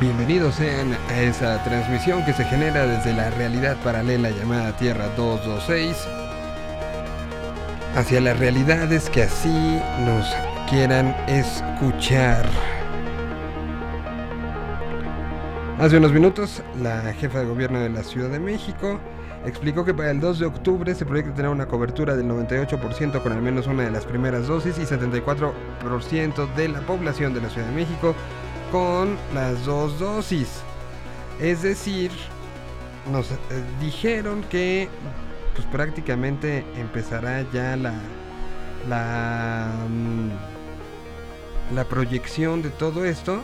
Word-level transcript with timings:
Bienvenidos 0.00 0.56
sean 0.56 0.92
a 1.08 1.20
esa 1.20 1.62
transmisión 1.62 2.24
que 2.24 2.32
se 2.32 2.44
genera 2.44 2.84
desde 2.84 3.14
la 3.14 3.30
realidad 3.30 3.76
paralela 3.84 4.30
llamada 4.30 4.76
Tierra 4.76 5.06
226 5.16 6.08
hacia 7.94 8.20
las 8.20 8.36
realidades 8.38 9.08
que 9.08 9.22
así 9.22 9.80
nos 10.04 10.26
quieran 10.68 11.14
escuchar. 11.28 12.44
Hace 15.78 15.98
unos 15.98 16.12
minutos, 16.12 16.62
la 16.82 17.12
jefa 17.14 17.38
de 17.38 17.44
gobierno 17.44 17.78
de 17.78 17.90
la 17.90 18.02
Ciudad 18.02 18.30
de 18.30 18.40
México 18.40 18.98
explicó 19.46 19.84
que 19.84 19.94
para 19.94 20.10
el 20.10 20.18
2 20.18 20.40
de 20.40 20.46
octubre 20.46 20.92
se 20.94 21.06
proyecta 21.06 21.34
tener 21.34 21.52
una 21.52 21.66
cobertura 21.66 22.16
del 22.16 22.26
98% 22.26 23.22
con 23.22 23.32
al 23.32 23.42
menos 23.42 23.68
una 23.68 23.84
de 23.84 23.92
las 23.92 24.06
primeras 24.06 24.48
dosis 24.48 24.76
y 24.76 24.82
74% 24.82 26.54
de 26.56 26.68
la 26.68 26.80
población 26.80 27.32
de 27.32 27.42
la 27.42 27.48
Ciudad 27.48 27.68
de 27.68 27.74
México 27.74 28.14
con 28.70 29.16
las 29.34 29.64
dos 29.64 29.98
dosis. 29.98 30.48
Es 31.40 31.62
decir, 31.62 32.10
nos 33.10 33.30
eh, 33.30 33.36
dijeron 33.80 34.44
que 34.50 34.88
pues 35.54 35.66
prácticamente 35.68 36.64
empezará 36.76 37.44
ya 37.52 37.76
la 37.76 37.94
la 38.88 39.72
mm, 39.88 41.74
la 41.74 41.84
proyección 41.84 42.62
de 42.62 42.70
todo 42.70 43.04
esto. 43.04 43.42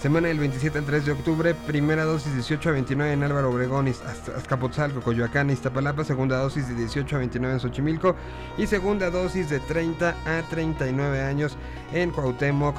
Semana 0.00 0.28
del 0.28 0.38
27 0.38 0.78
al 0.78 0.86
3 0.86 1.04
de 1.04 1.12
octubre, 1.12 1.54
primera 1.54 2.04
dosis 2.04 2.32
18 2.32 2.70
a 2.70 2.72
29 2.72 3.12
en 3.12 3.22
Álvaro 3.22 3.50
Obregón, 3.50 3.86
Azcapotzalco, 4.34 5.02
Coyoacán, 5.02 5.50
Iztapalapa, 5.50 6.04
segunda 6.04 6.38
dosis 6.38 6.68
de 6.68 6.74
18 6.74 7.16
a 7.16 7.18
29 7.18 7.54
en 7.54 7.60
Xochimilco 7.60 8.16
y 8.56 8.66
segunda 8.66 9.10
dosis 9.10 9.50
de 9.50 9.60
30 9.60 10.16
a 10.24 10.42
39 10.48 11.20
años 11.20 11.58
en 11.92 12.12
Cuauhtémoc, 12.12 12.76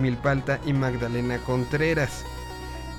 Milpalta 0.00 0.58
y 0.66 0.72
Magdalena 0.72 1.38
Contreras. 1.38 2.24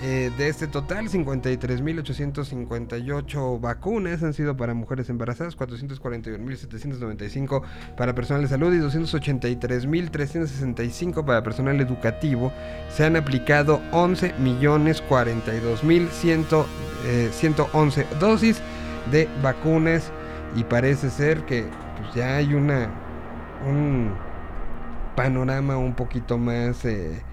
Eh, 0.04 0.30
de 0.38 0.50
este 0.50 0.68
total, 0.68 1.08
53.858 1.08 3.62
vacunas 3.62 4.22
han 4.24 4.34
sido 4.34 4.58
para 4.58 4.74
mujeres 4.74 5.10
embarazadas, 5.10 5.58
441.795 5.58 7.62
para 7.96 8.14
personal 8.14 8.42
de 8.42 8.50
salud 8.50 8.74
y 8.74 8.80
283.365 8.80 11.24
para 11.24 11.44
personal 11.44 11.80
educativo. 11.80 12.52
Se 12.90 13.06
han 13.06 13.16
aplicado 13.16 13.82
11.042.111 13.92 16.66
eh, 17.06 17.32
dosis 18.20 18.60
de 19.12 19.30
vacunas 19.42 20.12
y 20.58 20.66
parece 20.66 21.10
ser 21.10 21.46
que 21.46 21.64
pues, 22.00 22.16
ya 22.16 22.36
hay 22.36 22.54
una 22.54 22.90
un 23.66 24.14
panorama 25.16 25.78
un 25.78 25.96
poquito 25.96 26.38
más... 26.38 26.84
Eh, 26.84 27.24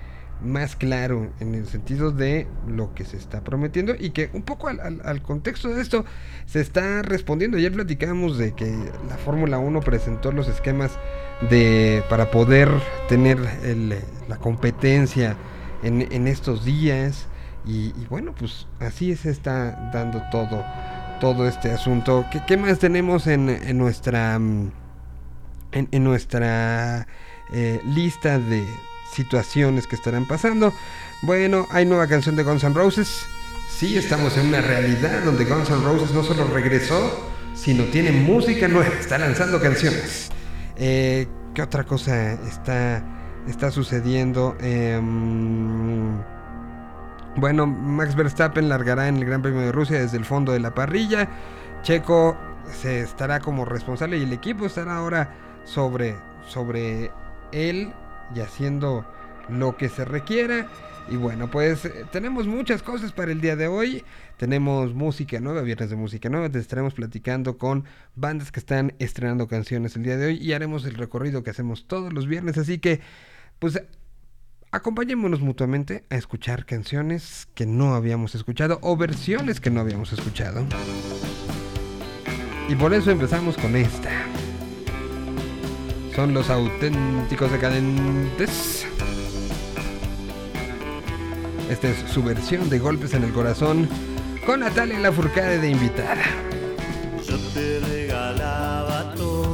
más 0.45 0.77
claro 0.77 1.33
en 1.41 1.55
el 1.55 1.67
sentido 1.67 2.11
de 2.11 2.47
lo 2.67 2.95
que 2.95 3.05
se 3.05 3.17
está 3.17 3.43
prometiendo 3.43 3.95
y 3.99 4.11
que 4.11 4.31
un 4.33 4.43
poco 4.43 4.69
al, 4.69 5.23
contexto 5.23 5.69
de 5.69 5.83
esto 5.83 6.05
se 6.47 6.61
está 6.61 7.03
respondiendo. 7.03 7.57
Ayer 7.57 7.73
platicamos 7.73 8.39
de 8.39 8.53
que 8.53 8.71
la 9.09 9.17
Fórmula 9.19 9.59
1 9.59 9.81
presentó 9.81 10.33
los 10.33 10.49
esquemas 10.49 10.99
de 11.51 12.03
para 12.09 12.31
poder 12.31 12.69
tener 13.09 13.39
la 14.29 14.37
competencia 14.37 15.37
en, 15.83 16.27
estos 16.27 16.65
días 16.65 17.27
y, 17.65 17.93
bueno, 18.09 18.35
pues 18.37 18.67
así 18.81 19.15
se 19.17 19.31
está 19.31 19.91
dando 19.93 20.23
todo, 20.31 20.65
todo 21.21 21.47
este 21.47 21.71
asunto. 21.71 22.25
¿Qué, 22.31 22.43
qué 22.47 22.57
más 22.57 22.79
tenemos 22.79 23.27
en, 23.27 23.79
nuestra, 23.79 24.35
en, 24.35 26.05
nuestra 26.05 27.07
eh, 27.53 27.81
lista 27.85 28.39
de 28.39 28.65
situaciones 29.13 29.87
que 29.87 29.97
estarán 29.97 30.27
pasando. 30.27 30.73
Bueno, 31.21 31.67
hay 31.71 31.87
nueva 31.87 32.07
canción 32.07 32.37
de 32.37 32.43
Guns 32.43 32.65
N' 32.65 32.75
Roses. 32.75 33.27
Sí, 33.69 33.97
estamos 33.97 34.37
en 34.37 34.49
una 34.49 34.61
realidad 34.61 35.23
donde 35.25 35.45
Guns 35.45 35.71
N' 35.71 35.85
Roses 35.85 36.13
no 36.13 36.23
solo 36.23 36.45
regresó, 36.45 37.31
sino 37.55 37.85
tiene 37.85 38.13
música 38.13 38.69
nueva, 38.69 38.89
está 38.99 39.19
lanzando 39.19 39.61
canciones. 39.61 40.31
Eh, 40.77 41.27
¿Qué 41.55 41.63
otra 41.63 41.85
cosa 41.85 42.33
está, 42.33 43.05
está 43.47 43.71
sucediendo? 43.71 44.57
Em, 44.61 46.19
bueno, 47.37 47.67
Max 47.67 48.15
Verstappen 48.15 48.69
largará 48.69 49.09
en 49.09 49.17
el 49.17 49.25
Gran 49.25 49.43
Premio 49.43 49.61
de 49.61 49.73
Rusia 49.73 50.01
desde 50.01 50.17
el 50.17 50.25
fondo 50.25 50.53
de 50.53 50.61
la 50.61 50.75
parrilla. 50.75 51.29
Checo 51.83 52.37
se 52.81 53.01
estará 53.01 53.41
como 53.41 53.65
responsable 53.65 54.19
y 54.19 54.23
el 54.23 54.33
equipo 54.33 54.67
estará 54.67 54.97
ahora 54.97 55.35
sobre, 55.65 56.17
sobre 56.47 57.11
él 57.53 57.93
y 58.35 58.41
haciendo 58.41 59.05
lo 59.49 59.77
que 59.77 59.89
se 59.89 60.05
requiera. 60.05 60.69
Y 61.09 61.17
bueno, 61.17 61.51
pues 61.51 61.85
eh, 61.85 62.05
tenemos 62.13 62.47
muchas 62.47 62.83
cosas 62.83 63.13
para 63.13 63.33
el 63.33 63.41
día 63.41 63.57
de 63.57 63.67
hoy. 63.67 64.05
Tenemos 64.37 64.95
música 64.95 65.41
nueva, 65.41 65.63
viernes 65.63 65.91
de 65.91 65.97
música 65.97 66.29
nueva. 66.29 66.49
Te 66.49 66.59
estaremos 66.59 66.95
platicando 66.95 67.59
con 67.59 67.85
bandas 68.15 68.53
que 68.53 68.61
están 68.61 68.95
estrenando 68.99 69.49
canciones 69.49 69.97
el 69.97 70.05
día 70.05 70.17
de 70.17 70.27
hoy 70.27 70.39
y 70.39 70.53
haremos 70.53 70.85
el 70.85 70.95
recorrido 70.95 71.43
que 71.43 71.51
hacemos 71.51 71.87
todos 71.87 72.13
los 72.13 72.27
viernes. 72.27 72.57
Así 72.57 72.79
que, 72.79 73.01
pues, 73.59 73.83
acompañémonos 74.71 75.41
mutuamente 75.41 76.05
a 76.09 76.17
escuchar 76.17 76.65
canciones 76.67 77.49
que 77.55 77.67
no 77.67 77.95
habíamos 77.95 78.35
escuchado 78.35 78.79
o 78.83 78.97
versiones 78.97 79.61
que 79.61 79.71
no 79.71 79.81
habíamos 79.81 80.13
escuchado. 80.13 80.65
Y 82.69 82.75
por 82.77 82.95
eso 82.95 83.11
empezamos 83.11 83.57
con 83.59 83.77
esta 83.77 84.27
son 86.15 86.35
los 86.35 86.51
auténticos 86.51 87.51
decadentes. 87.51 88.87
Esta 91.71 91.89
es 91.89 91.99
su 92.13 92.23
versión 92.23 92.69
de 92.69 92.79
Golpes 92.79 93.15
en 93.15 93.25
el 93.25 93.33
Corazón 93.33 93.89
con 94.45 94.61
Natalia 94.61 94.99
Lafourcade 94.99 95.59
de 95.59 95.71
invitada. 95.71 96.23
Yo 97.27 97.39
te 97.55 97.81
regalaba 97.81 99.15
todo, 99.15 99.52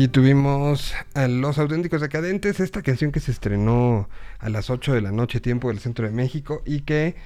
Ahí 0.00 0.08
tuvimos 0.08 0.94
a 1.12 1.28
Los 1.28 1.58
Auténticos 1.58 2.00
Decadentes, 2.00 2.58
esta 2.58 2.80
canción 2.80 3.12
que 3.12 3.20
se 3.20 3.32
estrenó 3.32 4.08
a 4.38 4.48
las 4.48 4.70
8 4.70 4.94
de 4.94 5.02
la 5.02 5.12
noche, 5.12 5.40
tiempo 5.40 5.68
del 5.68 5.78
centro 5.78 6.06
de 6.06 6.10
México, 6.10 6.62
y 6.64 6.80
que 6.80 7.16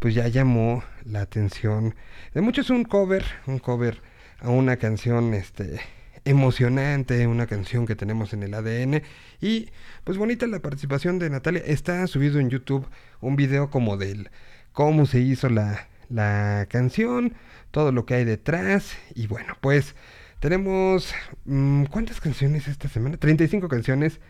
pues 0.00 0.12
ya 0.12 0.26
llamó 0.26 0.82
la 1.04 1.20
atención 1.20 1.94
de 2.34 2.40
muchos. 2.40 2.70
Un 2.70 2.82
cover, 2.82 3.24
un 3.46 3.60
cover 3.60 4.02
a 4.40 4.48
una 4.48 4.76
canción 4.76 5.34
este, 5.34 5.78
emocionante, 6.24 7.28
una 7.28 7.46
canción 7.46 7.86
que 7.86 7.94
tenemos 7.94 8.32
en 8.32 8.42
el 8.42 8.54
ADN. 8.54 9.02
Y 9.40 9.68
pues 10.02 10.18
bonita 10.18 10.48
la 10.48 10.58
participación 10.58 11.20
de 11.20 11.30
Natalia. 11.30 11.62
Está 11.64 12.08
subido 12.08 12.40
en 12.40 12.50
YouTube 12.50 12.88
un 13.20 13.36
video 13.36 13.70
como 13.70 13.96
del 13.96 14.30
cómo 14.72 15.06
se 15.06 15.20
hizo 15.20 15.48
la, 15.48 15.86
la 16.08 16.66
canción, 16.68 17.34
todo 17.70 17.92
lo 17.92 18.04
que 18.04 18.14
hay 18.14 18.24
detrás. 18.24 18.96
Y 19.14 19.28
bueno, 19.28 19.56
pues 19.60 19.94
tenemos, 20.40 21.14
mm, 21.44 21.84
¿cuántas 21.84 22.20
canciones 22.20 22.68
esta 22.68 22.88
semana? 22.88 23.16
35 23.16 23.68
canciones 23.68 24.20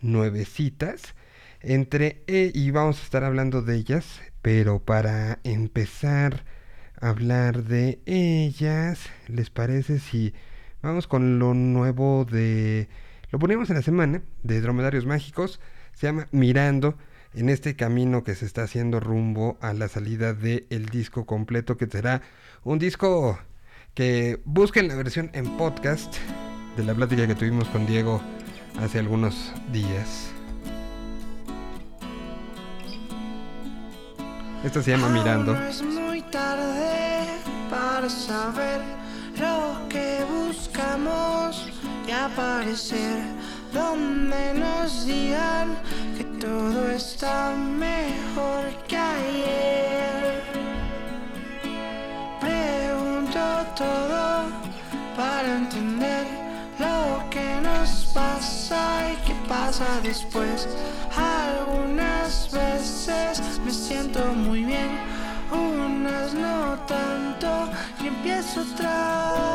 nuevecitas. 0.00 1.14
Entre, 1.60 2.22
e 2.26 2.52
y 2.54 2.70
vamos 2.70 3.00
a 3.00 3.02
estar 3.02 3.24
hablando 3.24 3.62
de 3.62 3.76
ellas, 3.76 4.20
pero 4.42 4.78
para 4.78 5.40
empezar 5.42 6.44
a 7.00 7.08
hablar 7.08 7.64
de 7.64 8.00
ellas, 8.06 9.00
¿les 9.26 9.50
parece 9.50 9.98
si 9.98 10.34
vamos 10.82 11.06
con 11.06 11.38
lo 11.38 11.54
nuevo 11.54 12.24
de... 12.24 12.88
Lo 13.30 13.38
ponemos 13.38 13.70
en 13.70 13.76
la 13.76 13.82
semana 13.82 14.22
de 14.42 14.60
Dromedarios 14.60 15.06
Mágicos, 15.06 15.60
se 15.94 16.06
llama 16.06 16.28
Mirando 16.30 16.96
en 17.34 17.48
este 17.48 17.74
camino 17.74 18.22
que 18.22 18.34
se 18.34 18.46
está 18.46 18.62
haciendo 18.62 19.00
rumbo 19.00 19.58
a 19.60 19.72
la 19.72 19.88
salida 19.88 20.32
del 20.32 20.86
disco 20.86 21.26
completo 21.26 21.76
que 21.76 21.86
será 21.86 22.22
un 22.64 22.78
disco 22.78 23.38
que 23.96 24.42
busquen 24.44 24.88
la 24.88 24.94
versión 24.94 25.30
en 25.32 25.56
podcast 25.56 26.16
de 26.76 26.84
la 26.84 26.94
plática 26.94 27.26
que 27.26 27.34
tuvimos 27.34 27.66
con 27.68 27.86
Diego 27.86 28.20
hace 28.78 28.98
algunos 28.98 29.54
días. 29.72 30.30
Esta 34.62 34.82
se 34.82 34.90
llama 34.90 35.08
Mirando. 35.08 35.56
Es 35.56 35.82
muy 35.82 36.20
tarde 36.20 37.24
para 37.70 38.10
saber 38.10 38.82
lo 39.40 39.88
que 39.88 40.22
buscamos 40.28 41.66
y 42.06 42.10
aparecer 42.10 43.22
donde 43.72 44.52
nos 44.60 45.06
digan 45.06 45.74
que 46.18 46.24
todo 46.38 46.90
está 46.90 47.56
mejor 47.56 48.66
que 48.88 48.96
ayer. 48.98 50.35
Todo 53.76 54.48
para 55.14 55.56
entender 55.56 56.26
lo 56.78 57.28
que 57.30 57.60
nos 57.60 58.06
pasa 58.14 59.12
y 59.12 59.16
qué 59.26 59.34
pasa 59.46 60.00
después. 60.02 60.66
Algunas 61.14 62.50
veces 62.50 63.60
me 63.64 63.70
siento 63.70 64.20
muy 64.32 64.64
bien, 64.64 64.98
unas 65.52 66.32
no 66.32 66.76
tanto 66.86 67.68
y 68.02 68.08
empiezo 68.08 68.62
otra 68.62 69.32
vez. 69.34 69.45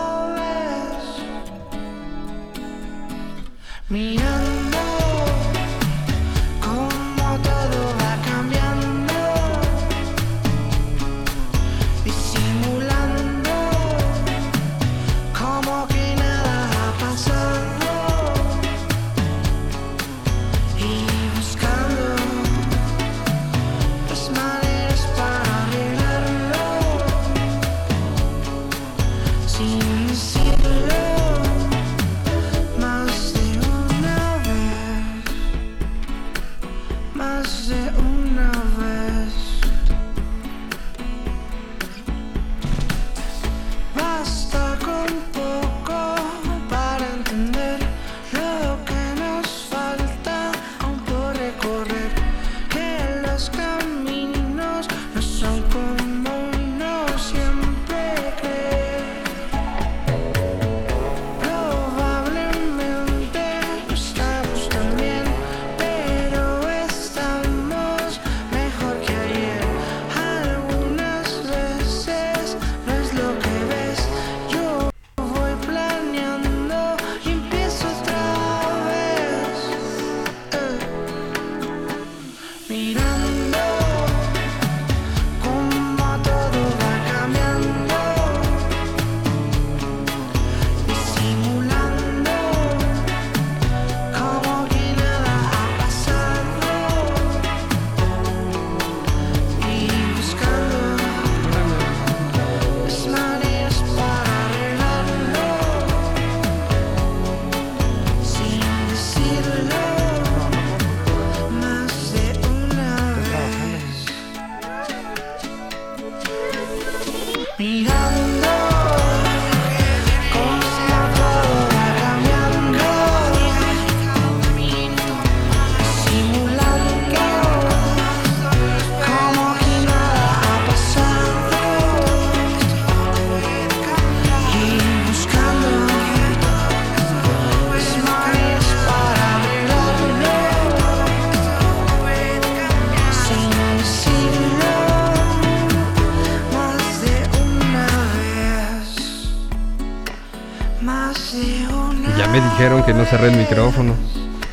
Que 152.85 152.93
no 152.95 153.05
cerré 153.05 153.27
el 153.27 153.37
micrófono. 153.37 153.95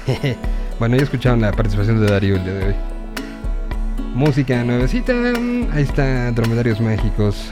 bueno, 0.79 0.97
ya 0.97 1.03
escucharon 1.03 1.41
la 1.41 1.51
participación 1.51 1.99
de 1.99 2.11
Darío 2.11 2.37
el 2.37 2.45
día 2.45 2.55
de 2.55 2.67
hoy. 2.67 2.75
Música 4.15 4.63
nuevecita. 4.65 5.15
Ahí 5.73 5.83
está 5.83 6.31
Dromedarios 6.33 6.79
Mágicos 6.79 7.49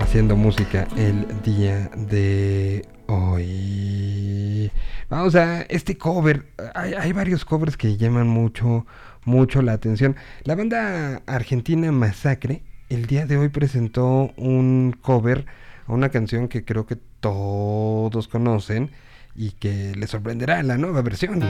haciendo 0.00 0.34
música 0.34 0.88
el 0.96 1.26
día 1.42 1.90
de 1.94 2.86
hoy. 3.06 4.70
Vamos 5.10 5.34
a 5.34 5.62
este 5.62 5.98
cover. 5.98 6.46
Hay, 6.74 6.94
hay 6.94 7.12
varios 7.12 7.44
covers 7.44 7.76
que 7.76 7.98
llaman 7.98 8.28
mucho, 8.28 8.86
mucho 9.26 9.60
la 9.60 9.72
atención. 9.72 10.16
La 10.44 10.54
banda 10.54 11.20
argentina 11.26 11.92
Masacre 11.92 12.62
el 12.88 13.06
día 13.06 13.26
de 13.26 13.36
hoy 13.36 13.48
presentó 13.48 14.32
un 14.36 14.96
cover 15.00 15.46
una 15.94 16.08
canción 16.08 16.48
que 16.48 16.64
creo 16.64 16.86
que 16.86 16.96
todos 16.96 18.28
conocen 18.28 18.90
y 19.34 19.52
que 19.52 19.94
les 19.96 20.10
sorprenderá 20.10 20.62
la 20.62 20.76
nueva 20.76 21.02
versión. 21.02 21.42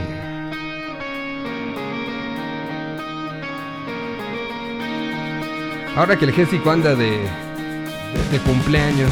Ahora 5.95 6.17
que 6.17 6.25
el 6.25 6.31
Gésico 6.31 6.71
anda 6.71 6.95
de, 6.95 7.19
de 8.31 8.39
cumpleaños. 8.45 9.11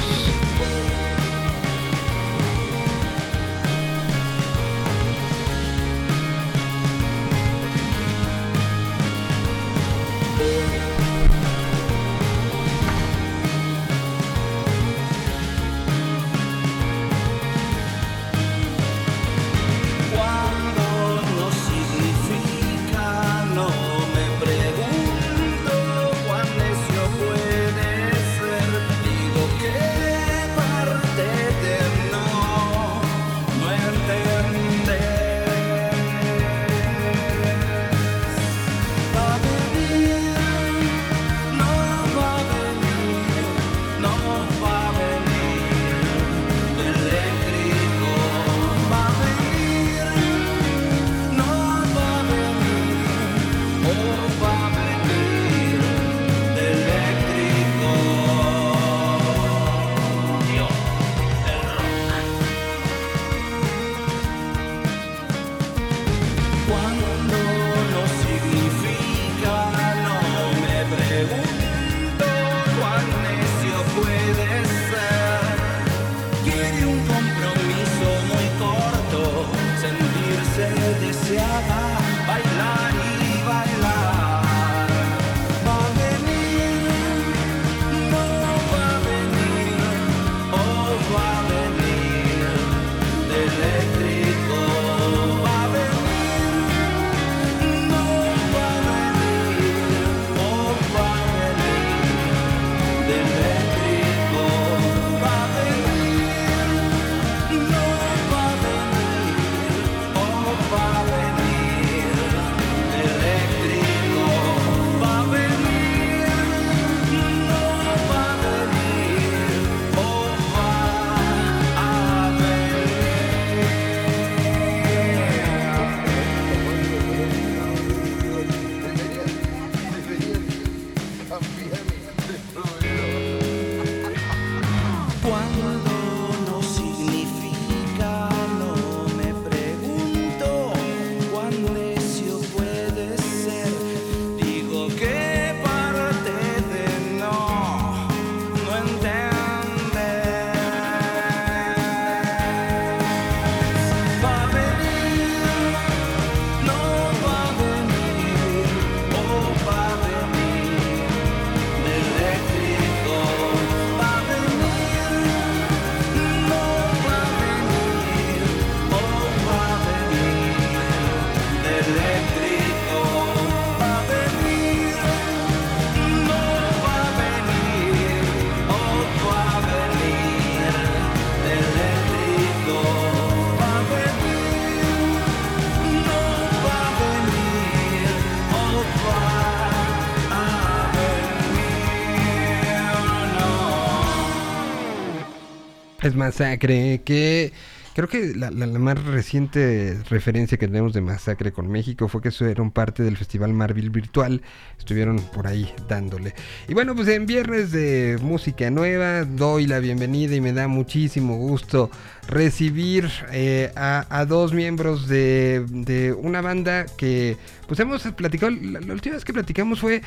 Es 196.01 196.15
Masacre, 196.15 197.01
que 197.05 197.53
creo 197.93 198.08
que 198.08 198.34
la, 198.36 198.50
más 198.50 199.03
reciente 199.03 200.00
referencia 200.10 200.58
que 200.58 200.65
tenemos 200.65 200.93
de 200.93 201.01
Masacre 201.01 201.51
con 201.51 201.70
México 201.70 202.08
fue 202.08 202.24
que 202.24 202.29
estuvieron 202.29 202.72
parte 202.72 203.03
del 203.03 203.17
Festival 203.17 203.53
Marvel 203.53 203.91
Virtual, 203.91 204.41
estuvieron 204.79 205.20
por 205.20 205.46
ahí 205.46 205.72
dándole. 205.88 206.34
Y 206.67 206.74
bueno, 206.74 206.96
pues 206.96 207.08
en 207.10 207.27
viernes 207.27 207.72
de 207.72 208.17
música 208.20 208.72
nueva 208.72 209.25
doy 209.25 209.67
la 209.67 209.77
bienvenida 209.77 210.36
y 210.36 210.41
me 210.41 210.53
da 210.53 210.67
muchísimo 210.67 211.38
gusto 211.38 211.91
recibir 212.27 213.08
eh, 213.31 213.72
a, 213.75 214.25
dos 214.27 214.53
miembros 214.53 215.08
de, 215.08 215.63
de 215.70 216.13
una 216.13 216.41
banda 216.41 216.88
que 216.98 217.38
pues 217.67 217.79
hemos 217.79 218.01
platicado, 218.13 218.51
la, 218.51 218.79
la 218.79 218.93
última 218.93 219.15
vez 219.15 219.24
que 219.24 219.34
platicamos 219.34 219.79
fue 219.79 220.01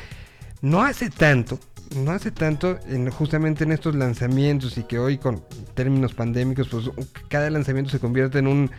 no 0.61 0.83
hace 0.83 1.09
tanto, 1.09 1.59
no 1.95 2.11
hace 2.11 2.31
tanto, 2.31 2.79
en, 2.87 3.09
justamente 3.11 3.63
en 3.63 3.71
estos 3.71 3.95
lanzamientos 3.95 4.77
y 4.77 4.83
que 4.83 4.99
hoy 4.99 5.17
con 5.17 5.43
términos 5.73 6.13
pandémicos, 6.13 6.67
pues 6.69 6.89
cada 7.29 7.49
lanzamiento 7.49 7.91
se 7.91 7.99
convierte 7.99 8.39
en 8.39 8.47
un, 8.47 8.71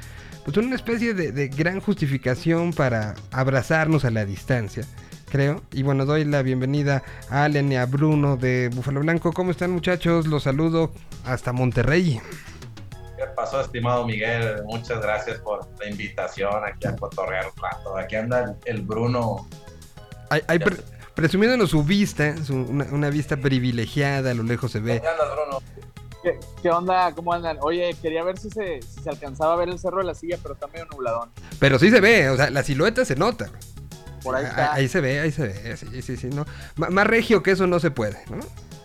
pues 0.45 0.57
una 0.57 0.77
especie 0.77 1.15
de, 1.15 1.33
de 1.33 1.49
gran 1.49 1.81
justificación 1.81 2.73
para 2.73 3.15
abrazarnos 3.31 4.05
a 4.05 4.11
la 4.11 4.25
distancia, 4.25 4.85
creo. 5.31 5.63
Y 5.73 5.83
bueno, 5.83 6.05
doy 6.05 6.25
la 6.25 6.43
bienvenida 6.43 7.03
a 7.31 7.45
Allen 7.45 7.73
y 7.73 7.77
a 7.77 7.87
Bruno 7.87 8.37
de 8.37 8.71
Búfalo 8.75 9.01
Blanco. 9.01 9.33
¿Cómo 9.33 9.51
están 9.51 9.71
muchachos? 9.71 10.27
Los 10.27 10.45
saludo 10.45 10.93
hasta 11.25 11.53
Monterrey. 11.53 12.21
¿Qué 13.17 13.25
pasó, 13.35 13.61
estimado 13.63 14.07
Miguel? 14.07 14.63
Muchas 14.65 15.01
gracias 15.01 15.39
por 15.39 15.67
la 15.79 15.89
invitación 15.89 16.53
aquí 16.65 16.87
a 16.87 16.95
cotorrear 16.97 17.47
un 17.47 17.63
rato. 17.63 17.97
Aquí 17.97 18.17
anda 18.17 18.45
el, 18.45 18.77
el 18.77 18.83
Bruno. 18.83 19.49
Hay, 20.29 20.43
hay 20.49 20.59
presumiéndonos 21.17 21.71
su 21.71 21.83
vista, 21.83 22.37
su- 22.45 22.55
una, 22.55 22.85
una 22.93 23.11
vista 23.11 23.37
privilegiada, 23.39 24.31
a 24.31 24.35
lo 24.35 24.45
lejos 24.45 24.71
se 24.71 24.79
ve. 24.79 25.03
¿Qué, 26.23 26.39
qué 26.63 26.71
onda? 26.71 27.13
¿Cómo 27.15 27.33
andan? 27.33 27.57
Oye, 27.61 27.95
quería 28.03 28.23
ver 28.25 28.39
si 28.39 28.51
se, 28.51 28.81
si 28.83 29.01
se 29.03 29.11
alcanzaba 29.11 29.55
a 29.55 29.57
ver 29.57 29.69
el 29.69 29.79
cerro 29.79 29.99
de 29.99 30.05
la 30.05 30.15
silla, 30.15 30.39
pero 30.43 30.55
está 30.55 30.67
medio 30.69 30.87
nubladón. 30.87 31.31
Pero 31.59 31.79
sí 31.79 31.91
se 31.91 32.01
ve, 32.01 32.29
o 32.31 32.37
sea, 32.37 32.51
la 32.51 32.63
silueta 32.63 33.05
se 33.05 33.17
nota. 33.17 33.49
Por 34.23 34.35
ahí 34.37 34.45
Ah, 34.45 34.49
está. 34.49 34.73
Ahí 34.75 34.89
se 34.89 35.01
ve, 35.01 35.21
ahí 35.21 35.31
se 35.33 35.43
ve, 35.47 35.77
sí, 35.77 36.03
sí, 36.03 36.17
sí, 36.17 36.27
¿no? 36.29 36.45
M- 36.77 36.89
más 36.91 37.07
regio 37.07 37.43
que 37.43 37.53
eso 37.53 37.67
no 37.67 37.79
se 37.81 37.91
puede, 37.93 38.19
¿no? 38.29 38.41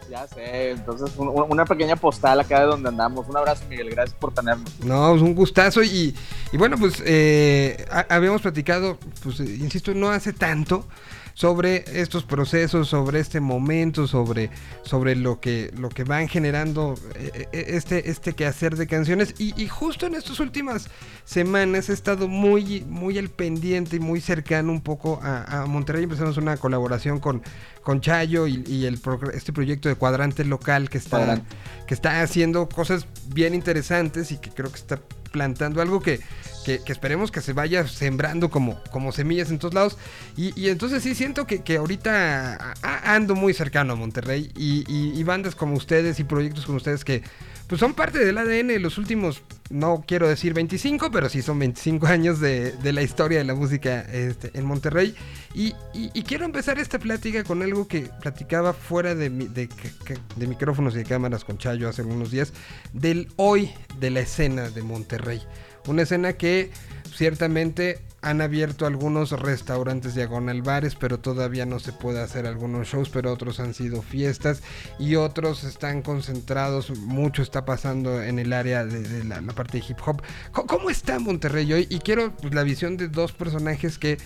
Ya 0.10 0.28
sé, 0.28 0.72
entonces 0.72 1.10
un- 1.18 1.30
un- 1.30 1.46
una 1.50 1.66
pequeña 1.66 1.96
postal 1.96 2.40
acá 2.42 2.60
de 2.60 2.66
donde 2.66 2.90
andamos. 2.90 3.28
Un 3.28 3.38
abrazo, 3.38 3.64
Miguel, 3.70 3.90
gracias 3.90 4.18
por 4.20 4.34
tenernos. 4.34 4.70
No, 4.84 5.16
es 5.16 5.22
un 5.22 5.34
gustazo 5.34 5.82
y, 5.82 6.16
y 6.52 6.58
bueno, 6.58 6.78
pues 6.78 7.02
eh, 7.06 7.86
ha- 7.90 8.06
habíamos 8.10 8.42
platicado, 8.42 8.98
pues 9.24 9.40
insisto, 9.40 9.94
no 9.96 10.12
hace 10.12 10.34
tanto 10.34 10.86
sobre 11.34 11.84
estos 12.02 12.24
procesos, 12.24 12.90
sobre 12.90 13.20
este 13.20 13.40
momento, 13.40 14.08
sobre, 14.08 14.50
sobre 14.84 15.16
lo 15.16 15.40
que 15.40 15.72
lo 15.78 15.90
que 15.90 16.04
van 16.04 16.28
generando 16.28 16.96
eh, 17.16 17.48
eh, 17.52 17.66
este 17.70 18.10
este 18.10 18.34
quehacer 18.34 18.76
de 18.76 18.88
canciones. 18.88 19.36
Y, 19.38 19.60
y 19.62 19.68
justo 19.68 20.06
en 20.06 20.16
estas 20.16 20.40
últimas 20.40 20.90
semanas 21.26 21.90
he 21.90 21.94
estado 21.94 22.28
muy 22.28 22.86
muy 22.88 23.18
al 23.18 23.30
pendiente 23.30 23.98
y 23.98 24.00
muy 24.00 24.22
cercano 24.22 24.72
un 24.72 24.82
poco 24.82 25.20
a, 25.24 25.62
a 25.62 25.66
Monterrey. 25.66 26.04
Empezamos 26.04 26.38
una 26.38 26.58
colaboración 26.58 27.20
con 27.20 27.42
con 27.84 28.02
Chayo 28.02 28.48
y, 28.48 28.64
y 28.68 28.86
el 28.86 29.00
este 29.34 29.54
proyecto 29.54 29.90
de 29.90 29.96
cuadrante 29.96 30.46
local 30.46 30.90
que 30.90 30.98
está 30.98 31.42
que 31.88 31.94
está 31.94 32.22
haciendo 32.22 32.70
cosas 32.70 33.08
bien 33.28 33.54
interesantes 33.54 34.32
y 34.32 34.38
que 34.38 34.50
creo 34.50 34.72
que 34.72 34.78
está 34.78 35.00
plantando 35.32 35.82
algo 35.82 36.02
que, 36.02 36.20
que, 36.66 36.82
esperemos 36.88 37.32
que 37.32 37.42
se 37.42 37.54
vaya 37.54 37.88
sembrando 37.88 38.50
como, 38.50 38.82
como 38.92 39.12
semillas 39.12 39.50
en 39.50 39.60
todos 39.60 39.74
lados. 39.74 39.98
Y, 40.38 40.60
y 40.60 40.70
entonces 40.70 41.02
sí 41.04 41.16
siento 41.16 41.48
que, 41.48 41.62
que 41.64 41.78
ahorita 41.78 42.74
ando 43.04 43.36
muy 43.36 43.54
cercano 43.54 43.94
a 43.94 43.96
Monterrey 43.96 44.52
y, 44.56 44.84
y- 44.88 45.20
y 45.20 45.24
bandas 45.24 45.56
como 45.56 45.76
ustedes 45.76 46.20
y 46.20 46.24
proyectos 46.24 46.66
como 46.66 46.78
ustedes 46.78 47.04
que 47.06 47.24
pues 47.72 47.80
son 47.80 47.94
parte 47.94 48.20
del 48.20 48.38
ADN 48.38 48.68
de 48.68 48.80
los 48.80 48.98
últimos, 48.98 49.44
no 49.70 50.04
quiero 50.06 50.28
decir 50.28 50.54
25, 50.54 51.10
pero 51.10 51.30
sí 51.30 51.42
son 51.42 51.58
25 51.58 52.06
años 52.06 52.42
de, 52.42 52.75
la 52.84 53.01
historia 53.01 53.38
de 53.38 53.46
la 53.46 53.56
música 53.56 54.01
este, 54.12 54.51
en 54.56 54.66
Monterrey. 54.66 55.16
Y, 55.56 55.74
y- 55.94 56.24
quiero 56.24 56.44
empezar 56.44 56.80
esta 56.80 57.00
plática 57.00 57.46
con 57.46 57.63
algo 57.63 57.88
que 57.88 58.10
platicaba 58.20 58.74
fuera 58.74 59.16
de, 59.16 59.30
de, 59.30 60.48
micrófonos 60.48 60.96
y 60.96 60.98
de 60.98 61.06
cámaras 61.06 61.46
con 61.46 61.58
Chayo 61.58 61.88
hace 61.88 62.01
algunos 62.01 62.30
días, 62.30 62.51
del 62.92 63.30
hoy 63.38 63.72
de 64.01 64.10
la 64.10 64.20
escena 64.20 64.70
de 64.70 64.82
Monterrey. 64.82 65.42
Una 65.88 66.01
escena 66.01 66.34
que 66.34 66.72
ciertamente 67.16 68.01
han 68.22 68.42
abierto 68.42 68.86
algunos 68.86 69.32
restaurantes 69.32 70.13
diagonal 70.13 70.62
bares, 70.62 70.96
pero 70.96 71.20
todavía 71.20 71.66
no 71.66 71.80
se 71.80 71.92
puede 71.92 72.22
hacer 72.22 72.46
algunos 72.46 72.88
shows, 72.88 73.10
pero 73.10 73.34
otros 73.34 73.60
han 73.60 73.74
sido 73.74 74.01
fiestas 74.01 74.62
y 75.00 75.16
otros 75.16 75.63
están 75.63 76.04
concentrados, 76.04 76.96
mucho 77.00 77.42
está 77.42 77.66
pasando 77.66 78.22
en 78.22 78.38
el 78.38 78.54
área 78.54 78.86
de, 78.86 79.01
de 79.01 79.24
la, 79.24 79.42
la 79.42 79.54
parte 79.54 79.80
de 79.80 79.86
hip 79.90 79.98
hop. 80.06 80.22
¿Cómo 80.51 80.90
está 80.90 81.18
Monterrey 81.20 81.72
hoy? 81.74 81.88
Y 81.90 82.00
quiero 82.00 82.36
pues, 82.36 82.54
la 82.54 82.63
visión 82.63 82.96
de 82.96 83.08
dos 83.08 83.32
personajes 83.32 83.98
que 83.98 84.20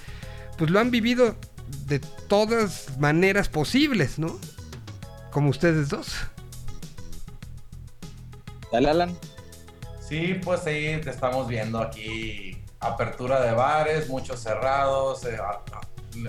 pues 0.58 0.70
lo 0.70 0.80
han 0.80 0.92
vivido 0.92 1.36
de 1.88 2.00
todas 2.00 2.98
maneras 3.00 3.48
posibles, 3.50 4.20
¿no? 4.20 4.40
Como 5.32 5.50
ustedes 5.50 5.90
dos. 5.90 6.16
Dale, 8.72 8.90
Alan. 8.90 9.18
Sí, 10.08 10.40
pues 10.44 10.62
sí, 10.62 11.00
te 11.04 11.10
estamos 11.10 11.48
viendo 11.48 11.80
aquí 11.80 12.55
apertura 12.80 13.42
de 13.42 13.52
bares, 13.54 14.10
muchos 14.10 14.40
cerrados, 14.42 15.24
eh, 15.26 15.38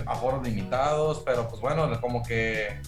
aforos 0.05 0.43
limitados, 0.43 1.21
pero 1.25 1.47
pues 1.47 1.61
bueno, 1.61 1.89
como 2.01 2.23
que 2.23 2.79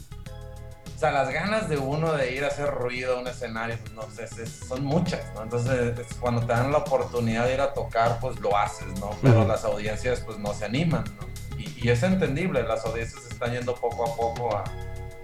o 0.95 0.99
sea, 0.99 1.11
las 1.11 1.29
ganas 1.31 1.69
de 1.69 1.77
uno 1.77 2.11
de 2.11 2.33
ir 2.35 2.43
a 2.43 2.47
hacer 2.47 2.69
ruido 2.71 3.15
a 3.15 3.21
un 3.21 3.27
escenario, 3.29 3.77
pues, 3.79 3.93
no 3.93 4.01
sé, 4.13 4.25
es- 4.43 4.51
son 4.67 4.83
muchas, 4.83 5.21
¿no? 5.33 5.43
Entonces, 5.43 5.97
es- 5.97 6.17
cuando 6.17 6.41
te 6.41 6.47
dan 6.47 6.73
la 6.73 6.79
oportunidad 6.79 7.45
de 7.45 7.53
ir 7.53 7.61
a 7.61 7.73
tocar, 7.73 8.19
pues 8.19 8.37
lo 8.41 8.57
haces, 8.57 8.87
¿no? 8.99 9.11
Pero 9.21 9.47
las 9.47 9.63
audiencias, 9.63 10.19
pues 10.19 10.37
no 10.39 10.53
se 10.53 10.65
animan, 10.65 11.05
¿no? 11.17 11.57
Y, 11.57 11.73
y 11.87 11.89
es 11.89 12.03
entendible, 12.03 12.63
las 12.63 12.83
audiencias 12.85 13.23
están 13.31 13.53
yendo 13.53 13.75
poco 13.75 14.11
a 14.11 14.15
poco 14.17 14.57
a, 14.57 14.65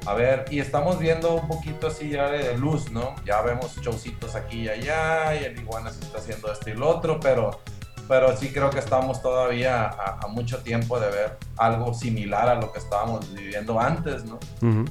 a 0.10 0.14
ver, 0.14 0.46
y 0.50 0.62
estamos 0.62 0.98
viendo 0.98 1.34
un 1.36 1.46
poquito 1.50 1.88
así 1.88 2.10
ya 2.10 2.30
de 2.30 2.58
luz, 2.58 2.90
¿no? 2.92 3.14
Ya 3.26 3.42
vemos 3.42 3.76
showcitos 3.82 4.34
aquí 4.36 4.62
y 4.62 4.70
allá, 4.70 5.36
y 5.36 5.44
el 5.44 5.60
Iguana 5.60 5.92
se 5.92 6.00
está 6.06 6.20
haciendo 6.20 6.54
esto 6.54 6.70
y 6.70 6.74
lo 6.74 6.88
otro, 6.88 7.20
pero, 7.20 7.60
pero 8.08 8.36
sí 8.38 8.52
creo 8.52 8.70
que 8.70 8.80
estamos 8.80 9.22
todavía 9.22 9.86
a, 9.86 10.20
a 10.24 10.28
mucho 10.28 10.60
tiempo 10.60 11.00
de 11.00 11.08
ver 11.10 11.38
algo 11.58 11.94
similar 11.94 12.50
a 12.50 12.56
lo 12.56 12.72
que 12.72 12.80
estábamos 12.80 13.34
viviendo 13.34 13.80
antes, 13.80 14.24
¿no? 14.26 14.36
Ujú. 14.62 14.86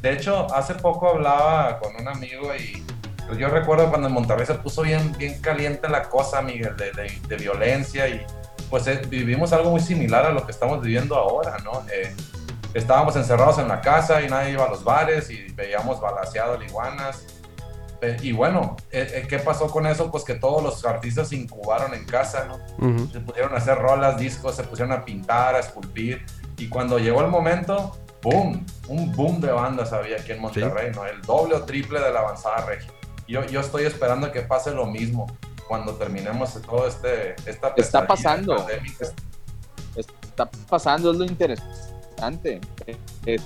De 0.00 0.12
hecho, 0.12 0.52
hace 0.54 0.74
poco 0.74 1.08
hablaba 1.10 1.78
con 1.78 1.94
un 1.96 2.08
amigo 2.08 2.54
y 2.56 2.84
pues, 3.26 3.38
yo 3.38 3.48
recuerdo 3.48 3.88
cuando 3.88 4.08
en 4.08 4.14
Monterrey 4.14 4.46
se 4.46 4.54
puso 4.54 4.82
bien, 4.82 5.12
bien 5.16 5.40
caliente 5.40 5.88
la 5.88 6.02
cosa, 6.08 6.42
Miguel, 6.42 6.76
de, 6.76 6.90
de- 6.92 7.20
de 7.28 7.36
violencia 7.36 8.08
y 8.08 8.24
pues 8.68 8.86
eh, 8.86 9.02
vivimos 9.08 9.52
algo 9.52 9.70
muy 9.70 9.80
similar 9.80 10.24
a 10.26 10.30
lo 10.30 10.44
que 10.46 10.50
estamos 10.52 10.80
viviendo 10.80 11.14
ahora, 11.16 11.56
¿no? 11.62 11.84
Eh, 11.92 12.14
estábamos 12.74 13.14
encerrados 13.16 13.58
en 13.58 13.68
la 13.68 13.80
casa 13.80 14.22
y 14.22 14.28
nadie 14.28 14.52
iba 14.52 14.64
a 14.64 14.68
los 14.70 14.82
bares 14.82 15.30
y 15.30 15.52
veíamos 15.52 16.00
balaseado 16.00 16.54
al 16.54 16.62
iguanas. 16.62 17.26
Eh, 18.02 18.16
y 18.20 18.32
bueno, 18.32 18.76
eh, 18.90 19.08
eh, 19.14 19.26
¿qué 19.28 19.38
pasó 19.38 19.70
con 19.70 19.86
eso? 19.86 20.10
Pues 20.10 20.24
que 20.24 20.34
todos 20.34 20.60
los 20.60 20.84
artistas 20.84 21.28
se 21.28 21.36
incubaron 21.36 21.94
en 21.94 22.04
casa, 22.04 22.46
¿no? 22.46 22.58
Se 23.12 23.20
pusieron 23.20 23.54
a 23.54 23.58
hacer 23.58 23.78
rolas, 23.78 24.18
discos, 24.18 24.56
se 24.56 24.64
pusieron 24.64 24.92
a 24.92 25.04
pintar, 25.04 25.54
a 25.54 25.60
esculpir. 25.60 26.26
Y 26.58 26.68
cuando 26.68 26.98
llegó 26.98 27.20
el 27.20 27.28
momento, 27.28 27.96
¡boom! 28.20 28.66
Un 28.88 29.12
boom 29.12 29.40
de 29.40 29.52
bandas 29.52 29.92
había 29.92 30.16
aquí 30.16 30.32
en 30.32 30.40
Monterrey, 30.40 30.90
¿no? 30.92 31.06
El 31.06 31.22
doble 31.22 31.54
o 31.54 31.62
triple 31.62 32.00
de 32.00 32.12
la 32.12 32.20
avanzada 32.20 32.66
regia. 32.66 32.90
Yo, 33.28 33.46
yo 33.46 33.60
estoy 33.60 33.84
esperando 33.84 34.32
que 34.32 34.42
pase 34.42 34.72
lo 34.72 34.86
mismo 34.86 35.28
cuando 35.68 35.94
terminemos 35.94 36.60
todo 36.62 36.88
este 36.88 37.36
esta 37.46 37.72
Está 37.76 38.04
pasando. 38.04 38.56
pandémica. 38.56 39.06
está 39.94 40.50
pasando, 40.68 41.12
es 41.12 41.18
lo 41.18 41.24
interesante. 41.24 42.60
Eh, 43.26 43.38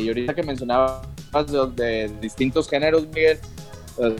y 0.00 0.08
ahorita 0.08 0.32
que 0.32 0.44
mencionabas 0.44 1.00
de, 1.32 2.10
distintos 2.20 2.68
géneros, 2.68 3.06
Miguel, 3.08 3.38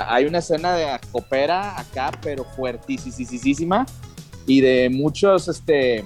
hay 0.06 0.26
una 0.26 0.38
escena 0.38 0.74
de 0.74 0.86
copera 1.10 1.78
acá, 1.78 2.10
pero 2.22 2.44
fuertísima, 2.44 3.86
y 4.46 4.60
de 4.60 4.90
muchos, 4.90 5.48
este, 5.48 6.04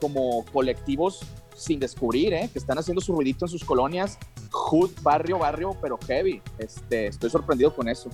como 0.00 0.44
colectivos 0.46 1.20
sin 1.54 1.80
descubrir, 1.80 2.34
¿eh? 2.34 2.50
que 2.52 2.58
están 2.58 2.78
haciendo 2.78 3.00
su 3.00 3.14
ruidito 3.14 3.46
en 3.46 3.50
sus 3.50 3.64
colonias, 3.64 4.18
hood, 4.50 4.90
barrio, 5.02 5.38
barrio, 5.38 5.76
pero 5.80 5.98
heavy. 6.06 6.42
Este, 6.58 7.06
estoy 7.06 7.30
sorprendido 7.30 7.74
con 7.74 7.88
eso. 7.88 8.10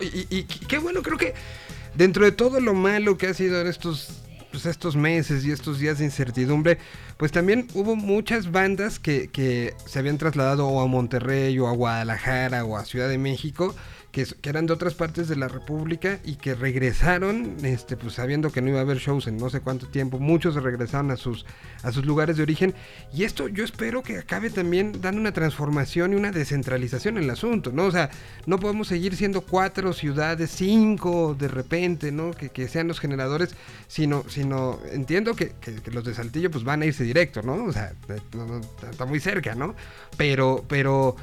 Y 0.00 0.44
qué 0.44 0.78
bueno, 0.78 1.02
creo 1.02 1.16
que 1.16 1.34
dentro 1.94 2.24
de 2.24 2.32
todo 2.32 2.60
lo 2.60 2.74
malo 2.74 3.16
que 3.16 3.28
ha 3.28 3.34
sido 3.34 3.60
en 3.60 3.66
estos, 3.66 4.23
pues, 4.54 4.66
estos 4.66 4.94
meses 4.94 5.44
y 5.44 5.50
estos 5.50 5.80
días 5.80 5.98
de 5.98 6.04
incertidumbre, 6.04 6.78
pues 7.16 7.32
también 7.32 7.66
hubo 7.74 7.96
muchas 7.96 8.52
bandas 8.52 9.00
que, 9.00 9.28
que 9.28 9.74
se 9.84 9.98
habían 9.98 10.16
trasladado 10.16 10.68
o 10.68 10.80
a 10.80 10.86
Monterrey 10.86 11.58
o 11.58 11.66
a 11.66 11.72
Guadalajara 11.72 12.64
o 12.64 12.76
a 12.76 12.84
Ciudad 12.84 13.08
de 13.08 13.18
México, 13.18 13.74
que, 14.14 14.24
que 14.40 14.48
eran 14.48 14.66
de 14.66 14.72
otras 14.72 14.94
partes 14.94 15.26
de 15.26 15.34
la 15.34 15.48
República 15.48 16.20
y 16.24 16.36
que 16.36 16.54
regresaron, 16.54 17.56
este, 17.64 17.96
pues 17.96 18.14
sabiendo 18.14 18.52
que 18.52 18.62
no 18.62 18.68
iba 18.70 18.78
a 18.78 18.82
haber 18.82 18.98
shows 18.98 19.26
en 19.26 19.36
no 19.38 19.50
sé 19.50 19.60
cuánto 19.60 19.88
tiempo, 19.88 20.20
muchos 20.20 20.54
regresaron 20.54 21.10
a 21.10 21.16
sus, 21.16 21.44
a 21.82 21.90
sus 21.90 22.06
lugares 22.06 22.36
de 22.36 22.44
origen 22.44 22.74
y 23.12 23.24
esto 23.24 23.48
yo 23.48 23.64
espero 23.64 24.04
que 24.04 24.18
acabe 24.18 24.50
también 24.50 25.00
dando 25.00 25.20
una 25.20 25.32
transformación 25.32 26.12
y 26.12 26.16
una 26.16 26.30
descentralización 26.30 27.18
en 27.18 27.24
el 27.24 27.30
asunto, 27.30 27.72
¿no? 27.72 27.86
O 27.86 27.90
sea, 27.90 28.08
no 28.46 28.60
podemos 28.60 28.86
seguir 28.86 29.16
siendo 29.16 29.40
cuatro 29.40 29.92
ciudades, 29.92 30.52
cinco 30.52 31.34
de 31.36 31.48
repente, 31.48 32.12
¿no? 32.12 32.30
Que, 32.30 32.50
que 32.50 32.68
sean 32.68 32.86
los 32.86 33.00
generadores, 33.00 33.56
sino, 33.88 34.24
sino 34.28 34.78
entiendo 34.92 35.34
que, 35.34 35.54
que- 35.60 35.74
que 35.82 35.90
los 35.90 36.04
de 36.04 36.14
Saltillo 36.14 36.52
pues 36.52 36.62
van 36.62 36.82
a 36.82 36.86
irse 36.86 37.02
directo, 37.02 37.42
¿no? 37.42 37.64
O 37.64 37.72
sea, 37.72 37.92
está 38.90 39.04
muy 39.06 39.18
cerca, 39.18 39.56
¿no? 39.56 39.74
Pero, 40.16 40.64
pero, 40.68 41.16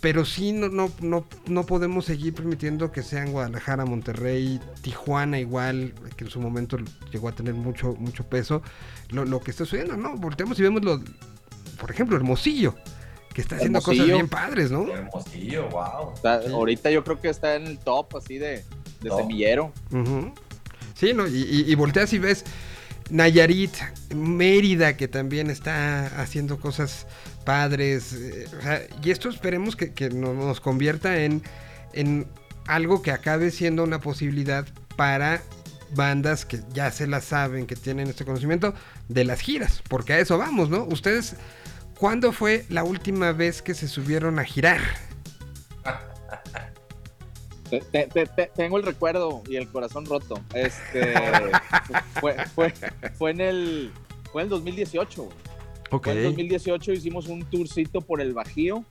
pero 0.00 0.24
sí 0.24 0.52
no, 0.52 0.68
no, 0.68 0.90
no, 1.00 1.26
no 1.46 1.66
podemos 1.66 2.04
seguir 2.04 2.32
permitiendo 2.34 2.92
que 2.92 3.02
sean 3.02 3.32
Guadalajara, 3.32 3.84
Monterrey, 3.84 4.60
Tijuana 4.82 5.38
igual, 5.40 5.92
que 6.16 6.24
en 6.24 6.30
su 6.30 6.40
momento 6.40 6.76
llegó 7.10 7.28
a 7.28 7.32
tener 7.32 7.54
mucho, 7.54 7.94
mucho 7.96 8.24
peso, 8.24 8.62
lo, 9.10 9.24
lo 9.24 9.40
que 9.40 9.50
está 9.50 9.64
sucediendo, 9.64 9.96
¿no? 9.96 10.16
Volteamos 10.16 10.58
y 10.58 10.62
vemos 10.62 10.84
lo, 10.84 11.02
por 11.80 11.90
ejemplo, 11.90 12.16
Hermosillo, 12.16 12.74
que 13.34 13.40
está 13.40 13.56
haciendo 13.56 13.80
cosas 13.82 14.06
bien 14.06 14.28
padres, 14.28 14.70
¿no? 14.70 14.86
Hermosillo, 14.88 15.68
wow. 15.70 16.12
Está- 16.14 16.42
Sí. 16.42 16.52
Ahorita 16.52 16.90
yo 16.90 17.02
creo 17.04 17.20
que 17.20 17.28
está 17.28 17.56
en 17.56 17.66
el 17.66 17.78
top 17.78 18.16
así 18.16 18.38
de, 18.38 18.64
de 19.00 19.08
Top. 19.08 19.20
semillero. 19.20 19.72
Sí, 20.94 21.12
¿no? 21.12 21.26
Y, 21.26 21.42
y- 21.42 21.70
y 21.70 21.74
volteas 21.74 22.12
y 22.12 22.18
ves 22.18 22.44
Nayarit, 23.10 23.72
Mérida, 24.14 24.96
que 24.96 25.08
también 25.08 25.50
está 25.50 26.06
haciendo 26.20 26.58
cosas 26.60 27.06
padres. 27.48 28.12
eh, 28.12 28.46
o 28.58 28.60
sea, 28.60 28.82
y 29.02 29.10
esto 29.10 29.30
esperemos 29.30 29.74
que, 29.74 29.94
que 29.94 30.10
no- 30.10 30.34
nos 30.34 30.60
convierta 30.60 31.22
en, 31.22 31.42
en 31.94 32.26
algo 32.66 33.00
que 33.00 33.10
acabe 33.10 33.50
siendo 33.50 33.84
una 33.84 34.00
posibilidad 34.00 34.66
para 34.96 35.40
bandas 35.94 36.44
que 36.44 36.60
ya 36.74 36.90
se 36.90 37.06
la 37.06 37.22
saben, 37.22 37.66
que 37.66 37.74
tienen 37.74 38.06
este 38.08 38.26
conocimiento 38.26 38.74
de 39.08 39.24
las 39.24 39.40
giras, 39.40 39.82
porque 39.88 40.12
a 40.12 40.18
eso 40.18 40.36
vamos, 40.36 40.68
¿no? 40.68 40.84
Ustedes, 40.84 41.36
¿cuándo 41.98 42.32
fue 42.32 42.66
la 42.68 42.84
última 42.84 43.32
vez 43.32 43.62
que 43.62 43.72
se 43.72 43.88
subieron 43.88 44.38
a 44.38 44.44
girar? 44.44 44.82
Te- 47.70 47.80
te- 47.80 48.08
te- 48.08 48.26
te- 48.26 48.50
tengo 48.54 48.76
el 48.76 48.82
recuerdo 48.84 49.42
y 49.48 49.56
el 49.56 49.68
corazón 49.68 50.04
roto. 50.04 50.38
Este 50.52 51.14
fue, 52.20 52.36
fue, 52.54 52.74
fue 53.16 53.30
en 53.30 53.40
el 53.40 53.92
fue 54.32 54.42
en 54.42 54.46
el 54.46 54.50
2018. 54.50 55.28
En 55.90 56.16
el 56.18 56.24
2018 56.24 56.92
hicimos 56.92 57.28
un 57.28 57.44
tourcito 57.48 58.00
por 58.00 58.20
el 58.20 58.34
Bajío 58.34 58.84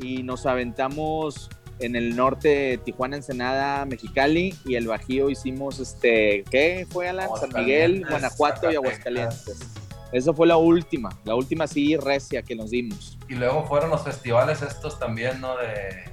y 0.00 0.22
nos 0.22 0.46
aventamos 0.46 1.48
en 1.80 1.96
el 1.96 2.14
norte 2.14 2.78
Tijuana, 2.84 3.16
Ensenada, 3.16 3.84
Mexicali 3.84 4.54
y 4.64 4.76
el 4.76 4.86
Bajío 4.86 5.30
hicimos 5.30 5.80
este 5.80 6.44
¿qué 6.50 6.86
fue 6.90 7.08
Alan? 7.08 7.28
San 7.40 7.50
Miguel, 7.54 8.04
Guanajuato 8.08 8.70
y. 8.70 8.76
Aguascalientes. 8.76 9.58
Esa 10.12 10.32
fue 10.32 10.46
la 10.46 10.56
última, 10.56 11.10
la 11.24 11.34
última 11.34 11.66
sí 11.66 11.96
recia 11.96 12.42
que 12.42 12.54
nos 12.54 12.70
dimos. 12.70 13.18
Y 13.28 13.34
luego 13.34 13.64
fueron 13.66 13.90
los 13.90 14.02
festivales 14.02 14.62
estos 14.62 14.98
también, 15.00 15.40
¿no? 15.40 15.56
De 15.56 16.04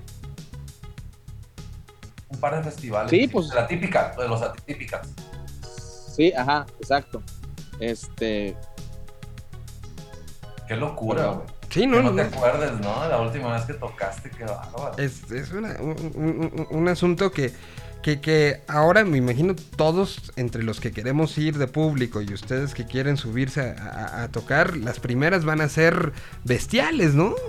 un 2.30 2.40
par 2.40 2.58
de 2.58 2.64
festivales. 2.64 3.12
Sí, 3.12 3.28
pues- 3.28 3.50
De 3.50 3.56
la 3.56 3.68
típica, 3.68 4.16
de 4.18 4.28
los 4.28 4.42
atípicas. 4.42 5.08
Sí, 6.16 6.34
ajá, 6.34 6.66
exacto. 6.80 7.22
Este, 7.80 8.56
Qué 10.72 10.78
locura, 10.78 11.26
güey. 11.28 11.48
Sí, 11.70 11.82
Que 11.82 11.88
no, 11.88 11.98
no, 12.02 12.12
no, 12.12 12.16
te 12.16 12.30
no. 12.30 12.38
acuerdes, 12.38 12.72
¿no? 12.80 13.04
De 13.04 13.10
la 13.10 13.20
última 13.20 13.54
vez 13.54 13.64
que 13.66 13.74
tocaste, 13.74 14.30
qué 14.30 14.46
bárbaro. 14.46 14.98
Es, 14.98 15.30
es 15.32 15.52
una- 15.52 15.76
un, 15.82 15.96
un- 16.16 16.52
un- 16.54 16.68
un 16.70 16.88
asunto 16.88 17.32
que, 17.32 17.54
que, 18.02 18.22
que 18.22 18.62
ahora 18.70 19.04
me 19.04 19.18
imagino 19.18 19.54
todos 19.76 20.32
entre 20.38 20.64
los 20.64 20.80
que 20.80 20.92
queremos 20.94 21.38
ir 21.38 21.58
de 21.58 21.68
público 21.68 22.22
y 22.22 22.34
ustedes 22.34 22.74
que 22.74 22.86
quieren 22.86 23.18
subirse 23.18 23.76
a, 23.78 23.84
a- 23.84 24.24
a 24.24 24.28
tocar, 24.30 24.78
las 24.78 25.00
primeras 25.02 25.44
van 25.44 25.60
a 25.60 25.68
ser 25.68 26.14
bestiales, 26.46 27.14
¿no? 27.16 27.36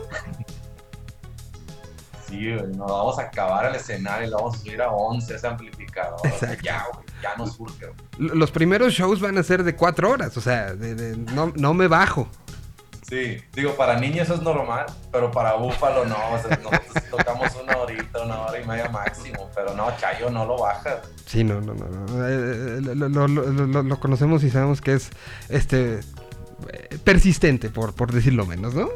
Sí, 2.29 2.51
güey, 2.51 2.67
nos 2.69 2.91
vamos 2.91 3.19
a 3.19 3.23
acabar 3.23 3.67
el 3.67 3.75
escenario 3.75 4.27
y 4.27 4.31
le 4.31 4.37
vamos 4.37 4.55
a 4.57 4.59
subir 4.59 4.81
a 4.81 4.91
11 4.91 5.35
ese 5.35 5.47
amplificador. 5.47 6.19
Exacto. 6.25 6.63
ya, 6.65 6.87
güey, 6.91 7.05
ya 7.23 7.37
nos 7.37 7.55
surge. 7.57 7.87
güey. 8.19 8.31
Los 8.35 8.51
primeros 8.51 8.95
shows 8.95 9.21
van 9.21 9.37
a 9.37 9.43
ser 9.43 9.63
de 9.65 9.77
cuatro 9.77 10.11
horas, 10.11 10.35
o 10.39 10.41
sea, 10.41 10.75
de, 10.75 10.95
de- 10.95 11.17
no, 11.35 11.53
no 11.55 11.75
me 11.75 11.89
bajo. 11.89 12.29
Sí, 13.13 13.37
digo, 13.53 13.75
para 13.77 14.01
niños 14.01 14.31
es 14.31 14.41
normal, 14.41 14.87
pero 15.13 15.31
para 15.31 15.53
Búfalo 15.53 16.07
no. 16.07 16.17
O 16.33 16.39
sea, 16.39 16.57
nosotros 16.63 17.05
tocamos 17.11 17.55
una 17.63 17.77
horita, 17.77 18.23
una 18.23 18.41
hora 18.41 18.59
y 18.59 18.67
media 18.67 18.89
máximo, 18.89 19.51
pero 19.55 19.75
no, 19.75 19.95
Chayo 19.99 20.31
no 20.31 20.47
lo 20.47 20.57
baja. 20.57 21.03
Sí, 21.27 21.45
no, 21.45 21.61
no, 21.61 21.75
no. 21.75 21.85
no. 21.91 22.27
Eh, 22.27 22.79
eh, 22.79 22.81
lo, 22.95 23.29
lo- 23.83 24.01
conocemos 24.01 24.43
y 24.45 24.51
sabemos 24.51 24.81
que 24.81 24.95
es 24.95 25.11
este 25.51 26.01
persistente, 27.05 27.69
por, 27.69 27.93
por 27.95 28.13
decirlo 28.13 28.47
menos, 28.47 28.73
¿no? 28.75 28.89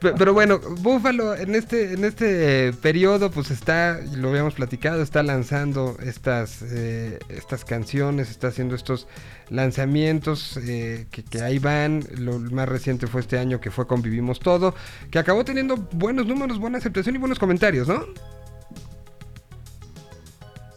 Pe- 0.00 0.12
Pero 0.12 0.34
bueno, 0.34 0.60
Búfalo 0.60 1.34
en 1.34 1.54
este, 1.54 1.94
en 1.94 2.04
este 2.04 2.72
periodo, 2.74 3.30
pues 3.30 3.50
está, 3.50 3.98
lo 4.14 4.28
habíamos 4.28 4.54
platicado, 4.54 5.02
está 5.02 5.22
lanzando 5.22 5.96
estas, 6.02 6.60
eh, 6.62 7.18
estas 7.28 7.64
canciones, 7.64 8.30
está 8.30 8.48
haciendo 8.48 8.74
estos 8.74 9.06
lanzamientos 9.48 10.58
eh, 10.58 11.06
que, 11.10 11.24
que 11.24 11.40
ahí 11.40 11.58
van. 11.58 12.04
Lo 12.18 12.38
más 12.38 12.68
reciente 12.68 13.06
fue 13.06 13.22
este 13.22 13.38
año 13.38 13.60
que 13.60 13.70
fue 13.70 13.86
Convivimos 13.86 14.38
Todo, 14.40 14.74
que 15.10 15.18
acabó 15.18 15.44
teniendo 15.44 15.76
buenos 15.76 16.26
números, 16.26 16.58
buena 16.58 16.78
aceptación 16.78 17.14
y 17.14 17.18
buenos 17.18 17.38
comentarios, 17.38 17.88
¿no? 17.88 18.04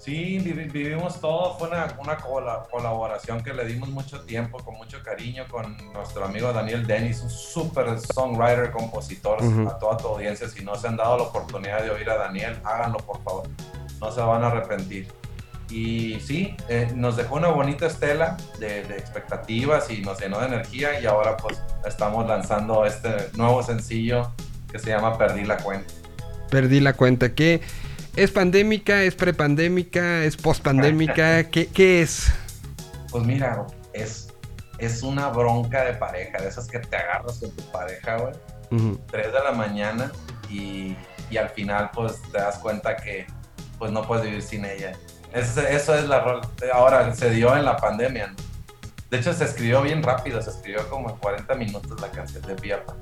Sí, 0.09 0.39
vivi- 0.39 0.71
vivimos 0.71 1.21
todo, 1.21 1.55
fue 1.59 1.67
una, 1.67 1.95
una 1.99 2.17
cola- 2.17 2.63
colaboración 2.71 3.43
que 3.43 3.53
le 3.53 3.63
dimos 3.65 3.89
mucho 3.89 4.21
tiempo, 4.21 4.57
con 4.57 4.73
mucho 4.75 5.03
cariño, 5.03 5.45
con 5.47 5.77
nuestro 5.93 6.25
amigo 6.25 6.51
Daniel 6.51 6.87
Dennis, 6.87 7.21
un 7.21 7.29
super 7.29 7.85
songwriter, 7.99 8.71
compositor, 8.71 9.39
Ujú. 9.43 9.69
a 9.69 9.77
toda 9.77 9.97
tu 9.97 10.07
audiencia. 10.07 10.49
Si 10.49 10.63
no 10.65 10.73
se 10.73 10.87
han 10.87 10.97
dado 10.97 11.15
la 11.17 11.23
oportunidad 11.25 11.83
de 11.83 11.91
oír 11.91 12.09
a 12.09 12.17
Daniel, 12.17 12.57
háganlo 12.63 12.97
por 12.97 13.21
favor, 13.23 13.47
no 14.01 14.11
se 14.11 14.19
van 14.19 14.43
a 14.43 14.47
arrepentir. 14.47 15.07
Y 15.69 16.19
sí, 16.21 16.57
eh, 16.69 16.91
nos 16.95 17.15
dejó 17.15 17.35
una 17.35 17.49
bonita 17.49 17.85
estela 17.85 18.35
de, 18.59 18.81
de 18.85 18.97
expectativas 18.97 19.91
y 19.91 20.01
nos 20.01 20.19
llenó 20.19 20.39
de 20.39 20.47
energía 20.47 20.99
y 20.99 21.05
ahora 21.05 21.37
pues 21.37 21.61
estamos 21.85 22.27
lanzando 22.27 22.83
este 22.83 23.29
nuevo 23.35 23.61
sencillo 23.61 24.31
que 24.71 24.79
se 24.79 24.89
llama 24.89 25.19
Perdí 25.19 25.45
la 25.45 25.57
cuenta. 25.57 25.93
Perdí 26.49 26.79
la 26.79 26.93
cuenta. 26.93 27.35
¿Qué 27.35 27.61
es 28.23 28.31
pandémica? 28.31 29.03
¿Es 29.03 29.15
prepandémica? 29.15 30.23
¿Es 30.23 30.35
pospandémica? 30.35 31.43
¿Qué, 31.49 31.67
¿Qué 31.67 32.01
es? 32.01 32.31
Pues 33.11 33.23
mira, 33.25 33.65
es, 33.93 34.33
es 34.77 35.03
una 35.03 35.29
bronca 35.29 35.85
de 35.85 35.93
pareja, 35.93 36.41
de 36.41 36.49
esas 36.49 36.67
que 36.67 36.79
te 36.79 36.97
agarras 36.97 37.39
con 37.39 37.51
tu 37.51 37.63
pareja, 37.71 38.17
güey. 38.17 38.33
Ujú. 38.71 38.99
3 39.11 39.33
de 39.33 39.39
la 39.39 39.51
mañana 39.51 40.11
y, 40.49 40.95
y 41.31 41.37
al 41.37 41.49
final 41.49 41.89
pues 41.93 42.21
te 42.31 42.37
das 42.37 42.59
cuenta 42.59 42.95
que 42.95 43.25
pues 43.79 43.91
no 43.91 44.05
puedes 44.05 44.25
vivir 44.25 44.41
sin 44.41 44.65
ella. 44.65 44.93
Eso, 45.33 45.61
eso 45.61 45.95
es 45.95 46.07
la 46.07 46.19
rol. 46.21 46.41
Ahora 46.73 47.13
se 47.15 47.29
dio 47.31 47.55
en 47.55 47.65
la 47.65 47.77
pandemia. 47.77 48.27
¿no? 48.27 48.35
De 49.09 49.17
hecho 49.17 49.33
se 49.33 49.45
escribió 49.45 49.81
bien 49.81 50.03
rápido, 50.03 50.41
se 50.41 50.51
escribió 50.51 50.87
como 50.89 51.09
en 51.09 51.17
40 51.17 51.55
minutos 51.55 51.99
la 51.99 52.09
canción 52.09 52.43
de 52.43 52.55
Piapa. 52.55 52.95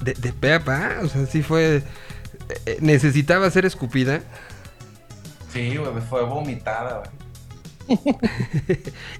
De, 0.00 0.14
de 0.14 0.56
o 1.02 1.08
sea, 1.08 1.26
sí 1.26 1.42
fue... 1.42 1.82
eh, 2.66 2.78
necesitaba 2.80 3.50
ser 3.50 3.64
escupida. 3.66 4.20
Sí, 5.52 5.76
güey, 5.76 5.90
fue 6.08 6.22
vomitada, 6.24 6.98
güey. 6.98 7.10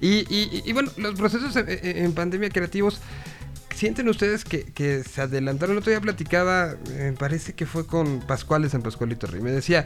Y, 0.01 0.09
y- 0.33 0.61
y 0.65 0.73
bueno, 0.73 0.91
los 0.97 1.15
procesos 1.15 1.55
en 1.55 2.13
pandemia 2.13 2.49
creativos, 2.49 2.99
¿sienten 3.77 4.09
ustedes 4.09 4.43
que, 4.43 4.63
que 4.63 5.03
se 5.03 5.21
adelantaron? 5.21 5.73
El 5.73 5.79
otro 5.79 5.91
día 5.91 6.01
platicaba, 6.01 6.75
me 6.97 7.13
parece 7.13 7.53
que 7.53 7.67
fue 7.67 7.85
con 7.85 8.21
Pascuales 8.21 8.73
en 8.73 8.81
Pascualito 8.81 9.27
Rey. 9.27 9.39
Me 9.39 9.51
decía, 9.51 9.85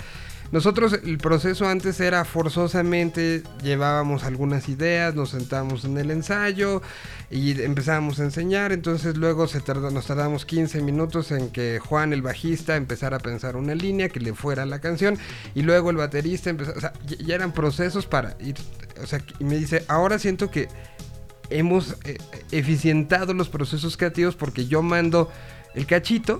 nosotros 0.51 0.99
el 1.03 1.17
proceso 1.17 1.67
antes 1.67 1.99
era 1.99 2.23
forzosamente, 2.23 3.43
llevábamos 3.63 4.23
algunas 4.23 4.69
ideas, 4.69 5.13
nos 5.13 5.29
sentábamos 5.29 5.83
en 5.83 5.97
el 5.97 6.09
ensayo 6.09 6.81
y 7.29 7.61
empezábamos 7.61 8.19
a 8.19 8.23
enseñar, 8.23 8.71
entonces 8.71 9.17
luego 9.17 9.47
se 9.47 9.59
tardó, 9.59 9.91
nos 9.91 10.07
tardamos 10.07 10.45
15 10.45 10.81
minutos 10.81 11.31
en 11.31 11.49
que 11.51 11.79
Juan, 11.79 12.13
el 12.13 12.21
bajista, 12.21 12.77
empezara 12.77 13.17
a 13.17 13.19
pensar 13.19 13.55
una 13.57 13.75
línea 13.75 14.09
que 14.09 14.19
le 14.19 14.33
fuera 14.33 14.65
la 14.65 14.79
canción 14.79 15.17
y 15.53 15.63
luego 15.63 15.89
el 15.89 15.97
baterista 15.97 16.49
empezó, 16.49 16.73
o 16.75 16.79
sea, 16.79 16.93
ya 17.05 17.35
eran 17.35 17.53
procesos 17.53 18.05
para 18.05 18.35
ir, 18.41 18.55
o 19.01 19.07
sea, 19.07 19.21
y 19.39 19.43
me 19.43 19.55
dice, 19.55 19.85
ahora 19.87 20.17
siento 20.17 20.51
que 20.51 20.67
hemos 21.51 21.95
eh, 22.05 22.17
eficientado 22.51 23.33
los 23.33 23.49
procesos 23.49 23.97
creativos 23.97 24.35
porque 24.35 24.67
yo 24.67 24.81
mando 24.81 25.29
el 25.75 25.85
cachito 25.85 26.37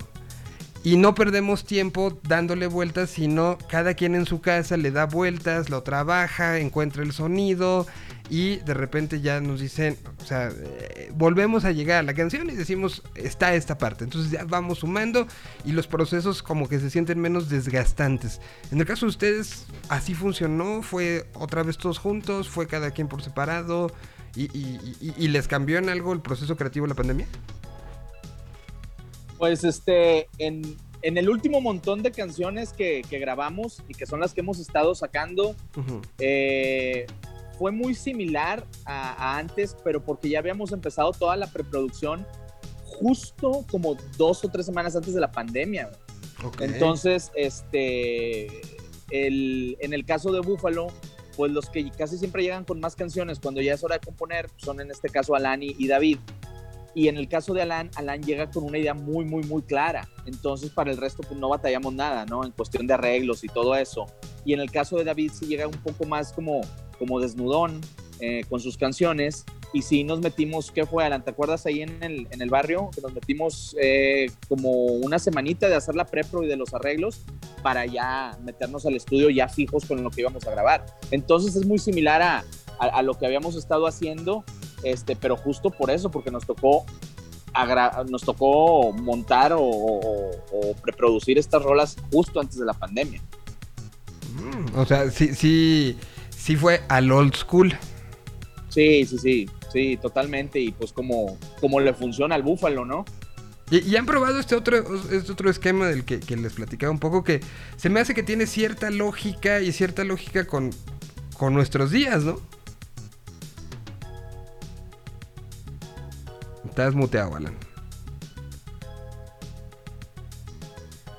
y 0.84 0.96
no 0.96 1.14
perdemos 1.14 1.64
tiempo 1.64 2.18
dándole 2.24 2.66
vueltas, 2.66 3.10
sino 3.10 3.56
cada 3.68 3.94
quien 3.94 4.16
en 4.16 4.26
su 4.26 4.40
casa 4.40 4.76
le 4.76 4.90
da 4.90 5.06
vueltas, 5.06 5.70
lo 5.70 5.82
trabaja, 5.84 6.58
encuentra 6.58 7.04
el 7.04 7.12
sonido 7.12 7.86
y 8.28 8.56
de 8.56 8.74
repente 8.74 9.20
ya 9.20 9.40
nos 9.40 9.60
dicen, 9.60 9.96
o 10.20 10.24
sea, 10.24 10.50
eh, 10.50 11.12
volvemos 11.14 11.64
a 11.64 11.70
llegar 11.70 11.98
a 11.98 12.02
la 12.02 12.14
canción 12.14 12.50
y 12.50 12.54
decimos, 12.54 13.02
está 13.14 13.54
esta 13.54 13.78
parte. 13.78 14.04
Entonces 14.04 14.32
ya 14.32 14.44
vamos 14.44 14.78
sumando 14.78 15.28
y 15.64 15.72
los 15.72 15.86
procesos 15.86 16.42
como 16.42 16.68
que 16.68 16.80
se 16.80 16.90
sienten 16.90 17.20
menos 17.20 17.48
desgastantes. 17.48 18.40
En 18.72 18.80
el 18.80 18.86
caso 18.86 19.06
de 19.06 19.10
ustedes, 19.10 19.66
así 19.88 20.14
funcionó, 20.14 20.82
fue 20.82 21.26
otra 21.34 21.62
vez 21.62 21.78
todos 21.78 21.98
juntos, 21.98 22.48
fue 22.48 22.66
cada 22.66 22.90
quien 22.90 23.06
por 23.06 23.22
separado 23.22 23.92
y, 24.34 24.44
y- 24.56 24.96
y- 25.00 25.14
y 25.16 25.28
les 25.28 25.46
cambió 25.48 25.78
en 25.78 25.88
algo 25.88 26.12
el 26.12 26.20
proceso 26.20 26.56
creativo 26.56 26.86
la 26.86 26.94
pandemia. 26.94 27.26
Pues 29.38 29.64
este, 29.64 30.28
en, 30.38 30.76
en 31.02 31.18
el 31.18 31.28
último 31.28 31.60
montón 31.60 32.02
de 32.02 32.12
canciones 32.12 32.72
que, 32.72 33.02
que 33.08 33.18
grabamos 33.18 33.82
y 33.88 33.94
que 33.94 34.06
son 34.06 34.20
las 34.20 34.32
que 34.34 34.40
hemos 34.40 34.58
estado 34.60 34.94
sacando, 34.94 35.56
eh, 36.18 37.06
fue 37.58 37.72
muy 37.72 37.94
similar 37.94 38.64
a, 38.84 39.12
a 39.34 39.38
antes, 39.38 39.76
pero 39.84 40.04
porque 40.04 40.28
ya 40.28 40.38
habíamos 40.38 40.72
empezado 40.72 41.12
toda 41.12 41.36
la 41.36 41.48
preproducción 41.48 42.26
justo 42.84 43.64
como 43.70 43.96
dos 44.16 44.44
o 44.44 44.48
tres 44.48 44.66
semanas 44.66 44.94
antes 44.94 45.12
de 45.14 45.20
la 45.20 45.32
pandemia. 45.32 45.90
Entonces, 46.60 47.30
este, 47.34 48.46
el, 49.10 49.76
en 49.80 49.92
el 49.92 50.04
caso 50.04 50.30
de 50.32 50.40
Buffalo, 50.40 50.86
pues 51.36 51.52
los 51.52 51.68
que 51.68 51.90
casi 51.90 52.18
siempre 52.18 52.42
llegan 52.42 52.64
con 52.64 52.80
más 52.80 52.96
canciones 52.96 53.38
cuando 53.40 53.60
ya 53.60 53.74
es 53.74 53.84
hora 53.84 53.98
de 53.98 54.00
componer 54.04 54.48
son 54.56 54.80
en 54.80 54.90
este 54.90 55.08
caso 55.08 55.34
Alan 55.34 55.62
y, 55.62 55.74
y 55.78 55.88
David. 55.88 56.18
Y 56.94 57.08
en 57.08 57.16
el 57.16 57.26
caso 57.26 57.54
de 57.54 57.62
Alan, 57.62 57.90
Alan 57.94 58.22
llega 58.22 58.50
con 58.50 58.64
una 58.64 58.76
idea 58.76 58.92
muy, 58.92 59.24
muy, 59.24 59.42
muy 59.44 59.62
clara. 59.62 60.06
Entonces, 60.26 60.70
para 60.70 60.90
el 60.90 60.98
resto, 60.98 61.22
pues 61.22 61.40
no 61.40 61.48
batallamos 61.48 61.94
nada, 61.94 62.26
¿no? 62.26 62.44
En 62.44 62.50
cuestión 62.50 62.86
de 62.86 62.92
arreglos 62.92 63.44
y 63.44 63.48
todo 63.48 63.74
eso. 63.76 64.06
Y 64.44 64.52
en 64.52 64.60
el 64.60 64.70
caso 64.70 64.98
de 64.98 65.04
David, 65.04 65.32
sí 65.32 65.46
llega 65.46 65.66
un 65.66 65.78
poco 65.78 66.04
más 66.04 66.34
como, 66.34 66.60
como 66.98 67.18
desnudón 67.18 67.80
eh, 68.24 68.44
con 68.48 68.60
sus 68.60 68.76
canciones. 68.78 69.44
Y 69.74 69.82
sí 69.82 70.04
nos 70.04 70.20
metimos, 70.20 70.70
¿qué 70.70 70.86
fue, 70.86 71.04
Alan? 71.04 71.24
¿Te 71.24 71.30
acuerdas 71.30 71.66
ahí 71.66 71.82
en 71.82 72.02
el, 72.02 72.28
en 72.30 72.40
el 72.40 72.50
barrio? 72.50 72.88
Que 72.94 73.00
nos 73.00 73.12
metimos 73.12 73.74
eh, 73.80 74.30
como 74.48 74.70
una 74.70 75.18
semanita 75.18 75.68
de 75.68 75.74
hacer 75.74 75.94
la 75.96 76.04
prepro 76.04 76.44
y 76.44 76.46
de 76.46 76.56
los 76.56 76.72
arreglos 76.74 77.22
para 77.62 77.84
ya 77.86 78.38
meternos 78.44 78.86
al 78.86 78.94
estudio 78.94 79.28
ya 79.30 79.48
fijos 79.48 79.86
con 79.86 80.02
lo 80.04 80.10
que 80.10 80.20
íbamos 80.20 80.46
a 80.46 80.50
grabar. 80.50 80.84
Entonces 81.10 81.56
es 81.56 81.64
muy 81.66 81.78
similar 81.78 82.22
a, 82.22 82.44
a, 82.78 83.02
lo 83.02 83.14
que 83.18 83.26
habíamos 83.26 83.56
estado 83.56 83.86
haciendo, 83.86 84.44
este, 84.84 85.16
pero 85.16 85.36
justo 85.36 85.70
por 85.70 85.90
eso, 85.90 86.10
porque 86.10 86.30
nos 86.30 86.44
tocó, 86.46 86.84
nos 88.10 88.22
tocó 88.22 88.92
montar 88.92 89.52
o, 89.54 89.62
o- 89.62 90.30
o 90.52 90.74
preproducir 90.82 91.38
estas 91.38 91.62
rolas 91.62 91.96
justo 92.12 92.40
antes 92.40 92.58
de 92.58 92.66
la 92.66 92.74
pandemia. 92.74 93.20
Mm, 94.34 94.78
o 94.78 94.84
sea, 94.86 95.10
sí, 95.10 95.34
sí, 95.34 95.96
sí 96.30 96.56
fue 96.56 96.82
al 96.88 97.10
old 97.10 97.34
school. 97.36 97.72
Sí, 98.72 99.04
sí, 99.04 99.18
sí, 99.18 99.50
sí, 99.72 99.98
totalmente. 100.00 100.58
Y 100.58 100.72
pues 100.72 100.92
como, 100.92 101.36
como 101.60 101.78
le 101.80 101.92
funciona 101.92 102.34
al 102.34 102.42
búfalo, 102.42 102.84
¿no? 102.84 103.04
Y, 103.70 103.80
y 103.88 103.96
han 103.96 104.06
probado 104.06 104.38
este 104.38 104.54
otro, 104.54 104.76
este 105.10 105.32
otro 105.32 105.50
esquema 105.50 105.88
del 105.88 106.04
que, 106.04 106.20
que 106.20 106.36
les 106.36 106.52
platicaba 106.54 106.90
un 106.92 106.98
poco, 106.98 107.22
que 107.24 107.40
se 107.76 107.88
me 107.90 108.00
hace 108.00 108.14
que 108.14 108.22
tiene 108.22 108.46
cierta 108.46 108.90
lógica 108.90 109.60
y 109.60 109.72
cierta 109.72 110.04
lógica 110.04 110.46
con, 110.46 110.70
con 111.38 111.54
nuestros 111.54 111.90
días, 111.90 112.22
¿no? 112.24 112.40
Estás 116.66 116.94
muteado, 116.94 117.36
Alan. 117.36 117.54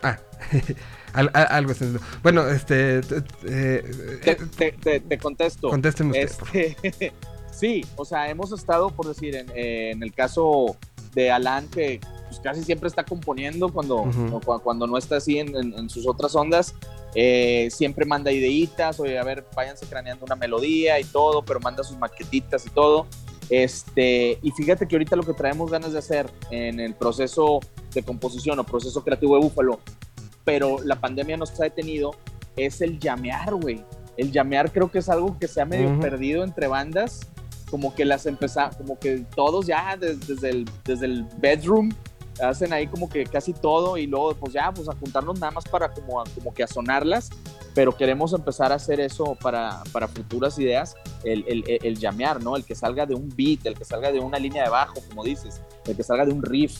Ah, 0.02 0.18
al- 1.14 1.32
a- 1.34 1.44
algo 1.44 1.72
haciendo. 1.72 2.00
Bueno, 2.24 2.48
este. 2.48 3.00
eh, 3.46 4.20
Te, 4.24 4.36
te- 4.36 4.72
te- 4.74 5.00
te 5.00 5.18
contesto. 5.18 5.70
contésteme 5.70 6.12
usted. 6.26 6.38
por 6.40 6.48
favor. 6.48 6.66
Este, 6.84 7.14
sí, 7.56 7.86
o 7.96 8.04
sea, 8.06 8.30
hemos 8.30 8.52
estado, 8.52 8.90
por 8.90 9.08
decir, 9.08 9.36
en, 9.36 9.50
eh, 9.56 9.92
en 9.92 10.02
el 10.04 10.14
caso 10.14 10.76
de 11.14 11.32
Alan, 11.32 11.68
que 11.70 12.00
pues, 12.28 12.40
casi 12.40 12.64
siempre 12.64 12.88
está 12.88 13.04
componiendo 13.04 13.72
cuando, 13.72 14.06
no 14.88 14.98
está 14.98 15.18
así 15.18 15.38
en, 15.40 15.56
en- 15.56 15.74
en 15.78 15.90
sus 15.90 16.08
otras 16.08 16.36
ondas, 16.36 16.74
eh, 17.16 17.70
siempre 17.72 18.06
manda 18.06 18.32
ideitas, 18.32 19.00
oye, 19.00 19.20
a 19.20 19.24
ver, 19.24 19.46
váyanse 19.56 19.86
craneando 19.86 20.26
una 20.26 20.36
melodía 20.36 21.00
y 21.00 21.04
todo, 21.04 21.44
pero 21.46 21.60
manda 21.60 21.84
sus 21.84 21.98
maquetitas 21.98 22.66
y 22.66 22.70
todo. 22.72 23.06
Este, 23.50 24.40
y 24.42 24.52
fíjate 24.52 24.88
que 24.88 24.96
ahorita 24.96 25.16
lo 25.16 25.24
que 25.24 25.34
traemos 25.34 25.70
ganas 25.70 25.94
de 25.94 26.00
hacer 26.00 26.28
en 26.50 26.80
el 26.80 26.96
proceso 26.96 27.60
de 27.94 28.02
composición 28.02 28.58
o 28.60 28.64
proceso 28.64 29.04
creativo 29.04 29.36
de 29.36 29.44
Búfalo, 29.44 29.80
pero 30.44 30.78
la 30.84 31.00
pandemia 31.00 31.38
nos 31.38 31.60
ha 31.60 31.64
detenido, 31.66 32.16
es 32.56 32.82
el 32.82 33.00
llamear, 33.00 33.54
güey. 33.56 33.84
El 34.18 34.32
llamear 34.32 34.72
creo 34.72 34.90
que 34.92 35.00
es 35.00 35.10
algo 35.10 35.38
que 35.40 35.48
se 35.48 35.62
ha 35.62 35.66
medio 35.66 35.90
perdido 36.00 36.44
entre 36.44 36.68
bandas, 36.68 37.20
como 37.74 37.96
que 37.96 38.06
las 38.06 38.28
empezamos, 38.28 38.76
como 38.76 39.00
que 39.00 39.26
todos 39.36 39.66
ya 39.66 39.98
des- 39.98 40.28
desde, 40.28 40.52
el, 40.52 40.70
desde 40.86 41.08
el 41.08 41.24
bedroom 41.38 41.90
hacen 42.40 42.72
ahí 42.72 42.86
como 42.86 43.10
que 43.10 43.24
casi 43.24 43.52
todo 43.52 43.98
y 43.98 44.06
luego 44.06 44.36
pues 44.36 44.54
ya, 44.54 44.72
pues 44.72 44.88
a 44.88 44.94
juntarnos 44.96 45.40
nada 45.40 45.50
más 45.54 45.64
para 45.66 45.92
como, 45.92 46.22
a- 46.22 46.24
como 46.36 46.54
que 46.54 46.62
a 46.62 46.68
sonarlas, 46.68 47.32
pero 47.74 47.98
queremos 47.98 48.32
empezar 48.34 48.72
a 48.72 48.76
hacer 48.76 49.00
eso 49.00 49.36
para, 49.42 49.82
para 49.92 50.08
futuras 50.08 50.60
ideas, 50.60 50.94
el, 51.24 51.44
el, 51.48 51.64
el, 51.82 51.98
llamear, 51.98 52.44
¿no? 52.44 52.56
El 52.56 52.64
que 52.64 52.76
salga 52.76 53.08
de 53.08 53.16
un 53.16 53.28
beat, 53.36 53.66
el 53.66 53.74
que 53.76 53.86
salga 53.86 54.12
de 54.12 54.20
una 54.20 54.38
línea 54.38 54.66
de 54.66 54.70
bajo, 54.70 54.94
como 55.10 55.24
dices, 55.24 55.60
el 55.88 55.96
que 55.98 56.04
salga 56.04 56.28
de 56.28 56.32
un 56.32 56.44
riff, 56.44 56.78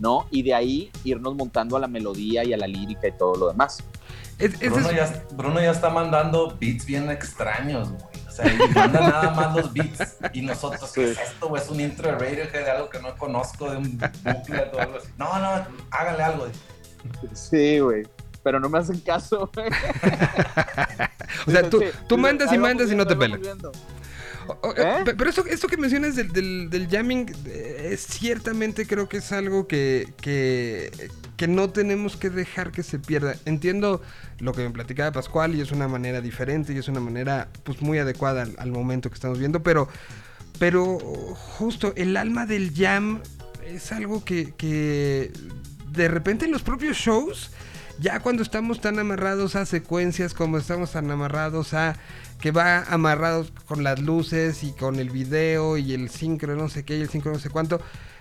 ¿no? 0.00 0.26
Y 0.32 0.42
de 0.42 0.54
ahí 0.54 0.90
irnos 1.04 1.36
montando 1.36 1.76
a 1.76 1.80
la 1.80 1.86
melodía 1.86 2.42
y 2.42 2.52
a 2.52 2.56
la 2.56 2.66
lírica 2.66 3.06
y 3.06 3.12
todo 3.12 3.36
lo 3.36 3.48
demás. 3.52 3.78
Es- 4.40 4.54
ese 4.54 4.70
Bruno 4.70 4.90
es- 4.90 4.96
ya, 4.96 5.24
Bruno 5.36 5.60
ya 5.60 5.70
está 5.70 5.88
mandando 5.88 6.56
beats 6.60 6.84
bien 6.84 7.08
extraños, 7.12 7.90
güey. 7.92 8.11
O 8.32 8.34
sea, 8.34 8.50
y 8.50 8.68
manda 8.72 9.00
nada 9.10 9.30
más 9.34 9.56
los 9.56 9.72
beats. 9.72 10.16
Y 10.32 10.40
nosotros, 10.40 10.90
¿qué 10.92 11.10
es 11.10 11.18
esto, 11.18 11.48
güey? 11.48 11.62
Es 11.62 11.68
un 11.68 11.80
intro 11.80 12.10
de 12.10 12.18
Radiohead 12.18 12.64
de 12.64 12.70
algo 12.70 12.88
que 12.88 12.98
no 12.98 13.14
conozco, 13.16 13.70
de 13.70 13.76
un 13.76 13.98
booklet 13.98 14.72
o 14.74 14.80
algo 14.80 14.96
así. 14.96 15.08
No, 15.18 15.38
no, 15.38 15.66
háganle 15.90 16.22
algo. 16.22 16.46
Sí, 17.34 17.80
güey. 17.80 18.04
pero 18.42 18.58
no 18.58 18.68
me 18.68 18.78
hacen 18.78 19.00
caso, 19.00 19.50
güey. 19.54 19.68
O 21.46 21.50
sea, 21.50 21.68
tú, 21.68 21.82
tú 22.06 22.18
mandas 22.18 22.52
y 22.52 22.58
mandas 22.58 22.90
y 22.92 22.94
no 22.94 23.06
te 23.06 23.16
pelan. 23.16 23.40
¿Eh? 24.76 25.02
pe- 25.04 25.14
Pero 25.14 25.30
esto, 25.30 25.44
esto 25.46 25.68
que 25.68 25.76
mencionas 25.76 26.16
del, 26.16 26.28
del, 26.32 26.70
del 26.70 26.88
jamming, 26.88 27.26
eh, 27.46 27.90
es 27.92 28.06
ciertamente 28.06 28.86
creo 28.86 29.08
que 29.08 29.18
es 29.18 29.32
algo 29.32 29.66
que, 29.66 30.12
que, 30.20 30.90
que 31.36 31.48
no 31.48 31.70
tenemos 31.70 32.16
que 32.16 32.30
dejar 32.30 32.72
que 32.72 32.82
se 32.82 32.98
pierda. 32.98 33.36
Entiendo 33.44 34.02
lo 34.38 34.52
que 34.52 34.62
me 34.62 34.70
platicaba 34.70 35.12
Pascual 35.12 35.54
y 35.54 35.60
es 35.60 35.72
una 35.72 35.88
manera 35.88 36.20
diferente 36.20 36.72
y 36.72 36.78
es 36.78 36.88
una 36.88 37.00
manera 37.00 37.48
pues 37.64 37.80
muy 37.82 37.98
adecuada 37.98 38.42
al, 38.42 38.54
al 38.58 38.70
momento 38.72 39.08
que 39.08 39.14
estamos 39.14 39.38
viendo, 39.38 39.62
pero, 39.62 39.88
pero 40.58 40.98
justo 40.98 41.92
el 41.96 42.16
alma 42.16 42.46
del 42.46 42.72
jam 42.74 43.20
es 43.66 43.92
algo 43.92 44.24
que, 44.24 44.52
que 44.56 45.30
de 45.92 46.08
repente 46.08 46.46
en 46.46 46.52
los 46.52 46.62
propios 46.62 46.96
shows, 46.96 47.50
ya 48.02 48.20
cuando 48.20 48.42
estamos 48.42 48.80
tan 48.80 48.98
amarrados 48.98 49.54
a 49.56 49.64
secuencias 49.64 50.34
como 50.34 50.58
estamos 50.58 50.92
tan 50.92 51.10
amarrados 51.10 51.72
a 51.74 51.96
que 52.40 52.50
va 52.50 52.80
amarrados 52.84 53.52
con 53.66 53.84
las 53.84 54.00
luces 54.00 54.64
y 54.64 54.72
con 54.72 54.98
el 54.98 55.10
video 55.10 55.78
y 55.78 55.94
el 55.94 56.08
sincro 56.10 56.56
no 56.56 56.68
sé 56.68 56.84
qué 56.84 56.98
y 56.98 57.02
el 57.02 57.08
sincro 57.08 57.32
no 57.32 57.38
sé 57.38 57.48
cuánto, 57.50 57.80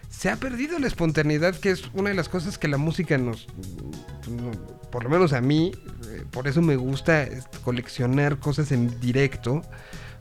se 0.10 0.30
ha 0.30 0.36
perdido 0.36 0.78
la 0.78 0.88
espontaneidad 0.88 1.56
que 1.56 1.72
es 1.72 1.84
una 1.94 2.10
de 2.10 2.15
las 2.15 2.30
cosas 2.30 2.58
que 2.58 2.67
la 2.67 2.78
música 2.78 3.17
nos, 3.17 3.48
no, 4.30 4.52
por 4.91 5.04
lo 5.04 5.10
menos 5.10 5.34
a 5.34 5.41
mí, 5.41 5.72
eh, 6.10 6.24
por 6.32 6.48
eso 6.48 6.62
me 6.62 6.76
gusta 6.76 7.28
coleccionar 7.63 8.38
cosas 8.38 8.72
en 8.72 9.00
directo, 9.00 9.62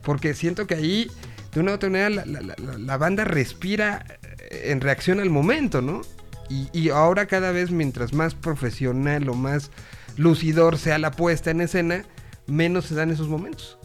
porque 0.01 0.33
siento 0.33 0.65
que 0.65 0.75
ahí 0.75 1.11
de 1.53 1.59
una 1.59 1.73
u 1.73 1.75
otra 1.75 1.89
manera 1.89 2.09
la- 2.09 2.77
la 2.77 2.97
banda 2.97 3.25
respira 3.25 4.05
eh, 4.49 4.71
en 4.71 4.81
reacción 4.81 5.19
al 5.19 5.29
momento, 5.29 5.81
¿no? 5.81 6.01
Y, 6.51 6.69
y 6.73 6.89
ahora 6.89 7.27
cada 7.27 7.53
vez 7.53 7.71
mientras 7.71 8.11
más 8.11 8.35
profesional 8.35 9.29
o 9.29 9.33
más 9.33 9.71
lucidor 10.17 10.77
sea 10.77 10.97
la 10.97 11.11
puesta 11.11 11.49
en 11.51 11.61
escena, 11.61 12.03
menos 12.45 12.87
se 12.87 12.95
dan 12.95 13.09
esos 13.09 13.29
momentos. 13.29 13.77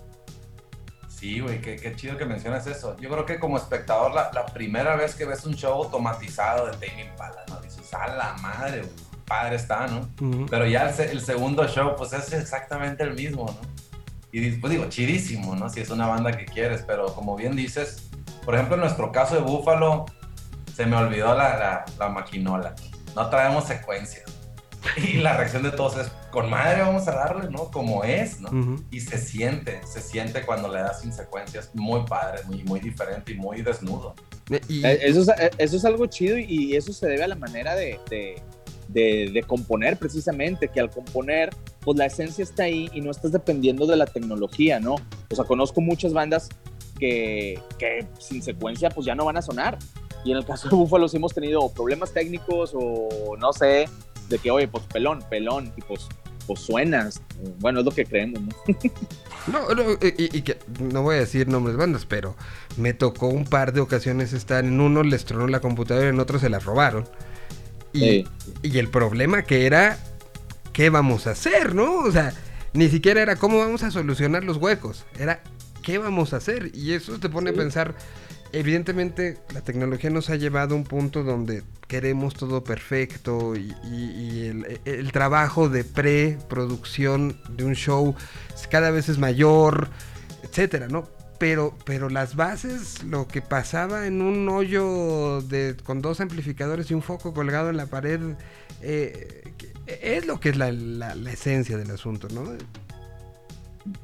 Sí, 1.08 1.38
güey, 1.38 1.60
qué, 1.60 1.76
qué 1.76 1.94
chido 1.94 2.18
que 2.18 2.26
mencionas 2.26 2.66
eso. 2.66 2.96
Yo 2.98 3.08
creo 3.08 3.24
que 3.24 3.38
como 3.38 3.56
espectador, 3.56 4.12
la, 4.12 4.30
la 4.34 4.46
primera 4.46 4.96
vez 4.96 5.14
que 5.14 5.24
ves 5.24 5.46
un 5.46 5.54
show 5.54 5.74
automatizado 5.74 6.66
de 6.66 6.72
Tame 6.72 7.04
Impala, 7.04 7.44
¿no? 7.48 7.60
Dices, 7.60 7.94
a 7.94 8.08
la 8.08 8.34
madre, 8.42 8.80
güey, 8.80 8.92
padre 9.24 9.56
está, 9.56 9.86
¿no? 9.86 10.08
Pero 10.50 10.66
ya 10.66 10.90
el, 10.90 11.00
el 11.10 11.20
segundo 11.20 11.66
show, 11.68 11.94
pues 11.96 12.12
es 12.12 12.32
exactamente 12.32 13.04
el 13.04 13.14
mismo, 13.14 13.46
¿no? 13.46 13.60
Y 14.32 14.50
pues 14.56 14.72
digo, 14.72 14.88
chidísimo, 14.88 15.54
¿no? 15.54 15.70
Si 15.70 15.80
es 15.80 15.90
una 15.90 16.08
banda 16.08 16.36
que 16.36 16.44
quieres, 16.44 16.82
pero 16.82 17.14
como 17.14 17.36
bien 17.36 17.54
dices, 17.54 18.10
por 18.44 18.54
ejemplo, 18.54 18.74
en 18.74 18.82
nuestro 18.82 19.10
caso 19.12 19.36
de 19.36 19.40
Búfalo, 19.40 20.06
se 20.76 20.84
me 20.86 20.96
olvidó 20.96 21.28
la, 21.34 21.56
la, 21.58 21.84
la 21.98 22.08
maquinola. 22.10 22.74
No 23.14 23.28
traemos 23.30 23.64
secuencia. 23.64 24.22
Y 24.98 25.14
la 25.14 25.36
reacción 25.36 25.64
de 25.64 25.72
todos 25.72 25.96
es, 25.96 26.12
con 26.30 26.48
madre 26.48 26.82
vamos 26.82 27.08
a 27.08 27.12
darle, 27.12 27.50
¿no? 27.50 27.70
Como 27.72 28.04
es, 28.04 28.40
¿no? 28.40 28.48
Ujú. 28.50 28.84
Y 28.92 29.00
se 29.00 29.18
siente, 29.18 29.80
se 29.84 30.00
siente 30.00 30.42
cuando 30.42 30.68
le 30.72 30.78
das 30.80 31.00
sin 31.00 31.12
secuencias, 31.12 31.70
muy 31.74 32.02
padre, 32.04 32.42
muy, 32.44 32.62
muy 32.62 32.78
diferente 32.78 33.32
y 33.32 33.34
muy 33.36 33.62
desnudo. 33.62 34.14
Eh, 34.50 34.60
y- 34.68 34.86
Eh, 34.86 34.98
Eso 35.02 35.22
es, 35.22 35.28
eh, 35.30 35.50
eso 35.58 35.76
es 35.76 35.84
algo 35.84 36.06
chido 36.06 36.38
y 36.38 36.76
eso 36.76 36.92
se 36.92 37.08
debe 37.08 37.24
a 37.24 37.28
la 37.28 37.34
manera 37.34 37.74
de, 37.74 37.98
de, 38.08 38.40
de- 38.88 39.30
de 39.32 39.42
componer 39.42 39.96
precisamente, 39.98 40.68
que 40.68 40.78
al 40.78 40.90
componer, 40.90 41.50
pues 41.80 41.98
la 41.98 42.06
esencia 42.06 42.44
está 42.44 42.64
ahí 42.64 42.88
y 42.92 43.00
no 43.00 43.10
estás 43.10 43.32
dependiendo 43.32 43.86
de 43.86 43.96
la 43.96 44.06
tecnología, 44.06 44.78
¿no? 44.78 44.94
O 45.30 45.34
sea, 45.34 45.44
conozco 45.46 45.80
muchas 45.80 46.12
bandas 46.12 46.48
que, 47.00 47.60
que 47.78 48.06
sin 48.20 48.40
secuencia 48.40 48.88
pues 48.90 49.04
ya 49.04 49.16
no 49.16 49.24
van 49.24 49.36
a 49.38 49.42
sonar. 49.42 49.78
Y 50.26 50.32
en 50.32 50.38
el 50.38 50.44
caso 50.44 50.68
de 50.68 50.74
Búfalos 50.76 51.14
hemos 51.14 51.32
tenido 51.32 51.68
problemas 51.72 52.12
técnicos 52.12 52.72
o 52.74 53.36
no 53.38 53.52
sé, 53.52 53.88
de 54.28 54.38
que, 54.38 54.50
oye, 54.50 54.66
pues 54.66 54.82
pelón, 54.92 55.22
pelón, 55.30 55.72
y 55.76 55.82
pues, 55.82 56.08
pues 56.48 56.60
suenas. 56.60 57.22
Bueno, 57.60 57.78
es 57.80 57.84
lo 57.84 57.92
que 57.92 58.04
creemos, 58.04 58.40
¿no? 58.42 58.50
No, 59.46 59.72
no, 59.76 59.92
y, 60.02 60.36
y- 60.38 60.42
que 60.42 60.58
no 60.80 61.02
voy 61.02 61.14
a 61.14 61.18
decir 61.20 61.46
nombres 61.46 61.76
de 61.76 61.78
bandas, 61.80 62.04
pero 62.04 62.34
me 62.76 62.92
tocó 62.94 63.28
un 63.28 63.44
par 63.44 63.72
de 63.72 63.80
ocasiones 63.80 64.32
estar 64.32 64.64
en 64.64 64.80
uno 64.80 65.04
les 65.04 65.24
tronó 65.24 65.46
la 65.46 65.60
computadora 65.60 66.06
y 66.06 66.08
en 66.08 66.18
otro 66.18 66.40
se 66.40 66.48
la 66.48 66.58
robaron. 66.58 67.08
Y, 67.92 68.00
Sí. 68.00 68.24
y 68.62 68.78
el 68.78 68.88
problema 68.88 69.44
que 69.44 69.64
era 69.66 70.00
qué 70.72 70.90
vamos 70.90 71.28
a 71.28 71.30
hacer, 71.30 71.76
¿no? 71.76 72.00
O 72.00 72.10
sea, 72.10 72.34
ni 72.72 72.88
siquiera 72.88 73.22
era 73.22 73.36
cómo 73.36 73.58
vamos 73.58 73.84
a 73.84 73.92
solucionar 73.92 74.42
los 74.42 74.56
huecos, 74.56 75.04
era 75.16 75.40
qué 75.82 75.98
vamos 75.98 76.32
a 76.32 76.38
hacer. 76.38 76.72
Y 76.74 76.94
eso 76.94 77.20
te 77.20 77.28
pone 77.28 77.50
Sí. 77.52 77.54
a 77.56 77.58
pensar, 77.60 77.94
evidentemente 78.52 79.38
la 79.52 79.60
tecnología 79.60 80.10
nos 80.10 80.30
ha 80.30 80.36
llevado 80.36 80.74
a 80.74 80.78
un 80.78 80.84
punto 80.84 81.22
donde 81.22 81.62
queremos 81.88 82.34
todo 82.34 82.64
perfecto 82.64 83.54
y, 83.56 84.48
el, 84.84 85.12
trabajo 85.12 85.68
de 85.68 85.84
preproducción 85.84 87.38
de 87.48 87.64
un 87.64 87.74
show 87.74 88.14
cada 88.70 88.90
vez 88.90 89.08
es 89.08 89.18
mayor, 89.18 89.88
etcétera, 90.42 90.88
¿no? 90.88 91.08
Pero, 91.38 91.74
pero 91.84 92.08
las 92.08 92.34
bases, 92.34 93.02
lo 93.04 93.28
que 93.28 93.42
pasaba 93.42 94.06
en 94.06 94.22
un 94.22 94.48
hoyo 94.48 95.42
de, 95.42 95.76
con 95.84 96.00
dos 96.00 96.20
amplificadores 96.20 96.90
y 96.90 96.94
un 96.94 97.02
foco 97.02 97.34
colgado 97.34 97.68
en 97.68 97.76
la 97.76 97.86
pared, 97.86 98.20
eh, 98.80 99.52
es 99.86 100.26
lo 100.26 100.40
que 100.40 100.48
es 100.48 100.56
la 100.56 100.68
esencia 101.30 101.76
del 101.76 101.90
asunto, 101.90 102.28
¿no? 102.30 102.44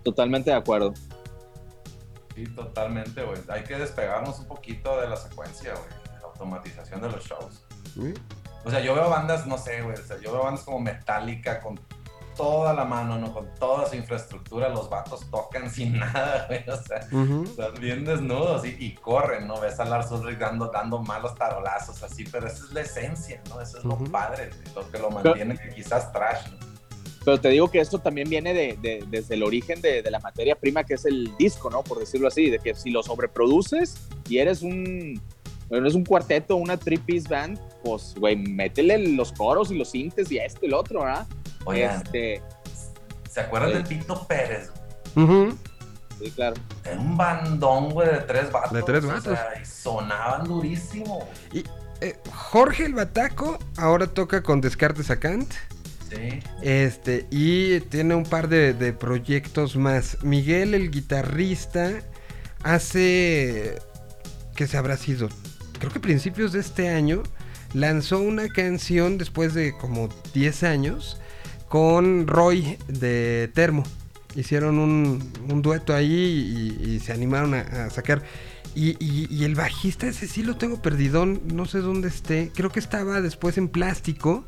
Totalmente 0.03 0.51
de 0.51 0.57
acuerdo. 0.57 0.95
Sí, 2.35 2.47
totalmente, 2.47 3.23
güey. 3.23 3.39
Hay 3.49 3.65
que 3.65 3.77
despegarnos 3.77 4.39
un 4.39 4.47
poquito 4.47 5.01
de 5.01 5.09
la 5.09 5.17
secuencia, 5.17 5.75
güey. 5.75 5.89
De 6.15 6.21
la 6.21 6.27
automatización 6.29 7.01
de 7.01 7.11
los 7.11 7.25
shows. 7.25 7.65
¿Sí? 7.95 8.15
O 8.65 8.71
sea, 8.71 8.81
yo 8.81 8.95
veo 8.95 9.11
bandas, 9.11 9.47
no 9.47 9.59
sé, 9.59 9.83
güey. 9.83 9.97
O 9.97 10.05
sea, 10.05 10.19
yo 10.19 10.33
veo 10.33 10.45
bandas 10.45 10.65
como 10.65 10.81
Metallica 10.81 11.61
con 11.61 11.79
toda 12.37 12.73
la 12.73 12.85
mano, 12.85 13.19
¿no? 13.19 13.33
Con 13.35 13.53
toda 13.57 13.87
su 13.89 13.97
infraestructura. 13.97 14.69
Los 14.69 14.89
vatos 14.89 15.29
tocan 15.31 15.69
sin 15.71 15.99
nada, 15.99 16.47
güey. 16.49 16.65
O 16.69 16.77
sea, 16.83 17.01
Ujú. 17.13 17.45
están 17.45 17.75
bien 17.75 18.05
desnudos 18.05 18.65
y, 18.65 18.77
y 18.79 18.95
corren, 18.95 19.47
¿no? 19.47 19.61
Ves 19.61 19.79
a 19.81 19.85
Lars 19.85 20.11
Ulrich 20.11 20.39
dando, 20.39 20.69
dando 20.69 21.01
malos 21.01 21.35
tarolazos 21.35 22.03
así, 22.03 22.25
pero 22.25 22.47
esa 22.47 22.65
es 22.65 22.73
la 22.73 22.81
esencia, 22.81 23.43
¿no? 23.49 23.61
Eso 23.61 23.79
es 23.79 23.85
lo 23.85 23.99
padre, 23.99 24.51
lo 24.75 24.91
que 24.91 24.99
lo 24.99 25.11
mantiene 25.11 25.59
que 25.59 25.69
quizás 25.71 26.11
trash, 26.13 26.49
¿no? 26.53 26.72
Pero 27.25 27.41
te 27.41 27.49
digo 27.51 27.71
que 27.71 27.81
esto 27.81 27.99
también 28.01 28.29
viene 28.29 28.53
de, 28.53 28.77
de- 28.83 29.05
desde 29.09 29.35
el 29.35 29.43
origen 29.45 29.81
de, 29.81 30.03
de 30.03 30.11
la 30.11 30.19
materia 30.21 30.57
prima 30.57 30.83
que 30.85 30.95
es 30.95 31.05
el 31.05 31.31
disco, 31.39 31.71
¿no? 31.71 31.83
Por 31.83 31.99
decirlo 32.01 32.29
así, 32.29 32.51
de 32.51 32.59
que 32.59 32.75
si 32.75 32.91
lo 32.91 33.03
sobreproduces 33.03 33.97
y 34.29 34.39
eres 34.39 34.63
un, 34.63 35.21
eres 35.71 35.95
un 35.95 36.05
cuarteto, 36.05 36.57
una 36.57 36.77
three-piece 36.77 37.29
band, 37.29 37.59
pues, 37.85 38.15
güey, 38.19 38.37
métele 38.37 38.99
los 39.15 39.33
coros 39.33 39.71
y 39.71 39.79
los 39.79 39.91
sintes 39.91 40.31
y 40.33 40.39
esto 40.39 40.67
y 40.67 40.69
lo 40.69 40.81
otro, 40.81 41.01
¿verdad? 41.05 41.27
Oigan, 41.65 42.03
Este, 42.03 42.43
¿se 43.31 43.41
acuerdan 43.41 43.71
sí. 43.71 43.77
de 43.79 43.83
Tito 44.01 44.27
Pérez? 44.27 44.71
güey? 45.15 45.27
Ujú. 45.27 45.57
sí, 46.19 46.31
claro. 46.33 46.57
Era 46.85 46.99
un 46.99 47.17
bandón, 47.17 47.91
güey, 47.91 48.09
de 48.09 48.19
tres 48.19 48.51
vatos. 48.51 48.73
De 48.73 48.83
tres 48.83 49.05
o 49.05 49.09
vatos. 49.09 49.25
sea, 49.25 49.49
y 49.63 49.65
sonaban 49.65 50.45
durísimo. 50.45 51.29
Y 51.53 51.63
eh, 52.01 52.17
Jorge 52.35 52.85
el 52.87 52.95
Bataco 52.95 53.59
ahora 53.77 54.09
toca 54.09 54.43
con 54.43 54.61
Descartes 54.61 55.09
a 55.11 55.21
Kant. 55.21 55.53
Este, 56.63 57.27
y 57.31 57.81
tiene 57.81 58.15
un 58.15 58.25
par 58.25 58.49
de, 58.49 58.93
proyectos 58.93 59.77
más. 59.77 60.19
Miguel, 60.23 60.75
el 60.75 60.91
guitarrista, 60.91 62.03
hace. 62.63 63.79
¿Qué 64.55 64.67
se 64.67 64.77
habrá 64.77 64.97
sido? 64.97 65.29
Creo 65.79 65.93
que 65.93 66.01
principios 66.01 66.53
de 66.53 66.61
este 66.61 66.89
año 66.89 67.23
lanzó 67.73 68.21
una 68.21 68.49
canción 68.49 69.19
después 69.19 69.55
de 69.55 69.73
como 69.77 70.09
10 70.35 70.63
años 70.63 71.19
con 71.69 72.27
Roy 72.27 72.79
de 72.87 73.51
Termo. 73.55 73.83
Hicieron 74.35 74.79
un, 74.79 75.63
dueto 75.63 75.95
ahí 75.95 76.79
y, 76.81 77.01
se 77.01 77.13
animaron 77.13 77.55
a, 77.55 77.91
sacar. 77.91 78.23
Y, 78.75 78.91
y- 79.05 79.27
y 79.31 79.45
el 79.45 79.55
bajista 79.55 80.07
ese 80.07 80.27
sí 80.27 80.43
lo 80.43 80.57
tengo 80.57 80.81
perdidón, 80.81 81.43
no 81.53 81.67
sé 81.67 81.79
dónde 81.79 82.09
esté. 82.09 82.51
Creo 82.55 82.71
que 82.71 82.81
estaba 82.81 83.21
después 83.21 83.59
en 83.59 83.69
plástico. 83.69 84.47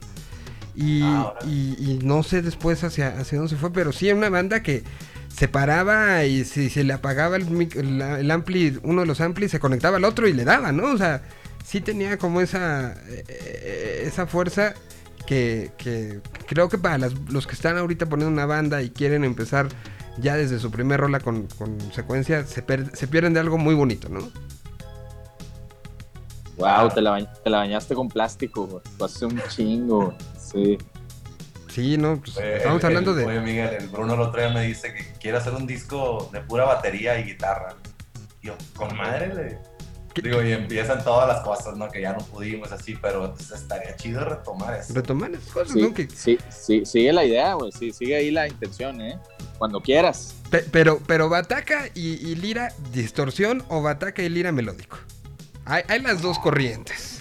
Y, 0.77 1.03
Ah, 1.05 1.35
y- 1.47 1.77
y 1.79 1.99
no 2.03 2.23
sé 2.23 2.43
después 2.43 2.83
hacia, 2.85 3.19
hacia 3.19 3.39
dónde 3.39 3.51
se 3.55 3.57
fue, 3.61 3.73
pero 3.73 3.93
sí 3.93 4.09
era 4.09 4.17
una 4.17 4.29
banda 4.31 4.63
que 4.63 4.83
se 5.29 5.47
paraba 5.49 6.25
y 6.25 6.45
si 6.45 6.69
se 6.71 6.85
le 6.85 6.93
apagaba 6.93 7.37
el, 7.37 8.31
ampli, 8.31 8.79
uno 8.83 9.03
de 9.03 9.07
los 9.07 9.21
amplis 9.21 9.51
se 9.51 9.61
conectaba 9.61 9.97
al 9.99 10.05
otro 10.05 10.27
y 10.29 10.33
le 10.33 10.45
daba, 10.45 10.73
¿no? 10.73 10.93
O 10.93 10.99
sea, 10.99 11.23
sí 11.65 11.81
tenía 11.81 12.19
como 12.19 12.41
esa, 12.41 12.93
eh, 13.09 13.25
eh, 13.29 14.03
esa 14.07 14.27
fuerza 14.27 14.75
que, 15.27 15.73
que 15.79 16.21
creo 16.47 16.69
que 16.69 16.79
para 16.79 16.99
las- 16.99 17.15
los 17.31 17.47
que 17.47 17.55
están 17.55 17.79
ahorita 17.79 18.07
poniendo 18.07 18.33
una 18.33 18.47
banda 18.47 18.83
y 18.83 18.91
quieren 18.91 19.25
empezar 19.25 19.69
ya 20.19 20.37
desde 20.37 20.59
su 20.61 20.71
primer 20.71 21.01
rola 21.01 21.19
con, 21.21 21.47
con 21.59 21.79
secuencia, 21.93 22.45
se, 22.47 22.63
per- 22.63 22.95
se 22.97 23.09
pierden 23.09 23.33
de 23.35 23.41
algo 23.41 23.59
muy 23.59 23.75
bonito, 23.75 24.09
¿no? 24.09 24.21
Wow, 26.57 26.89
te 26.95 27.01
la, 27.01 27.35
te 27.43 27.51
la 27.51 27.59
bañaste 27.59 27.95
con 27.97 28.09
plástico, 28.09 28.67
güey. 28.67 28.83
Hace 29.05 29.27
un 29.27 29.41
chingo, 29.49 30.07
güey. 30.07 30.17
Sí. 30.55 30.79
Sí, 31.69 31.97
¿no? 31.99 32.21
Pues, 32.21 32.37
estamos 32.39 32.81
el- 32.81 32.87
hablando 32.87 33.11
el- 33.13 33.17
de... 33.19 33.25
Oye, 33.27 33.41
Miguel, 33.41 33.71
el 33.81 33.89
Bruno 33.89 34.15
el 34.15 34.21
otro 34.21 34.41
día 34.41 34.51
me 34.51 34.63
dice 34.65 34.95
que 34.95 35.05
quiere 35.21 35.39
hacer 35.39 35.55
un 35.55 35.67
disco 35.67 36.31
de 36.33 36.41
pura 36.41 36.65
batería 36.65 37.19
y 37.19 37.25
guitarra. 37.25 37.75
Y 38.43 38.47
yo, 38.47 38.57
con 38.77 38.97
madre, 38.97 39.35
le. 39.35 39.59
Digo, 40.23 40.41
y 40.45 40.53
empiezan 40.53 41.03
todas 41.03 41.27
las 41.27 41.41
cosas, 41.43 41.77
¿no? 41.77 41.91
Que 41.91 42.01
ya 42.01 42.13
no 42.13 42.19
pudimos 42.27 42.71
así, 42.71 42.95
pero 43.03 43.35
pues, 43.35 43.51
estaría 43.51 43.97
chido 43.97 44.25
retomar 44.25 44.79
eso. 44.79 44.95
Retomar 44.95 45.33
esas 45.33 45.49
cosas, 45.53 45.73
Sí, 45.73 45.83
¿no? 45.83 45.93
Que- 45.93 46.09
sí, 46.09 46.39
sí, 46.51 46.87
sigue 46.87 47.13
la 47.13 47.25
idea, 47.25 47.55
güey. 47.55 47.73
Sí, 47.73 47.91
sigue 47.93 48.15
ahí 48.15 48.31
la 48.31 48.47
intención, 48.47 49.01
¿eh? 49.01 49.19
Cuando 49.59 49.81
quieras. 49.81 50.37
pe- 50.51 50.65
pero, 50.71 51.01
pero 51.09 51.29
Bataca 51.29 51.89
y, 51.95 52.11
y 52.31 52.37
Lira 52.37 52.73
distorsión 52.93 53.65
o 53.69 53.83
Bataca 53.83 54.23
y 54.23 54.29
Lira 54.29 54.53
melódico. 54.53 54.99
Hay, 55.65 55.83
hay 55.89 56.01
las 56.01 56.23
dos 56.23 56.39
corrientes. 56.39 57.14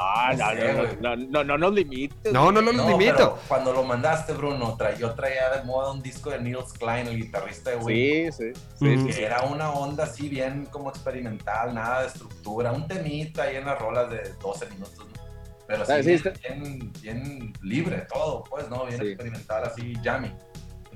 No, 0.00 0.54
no, 0.54 0.54
no, 0.54 1.16
no, 1.16 1.16
no, 1.16 1.44
no 1.44 1.58
nos 1.58 1.72
limites. 1.74 2.32
No, 2.32 2.50
no, 2.50 2.62
no 2.62 2.72
los 2.72 2.76
No, 2.86 2.88
limito. 2.98 3.14
pero 3.16 3.38
cuando 3.48 3.72
lo 3.74 3.84
mandaste, 3.84 4.32
Bruno, 4.32 4.76
tra- 4.78 4.96
yo 4.96 5.14
traía 5.14 5.50
de 5.50 5.62
moda 5.64 5.92
un 5.92 6.00
disco 6.02 6.30
de 6.30 6.40
Niels 6.40 6.72
Klein, 6.72 7.06
el 7.06 7.16
guitarrista 7.18 7.70
de 7.70 7.76
Wing. 7.76 8.32
Sí, 8.32 8.52
sí. 8.78 9.06
Que 9.06 9.24
era 9.24 9.42
una 9.42 9.70
onda 9.72 10.04
así 10.04 10.28
bien 10.30 10.66
como 10.70 10.88
experimental, 10.88 11.74
nada 11.74 12.00
de 12.02 12.06
estructura, 12.08 12.72
un 12.72 12.88
temita 12.88 13.42
ahí 13.42 13.56
en 13.56 13.66
las 13.66 13.78
rolas 13.78 14.10
de 14.10 14.32
12 14.42 14.66
minutos, 14.70 14.98
¿no? 14.98 15.20
Pero 15.66 15.82
Ah, 15.86 16.02
sí, 16.02 16.18
sí, 16.18 16.28
bien, 16.48 16.62
bien, 16.62 16.92
bien 17.02 17.52
libre 17.62 18.06
todo, 18.12 18.42
pues, 18.44 18.68
¿no? 18.70 18.86
Bien 18.86 18.98
Sí. 19.00 19.06
experimental, 19.08 19.64
así, 19.64 19.92
jammy. 20.02 20.32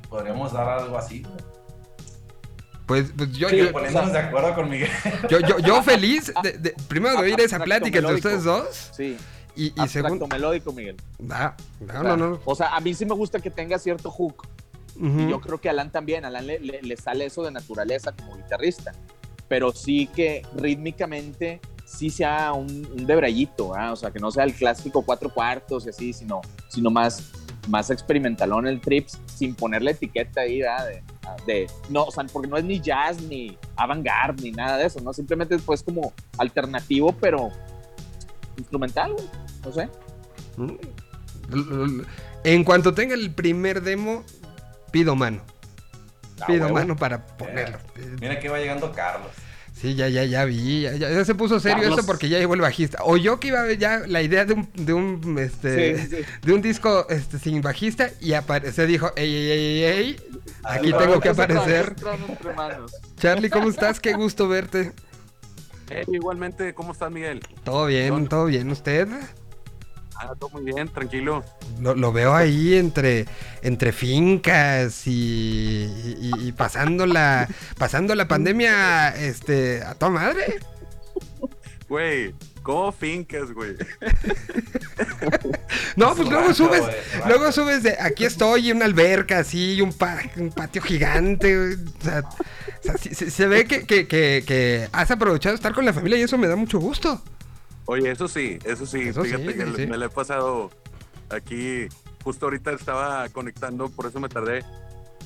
Podríamos 0.09 0.53
dar 0.53 0.69
algo 0.69 0.97
así. 0.97 1.21
¿no? 1.21 1.31
Pues, 2.87 3.13
pues 3.17 3.33
yo, 3.33 3.49
Sí, 3.49 3.57
yo, 3.59 3.73
Poniéndonos 3.73 4.13
de 4.13 4.19
acuerdo 4.19 4.55
con 4.55 4.69
Miguel. 4.69 4.91
yo, 5.31 5.41
yo, 5.41 5.59
yo 5.59 5.83
feliz, 5.83 6.33
de, 6.43 6.53
de- 6.53 6.75
primero 6.89 7.15
de 7.17 7.23
oír 7.23 7.41
esa 7.41 7.59
plática 7.61 7.99
entre 7.99 8.15
ustedes 8.15 8.45
dos. 8.45 8.91
Sí, 8.95 9.17
Y, 9.57 9.73
y 9.83 9.89
segundo. 9.89 10.27
melódico, 10.27 10.73
Miguel. 10.73 10.97
Ah, 11.31 11.57
O 11.81 11.85
no, 11.87 11.93
sea, 11.93 12.03
no, 12.03 12.17
no. 12.17 12.41
O 12.45 12.55
sea, 12.55 12.75
a 12.77 12.81
mí 12.81 12.93
sí 12.95 13.07
me 13.07 13.15
gusta 13.15 13.39
que 13.41 13.51
tenga 13.51 13.79
cierto 13.79 14.11
hook. 14.11 14.47
Ujú. 14.97 15.21
Y 15.21 15.31
yo 15.31 15.41
creo 15.41 15.59
que 15.61 15.69
a 15.69 15.73
Alan 15.73 15.91
también. 15.91 16.25
Alan 16.25 16.47
le, 16.47 16.59
le- 16.61 16.83
le 16.83 16.97
sale 16.97 17.25
eso 17.25 17.43
de 17.43 17.51
naturaleza 17.53 18.13
como 18.13 18.37
guitarrista. 18.37 18.93
Pero 19.49 19.73
sí 19.73 20.07
que 20.09 20.43
rítmicamente 20.57 21.61
sí 21.87 22.11
sea 22.11 22.53
un, 22.53 22.87
un 22.97 23.07
debrayito, 23.07 23.75
¿ah? 23.75 23.93
o 23.93 23.97
sea, 23.97 24.11
que 24.11 24.19
no 24.19 24.31
sea 24.31 24.45
el 24.45 24.55
clásico 24.55 25.03
cuatro 25.03 25.29
cuartos 25.33 25.87
y 25.87 25.91
así, 25.91 26.13
sino, 26.15 26.41
sino 26.69 26.91
más, 26.91 27.31
más 27.69 27.91
experimentalón 27.91 28.67
el 28.67 28.81
trips, 28.81 29.19
sin 29.27 29.55
ponerle 29.55 29.91
etiqueta 29.93 30.41
ahí, 30.41 30.61
¿verdad? 30.61 30.87
De, 30.87 31.03
de- 31.47 31.67
no, 31.89 32.05
o 32.05 32.11
sea, 32.11 32.25
porque 32.33 32.49
no 32.49 32.57
es 32.57 32.65
ni 32.65 32.81
jazz, 32.81 33.21
ni 33.23 33.57
avant-garde, 33.77 34.43
ni 34.43 34.51
nada 34.53 34.77
de 34.79 34.87
eso, 34.87 35.01
¿no? 35.01 35.13
Simplemente 35.13 35.59
pues 35.59 35.83
como 35.83 36.13
alternativo, 36.39 37.13
pero 37.21 37.51
instrumental, 38.57 39.13
güey, 39.13 39.27
no 39.65 39.73
sé. 39.73 39.89
Mm. 40.57 42.03
En 42.45 42.65
cuanto 42.65 42.95
tenga 42.95 43.15
el 43.15 43.33
primer 43.35 43.83
demo, 43.83 44.25
pido 44.91 45.15
mano. 45.17 45.43
Ah, 46.41 46.47
Pido 46.47 46.65
huevo. 46.65 46.75
mano 46.75 46.97
para 46.97 47.25
ponerlo. 47.27 47.79
Mira 48.21 48.39
que 48.41 48.49
va 48.49 48.59
llegando 48.59 48.91
Carlos. 48.93 49.31
Sí, 49.85 49.95
ya, 49.97 50.09
ya, 50.09 50.25
ya 50.25 50.47
vi. 50.47 50.81
Ya, 50.81 50.93
ya- 50.95 51.11
ya 51.11 51.25
se 51.27 51.35
puso 51.35 51.61
serio 51.61 51.77
Carlos. 51.83 51.99
esto 51.99 52.07
porque 52.07 52.31
ya 52.31 52.39
llegó 52.39 52.55
el 52.55 52.63
bajista. 52.63 52.99
O 53.05 53.19
yo 53.19 53.39
que 53.39 53.49
iba 53.49 53.61
a 53.61 53.65
ver 53.65 53.77
ya 53.77 53.99
la 54.07 54.23
idea 54.23 54.47
de 54.47 54.55
un, 54.55 54.69
de 54.75 54.93
un, 54.95 55.39
este, 55.39 55.99
Sí, 55.99 56.07
sí. 56.17 56.23
de 56.43 56.53
un 56.55 56.63
disco 56.63 57.07
este, 57.11 57.39
sin 57.39 57.61
bajista 57.61 58.09
y 58.19 58.33
aparece, 58.33 58.87
dijo, 58.87 59.13
ey, 59.15 59.31
ey, 59.35 59.51
ey, 59.51 59.83
ey, 59.83 59.83
ey, 59.85 60.17
aquí 60.65 60.91
tengo 60.91 61.21
que 61.21 61.29
aparecer. 61.29 61.95
Charlie, 63.19 63.51
¿cómo 63.51 63.69
estás? 63.69 64.01
Qué 64.01 64.15
gusto 64.15 64.49
verte. 64.49 64.93
Eh, 65.91 66.05
igualmente, 66.09 66.73
¿cómo 66.73 66.93
estás, 66.93 67.13
Miguel? 67.13 67.41
Todo 67.63 67.85
bien, 67.85 68.27
todo 68.27 68.47
bien. 68.47 68.71
¿Usted? 68.71 69.07
Ah, 70.17 70.33
todo 70.39 70.51
muy 70.51 70.63
bien, 70.73 70.89
tranquilo. 70.89 71.45
Lo, 71.81 71.95
lo 71.95 72.13
veo 72.13 72.35
ahí 72.35 72.75
entre, 72.77 73.27
entre 73.63 73.93
fincas 73.93 75.07
y, 75.07 75.89
y, 76.21 76.31
y 76.49 76.53
pasando 76.53 77.05
la 77.07 77.49
pasando 77.79 78.15
la 78.15 78.29
pandemia 78.29 79.09
este 79.09 79.83
a 79.83 79.95
toda 79.95 80.13
madre. 80.13 80.61
Güey, 81.89 82.35
¿cómo 82.63 82.93
fincas, 82.93 83.53
güey? 83.53 83.75
No, 85.97 86.15
pues 86.15 86.29
luego 86.29 86.55
subes, 86.55 86.83
luego 87.27 87.53
subes 87.53 87.83
de 87.83 87.97
aquí 88.01 88.25
estoy 88.25 88.69
y 88.69 88.73
una 88.73 88.85
alberca 88.85 89.39
así 89.41 89.81
un, 89.81 89.93
pa- 89.93 90.23
un 90.37 90.51
patio 90.51 90.83
gigante. 90.83 91.57
güey. 91.57 91.75
O 91.75 92.03
sea, 92.05 92.21
o 92.21 92.83
sea, 92.83 92.99
sí- 92.99 93.15
sí- 93.15 93.31
se 93.31 93.47
ve 93.47 93.67
que, 93.67 93.87
que, 93.87 94.07
que, 94.09 94.43
que 94.47 94.89
has 94.93 95.11
aprovechado 95.11 95.55
estar 95.55 95.75
con 95.75 95.85
la 95.85 95.93
familia 95.93 96.19
y 96.19 96.23
eso 96.23 96.39
me 96.39 96.49
da 96.49 96.57
mucho 96.57 96.79
gusto. 96.79 97.23
Oye, 97.87 98.11
eso 98.11 98.29
sí, 98.29 98.59
eso 98.65 98.87
sí, 98.87 99.01
Eso 99.09 99.23
fíjate 99.23 99.53
sí, 99.53 99.59
que 99.59 99.77
sí. 99.77 99.87
me 99.87 99.97
lo 99.99 100.07
he 100.07 100.09
pasado 100.09 100.71
aquí, 101.31 101.87
justo 102.23 102.47
ahorita 102.47 102.73
estaba 102.73 103.29
conectando, 103.29 103.89
por 103.91 104.07
eso 104.07 104.21
me 104.21 104.29
tardé, 104.29 104.65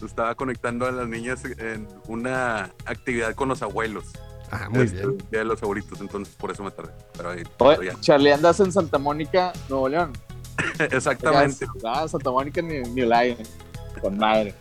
estaba 0.05 0.35
conectando 0.35 0.87
a 0.87 0.91
las 0.93 1.09
niñas 1.09 1.43
en 1.45 1.87
una 2.07 2.71
actividad 2.85 3.35
con 3.35 3.49
los 3.49 3.63
abuelos. 3.63 4.07
Ah, 4.51 4.69
muy 4.71 4.85
Este, 4.85 4.99
bien. 5.07 5.19
Día 5.31 5.41
de 5.41 5.45
los 5.45 5.63
abuelitos, 5.63 6.01
entonces 6.01 6.35
por 6.35 6.51
eso 6.51 6.63
me 6.65 6.71
tardé. 6.71 6.93
Pero 7.17 7.31
ahí, 7.31 7.43
Oye. 7.59 7.93
Charlie, 8.01 8.33
andas 8.33 8.59
en 8.61 8.73
Santa 8.73 8.99
Mónica, 8.99 9.53
Nuevo 9.69 9.89
León. 9.89 10.13
Exactamente. 10.79 11.67
Ah, 11.85 12.09
Santa 12.09 12.31
Mónica 12.31 12.63
ni 12.63 12.81
New 12.81 13.07
Lion. 13.09 13.37
Con 14.01 14.17
madre. 14.17 14.55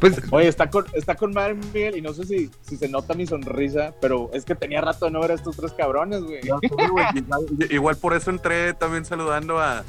Pues 0.00 0.20
Oye, 0.30 0.46
está 0.48 0.68
con, 0.68 0.84
está 0.92 1.14
con 1.14 1.32
madre 1.32 1.54
Miguel 1.54 1.96
y 1.96 2.02
no 2.02 2.12
sé 2.12 2.24
si, 2.26 2.50
si 2.62 2.76
se 2.76 2.88
nota 2.88 3.14
mi 3.14 3.26
sonrisa, 3.26 3.94
pero 4.00 4.30
es 4.34 4.44
que 4.44 4.54
tenía 4.54 4.80
rato 4.82 5.06
de 5.06 5.10
no 5.10 5.20
ver 5.20 5.30
a 5.30 5.34
estos 5.34 5.56
tres 5.56 5.72
cabrones, 5.72 6.22
güey. 6.22 6.40
Güey, 6.46 6.60
igual, 6.86 7.46
igual 7.70 7.96
por 7.96 8.14
eso 8.14 8.30
entré 8.30 8.74
también 8.74 9.04
saludando 9.06 9.58
a, 9.58 9.84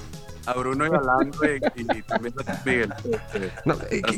a 0.45 0.53
Bruno 0.53 0.85
y 0.85 0.89
a 0.89 0.97
Alan, 0.99 1.31
güey, 1.37 1.59
y 1.75 2.01
también 2.03 2.33
a 2.45 2.61
Miguel. 2.65 2.93
Este, 3.03 3.51
no, 3.65 3.73
eh, 3.91 4.01
hace 4.05 4.17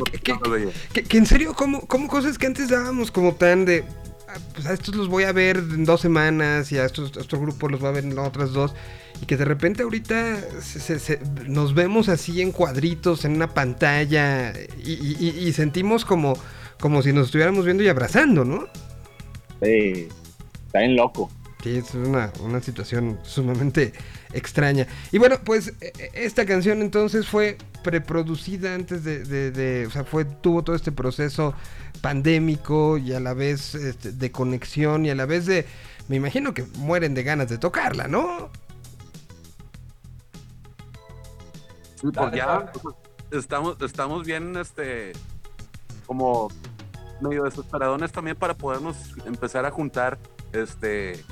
que- 0.93 1.01
que- 1.03 1.17
en 1.17 1.25
serio, 1.25 1.53
como, 1.55 1.81
como 1.87 2.07
cosas 2.07 2.37
que 2.37 2.45
antes 2.45 2.69
dábamos 2.69 3.09
como 3.09 3.33
tan 3.33 3.65
de. 3.65 3.83
Ah, 4.29 4.37
Pues 4.53 4.65
a 4.67 4.73
estos 4.73 4.95
los 4.95 5.07
voy 5.07 5.23
a 5.23 5.31
ver 5.31 5.57
en 5.57 5.85
dos 5.85 6.01
semanas 6.01 6.71
y 6.71 6.77
a 6.77 6.85
estos, 6.85 7.15
a 7.17 7.21
estos 7.21 7.39
grupos 7.39 7.71
los 7.71 7.79
voy 7.79 7.89
a 7.89 7.93
ver 7.93 8.03
en 8.05 8.15
las 8.15 8.27
otras 8.27 8.51
dos. 8.51 8.73
Y 9.21 9.25
que 9.25 9.35
de 9.37 9.45
repente 9.45 9.83
ahorita 9.83 10.39
se- 10.61 10.79
se- 10.79 10.99
se- 10.99 11.19
nos 11.47 11.73
vemos 11.73 12.07
así 12.09 12.41
en 12.41 12.51
cuadritos, 12.51 13.25
en 13.25 13.33
una 13.35 13.53
pantalla 13.53 14.53
y, 14.83 14.91
y- 14.93 15.17
y- 15.19 15.47
y 15.47 15.53
sentimos 15.53 16.05
como, 16.05 16.37
como 16.79 17.01
si 17.01 17.11
nos 17.11 17.25
estuviéramos 17.25 17.65
viendo 17.65 17.83
y 17.83 17.89
abrazando, 17.89 18.45
¿no? 18.45 18.67
Sí, 19.61 20.07
está 20.67 20.79
bien 20.79 20.95
loco. 20.95 21.29
Sí, 21.61 21.75
es 21.75 21.93
una, 21.93 22.31
una 22.41 22.61
situación 22.61 23.19
sumamente 23.23 23.91
extraña. 24.31 24.87
Y 25.11 25.17
bueno, 25.17 25.37
pues 25.43 25.73
e- 25.81 25.91
e- 25.99 26.11
esta 26.13 26.45
canción 26.45 26.81
entonces 26.81 27.27
fue 27.27 27.57
preproducida 27.83 28.73
antes 28.75 29.03
de, 29.03 29.25
de- 29.25 29.51
de- 29.51 29.85
o 29.87 29.91
sea, 29.91 30.05
fue, 30.05 30.23
tuvo 30.23 30.63
todo 30.63 30.77
este 30.77 30.93
proceso 30.93 31.53
pandémico 32.01 32.97
y 32.97 33.13
a 33.13 33.19
la 33.19 33.33
vez 33.33 33.75
este, 33.75 34.11
de 34.11 34.31
conexión 34.31 35.05
y 35.05 35.09
a 35.09 35.15
la 35.15 35.25
vez 35.25 35.45
de, 35.45 35.65
me 36.07 36.15
imagino 36.15 36.53
que 36.53 36.63
mueren 36.77 37.13
de 37.13 37.23
ganas 37.23 37.49
de 37.49 37.57
tocarla, 37.57 38.07
¿no? 38.07 38.49
Sí, 41.95 42.07
pues 42.07 42.13
Dale, 42.13 42.37
ya 42.37 42.71
estamos, 43.31 43.81
estamos 43.81 44.25
bien, 44.25 44.55
este, 44.55 45.13
como 46.05 46.49
medio 47.21 47.43
desesperadones 47.43 48.11
también 48.11 48.37
para 48.37 48.55
podernos 48.55 48.95
empezar 49.25 49.65
a 49.65 49.71
juntar, 49.71 50.17
este, 50.53 51.23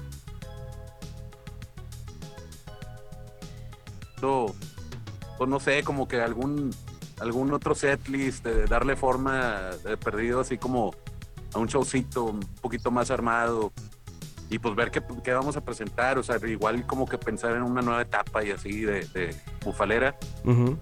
no, 4.21 4.47
pues 5.37 5.49
no 5.49 5.59
sé, 5.59 5.83
como 5.83 6.07
que 6.07 6.21
algún, 6.21 6.71
algún 7.19 7.53
otro 7.53 7.75
setlist, 7.75 8.45
de 8.45 8.65
darle 8.65 8.95
forma 8.95 9.71
de 9.83 9.97
perdido 9.97 10.41
así 10.41 10.57
como 10.57 10.93
a 11.53 11.59
un 11.59 11.67
showcito 11.67 12.25
un 12.25 12.39
poquito 12.61 12.91
más 12.91 13.09
armado 13.11 13.71
y 14.49 14.59
pues 14.59 14.75
ver 14.75 14.91
qué, 14.91 15.01
qué 15.23 15.33
vamos 15.33 15.57
a 15.57 15.61
presentar, 15.61 16.17
o 16.17 16.23
sea, 16.23 16.37
igual 16.47 16.85
como 16.85 17.05
que 17.05 17.17
pensar 17.17 17.51
en 17.51 17.63
una 17.63 17.81
nueva 17.81 18.01
etapa 18.01 18.43
y 18.43 18.51
así 18.51 18.81
de, 18.81 19.05
de 19.07 19.35
bufalera 19.63 20.15
Ujú. 20.45 20.77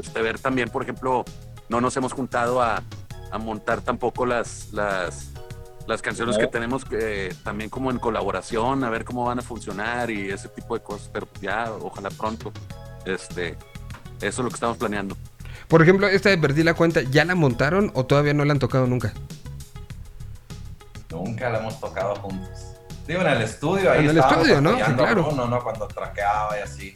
este, 0.00 0.22
ver 0.22 0.38
también, 0.38 0.70
por 0.70 0.82
ejemplo, 0.82 1.24
no 1.68 1.80
nos 1.80 1.96
hemos 1.96 2.12
juntado 2.12 2.62
a, 2.62 2.82
a 3.30 3.38
montar 3.38 3.80
tampoco 3.80 4.24
las, 4.24 4.72
las, 4.72 5.30
las 5.86 6.00
canciones 6.00 6.38
que 6.38 6.46
tenemos 6.46 6.84
eh, 6.92 7.34
también 7.42 7.68
como 7.68 7.90
en 7.90 7.98
colaboración, 7.98 8.84
a 8.84 8.90
ver 8.90 9.04
cómo 9.04 9.24
van 9.24 9.40
a 9.40 9.42
funcionar 9.42 10.10
y 10.10 10.30
ese 10.30 10.48
tipo 10.48 10.74
de 10.74 10.82
cosas, 10.82 11.10
pero 11.12 11.28
ya, 11.40 11.72
ojalá 11.72 12.10
pronto. 12.10 12.52
Este, 13.04 13.56
eso 14.20 14.26
es 14.26 14.38
lo 14.38 14.48
que 14.48 14.54
estamos 14.54 14.76
planeando. 14.76 15.16
Por 15.72 15.80
ejemplo, 15.80 16.06
esta 16.06 16.28
de 16.28 16.36
Perdí 16.36 16.64
la 16.64 16.74
Cuenta, 16.74 17.00
¿ya 17.00 17.24
la 17.24 17.34
montaron 17.34 17.90
o 17.94 18.04
todavía 18.04 18.34
no 18.34 18.44
la 18.44 18.52
han 18.52 18.58
tocado 18.58 18.86
nunca? 18.86 19.14
Nunca 21.10 21.48
la 21.48 21.60
hemos 21.60 21.80
tocado 21.80 22.14
juntos. 22.16 22.50
Digo, 23.08 23.22
en 23.22 23.28
el 23.28 23.40
estudio, 23.40 23.90
ahí 23.90 24.00
En 24.04 24.10
el 24.10 24.18
estudio, 24.18 24.60
¿no? 24.60 24.76
Sí, 24.76 24.92
claro. 24.98 25.24
Bruno, 25.24 25.48
¿no? 25.48 25.62
Cuando 25.62 25.88
traqueaba 25.88 26.58
y 26.58 26.60
así. 26.60 26.92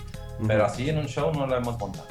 Pero 0.46 0.66
así 0.66 0.90
en 0.90 0.98
un 0.98 1.06
show 1.06 1.32
no 1.32 1.46
la 1.46 1.56
hemos 1.56 1.78
montado. 1.78 2.06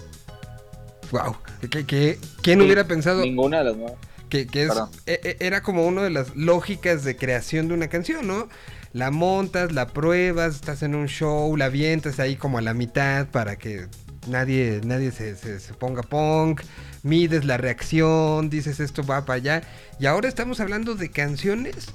Wow. 1.11 1.36
¿Qué, 1.70 1.86
qué- 1.86 2.18
quién 2.41 2.59
hubiera 2.63 2.84
pensado? 2.86 3.22
Ninguna 3.22 3.59
de 3.59 3.63
las 3.66 3.76
nuevas. 3.78 3.99
Que, 4.30 4.47
que 4.47 4.63
es, 4.63 4.72
e- 5.05 5.20
e- 5.24 5.38
era 5.41 5.61
como 5.61 5.86
una 5.86 6.01
de 6.01 6.09
las 6.09 6.36
lógicas 6.36 7.03
de 7.03 7.16
creación 7.16 7.68
de 7.68 7.76
una 7.76 7.89
canción, 7.89 8.26
¿no? 8.26 8.49
La 8.91 9.11
montas, 9.11 9.72
la 9.72 9.86
pruebas, 9.89 10.55
estás 10.55 10.82
en 10.82 10.95
un 10.95 11.05
show, 11.09 11.55
la 11.57 11.66
avientas 11.66 12.20
ahí 12.20 12.36
como 12.38 12.57
a 12.57 12.61
la 12.61 12.74
mitad 12.74 13.28
para 13.28 13.55
que 13.55 13.86
nadie, 14.28 14.82
nadie 14.84 15.12
se, 15.12 15.36
se- 15.36 15.60
se 15.60 15.74
ponga 15.74 16.02
punk, 16.04 16.62
mides 17.04 17.46
la 17.46 17.58
reacción, 17.58 18.50
dices 18.50 18.80
esto 18.80 19.04
va 19.06 19.26
para 19.26 19.38
allá. 19.38 19.62
Y 20.00 20.06
ahora 20.06 20.28
estamos 20.28 20.60
hablando 20.60 20.96
de 20.96 21.10
canciones 21.12 21.88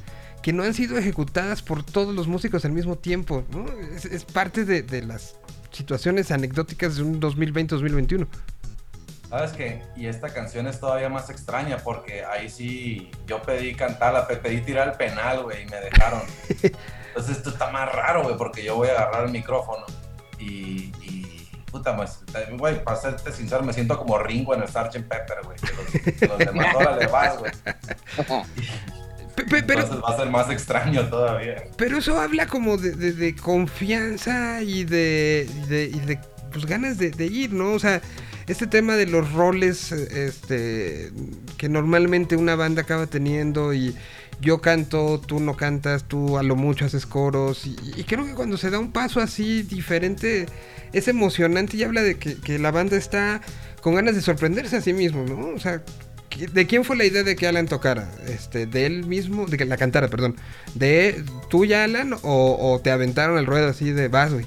que 0.43 0.53
no 0.53 0.63
han 0.63 0.73
sido 0.75 0.97
ejecutadas 0.99 1.63
por 1.63 1.83
todos 1.85 2.15
los 2.15 2.27
músicos 2.27 2.65
al 2.65 2.73
mismo 2.73 2.97
tiempo, 2.97 3.45
¿no? 3.53 3.67
Es, 3.95 4.05
es 4.07 4.25
parte 4.25 4.65
de, 4.65 4.83
de 4.83 5.03
las 5.03 5.37
situaciones 5.71 6.31
anecdóticas 6.31 6.97
de 6.97 7.03
un 7.03 7.21
2020-2021. 7.21 8.27
¿Sabes 9.29 9.53
qué? 9.53 9.83
Y 9.97 10.07
esta 10.07 10.31
canción 10.35 10.67
es 10.67 10.81
todavía 10.81 11.09
más 11.09 11.31
extraña 11.31 11.77
porque 11.79 12.25
ahí 12.25 12.49
sí 12.51 13.11
yo 13.29 13.41
pedí 13.43 13.75
cantarla, 13.77 14.27
pe- 14.27 14.37
pedí 14.39 14.61
tirar 14.63 14.89
el 14.89 14.95
penal, 14.95 15.45
güey, 15.45 15.63
y 15.63 15.67
me 15.67 15.77
dejaron. 15.77 16.23
Entonces 17.09 17.37
esto 17.37 17.51
está 17.51 17.71
más 17.71 17.93
raro, 17.93 18.25
güey, 18.25 18.37
porque 18.37 18.65
yo 18.65 18.75
voy 18.77 18.89
a 18.89 18.93
agarrar 18.93 19.27
el 19.27 19.31
micrófono 19.33 19.85
y, 20.39 20.93
y 21.03 21.30
puta, 21.71 21.97
pues, 21.97 22.19
güey, 22.59 22.83
para 22.85 23.01
serte 23.01 23.33
sincero, 23.33 23.63
me 23.63 23.73
siento 23.73 23.97
como 23.99 24.19
Ringo 24.19 24.55
en 24.55 24.63
el 24.63 24.69
Sgt. 24.69 24.97
Pepper, 25.09 25.39
güey, 25.45 25.57
que 25.59 26.27
los, 26.27 26.31
los 26.31 26.39
demás 26.39 27.11
vas, 27.11 27.39
güey. 27.39 27.53
Pe- 29.37 29.45
pe- 29.45 29.63
Pero, 29.63 29.81
Entonces 29.83 30.05
va 30.05 30.15
a 30.15 30.17
ser 30.17 30.29
más 30.31 30.51
extraño 30.51 31.09
todavía. 31.09 31.65
pero 31.77 31.99
eso 31.99 32.19
habla 32.21 32.47
como 32.47 32.77
de, 32.77 32.93
de- 32.93 33.13
de 33.13 33.35
confianza 33.37 34.63
y 34.63 34.85
de, 34.85 35.49
y 35.65 35.69
de, 35.69 35.85
y 35.85 36.01
de, 36.01 36.19
pues, 36.53 36.67
ganas 36.67 36.99
de, 36.99 37.11
de 37.11 37.27
ir, 37.27 37.53
¿no? 37.53 37.73
O 37.73 37.79
sea, 37.79 38.03
este 38.49 38.67
tema 38.67 38.97
de 38.97 39.07
los 39.07 39.33
roles 39.33 39.93
este, 39.93 41.13
que 41.57 41.69
normalmente 41.69 42.37
una 42.37 42.57
banda 42.57 42.83
acaba 42.83 43.07
teniendo 43.07 43.73
y 43.73 43.95
yo 44.41 44.61
canto, 44.61 45.21
tú 45.25 45.39
no 45.39 45.57
cantas, 45.57 46.05
tú 46.05 46.37
a 46.39 46.43
lo 46.43 46.57
mucho 46.57 46.87
haces 46.87 47.07
coros 47.07 47.67
y, 47.67 47.77
y 47.97 48.05
creo 48.05 48.25
que 48.27 48.35
cuando 48.35 48.57
se 48.57 48.71
da 48.71 48.79
un 48.79 48.91
paso 48.91 49.21
así 49.21 49.63
diferente 49.63 50.47
es 50.93 51.09
emocionante 51.09 51.77
y 51.77 51.85
habla 51.85 52.03
de 52.03 52.19
que, 52.19 52.37
que 52.37 52.59
la 52.59 52.71
banda 52.71 52.97
está 52.97 53.41
con 53.83 53.95
ganas 53.95 54.15
de 54.15 54.21
sorprenderse 54.23 54.77
a 54.77 54.81
sí 54.81 54.93
mismo, 54.93 55.25
¿no? 55.25 55.55
O 55.55 55.59
sea, 55.59 55.83
¿qui- 56.31 56.51
¿de 56.51 56.67
quién 56.67 56.85
fue 56.85 56.97
la 56.97 57.05
idea 57.05 57.23
de 57.23 57.37
que 57.37 57.47
Alan 57.47 57.67
tocara? 57.67 58.11
Este, 58.27 58.67
¿De 58.67 58.87
él 58.87 59.07
mismo? 59.07 59.47
De 59.47 59.57
que 59.57 59.65
la 59.65 59.77
cantara, 59.77 60.09
perdón. 60.09 60.37
¿De 60.75 61.25
tuya, 61.49 61.85
Alan? 61.85 62.15
O, 62.23 62.57
o 62.73 62.81
te 62.81 62.91
aventaron 62.91 63.39
el 63.39 63.47
ruedo 63.47 63.69
así 63.69 63.91
de 63.93 64.09
vas, 64.09 64.33
güey? 64.33 64.47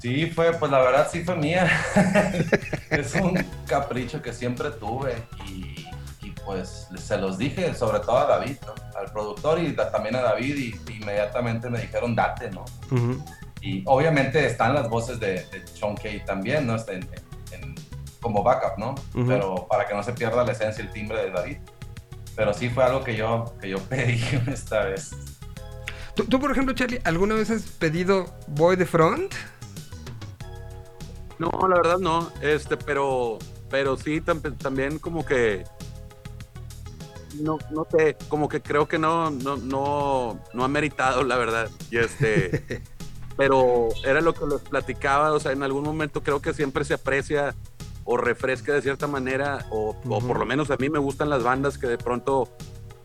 Sí, 0.00 0.26
fue, 0.34 0.52
pues 0.54 0.72
la 0.72 0.78
verdad 0.80 1.08
sí 1.12 1.22
fue 1.22 1.36
mía. 1.36 1.70
es 2.90 3.14
un 3.14 3.34
capricho 3.66 4.22
que 4.22 4.32
siempre 4.32 4.70
tuve 4.70 5.14
y, 5.46 5.86
y, 6.22 6.30
pues 6.46 6.88
se 6.96 7.18
los 7.18 7.36
dije, 7.36 7.74
sobre 7.74 8.00
todo 8.00 8.18
a 8.18 8.26
David, 8.26 8.56
¿no? 8.66 8.74
al 8.98 9.12
productor 9.12 9.62
y 9.62 9.72
también 9.76 10.16
a 10.16 10.20
David 10.22 10.56
y 10.56 10.92
inmediatamente 10.92 11.68
me 11.70 11.80
dijeron 11.80 12.14
date, 12.16 12.50
¿no? 12.50 12.64
Ujú. 12.90 13.22
Y 13.60 13.82
obviamente 13.86 14.46
están 14.46 14.74
las 14.74 14.88
voces 14.88 15.20
de, 15.20 15.44
de 15.46 15.66
Sean 15.74 15.94
Kay 15.96 16.24
también, 16.24 16.66
¿no? 16.66 16.76
Este, 16.76 16.94
en- 16.94 17.08
en- 17.52 17.74
como 18.20 18.42
backup, 18.42 18.78
¿no? 18.78 18.94
Pero 19.26 19.66
para 19.68 19.86
que 19.86 19.94
no 19.94 20.02
se 20.02 20.12
pierda 20.12 20.44
la 20.44 20.52
esencia, 20.52 20.82
el 20.84 20.90
timbre 20.92 21.24
de 21.24 21.30
David. 21.30 21.56
Pero 22.36 22.52
sí 22.54 22.68
fue 22.70 22.84
algo 22.84 23.02
que 23.04 23.16
yo, 23.16 23.54
que 23.60 23.68
yo 23.70 23.78
pedí 23.88 24.20
esta 24.46 24.84
vez. 24.84 25.10
¿Tú, 26.14 26.24
tú, 26.24 26.38
por 26.40 26.50
ejemplo, 26.50 26.74
Charlie, 26.74 27.00
¿alguna 27.04 27.34
vez 27.34 27.50
has 27.50 27.62
pedido 27.62 28.26
Boy 28.48 28.76
de 28.76 28.84
Front? 28.86 29.34
No, 31.38 31.50
la 31.68 31.76
verdad 31.76 31.98
no, 31.98 32.30
este, 32.42 32.76
pero, 32.76 33.38
pero 33.70 33.96
sí 33.96 34.20
tam- 34.20 34.56
también 34.58 34.98
como 34.98 35.24
que, 35.24 35.64
no, 37.40 37.56
no 37.70 37.86
sé, 37.90 38.16
como 38.28 38.48
que 38.48 38.60
creo 38.60 38.86
que 38.86 38.98
no, 38.98 39.30
no, 39.30 39.56
no, 39.56 40.38
no 40.52 40.64
ha 40.64 40.68
meritado, 40.68 41.22
la 41.24 41.36
verdad, 41.38 41.70
y 41.90 41.96
este, 41.96 42.82
pero 43.40 43.88
era 44.04 44.20
lo 44.20 44.34
que 44.34 44.44
les 44.44 44.60
platicaba, 44.60 45.32
o 45.32 45.40
sea, 45.40 45.52
en 45.52 45.62
algún 45.62 45.82
momento 45.82 46.22
creo 46.22 46.42
que 46.42 46.52
siempre 46.52 46.84
se 46.84 46.92
aprecia 46.92 47.54
o 48.04 48.18
refresca 48.18 48.74
de 48.74 48.82
cierta 48.82 49.06
manera, 49.06 49.64
o, 49.70 49.96
o 50.06 50.18
por 50.20 50.38
lo 50.38 50.44
menos 50.44 50.70
a 50.70 50.76
mí 50.76 50.90
me 50.90 50.98
gustan 50.98 51.30
las 51.30 51.42
bandas 51.42 51.78
que 51.78 51.86
de 51.86 51.96
pronto 51.96 52.50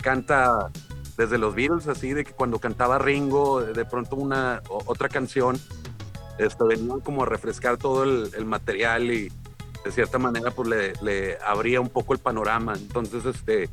canta 0.02 0.72
desde 1.16 1.38
los 1.38 1.56
Beatles, 1.56 1.88
así 1.88 2.14
de 2.14 2.26
que 2.26 2.34
cuando 2.34 2.60
cantaba 2.60 2.98
Ringo, 2.98 3.62
de 3.62 3.86
pronto 3.86 4.18
una 4.18 4.62
otra 4.68 5.08
canción, 5.08 5.58
este, 6.38 6.66
venían 6.66 7.00
como 7.00 7.24
a 7.24 7.26
refrescar 7.26 7.78
todo 7.78 8.04
el, 8.04 8.30
el 8.36 8.44
material 8.46 9.10
y 9.10 9.32
de 9.86 9.92
cierta 9.94 10.18
manera 10.18 10.52
pues 10.52 10.68
le, 10.68 10.94
le 11.02 11.38
abría 11.46 11.80
un 11.80 11.88
poco 11.88 12.12
el 12.12 12.20
panorama. 12.20 12.74
Entonces, 12.76 13.24
este, 13.24 13.70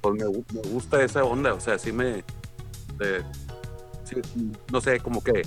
pues 0.00 0.14
me, 0.14 0.24
gu- 0.24 0.44
me 0.54 0.62
gusta 0.70 1.02
esa 1.04 1.24
onda, 1.24 1.52
o 1.52 1.60
sea, 1.60 1.78
sí 1.78 1.92
me, 1.92 2.24
eh, 3.00 3.22
sí, 4.04 4.16
no 4.72 4.80
sé, 4.80 5.00
como 5.00 5.22
que 5.22 5.42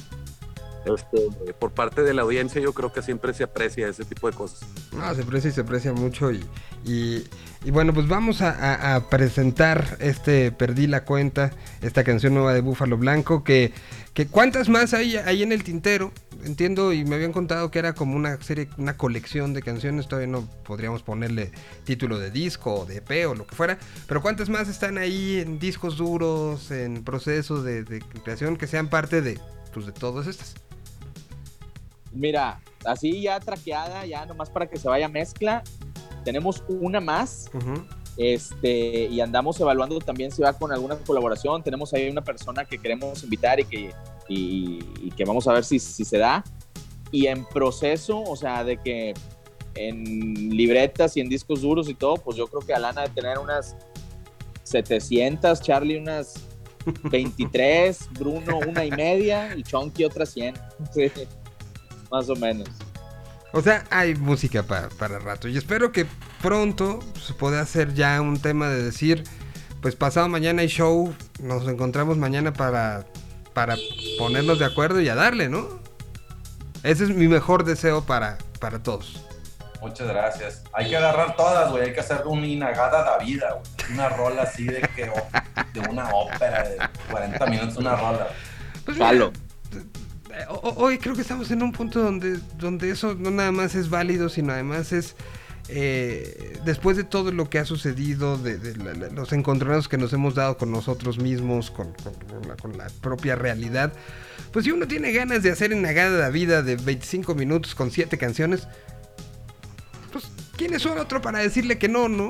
este, 0.96 1.54
por 1.54 1.72
parte 1.72 2.02
de 2.02 2.14
la 2.14 2.22
audiencia 2.24 2.62
yo 2.62 2.74
creo 2.74 2.92
que 2.92 3.02
siempre 3.02 3.34
se 3.34 3.44
aprecia 3.44 3.88
ese 3.88 4.06
tipo 4.06 4.30
de 4.30 4.36
cosas. 4.36 4.68
No, 4.94 5.14
se 5.14 5.22
aprecia 5.22 5.50
y 5.50 5.54
se 5.54 5.62
aprecia 5.62 5.94
mucho 5.94 6.32
y, 6.32 6.46
y, 6.86 7.72
bueno, 7.72 7.94
pues 7.94 8.08
vamos 8.08 8.42
a, 8.42 9.04
presentar 9.10 9.98
este 10.00 10.52
Perdí 10.52 10.88
la 10.88 11.04
cuenta, 11.04 11.52
esta 11.82 12.04
canción 12.04 12.34
nueva 12.34 12.54
de 12.54 12.62
Búfalo 12.62 12.98
Blanco, 12.98 13.44
que, 13.44 13.74
que 14.14 14.28
cuántas 14.28 14.70
más 14.70 14.94
hay 14.94 15.18
ahí 15.18 15.44
en 15.44 15.52
el 15.52 15.64
tintero, 15.64 16.12
entiendo 16.44 16.94
y 16.94 17.04
me 17.04 17.16
habían 17.16 17.34
contado 17.34 17.72
que 17.72 17.80
era 17.80 17.94
como 17.94 18.16
una 18.16 18.42
serie, 18.42 18.70
una 18.78 18.96
colección 18.96 19.54
de 19.54 19.62
canciones, 19.62 20.08
todavía 20.08 20.32
no 20.32 20.48
podríamos 20.64 21.04
ponerle 21.04 21.52
título 21.84 22.20
de 22.20 22.32
disco 22.32 22.74
o 22.74 22.86
de 22.86 22.98
EP 22.98 23.28
o 23.28 23.36
lo 23.36 23.46
que 23.46 23.56
fuera, 23.56 23.78
pero 24.08 24.22
cuántas 24.22 24.50
más 24.50 24.70
están 24.70 24.98
ahí 24.98 25.40
en 25.40 25.60
discos 25.60 25.98
duros, 25.98 26.72
en 26.72 27.04
procesos 27.04 27.64
de, 27.66 27.84
de 27.84 28.00
creación 28.24 28.56
que 28.56 28.68
sean 28.68 28.90
parte 28.90 29.22
de, 29.22 29.40
pues, 29.74 29.86
de 29.86 29.92
todas 29.92 30.26
estas. 30.26 30.56
Mira, 32.12 32.62
así 32.86 33.22
ya 33.22 33.40
traqueada, 33.40 34.06
ya 34.06 34.26
nomás 34.26 34.50
para 34.50 34.68
que 34.68 34.78
se 34.78 34.88
vaya 34.88 35.08
mezcla. 35.08 35.64
Tenemos 36.24 36.64
una 36.68 37.00
más, 37.00 37.50
Ujú. 37.54 37.86
este, 38.18 39.06
y 39.06 39.22
andamos 39.22 39.60
evaluando 39.60 40.00
también 40.00 40.32
si 40.32 40.42
va 40.42 40.54
con 40.54 40.72
alguna 40.72 40.98
colaboración. 40.98 41.64
Tenemos 41.64 41.94
ahí 41.94 42.10
una 42.10 42.24
persona 42.24 42.66
que 42.66 42.78
queremos 42.78 43.24
invitar 43.24 43.60
y 43.60 43.66
que, 43.66 43.94
y, 44.28 44.80
y 45.02 45.12
que 45.16 45.26
vamos 45.26 45.48
a 45.48 45.54
ver 45.54 45.64
si, 45.64 45.80
si 45.80 46.04
se 46.04 46.18
da. 46.18 46.44
Y 47.12 47.28
en 47.28 47.46
proceso, 47.46 48.22
o 48.22 48.36
sea, 48.36 48.64
de 48.64 48.78
que 48.78 49.14
en 49.76 50.50
libretas 50.50 51.16
y 51.16 51.22
en 51.22 51.30
discos 51.30 51.62
duros 51.62 51.88
y 51.88 51.94
todo, 51.94 52.16
pues 52.16 52.36
yo 52.36 52.48
creo 52.48 52.62
que 52.62 52.74
Alana 52.74 53.04
de 53.04 53.10
tener 53.10 53.38
unas 53.38 53.76
700, 54.64 55.62
Charlie 55.62 55.98
unas 55.98 56.34
23, 57.04 58.10
Bruno 58.20 58.60
una 58.68 58.84
y 58.84 58.92
media 58.92 59.56
y 59.56 59.64
Chonky 59.64 60.04
otras 60.04 60.30
100. 60.34 60.56
Sí, 60.94 61.12
más 62.12 62.30
o 62.30 62.36
menos. 62.36 62.68
O 63.54 63.62
sea, 63.62 63.86
hay 63.90 64.16
música 64.16 64.64
pa- 64.64 64.90
para 65.00 65.20
rato. 65.20 65.48
Y 65.48 65.58
espero 65.58 65.92
que 65.92 66.06
pronto 66.42 67.00
se 67.26 67.34
pueda 67.34 67.62
hacer 67.62 67.94
ya 67.94 68.20
un 68.22 68.40
tema 68.40 68.68
de 68.70 68.84
decir, 68.84 69.24
pues 69.82 69.96
pasado 69.96 70.28
mañana 70.28 70.62
hay 70.62 70.68
show, 70.68 71.14
nos 71.42 71.68
encontramos 71.68 72.18
mañana 72.18 72.54
para, 72.54 73.06
para 73.54 73.76
ponernos 74.18 74.60
de 74.60 74.66
acuerdo 74.66 75.00
y 75.02 75.10
a 75.10 75.16
darle, 75.16 75.50
¿no? 75.50 75.68
Ese 76.84 77.06
es 77.06 77.10
mi 77.10 77.28
mejor 77.28 77.64
deseo 77.64 78.04
para, 78.06 78.38
para 78.60 78.84
todos. 78.84 79.24
Muchas 79.82 80.08
gracias. 80.08 80.64
Hay 80.74 80.90
que 80.90 80.98
agarrar 80.98 81.36
todas, 81.36 81.72
güey. 81.72 81.84
Hay 81.86 81.94
que 81.94 82.00
hacer 82.00 82.24
una 82.26 82.48
inagada 82.48 83.04
da 83.04 83.18
vida, 83.20 83.52
güey. 83.54 83.94
Una 83.94 84.10
rola 84.10 84.42
así 84.44 84.66
de 84.66 84.82
que 84.96 85.10
de 85.74 85.80
una 85.90 86.10
ópera 86.14 86.64
de 86.68 86.78
40 87.12 87.46
minutos, 87.46 87.78
una 87.78 87.96
rola. 87.96 88.28
Pues 88.86 88.98
Jalo. 88.98 89.32
Eh, 90.38 90.46
ho- 90.50 90.74
hoy 90.78 90.98
creo 91.00 91.16
que 91.16 91.22
estamos 91.22 91.50
en 91.52 91.64
un 91.64 91.72
punto 91.72 92.02
donde, 92.02 92.40
donde 92.58 92.90
eso 92.92 93.16
no 93.16 93.32
nada 93.32 93.52
más 93.52 93.76
es 93.76 93.90
válido, 93.90 94.30
sino 94.30 94.54
además 94.54 94.92
es 94.94 95.16
eh, 95.70 96.58
después 96.64 96.96
de 96.96 97.04
todo 97.04 97.32
lo 97.34 97.50
que 97.50 97.60
ha 97.60 97.66
sucedido, 97.66 98.38
de, 98.38 98.58
de 98.58 98.76
la- 98.78 98.94
la- 98.94 99.10
los 99.10 99.34
encontronazos 99.34 99.90
que 99.90 99.98
nos 99.98 100.14
hemos 100.14 100.34
dado 100.36 100.58
con 100.58 100.72
nosotros 100.72 101.18
mismos, 101.18 101.72
con, 101.72 101.92
con- 101.94 102.14
con 102.14 102.48
la, 102.48 102.56
con 102.56 102.78
la 102.78 102.88
propia 103.02 103.36
realidad, 103.36 103.92
pues 104.54 104.64
si 104.66 104.72
uno 104.72 104.88
tiene 104.88 105.12
ganas 105.12 105.44
de 105.44 105.52
hacer 105.52 105.74
enagada 105.74 106.18
la 106.20 106.30
vida 106.30 106.62
de 106.62 106.78
25 106.78 107.36
minutos 107.36 107.76
con 107.76 107.92
7 107.92 108.18
canciones, 108.18 108.68
pues 110.12 110.26
¿quién 110.56 110.74
es 110.74 110.86
otro 110.86 111.22
para 111.22 111.40
decirle 111.40 111.78
que 111.78 111.90
no, 111.90 112.08
no? 112.08 112.30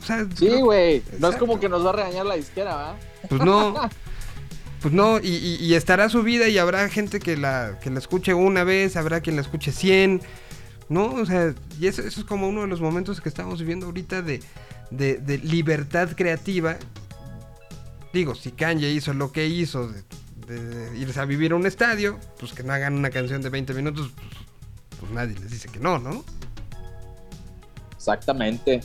O 0.00 0.04
sea, 0.04 0.26
Sí, 0.34 0.48
güey. 0.60 0.98
No 0.98 1.06
es 1.06 1.14
Exacto. 1.14 1.38
como 1.38 1.60
que 1.60 1.68
nos 1.68 1.84
va 1.84 1.90
a 1.90 1.92
regañar 1.94 2.26
la 2.26 2.34
disquera, 2.36 2.74
¿va? 2.74 2.96
Pues 3.28 3.40
no. 3.42 3.74
Pues 4.80 4.94
no, 4.94 5.18
y, 5.18 5.28
y- 5.28 5.56
y 5.64 5.74
estará 5.74 6.08
su 6.08 6.22
vida 6.22 6.48
y 6.48 6.56
habrá 6.58 6.88
gente 6.88 7.18
que 7.20 7.36
la, 7.36 7.78
que 7.82 7.90
la 7.90 7.98
escuche 7.98 8.32
una 8.32 8.64
vez, 8.64 8.96
habrá 8.96 9.20
quien 9.20 9.36
la 9.36 9.42
escuche 9.42 9.72
100, 9.72 10.22
¿no? 10.88 11.06
O 11.14 11.26
sea, 11.26 11.54
y 11.78 11.86
eso, 11.86 12.00
eso 12.02 12.20
es 12.20 12.26
como 12.26 12.48
uno 12.48 12.62
de 12.62 12.66
los 12.66 12.80
momentos 12.80 13.20
que 13.20 13.28
estamos 13.28 13.60
viviendo 13.60 13.86
ahorita 13.86 14.22
de, 14.22 14.40
de- 14.90 15.18
de 15.18 15.38
libertad 15.38 16.10
creativa. 16.16 16.76
Digo, 18.14 18.34
si 18.34 18.52
Kanye 18.52 18.90
hizo 18.90 19.12
lo 19.12 19.32
que 19.32 19.46
hizo, 19.46 19.88
de, 19.88 20.02
de 20.46 20.98
irse 20.98 21.20
a 21.20 21.26
vivir 21.26 21.52
a 21.52 21.56
un 21.56 21.66
estadio, 21.66 22.18
pues 22.38 22.52
que 22.54 22.62
no 22.62 22.72
hagan 22.72 22.94
una 22.94 23.10
canción 23.10 23.42
de 23.42 23.50
20 23.50 23.74
minutos, 23.74 24.10
pues, 24.16 24.26
pues 24.98 25.12
nadie 25.12 25.34
les 25.38 25.50
dice 25.50 25.68
que 25.68 25.78
no, 25.78 25.98
¿no? 25.98 26.24
Exactamente. 27.96 28.80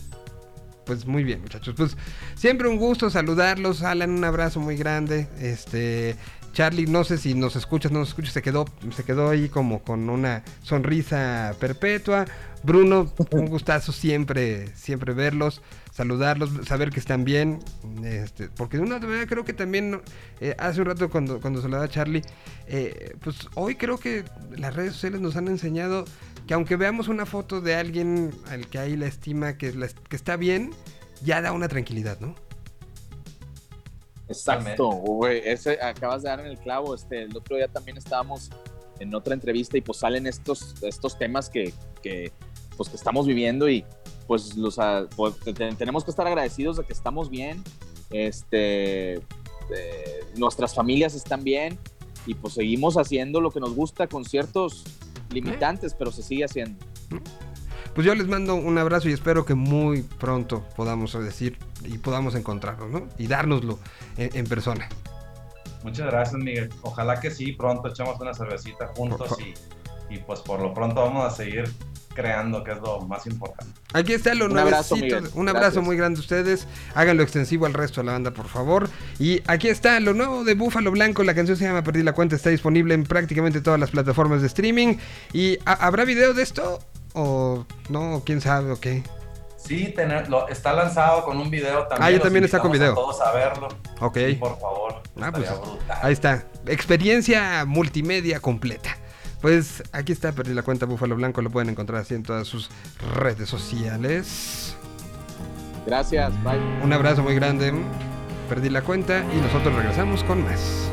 Pues 0.86 1.06
muy 1.06 1.24
bien, 1.24 1.42
muchachos. 1.42 1.74
Pues 1.76 1.98
siempre 2.36 2.68
un 2.68 2.78
gusto 2.78 3.10
saludarlos. 3.10 3.82
Alan, 3.82 4.12
un 4.12 4.24
abrazo 4.24 4.60
muy 4.60 4.78
grande. 4.78 5.28
Este, 5.40 6.16
Charlie, 6.54 6.86
no 6.86 7.04
sé 7.04 7.18
si 7.18 7.34
nos 7.34 7.56
escuchas, 7.56 7.92
no 7.92 8.00
nos 8.00 8.10
escuchas, 8.10 8.34
se 8.34 8.42
quedó, 8.42 8.66
se 8.96 9.04
quedó 9.04 9.30
ahí 9.30 9.50
como 9.50 9.84
con 9.84 10.10
una 10.10 10.44
sonrisa 10.62 11.54
perpetua. 11.60 12.26
Bruno, 12.64 13.12
un 13.32 13.48
gustazo 13.48 13.92
siempre, 13.92 14.68
siempre 14.76 15.14
verlos, 15.14 15.62
saludarlos, 15.92 16.52
saber 16.66 16.92
que 16.92 17.00
están 17.00 17.26
bien. 17.26 17.60
Este, 18.04 18.48
porque 18.48 18.78
de 18.78 18.84
una 18.84 18.98
otra 18.98 19.10
manera 19.10 19.28
creo 19.28 19.44
que 19.44 19.54
también 19.54 20.02
eh, 20.40 20.56
hace 20.58 20.82
un 20.82 20.88
rato 20.88 21.10
cuando, 21.10 21.42
cuando 21.42 21.62
saludaba 21.62 21.86
a 21.86 21.90
Charlie, 21.90 22.22
eh, 22.68 23.16
pues 23.22 23.50
hoy 23.56 23.76
creo 23.76 23.98
que 23.98 24.24
las 24.56 24.76
redes 24.76 24.94
sociales 24.94 25.20
nos 25.20 25.36
han 25.36 25.48
enseñado 25.48 26.06
que 26.48 26.54
aunque 26.54 26.76
veamos 26.76 27.08
una 27.08 27.26
foto 27.26 27.62
de 27.62 27.76
alguien 27.76 28.32
al 28.50 28.68
que 28.68 28.78
hay 28.80 28.96
la 28.96 29.08
estima 29.08 29.58
que, 29.58 29.74
la- 29.74 29.88
que 29.88 30.16
está 30.16 30.36
bien, 30.38 30.72
ya 31.24 31.42
da 31.42 31.52
una 31.52 31.68
tranquilidad, 31.68 32.20
¿no? 32.20 32.36
Exacto, 34.28 34.88
güey. 34.90 35.42
Ese 35.46 35.80
acabas 35.82 36.24
de 36.24 36.30
dar 36.30 36.40
en 36.40 36.48
el 36.48 36.58
clavo. 36.58 36.96
Este, 36.96 37.24
el 37.24 37.36
otro 37.38 37.58
día 37.58 37.68
también 37.68 37.98
estábamos 37.98 38.50
en 39.00 39.14
otra 39.14 39.34
entrevista 39.34 39.78
y 39.78 39.82
pues 39.82 40.00
salen 40.00 40.26
estos, 40.26 40.76
estos 40.84 41.18
temas 41.18 41.50
que, 41.50 41.74
que, 42.02 42.32
pues, 42.78 42.90
que 42.90 42.96
estamos 42.96 43.28
viviendo 43.28 43.70
y 43.70 43.86
pues, 44.28 44.56
los, 44.56 44.80
ah, 44.80 45.06
pues, 45.16 45.36
te- 45.40 45.54
te- 45.54 45.74
tenemos 45.76 46.04
que 46.04 46.12
estar 46.12 46.26
agradecidos 46.26 46.78
de 46.78 46.86
que 46.86 46.94
estamos 46.94 47.30
bien. 47.30 47.64
Este, 48.10 49.16
eh, 49.16 49.22
nuestras 50.38 50.74
familias 50.74 51.14
están 51.16 51.44
bien 51.44 51.78
y 52.26 52.34
pues 52.34 52.54
seguimos 52.56 52.98
haciendo 52.98 53.42
lo 53.42 53.52
que 53.52 53.60
nos 53.60 53.76
gusta 53.76 54.08
con 54.08 54.26
ciertos 54.26 54.84
limitantes, 55.36 55.94
pero 55.94 56.12
se 56.12 56.24
sigue 56.24 56.46
haciendo. 56.46 56.84
Pues 57.94 58.06
yo 58.06 58.14
les 58.16 58.28
mando 58.28 58.56
un 58.56 58.78
abrazo 58.78 59.08
y 59.10 59.14
espero 59.14 59.46
que 59.46 59.54
muy 59.56 60.02
pronto 60.02 60.66
podamos 60.76 61.14
decir 61.14 61.58
y 61.86 61.98
podamos 61.98 62.36
encontrarnos, 62.36 62.90
¿no? 62.90 63.08
Y 63.18 63.28
dárnoslo 63.28 63.80
en, 64.18 64.36
en 64.36 64.46
persona. 64.48 64.90
Muchas 65.84 66.08
gracias, 66.08 66.42
Miguel. 66.42 66.70
Ojalá 66.82 67.20
que 67.20 67.30
sí, 67.32 67.52
pronto 67.54 67.88
echemos 67.90 68.20
una 68.20 68.34
cervecita 68.34 68.88
juntos 68.96 69.30
Por- 69.30 69.42
y, 69.42 69.54
y 70.10 70.18
pues 70.20 70.40
por 70.42 70.62
lo 70.62 70.74
pronto 70.74 71.02
vamos 71.02 71.26
a 71.32 71.36
seguir 71.36 71.72
creando, 72.14 72.64
que 72.64 72.72
es 72.72 72.78
lo 72.78 73.02
más 73.02 73.28
importante. 73.28 73.74
Aquí 73.94 74.14
está 74.14 74.34
lo 74.36 74.46
Un 74.46 74.58
abrazo, 74.58 74.96
nuevecito. 74.96 75.22
Miguel. 75.22 75.32
Un 75.36 75.50
abrazo 75.50 75.64
Gracias. 75.66 75.86
muy 75.86 75.98
grande 75.98 76.20
a 76.20 76.22
ustedes. 76.22 76.68
Háganlo 76.94 77.24
extensivo 77.24 77.66
al 77.66 77.74
resto 77.74 78.00
de 78.02 78.06
la 78.06 78.14
banda, 78.14 78.32
por 78.32 78.48
favor. 78.48 78.90
Y 79.20 79.42
aquí 79.48 79.68
está 79.68 80.00
lo 80.00 80.14
nuevo 80.14 80.46
de 80.46 80.54
Búfalo 80.56 80.92
Blanco. 80.92 81.24
La 81.24 81.36
canción 81.36 81.58
se 81.58 81.66
llama 81.66 81.84
Perdí 81.84 82.04
la 82.04 82.14
cuenta. 82.14 82.38
Está 82.38 82.52
disponible 82.52 82.94
en 82.94 83.04
prácticamente 83.04 83.60
todas 83.60 83.80
las 83.82 83.90
plataformas 83.92 84.40
de 84.40 84.48
streaming. 84.48 84.96
¿Y 85.34 85.58
ha- 85.66 85.74
habrá 85.86 86.06
video 86.06 86.34
de 86.34 86.44
esto? 86.44 86.80
¿O 87.14 87.66
no? 87.90 88.24
¿Quién 88.26 88.40
sabe 88.40 88.72
o 88.72 88.80
qué? 88.80 89.04
Sí, 89.58 89.92
tener, 89.96 90.30
lo, 90.30 90.48
está 90.48 90.72
lanzado 90.74 91.26
con 91.26 91.38
un 91.38 91.50
video 91.50 91.80
también. 91.88 92.04
Ah, 92.04 92.12
ya 92.12 92.18
los 92.18 92.24
también 92.24 92.46
está 92.46 92.60
con 92.60 92.72
video. 92.72 92.92
a 92.94 92.96
todos 92.96 93.20
a 93.20 93.32
verlo. 93.34 93.68
Ok. 94.00 94.18
Sí, 94.28 94.34
por 94.36 94.58
favor. 94.60 95.02
Ah, 95.20 95.32
pues, 95.34 95.50
brutal. 95.50 95.98
Ahí 96.02 96.14
está. 96.14 96.46
Experiencia 96.68 97.66
multimedia 97.66 98.40
completa. 98.40 98.96
Pues 99.46 99.84
aquí 99.92 100.12
está, 100.12 100.32
perdí 100.32 100.56
la 100.56 100.64
cuenta 100.64 100.88
Búfalo 100.88 101.16
Blanco. 101.16 101.40
Lo 101.40 101.52
pueden 101.52 101.70
encontrar 101.70 102.02
así 102.02 102.16
en 102.16 102.24
todas 102.24 102.48
sus 102.48 102.72
redes 103.14 103.48
sociales. 103.48 104.76
Gracias, 105.86 106.34
bye. 106.44 106.58
Un 106.82 106.92
abrazo 106.92 107.22
muy 107.22 107.36
grande. 107.36 107.72
Perdí 108.50 108.72
la 108.72 108.82
cuenta 108.82 109.20
y 109.20 109.40
nosotros 109.40 109.76
regresamos 109.76 110.24
con 110.24 110.44
más. 110.44 110.90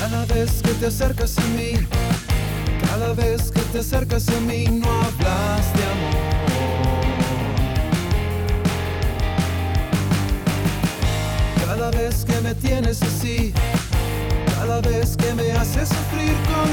Cada 0.00 0.24
vez 0.26 0.62
que 0.62 0.70
te 0.70 0.86
acercas 0.86 1.36
a 1.36 1.44
mí, 1.48 1.72
cada 2.92 3.12
vez 3.12 3.50
que 3.50 3.60
te 3.62 3.80
acercas 3.80 4.28
a 4.28 4.38
mí, 4.42 4.66
no 4.66 4.88
hablas 4.88 5.74
de 5.74 5.82
amor. 5.82 6.37
Cada 11.90 12.02
vez 12.02 12.22
que 12.22 12.38
me 12.42 12.54
tienes 12.54 13.00
así, 13.00 13.54
cada 14.60 14.82
vez 14.82 15.16
que 15.16 15.32
me 15.32 15.52
haces 15.52 15.88
sufrir 15.88 16.34
con. 16.44 16.68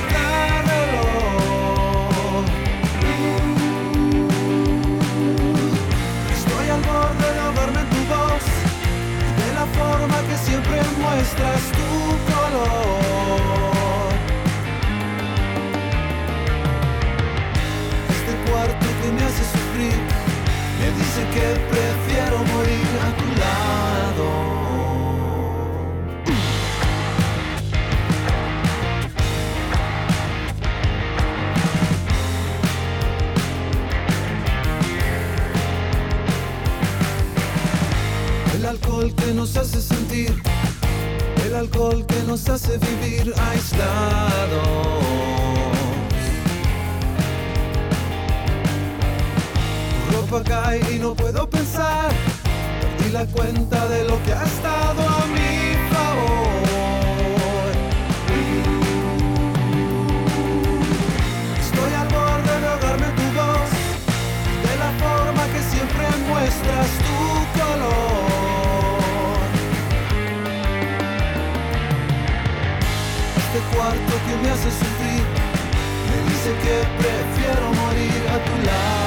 Estoy 6.35 6.67
al 6.69 6.81
borde 6.81 7.33
de 7.33 7.39
ahogarme 7.39 7.79
en 7.79 7.89
tu 7.91 8.01
voz 8.13 8.45
de 9.39 9.53
la 9.53 9.65
forma 9.77 10.17
que 10.27 10.35
siempre 10.35 10.81
muestras 10.99 11.61
tu 11.77 11.89
color. 12.33 12.91
Este 18.09 18.51
cuarto 18.51 18.85
que 19.01 19.11
me 19.13 19.23
hace 19.23 19.43
sufrir 19.55 19.97
me 20.81 20.87
dice 20.99 21.21
que 21.33 21.47
prefiero 21.71 22.37
morir 22.53 22.89
a 23.01 23.09
tu 23.15 23.27
lado. 23.39 24.54
Alcohol 38.95 39.15
que 39.15 39.33
nos 39.33 39.57
hace 39.57 39.81
sentir, 39.81 40.33
el 41.45 41.55
alcohol 41.55 42.05
que 42.05 42.23
nos 42.27 42.47
hace 42.47 42.77
vivir 42.77 43.33
aislados. 43.51 44.67
Ropa 50.13 50.43
cae 50.43 50.79
y 50.93 50.99
no 50.99 51.13
puedo 51.13 51.49
pensar, 51.49 52.09
perdí 52.97 53.11
la 53.11 53.25
cuenta 53.25 53.87
de 53.89 54.05
lo 54.05 54.21
que 54.23 54.33
ha 54.33 54.43
estado 54.43 55.01
a 55.01 55.25
mi 55.35 55.75
favor. 55.91 56.55
Estoy 61.59 61.93
al 62.01 62.07
borde 62.07 62.59
de 62.61 62.67
ahogarme 62.67 63.07
tu 63.07 63.27
voz 63.39 63.69
de 64.67 64.75
la 64.77 64.91
forma 65.03 65.43
que 65.53 65.61
siempre 65.75 66.05
muestras 66.29 66.87
tu 66.99 67.59
color. 67.59 68.24
Cuarto 73.75 74.13
que 74.25 74.35
me 74.41 74.49
hace 74.49 74.71
sufrir 74.71 75.23
me 76.09 76.17
dice 76.29 76.51
que 76.63 76.75
prefiero 76.97 77.73
morir 77.73 78.21
a 78.29 78.37
tu 78.45 78.65
lado. 78.65 79.04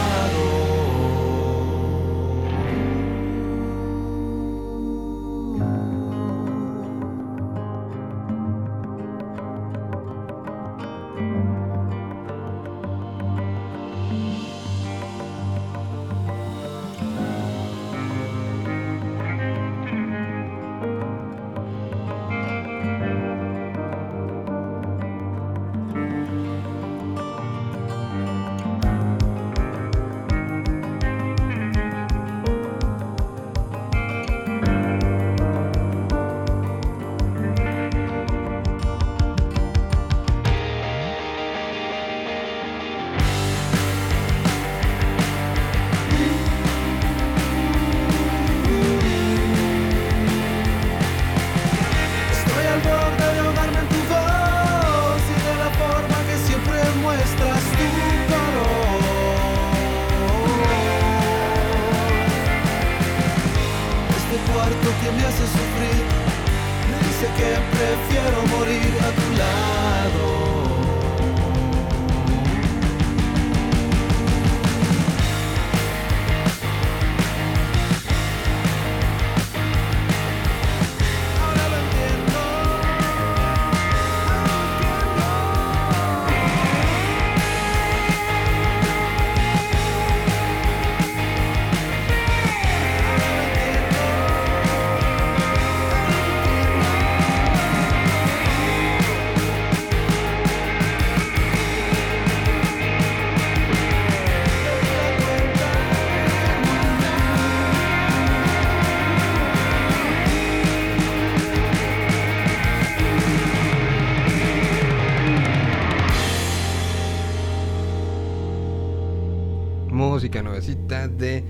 De 121.18 121.44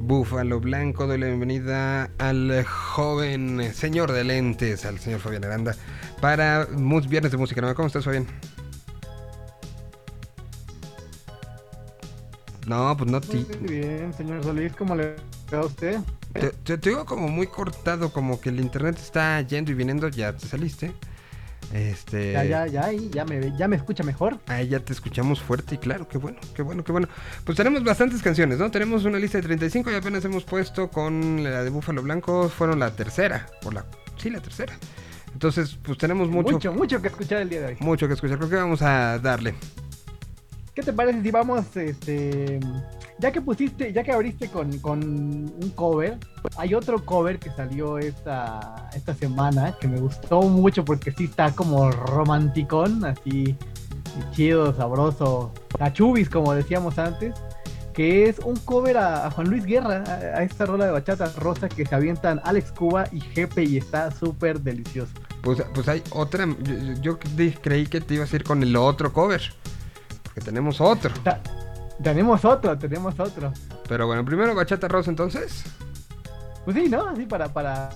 Búfalo 0.00 0.60
Blanco. 0.60 1.06
Doy 1.06 1.18
la 1.18 1.26
bienvenida 1.26 2.10
al 2.18 2.64
joven 2.64 3.72
señor 3.74 4.12
de 4.12 4.24
lentes, 4.24 4.84
al 4.84 4.98
señor 4.98 5.20
Fabián 5.20 5.44
Aranda, 5.44 5.76
para 6.20 6.66
Viernes 7.08 7.30
de 7.30 7.38
Música 7.38 7.60
Nueva. 7.60 7.74
¿Cómo 7.74 7.86
estás, 7.86 8.04
Fabián? 8.04 8.26
No, 12.66 12.96
pues 12.96 13.10
no 13.10 13.20
ti. 13.20 13.46
Bien, 13.60 14.12
señor 14.14 14.42
Solís, 14.42 14.72
¿cómo 14.74 14.94
le 14.94 15.16
va 15.52 15.58
a 15.58 15.66
usted? 15.66 15.98
Te, 16.32 16.50
te, 16.50 16.78
te 16.78 16.90
digo 16.90 17.04
como 17.04 17.28
muy 17.28 17.46
cortado, 17.46 18.12
como 18.12 18.40
que 18.40 18.48
el 18.48 18.60
internet 18.60 18.96
está 18.98 19.40
yendo 19.42 19.72
y 19.72 19.74
viniendo. 19.74 20.08
Ya 20.08 20.32
te 20.32 20.46
saliste. 20.46 20.92
Este. 21.72 22.32
Ya, 22.32 22.44
ya, 22.44 22.66
ya, 22.66 22.92
ya 22.92 23.24
me, 23.24 23.56
ya 23.56 23.68
me 23.68 23.76
escucha 23.76 24.02
mejor. 24.02 24.38
Ahí 24.46 24.68
ya 24.68 24.80
te 24.80 24.92
escuchamos 24.92 25.40
fuerte 25.40 25.76
y 25.76 25.78
claro, 25.78 26.08
qué 26.08 26.18
bueno, 26.18 26.38
qué 26.54 26.62
bueno, 26.62 26.82
qué 26.82 26.92
bueno. 26.92 27.08
Pues 27.44 27.56
tenemos 27.56 27.84
bastantes 27.84 28.22
canciones, 28.22 28.58
¿no? 28.58 28.70
Tenemos 28.70 29.04
una 29.04 29.18
lista 29.18 29.38
de 29.38 29.42
35 29.42 29.90
y 29.90 29.94
apenas 29.94 30.24
hemos 30.24 30.44
puesto 30.44 30.88
con 30.90 31.44
la 31.44 31.62
de 31.62 31.70
Búfalo 31.70 32.02
Blanco, 32.02 32.48
fueron 32.48 32.80
la 32.80 32.90
tercera, 32.90 33.46
o 33.64 33.70
la, 33.70 33.84
sí, 34.16 34.30
la 34.30 34.40
tercera. 34.40 34.72
Entonces, 35.32 35.78
pues 35.82 35.96
tenemos 35.96 36.28
mucho, 36.28 36.52
Mucho, 36.54 36.72
mucho 36.72 37.00
que 37.00 37.08
escuchar 37.08 37.42
el 37.42 37.48
día 37.48 37.60
de 37.60 37.66
hoy. 37.68 37.76
mucho 37.78 38.08
que 38.08 38.14
escuchar. 38.14 38.36
Creo 38.38 38.50
que 38.50 38.56
vamos 38.56 38.82
a 38.82 39.18
darle. 39.20 39.54
¿Qué 40.74 40.82
te 40.82 40.92
parece 40.92 41.22
si 41.22 41.30
vamos, 41.30 41.76
este, 41.76 42.58
ya 43.20 43.30
que 43.30 43.40
pusiste, 43.40 43.92
ya 43.92 44.02
que 44.02 44.12
abriste 44.12 44.48
con, 44.48 44.78
con 44.78 45.02
un 45.02 45.72
cover, 45.74 46.18
hay 46.56 46.74
otro 46.74 47.04
cover 47.04 47.38
que 47.38 47.50
salió 47.50 47.98
esta, 47.98 48.88
esta 48.94 49.14
semana 49.14 49.76
que 49.80 49.88
me 49.88 50.00
gustó 50.00 50.42
mucho 50.42 50.84
porque 50.84 51.12
sí 51.12 51.24
está 51.24 51.52
como 51.52 51.90
romanticón, 51.90 53.04
así 53.04 53.56
chido, 54.32 54.74
sabroso, 54.74 55.52
cachubis 55.78 56.28
como 56.28 56.54
decíamos 56.54 56.98
antes, 56.98 57.34
que 57.92 58.28
es 58.28 58.38
un 58.40 58.56
cover 58.56 58.96
a, 58.96 59.26
a 59.26 59.30
Juan 59.30 59.48
Luis 59.48 59.64
Guerra, 59.64 60.02
a, 60.06 60.38
a 60.38 60.42
esta 60.42 60.66
rola 60.66 60.86
de 60.86 60.92
bachata 60.92 61.30
rosa 61.36 61.68
que 61.68 61.84
se 61.84 61.94
avientan 61.94 62.40
Alex 62.44 62.72
Cuba 62.72 63.04
y 63.12 63.20
Jepe 63.20 63.64
y 63.64 63.76
está 63.76 64.10
súper 64.10 64.60
delicioso. 64.60 65.12
Pues, 65.42 65.62
pues 65.74 65.88
hay 65.88 66.02
otra. 66.10 66.46
Yo, 67.00 67.18
creí 67.18 67.86
que 67.86 68.00
te 68.00 68.14
ibas 68.14 68.32
a 68.32 68.36
ir 68.36 68.44
con 68.44 68.62
el 68.62 68.76
otro 68.76 69.12
cover. 69.12 69.42
Porque 70.22 70.40
tenemos 70.40 70.80
otro. 70.80 71.12
Tenemos 72.02 72.44
otro, 72.44 72.76
tenemos 72.78 73.18
otro. 73.18 73.52
Pero 73.88 74.06
bueno, 74.06 74.24
primero 74.24 74.54
Bachata 74.54 74.88
Rosa 74.88 75.10
entonces. 75.10 75.62
Pues 76.64 76.76
sí, 76.76 76.88
¿no? 76.88 77.08
Así 77.08 77.26
para, 77.26 77.52
para, 77.52 77.90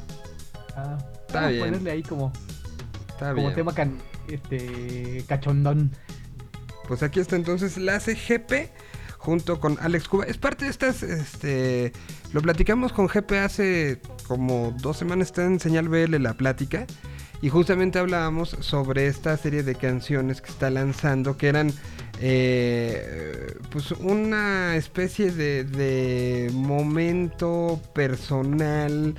ah, 0.77 0.99
Está 1.27 1.33
para 1.35 1.49
bien. 1.49 1.65
ponerle 1.65 1.91
ahí 1.91 2.03
como, 2.03 2.33
Está 3.09 3.31
como 3.31 3.43
bien. 3.43 3.55
tema 3.55 3.75
can- 3.75 3.99
este 4.29 5.25
cachondón. 5.29 5.91
Pues 6.89 7.03
aquí 7.03 7.21
está 7.21 7.37
entonces 7.37 7.77
la 7.79 7.99
CGP 8.01 8.71
junto 9.19 9.59
con 9.61 9.79
Alex 9.81 10.09
Cuba. 10.09 10.25
Es 10.27 10.37
parte 10.39 10.65
de 10.67 10.71
estas, 10.71 11.03
este, 11.03 11.93
lo 12.33 12.43
platicamos 12.43 12.93
con 12.93 13.07
GP 13.07 13.33
hace 13.39 14.01
como 14.27 14.75
dos 14.81 14.97
semanas, 14.99 15.29
está 15.29 15.45
en 15.45 15.61
Señal 15.61 15.89
BL 15.89 16.19
la 16.23 16.35
plática. 16.35 16.87
Y 17.41 17.51
justamente 17.51 17.99
hablábamos 17.99 18.57
sobre 18.61 19.07
esta 19.07 19.37
serie 19.37 19.63
de 19.63 19.75
canciones 19.75 20.41
que 20.41 20.51
está 20.51 20.71
lanzando, 20.71 21.37
que 21.37 21.49
eran 21.49 21.73
eh, 22.21 23.57
pues 23.71 23.91
una 23.93 24.77
especie 24.77 25.31
de, 25.31 26.51
momento 26.53 27.81
personal 27.93 29.15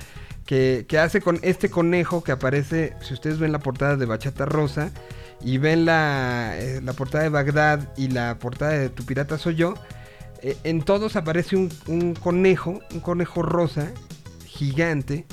que, 0.46 0.86
hace 0.98 1.20
con 1.20 1.38
este 1.42 1.70
conejo 1.70 2.22
que 2.22 2.32
aparece, 2.32 2.94
si 3.02 3.14
ustedes 3.14 3.38
ven 3.38 3.52
la 3.52 3.58
portada 3.58 3.96
de 3.96 4.06
Bachata 4.06 4.46
Rosa 4.46 4.90
y 5.42 5.58
ven 5.58 5.84
la, 5.84 6.54
eh, 6.58 6.80
la 6.82 6.94
portada 6.94 7.24
de 7.24 7.30
Bagdad 7.30 7.92
y 7.96 8.08
la 8.08 8.38
portada 8.38 8.72
de 8.72 8.88
Tu 8.88 9.04
Pirata 9.04 9.36
Soy 9.38 9.56
Yo, 9.56 9.74
eh, 10.42 10.56
en 10.64 10.82
todos 10.82 11.16
aparece 11.16 11.56
un, 11.56 11.70
un 11.86 12.14
conejo, 12.14 12.80
un 12.92 13.00
conejo 13.00 13.42
rosa, 13.42 13.92
gigante, 14.46 15.26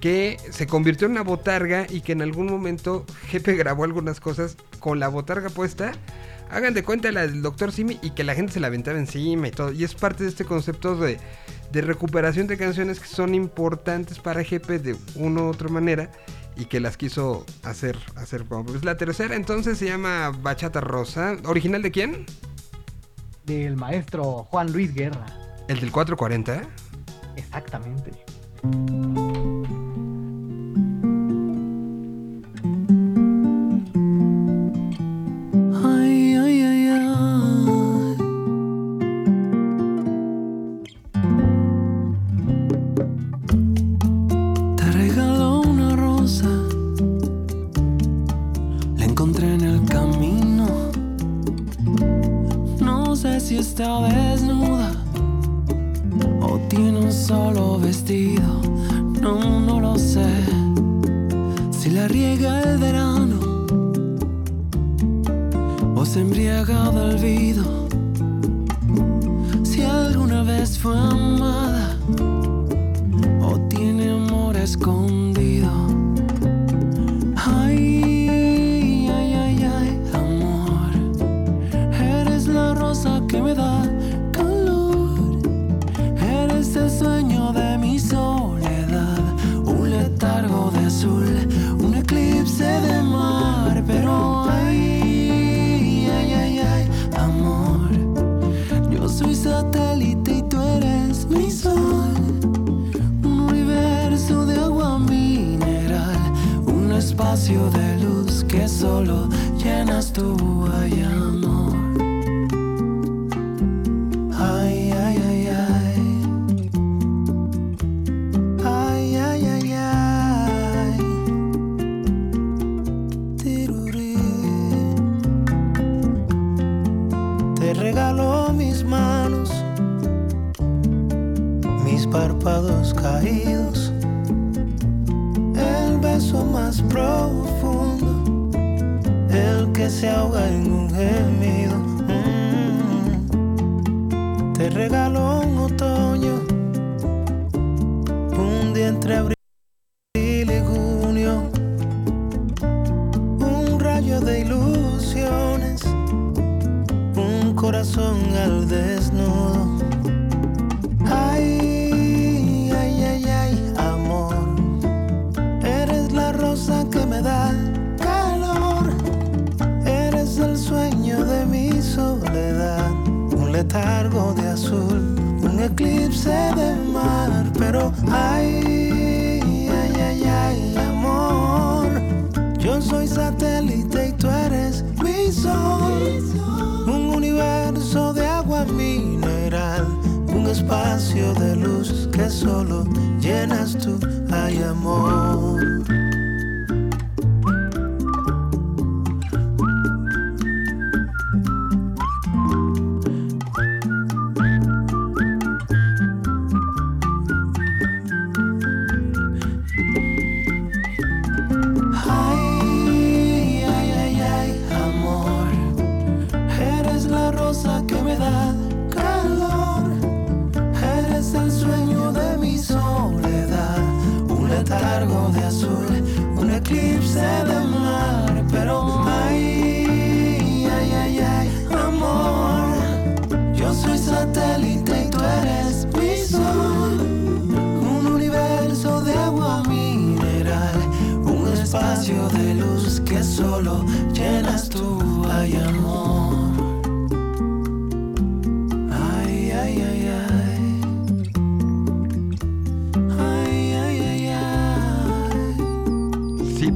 que 0.00 0.36
se 0.50 0.66
convirtió 0.66 1.06
en 1.06 1.12
una 1.12 1.22
botarga 1.22 1.86
y 1.88 2.00
que 2.00 2.12
en 2.12 2.22
algún 2.22 2.46
momento 2.46 3.06
Jefe 3.28 3.54
grabó 3.54 3.84
algunas 3.84 4.20
cosas 4.20 4.56
con 4.80 5.00
la 5.00 5.08
botarga 5.08 5.48
puesta. 5.48 5.92
Hagan 6.50 6.74
de 6.74 6.82
cuenta 6.84 7.10
la 7.10 7.26
del 7.26 7.42
Doctor 7.42 7.72
Simi 7.72 7.98
y 8.02 8.10
que 8.10 8.24
la 8.24 8.34
gente 8.34 8.52
se 8.52 8.60
la 8.60 8.68
aventaba 8.68 8.98
encima 8.98 9.48
y 9.48 9.50
todo. 9.50 9.72
Y 9.72 9.84
es 9.84 9.94
parte 9.94 10.24
de 10.24 10.30
este 10.30 10.44
concepto 10.44 10.96
de, 10.96 11.18
de 11.72 11.80
recuperación 11.80 12.46
de 12.46 12.56
canciones 12.56 13.00
que 13.00 13.06
son 13.06 13.34
importantes 13.34 14.18
para 14.18 14.44
Jefe 14.44 14.78
de 14.78 14.96
una 15.16 15.42
u 15.42 15.48
otra 15.48 15.68
manera 15.68 16.10
y 16.56 16.66
que 16.66 16.80
las 16.80 16.96
quiso 16.96 17.44
hacer, 17.62 17.98
hacer 18.16 18.44
como. 18.44 18.66
Pues 18.66 18.84
la 18.84 18.96
tercera 18.96 19.34
entonces 19.34 19.78
se 19.78 19.86
llama 19.86 20.30
Bachata 20.30 20.80
Rosa. 20.80 21.36
¿Original 21.44 21.82
de 21.82 21.90
quién? 21.90 22.26
Del 23.44 23.76
maestro 23.76 24.44
Juan 24.50 24.72
Luis 24.72 24.94
Guerra. 24.94 25.26
El 25.68 25.80
del 25.80 25.90
440. 25.90 26.62
Exactamente. 27.36 28.12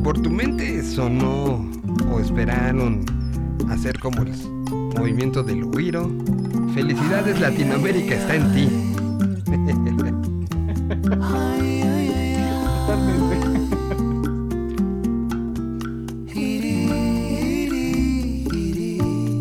por 0.09 0.22
tu 0.22 0.30
mente 0.30 0.82
sonó 0.82 1.70
o 2.11 2.18
esperaron 2.18 3.04
hacer 3.68 3.98
como 4.00 4.22
el 4.22 4.32
movimiento 4.96 5.42
del 5.42 5.64
Huiro. 5.64 6.11
Felicidades 6.72 7.38
Latinoamérica 7.38 8.14
está 8.14 8.36
en 8.36 8.54
ti. 8.54 8.70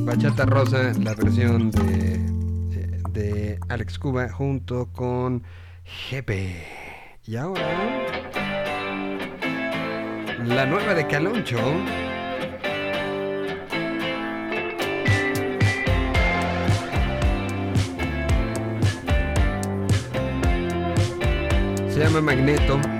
Bachata 0.06 0.46
Rosa, 0.48 0.92
la 1.02 1.16
versión 1.16 1.72
de, 1.72 2.20
de 3.14 3.58
Alex 3.70 3.98
Cuba 3.98 4.28
junto 4.28 4.90
con 4.92 5.44
Jepe. 5.86 6.62
Y 7.26 7.38
ahora 7.38 8.07
la 10.48 10.66
nueva 10.66 10.94
de 10.94 11.06
Caloncho. 11.08 11.58
Se 21.90 22.00
llama 22.00 22.22
Magneto. 22.22 22.97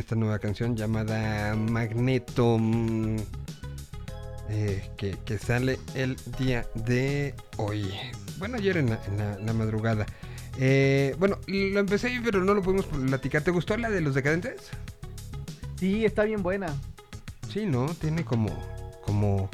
esta 0.00 0.16
nueva 0.16 0.38
canción 0.38 0.76
llamada 0.76 1.54
Magneto. 1.54 2.58
Eh, 4.48 4.90
que, 4.96 5.16
que, 5.24 5.38
sale 5.38 5.78
el 5.94 6.16
día 6.38 6.66
de 6.74 7.34
hoy. 7.56 7.88
Bueno, 8.38 8.56
ayer 8.56 8.78
en 8.78 8.90
la, 8.90 9.52
madrugada. 9.52 10.06
Eh, 10.58 11.14
bueno, 11.18 11.38
lo 11.46 11.78
empecé, 11.78 12.20
pero 12.24 12.42
no 12.42 12.54
lo 12.54 12.62
pudimos 12.62 12.86
platicar. 12.86 13.42
¿Te 13.42 13.52
gustó 13.52 13.76
la 13.76 13.90
de 13.90 14.00
los 14.00 14.14
decadentes? 14.14 14.70
Sí, 15.78 16.04
está 16.04 16.24
bien 16.24 16.42
buena. 16.42 16.74
Sí, 17.52 17.66
¿no? 17.66 17.86
Tiene 17.94 18.24
como. 18.24 18.48
como. 19.04 19.48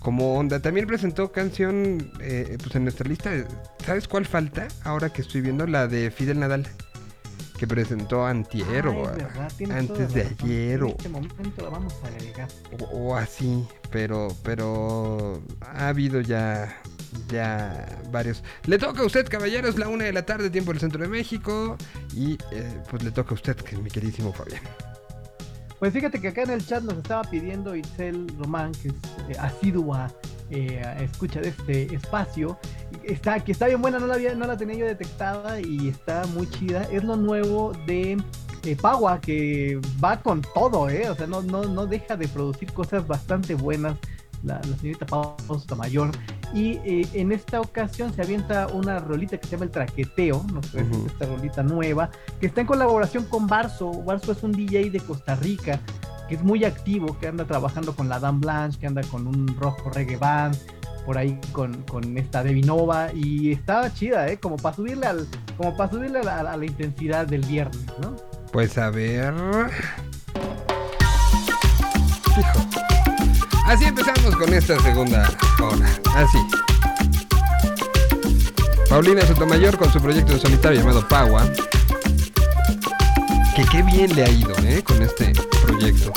como 0.00 0.34
onda. 0.34 0.60
También 0.60 0.88
presentó 0.88 1.30
canción 1.30 2.10
eh, 2.20 2.56
pues 2.60 2.74
en 2.74 2.84
nuestra 2.84 3.08
lista. 3.08 3.30
¿Sabes 3.86 4.08
cuál 4.08 4.26
falta? 4.26 4.66
Ahora 4.82 5.12
que 5.12 5.22
estoy 5.22 5.42
viendo, 5.42 5.66
la 5.66 5.86
de 5.86 6.10
Fidel 6.10 6.40
Nadal. 6.40 6.66
Que 7.62 7.66
presentó 7.68 8.26
antier 8.26 8.86
Ah, 8.86 8.90
o 8.90 9.02
verdad, 9.04 9.48
antes 9.70 10.12
de 10.12 10.24
razón. 10.24 10.36
ayer 10.42 10.74
En 10.80 10.82
o, 10.82 10.86
este 10.88 11.08
momento 11.08 11.70
vamos 11.70 11.94
a 12.02 12.08
agregar. 12.08 12.48
o- 12.80 12.84
o 12.86 13.14
así. 13.16 13.64
Pero, 13.92 14.34
pero 14.42 15.40
ha 15.60 15.86
habido 15.86 16.20
ya, 16.22 16.76
ya 17.28 18.00
varios. 18.10 18.42
Le 18.64 18.78
toca 18.78 19.02
a 19.02 19.06
usted, 19.06 19.28
caballeros, 19.28 19.78
la 19.78 19.86
una 19.86 20.06
de 20.06 20.12
la 20.12 20.26
tarde, 20.26 20.50
tiempo 20.50 20.72
del 20.72 20.80
centro 20.80 21.02
de 21.02 21.08
México. 21.08 21.76
Y 22.16 22.32
eh, 22.50 22.68
pues 22.90 23.04
le 23.04 23.12
toca 23.12 23.30
a 23.30 23.34
usted, 23.34 23.54
que 23.54 23.76
mi 23.76 23.90
queridísimo 23.90 24.32
Fabián. 24.32 24.62
Pues 25.78 25.92
fíjate 25.92 26.20
que 26.20 26.26
acá 26.28 26.42
en 26.42 26.50
el 26.50 26.66
chat 26.66 26.82
nos 26.82 26.96
estaba 26.98 27.22
pidiendo 27.30 27.76
Itzel 27.76 28.26
Román, 28.40 28.72
que 28.72 28.88
es 28.88 28.94
eh, 29.28 29.38
asidua 29.38 30.12
eh, 30.52 30.82
escucha 31.00 31.40
de 31.40 31.48
este 31.48 31.94
espacio. 31.94 32.58
Está, 33.02 33.40
que 33.40 33.52
está 33.52 33.66
bien 33.66 33.80
buena, 33.80 33.98
no 33.98 34.06
la, 34.06 34.14
había, 34.14 34.34
no 34.34 34.46
la 34.46 34.56
tenía 34.56 34.76
yo 34.76 34.86
detectada 34.86 35.60
y 35.60 35.88
está 35.88 36.26
muy 36.34 36.48
chida. 36.48 36.82
Es 36.92 37.02
lo 37.04 37.16
nuevo 37.16 37.72
de 37.86 38.22
eh, 38.64 38.76
Pagua, 38.76 39.20
que 39.20 39.80
va 40.02 40.20
con 40.20 40.42
todo, 40.54 40.88
¿eh? 40.88 41.08
O 41.08 41.14
sea, 41.14 41.26
no, 41.26 41.42
no, 41.42 41.62
no 41.62 41.86
deja 41.86 42.16
de 42.16 42.28
producir 42.28 42.72
cosas 42.72 43.06
bastante 43.06 43.54
buenas. 43.54 43.96
La, 44.44 44.54
la 44.54 44.76
señorita 44.76 45.06
Pau 45.06 45.36
Mayor. 45.76 46.10
Y 46.52 46.72
eh, 46.84 47.08
en 47.14 47.32
esta 47.32 47.60
ocasión 47.60 48.12
se 48.12 48.22
avienta 48.22 48.66
una 48.66 48.98
rolita 48.98 49.38
que 49.38 49.46
se 49.46 49.52
llama 49.52 49.64
El 49.64 49.70
Traqueteo, 49.70 50.44
no 50.52 50.62
sé, 50.62 50.82
Ujú. 50.82 51.06
esta 51.06 51.26
rolita 51.26 51.62
nueva, 51.62 52.10
que 52.40 52.46
está 52.46 52.60
en 52.60 52.66
colaboración 52.66 53.24
con 53.24 53.46
Barso. 53.46 53.90
Barso 54.02 54.32
es 54.32 54.42
un 54.42 54.52
DJ 54.52 54.90
de 54.90 55.00
Costa 55.00 55.36
Rica 55.36 55.80
que 56.28 56.34
es 56.36 56.42
muy 56.42 56.64
activo, 56.64 57.18
que 57.18 57.28
anda 57.28 57.44
trabajando 57.44 57.94
con 57.94 58.08
la 58.08 58.18
Dan 58.18 58.40
Blanche, 58.40 58.78
que 58.78 58.86
anda 58.86 59.02
con 59.02 59.26
un 59.26 59.48
rojo 59.58 59.90
reggae 59.90 60.16
band, 60.16 60.56
por 61.04 61.18
ahí 61.18 61.38
con, 61.52 61.82
con 61.82 62.16
esta 62.16 62.42
Devi 62.42 62.62
Nova, 62.62 63.12
y 63.12 63.52
estaba 63.52 63.92
chida, 63.92 64.28
¿eh? 64.28 64.38
Como 64.38 64.56
para 64.56 64.76
subirle, 64.76 65.06
al, 65.06 65.26
como 65.56 65.76
para 65.76 65.90
subirle 65.90 66.20
a 66.20 66.56
la, 66.56 66.64
intensidad 66.64 67.26
del 67.26 67.42
viernes, 67.42 67.84
¿no? 68.00 68.16
Pues 68.52 68.78
a 68.78 68.90
ver. 68.90 69.34
Así 73.66 73.84
empezamos 73.84 74.36
con 74.36 74.52
esta 74.52 74.78
segunda 74.80 75.28
hora. 75.60 75.88
Así. 76.14 76.38
Paulina 78.88 79.22
Sotomayor 79.22 79.78
con 79.78 79.90
su 79.90 80.00
proyecto 80.00 80.34
en 80.34 80.40
solitario 80.40 80.80
llamado 80.80 81.06
Pagua. 81.08 81.44
Que 83.54 83.64
qué 83.70 83.82
bien 83.82 84.14
le 84.16 84.24
ha 84.24 84.30
ido, 84.30 84.54
¿eh? 84.64 84.82
Con 84.82 85.02
este 85.02 85.32
proyecto. 85.66 86.10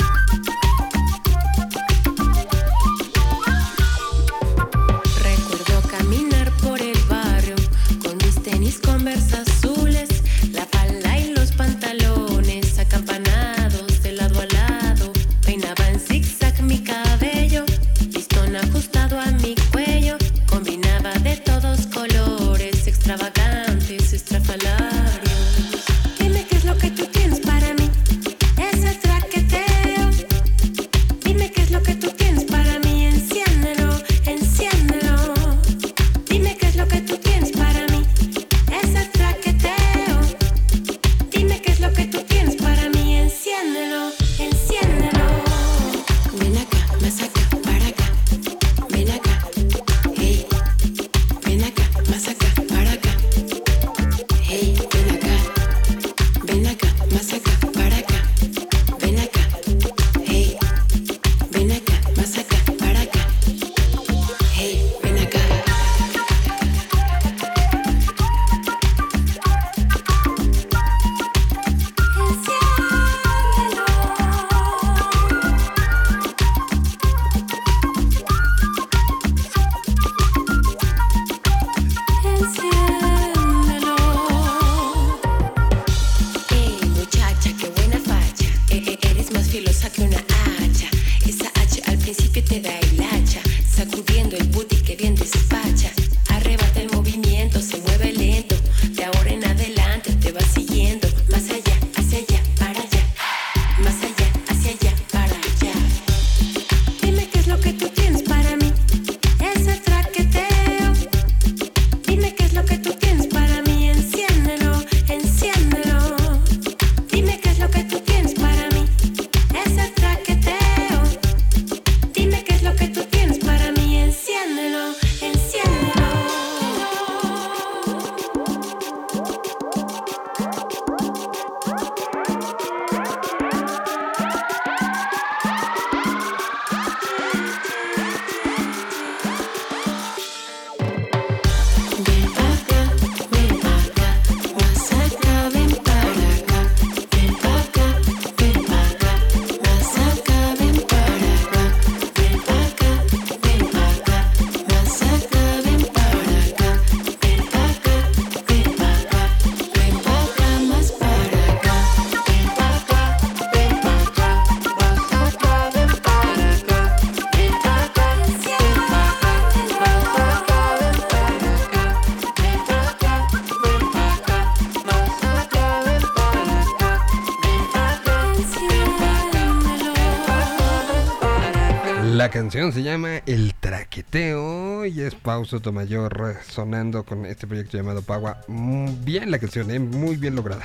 Canción 182.66 182.72
se 182.72 182.82
llama 182.82 183.18
El 183.26 183.54
Traqueteo 183.54 184.86
y 184.86 185.00
es 185.00 185.14
Pauso 185.14 185.60
Tomayor 185.60 186.36
sonando 186.48 187.04
con 187.04 187.24
este 187.26 187.46
proyecto 187.46 187.76
llamado 187.76 188.02
Pagua. 188.02 188.40
Mm, 188.48 189.04
Bien 189.04 189.30
la 189.30 189.38
canción, 189.38 189.70
¿eh? 189.70 189.78
muy 189.78 190.16
bien 190.16 190.34
lograda. 190.34 190.64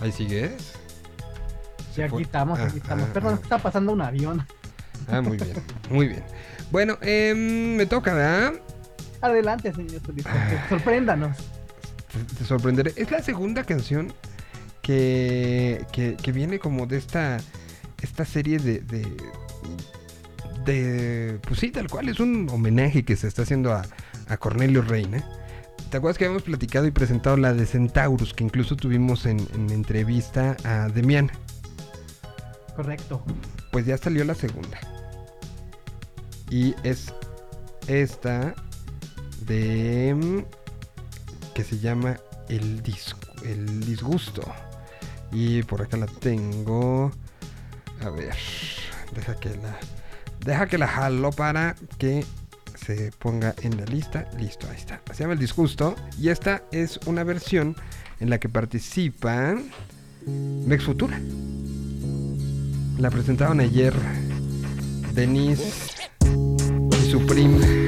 Ahí 0.00 0.12
sigues. 0.12 0.74
Sí, 1.94 2.02
aquí 2.02 2.22
estamos, 2.22 2.58
aquí 2.60 2.74
Ah, 2.74 2.80
estamos. 2.82 3.08
ah, 3.08 3.12
Perdón, 3.12 3.34
ah. 3.38 3.40
está 3.42 3.58
pasando 3.58 3.92
un 3.92 4.02
avión. 4.02 4.46
Ah, 5.10 5.20
muy 5.20 5.36
bien, 5.36 5.56
muy 5.90 6.06
bien. 6.08 6.22
Bueno, 6.70 6.96
em, 7.00 7.74
me 7.76 7.86
toca, 7.86 8.14
¿verdad? 8.14 8.52
Adelante, 9.20 9.72
señor 9.72 10.00
Ah. 10.26 10.66
sorpréndanos. 10.68 11.36
Te, 12.12 12.34
te 12.36 12.44
sorprenderé. 12.44 12.92
Es 12.96 13.10
la 13.10 13.20
segunda 13.22 13.64
canción 13.64 14.12
que, 14.82 15.84
que, 15.92 16.16
que 16.16 16.30
viene 16.32 16.58
como 16.60 16.86
de 16.86 16.98
esta, 16.98 17.38
esta 18.02 18.24
serie 18.24 18.58
de, 18.58 18.80
de, 18.80 19.06
de- 20.64 21.38
Pues 21.46 21.60
sí, 21.60 21.70
tal 21.70 21.88
cual, 21.88 22.08
es 22.08 22.20
un 22.20 22.48
homenaje 22.50 23.04
que 23.04 23.16
se 23.16 23.28
está 23.28 23.42
haciendo 23.42 23.72
a, 23.72 23.84
a 24.28 24.36
Cornelio 24.36 24.82
Reina. 24.82 25.24
¿Te 25.90 25.96
acuerdas 25.96 26.18
que 26.18 26.24
habíamos 26.26 26.42
platicado 26.42 26.86
y 26.86 26.90
presentado 26.90 27.36
la 27.38 27.54
de 27.54 27.64
Centaurus, 27.64 28.34
que 28.34 28.44
incluso 28.44 28.76
tuvimos 28.76 29.24
en, 29.26 29.38
en 29.54 29.70
entrevista 29.70 30.56
a 30.64 30.88
Demian? 30.88 31.30
Correcto. 32.76 33.22
Pues 33.72 33.86
ya 33.86 33.96
salió 33.96 34.24
la 34.24 34.34
segunda. 34.34 34.78
Y 36.50 36.74
es 36.82 37.12
esta 37.86 38.54
de... 39.46 40.14
mm, 40.14 41.52
que 41.54 41.64
se 41.64 41.78
llama 41.78 42.18
El, 42.48 42.82
Dis- 42.82 43.16
el 43.44 43.80
Disgusto. 43.84 44.42
Y 45.32 45.62
por 45.62 45.82
acá 45.82 45.96
la 45.96 46.06
tengo. 46.06 47.10
A 48.02 48.10
ver. 48.10 48.34
Deja 49.14 49.34
que 49.38 49.50
la... 49.50 49.78
Deja 50.44 50.66
que 50.66 50.78
la 50.78 50.86
jalo 50.86 51.30
para 51.30 51.74
que 51.98 52.24
se 52.76 53.10
ponga 53.18 53.54
en 53.62 53.76
la 53.76 53.84
lista. 53.84 54.28
Listo, 54.38 54.68
ahí 54.70 54.76
está. 54.76 55.00
Se 55.12 55.22
llama 55.22 55.34
El 55.34 55.38
Disgusto. 55.38 55.96
Y 56.18 56.28
esta 56.28 56.62
es 56.70 56.98
una 57.06 57.24
versión 57.24 57.76
en 58.20 58.30
la 58.30 58.38
que 58.38 58.48
participan 58.48 59.70
Mex 60.26 60.84
Futura. 60.84 61.20
La 62.98 63.10
presentaron 63.10 63.60
ayer 63.60 63.94
Denise 65.14 66.08
y 66.22 67.10
Supreme. 67.10 67.58
Yo 67.60 67.87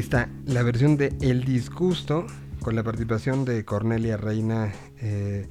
ahí 0.00 0.04
está 0.04 0.30
la 0.46 0.62
versión 0.62 0.96
de 0.96 1.14
El 1.20 1.44
Disgusto 1.44 2.26
con 2.62 2.74
la 2.74 2.82
participación 2.82 3.44
de 3.44 3.66
Cornelia 3.66 4.16
Reina. 4.16 4.72
eh, 4.98 5.46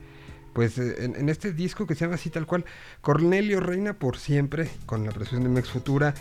pues 0.53 0.79
eh, 0.79 1.05
en, 1.05 1.15
en 1.15 1.29
este 1.29 1.53
disco 1.53 1.85
que 1.85 1.93
se 1.93 2.05
llama 2.05 2.15
así 2.15 2.31
tal 2.31 2.47
cual, 2.47 2.65
Cornelio 3.01 3.59
Reina 3.59 3.93
por 3.93 4.17
siempre, 4.17 4.67
con 4.87 5.05
la 5.05 5.11
presión 5.11 5.43
de 5.43 5.49
Mex 5.49 5.69
Futura, 5.69 6.15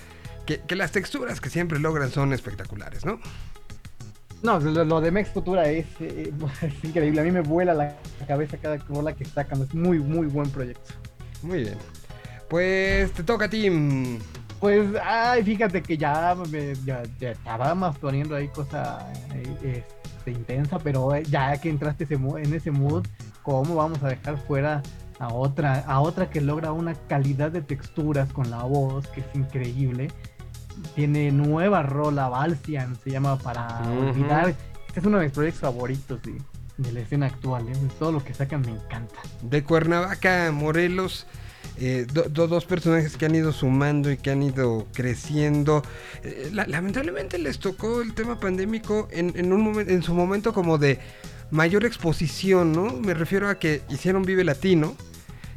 que, 0.44 0.60
que 0.60 0.76
las 0.76 0.92
texturas 0.92 1.40
que 1.40 1.48
siempre 1.48 1.78
logran 1.78 2.10
son 2.10 2.34
espectaculares, 2.34 3.06
¿no? 3.06 3.18
No, 4.42 4.60
lo, 4.60 4.84
lo 4.84 5.00
de 5.00 5.10
Mex 5.10 5.30
Futura 5.30 5.70
es, 5.70 5.86
eh, 6.00 6.30
es 6.60 6.84
increíble. 6.84 7.22
A 7.22 7.24
mí 7.24 7.30
me 7.30 7.40
vuela 7.40 7.72
la 7.72 7.96
cabeza 8.26 8.58
cada 8.58 8.76
rola 8.76 9.14
que 9.14 9.24
sacan. 9.24 9.62
Es 9.62 9.74
muy, 9.74 9.98
muy 10.00 10.26
buen 10.26 10.50
proyecto. 10.50 10.92
Muy 11.42 11.60
bien. 11.60 11.78
Pues 12.50 13.10
te 13.12 13.22
toca 13.24 13.46
a 13.46 13.50
ti. 13.50 13.70
Pues, 14.60 14.88
ay, 15.04 15.44
fíjate 15.44 15.82
que 15.82 15.96
ya, 15.96 16.36
me, 16.50 16.74
ya, 16.84 17.02
ya 17.20 17.30
estaba 17.30 17.74
más 17.74 17.96
poniendo 17.98 18.34
ahí 18.34 18.48
cosa 18.48 19.10
eh, 19.34 19.84
este, 20.02 20.30
intensa, 20.32 20.78
pero 20.78 21.14
eh, 21.14 21.22
ya 21.28 21.56
que 21.60 21.70
entraste 21.70 22.04
ese 22.04 22.14
en 22.14 22.52
ese 22.52 22.70
mood, 22.70 23.06
¿cómo 23.42 23.76
vamos 23.76 24.02
a 24.02 24.08
dejar 24.08 24.36
fuera 24.36 24.82
a 25.20 25.28
otra, 25.28 25.80
a 25.86 26.00
otra 26.00 26.28
que 26.30 26.40
logra 26.40 26.72
una 26.72 26.94
calidad 26.94 27.52
de 27.52 27.62
texturas 27.62 28.32
con 28.32 28.50
la 28.50 28.64
voz 28.64 29.06
que 29.08 29.20
es 29.20 29.26
increíble? 29.34 30.10
Tiene 30.94 31.30
nueva 31.30 31.82
rola, 31.82 32.28
Valsian, 32.28 32.96
se 32.96 33.10
llama 33.10 33.38
Para. 33.38 33.80
Olvidar. 33.90 34.54
Este 34.86 35.00
es 35.00 35.06
uno 35.06 35.18
de 35.18 35.24
mis 35.24 35.32
proyectos 35.32 35.60
favoritos 35.60 36.20
de, 36.22 36.40
de 36.78 36.92
la 36.92 37.00
escena 37.00 37.26
actual, 37.26 37.68
¿eh? 37.68 37.72
todo 37.98 38.12
lo 38.12 38.24
que 38.24 38.34
sacan 38.34 38.62
me 38.62 38.70
encanta. 38.70 39.20
de 39.42 39.62
Cuernavaca, 39.62 40.50
Morelos. 40.52 41.26
Eh, 41.78 42.06
do- 42.12 42.24
do- 42.28 42.48
dos 42.48 42.64
personajes 42.64 43.16
que 43.16 43.26
han 43.26 43.34
ido 43.34 43.52
sumando 43.52 44.10
y 44.10 44.16
que 44.16 44.30
han 44.30 44.42
ido 44.42 44.86
creciendo. 44.94 45.82
Eh, 46.24 46.50
la- 46.52 46.66
lamentablemente 46.66 47.38
les 47.38 47.58
tocó 47.58 48.00
el 48.02 48.14
tema 48.14 48.40
pandémico 48.40 49.08
en, 49.10 49.32
en 49.36 49.52
un 49.52 49.64
momen- 49.64 49.88
en 49.90 50.02
su 50.02 50.12
momento 50.14 50.52
como 50.52 50.78
de 50.78 50.98
mayor 51.50 51.84
exposición, 51.84 52.72
¿no? 52.72 52.92
Me 52.92 53.14
refiero 53.14 53.48
a 53.48 53.58
que 53.58 53.82
hicieron 53.88 54.22
Vive 54.24 54.44
Latino, 54.44 54.96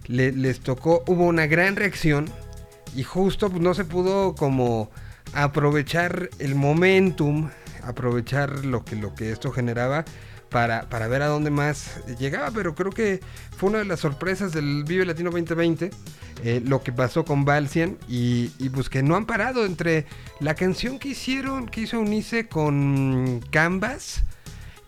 le- 0.08 0.32
les 0.32 0.60
tocó, 0.60 1.04
hubo 1.08 1.26
una 1.26 1.48
gran 1.48 1.76
reacción 1.76 2.26
y 2.96 3.04
justo 3.04 3.50
pues, 3.50 3.62
no 3.62 3.74
se 3.74 3.86
pudo 3.86 4.36
como 4.36 4.90
aprovechar 5.34 6.30
el 6.40 6.56
momentum, 6.56 7.50
aprovechar 7.84 8.64
lo 8.66 8.84
que, 8.86 8.96
lo 8.96 9.16
que 9.16 9.32
esto 9.32 9.52
generaba 9.52 10.06
para, 10.52 10.90
para 10.90 11.08
ver 11.08 11.22
a 11.24 11.28
dónde 11.28 11.50
más 11.50 12.02
llegaba, 12.20 12.52
pero 12.52 12.76
creo 12.76 12.92
que 12.92 13.22
fue 13.58 13.70
una 13.70 13.80
de 13.80 13.86
las 13.86 14.02
sorpresas 14.02 14.52
del 14.52 14.84
Vive 14.84 15.06
Latino 15.06 15.32
2020, 15.32 15.90
eh, 16.44 16.62
lo 16.66 16.84
que 16.84 16.92
pasó 16.92 17.24
con 17.26 17.46
Valsian 17.46 17.98
y, 18.08 18.52
y 18.60 18.70
pues 18.70 18.90
que 18.90 19.02
no 19.02 19.16
han 19.16 19.26
parado 19.26 19.66
entre 19.66 20.06
la 20.40 20.54
canción 20.56 21.00
que 21.00 21.10
hicieron, 21.10 21.68
que 21.68 21.82
hizo 21.82 22.00
Unice 22.00 22.48
con 22.48 23.40
Canvas. 23.50 24.24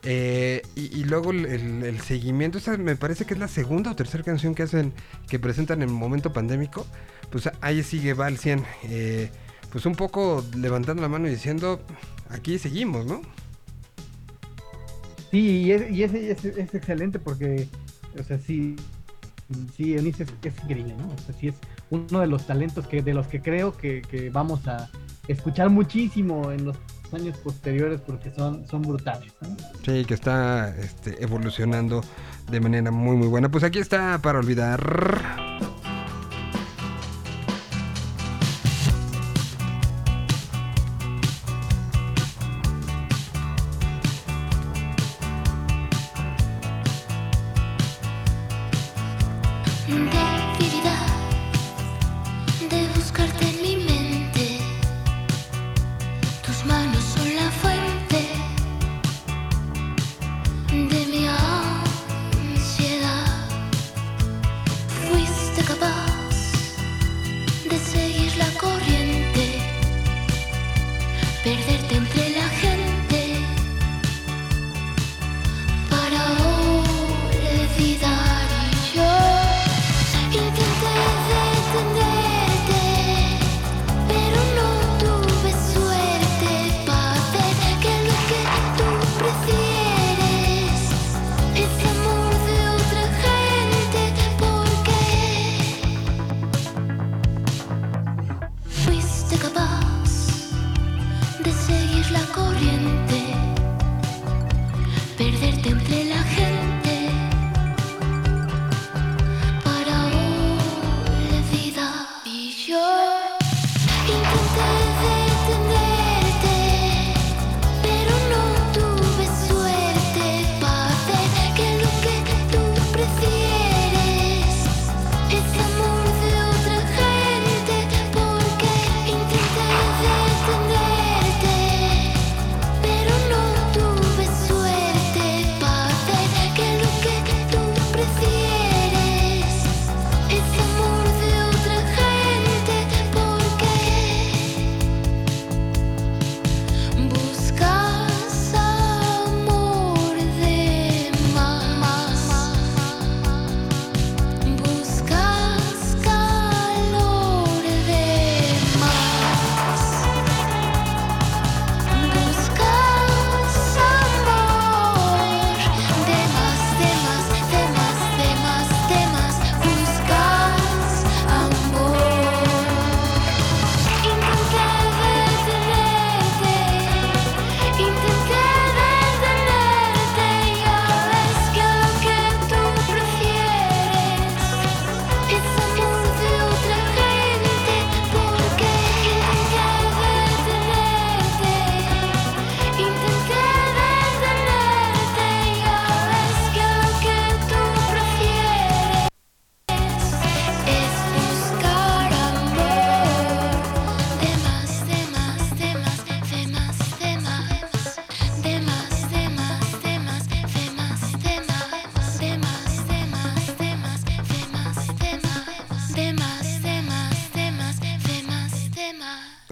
eh, 0.06 0.62
y, 0.76 1.06
luego 1.06 1.32
el, 1.32 1.46
el- 1.46 1.84
el 1.84 2.02
seguimiento, 2.02 2.58
esta 2.58 2.76
me 2.78 2.98
parece 2.98 3.24
que 3.26 3.34
es 3.36 3.40
la 3.40 3.48
segunda 3.48 3.92
o 3.92 3.96
tercera 3.96 4.22
canción 4.24 4.54
que 4.54 4.64
hacen, 4.64 4.94
que 5.30 5.40
presentan 5.40 5.82
en 5.82 5.92
momento 5.94 6.34
pandémico. 6.34 6.86
Pues 7.32 7.50
ahí 7.62 7.84
sigue 7.84 8.14
Valsian, 8.14 8.66
eh, 8.84 9.32
pues 9.72 9.86
un 9.86 9.96
poco 9.96 10.44
levantando 10.58 11.02
la 11.02 11.08
mano 11.08 11.28
y 11.28 11.32
diciendo, 11.32 11.82
aquí 12.30 12.60
seguimos, 12.60 13.06
¿no? 13.06 13.22
Sí, 15.34 15.64
y 15.64 15.72
es, 15.72 16.14
es, 16.14 16.46
es- 16.46 16.76
excelente 16.76 17.18
porque, 17.18 17.68
o 18.20 18.24
sea, 18.24 18.38
sí, 18.38 18.76
sí, 19.76 19.96
Eunice 19.96 20.26
es, 20.26 20.30
es 20.44 20.54
¿no? 20.96 21.08
O 21.08 21.18
sea, 21.26 21.34
sí 21.40 21.48
es 21.48 21.56
uno 21.90 22.20
de 22.20 22.28
los 22.28 22.46
talentos 22.46 22.88
que, 22.88 23.02
de 23.02 23.16
los 23.16 23.26
que 23.26 23.42
creo 23.42 23.76
que, 23.76 24.04
que 24.04 24.30
vamos 24.30 24.68
a 24.68 24.92
escuchar 25.28 25.72
muchísimo 25.72 26.52
en 26.52 26.66
los 26.66 26.78
años 27.14 27.36
posteriores 27.40 28.00
porque 28.02 28.30
son, 28.30 28.68
son 28.68 28.84
brutales. 28.84 29.34
Sí, 29.84 30.06
que 30.06 30.14
está 30.14 30.70
este, 30.78 31.24
evolucionando 31.24 32.04
de 32.52 32.60
manera 32.60 32.92
muy 32.92 33.18
muy 33.18 33.28
buena. 33.28 33.50
Pues 33.50 33.64
aquí 33.64 33.80
está 33.80 34.20
para 34.22 34.38
olvidar. 34.38 34.80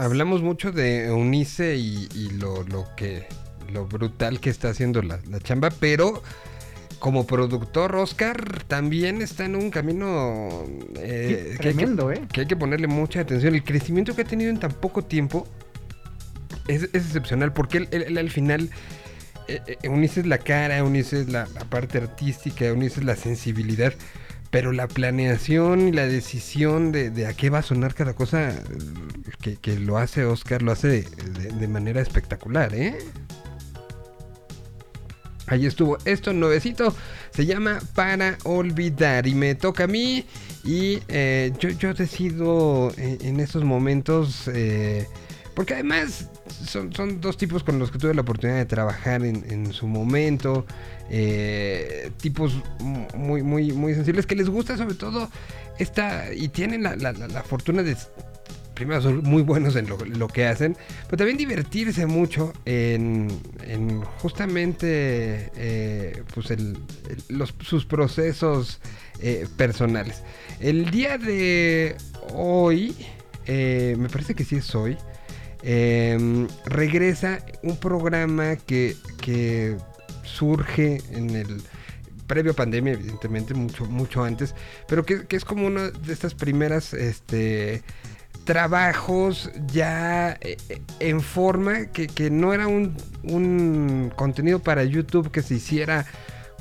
Hablamos 0.05 0.41
mucho 0.41 0.71
de 0.71 1.05
Eunice 1.07 1.75
y, 1.75 2.07
y 2.15 2.29
lo, 2.31 2.63
lo 2.63 2.87
que 2.95 3.27
lo 3.71 3.85
brutal 3.87 4.39
que 4.39 4.49
está 4.49 4.69
haciendo 4.69 5.01
la, 5.01 5.19
la 5.29 5.39
chamba, 5.39 5.69
pero 5.69 6.21
como 6.99 7.25
productor 7.25 7.95
Oscar 7.95 8.63
también 8.65 9.21
está 9.21 9.45
en 9.45 9.55
un 9.55 9.71
camino 9.71 10.65
eh, 10.97 11.51
Sí, 11.53 11.57
que, 11.59 11.67
hay 11.69 11.73
que- 11.73 11.79
tremendo, 11.79 12.11
¿eh? 12.11 12.21
que 12.31 12.41
hay 12.41 12.47
que 12.47 12.55
ponerle 12.55 12.87
mucha 12.87 13.21
atención. 13.21 13.55
El 13.55 13.63
crecimiento 13.63 14.15
que 14.15 14.21
ha 14.23 14.25
tenido 14.25 14.49
en 14.49 14.59
tan 14.59 14.71
poco 14.71 15.03
tiempo 15.03 15.47
es, 16.67 16.83
es 16.83 17.05
excepcional 17.05 17.53
porque 17.53 17.77
él, 17.79 17.87
él- 17.91 18.03
él 18.03 18.17
al 18.17 18.29
final 18.29 18.69
eh, 19.47 19.61
eh, 19.67 19.77
Eunice 19.83 20.19
es 20.19 20.27
la 20.27 20.37
cara, 20.37 20.77
Eunice 20.77 21.21
es 21.21 21.29
la, 21.29 21.47
la 21.55 21.61
parte 21.65 21.97
artística, 21.97 22.65
Eunice 22.65 22.99
es 22.99 23.05
la 23.05 23.15
sensibilidad. 23.15 23.93
Pero 24.51 24.73
la 24.73 24.87
planeación 24.87 25.87
y 25.87 25.91
la 25.93 26.05
decisión 26.05 26.91
de, 26.91 27.09
de 27.09 27.25
a 27.25 27.33
qué 27.33 27.49
va 27.49 27.59
a 27.59 27.63
sonar 27.63 27.93
cada 27.95 28.13
cosa 28.13 28.49
eh, 28.51 28.55
que, 29.41 29.55
que 29.55 29.79
lo 29.79 29.97
hace 29.97 30.25
Oscar, 30.25 30.61
lo 30.61 30.71
hace 30.73 30.87
de, 30.89 31.01
de- 31.57 31.67
manera 31.69 32.01
espectacular, 32.01 32.75
¿eh? 32.75 32.97
Ahí 35.47 35.65
estuvo 35.65 35.97
esto 36.05 36.33
nuevecito. 36.33 36.95
Se 37.31 37.45
llama 37.45 37.79
Para 37.95 38.37
Olvidar. 38.43 39.27
Y 39.27 39.35
me 39.35 39.55
toca 39.55 39.85
a 39.85 39.87
mí. 39.87 40.25
Y 40.63 40.99
eh, 41.07 41.51
yo, 41.59 41.69
yo 41.69 41.93
decido 41.93 42.91
en, 42.97 43.17
en 43.25 43.39
estos 43.39 43.63
momentos. 43.63 44.47
eh, 44.53 45.07
porque 45.55 45.73
además 45.73 46.29
son, 46.65 46.93
son 46.93 47.19
dos 47.19 47.35
tipos 47.37 47.63
con 47.63 47.79
los 47.79 47.91
que 47.91 47.97
tuve 47.97 48.13
la 48.13 48.21
oportunidad 48.21 48.57
de 48.59 48.65
trabajar 48.65 49.25
en, 49.25 49.43
en 49.51 49.73
su 49.73 49.87
momento. 49.87 50.65
Eh, 51.13 52.09
tipos 52.21 52.53
mu- 52.79 53.05
muy, 53.17 53.43
muy, 53.43 53.71
muy 53.73 53.93
sensibles 53.93 54.25
que 54.25 54.35
les 54.35 54.47
gusta 54.49 54.77
sobre 54.77 54.95
todo 54.95 55.29
esta. 55.77 56.33
Y 56.33 56.47
tienen 56.47 56.83
la, 56.83 56.95
la- 56.95 57.11
la- 57.11 57.43
fortuna 57.43 57.83
de 57.83 57.97
primero 58.73 59.01
son 59.01 59.21
muy 59.23 59.43
buenos 59.43 59.75
en 59.75 59.87
lo, 59.87 59.97
lo 59.97 60.27
que 60.29 60.45
hacen, 60.47 60.75
pero 61.05 61.17
también 61.17 61.37
divertirse 61.37 62.05
mucho 62.07 62.53
en, 62.65 63.27
en 63.67 64.01
justamente 64.01 65.51
eh, 65.55 66.23
pues 66.33 66.49
el- 66.49 66.77
los, 67.29 67.53
sus 67.59 67.85
procesos 67.85 68.79
eh, 69.19 69.45
personales. 69.57 70.23
El 70.61 70.89
día 70.89 71.17
de 71.19 71.95
hoy, 72.33 72.95
me 73.47 74.07
parece 74.09 74.33
que 74.33 74.45
sí 74.45 74.55
es 74.55 74.73
hoy, 74.73 74.97
regresa 76.65 77.45
un 77.63 77.77
programa 77.77 78.55
que, 78.55 78.95
que 79.21 79.77
surge 80.31 81.01
en 81.11 81.31
el 81.31 81.61
previo 82.27 82.53
a 82.53 82.55
pandemia, 82.55 82.93
evidentemente, 82.93 83.53
mucho, 83.53 83.85
mucho 83.85 84.23
antes, 84.23 84.55
pero 84.87 85.05
que, 85.05 85.25
que 85.27 85.35
es 85.35 85.43
como 85.43 85.67
una 85.67 85.89
de 85.89 86.13
estas 86.13 86.33
primeras 86.33 86.93
este, 86.93 87.83
trabajos 88.45 89.51
ya 89.67 90.37
eh, 90.41 90.57
eh, 90.69 90.81
en 90.99 91.21
forma 91.21 91.87
que, 91.87 92.07
que 92.07 92.29
no 92.29 92.53
era 92.53 92.67
un, 92.67 92.95
un 93.23 94.11
contenido 94.15 94.59
para 94.59 94.83
YouTube 94.83 95.29
que 95.31 95.41
se 95.41 95.55
hiciera 95.55 96.05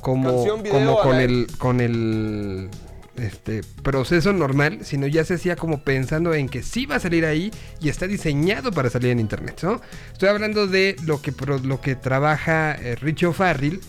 como, 0.01 0.29
Canción, 0.29 0.63
video, 0.63 0.79
como 0.79 0.99
con 1.01 1.15
el 1.15 1.47
con 1.57 1.79
el 1.79 2.69
este 3.17 3.61
proceso 3.83 4.33
normal, 4.33 4.79
sino 4.83 5.07
ya 5.07 5.23
se 5.25 5.35
hacía 5.35 5.55
como 5.55 5.83
pensando 5.83 6.33
en 6.33 6.49
que 6.49 6.63
sí 6.63 6.85
va 6.85 6.95
a 6.95 6.99
salir 6.99 7.25
ahí 7.25 7.51
y 7.79 7.89
está 7.89 8.07
diseñado 8.07 8.71
para 8.71 8.89
salir 8.89 9.11
en 9.11 9.19
internet, 9.19 9.59
¿no? 9.63 9.81
Estoy 10.11 10.29
hablando 10.29 10.67
de 10.67 10.95
lo 11.05 11.21
que 11.21 11.33
lo 11.63 11.81
que 11.81 11.95
trabaja 11.95 12.73
eh, 12.73 12.95
Richie 12.95 13.27
O'Farrill, 13.27 13.81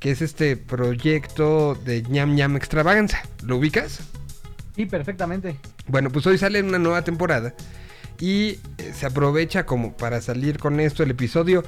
que 0.00 0.10
es 0.10 0.22
este 0.22 0.56
proyecto 0.56 1.74
de 1.74 2.02
ñam 2.02 2.34
ñam 2.34 2.56
extravaganza. 2.56 3.22
¿Lo 3.44 3.56
ubicas? 3.56 4.00
Sí, 4.76 4.86
perfectamente. 4.86 5.56
Bueno, 5.88 6.10
pues 6.10 6.26
hoy 6.26 6.38
sale 6.38 6.62
una 6.62 6.78
nueva 6.78 7.02
temporada 7.02 7.54
y 8.20 8.50
eh, 8.78 8.92
se 8.94 9.06
aprovecha 9.06 9.66
como 9.66 9.96
para 9.96 10.20
salir 10.20 10.58
con 10.58 10.80
esto 10.80 11.02
el 11.02 11.10
episodio. 11.10 11.64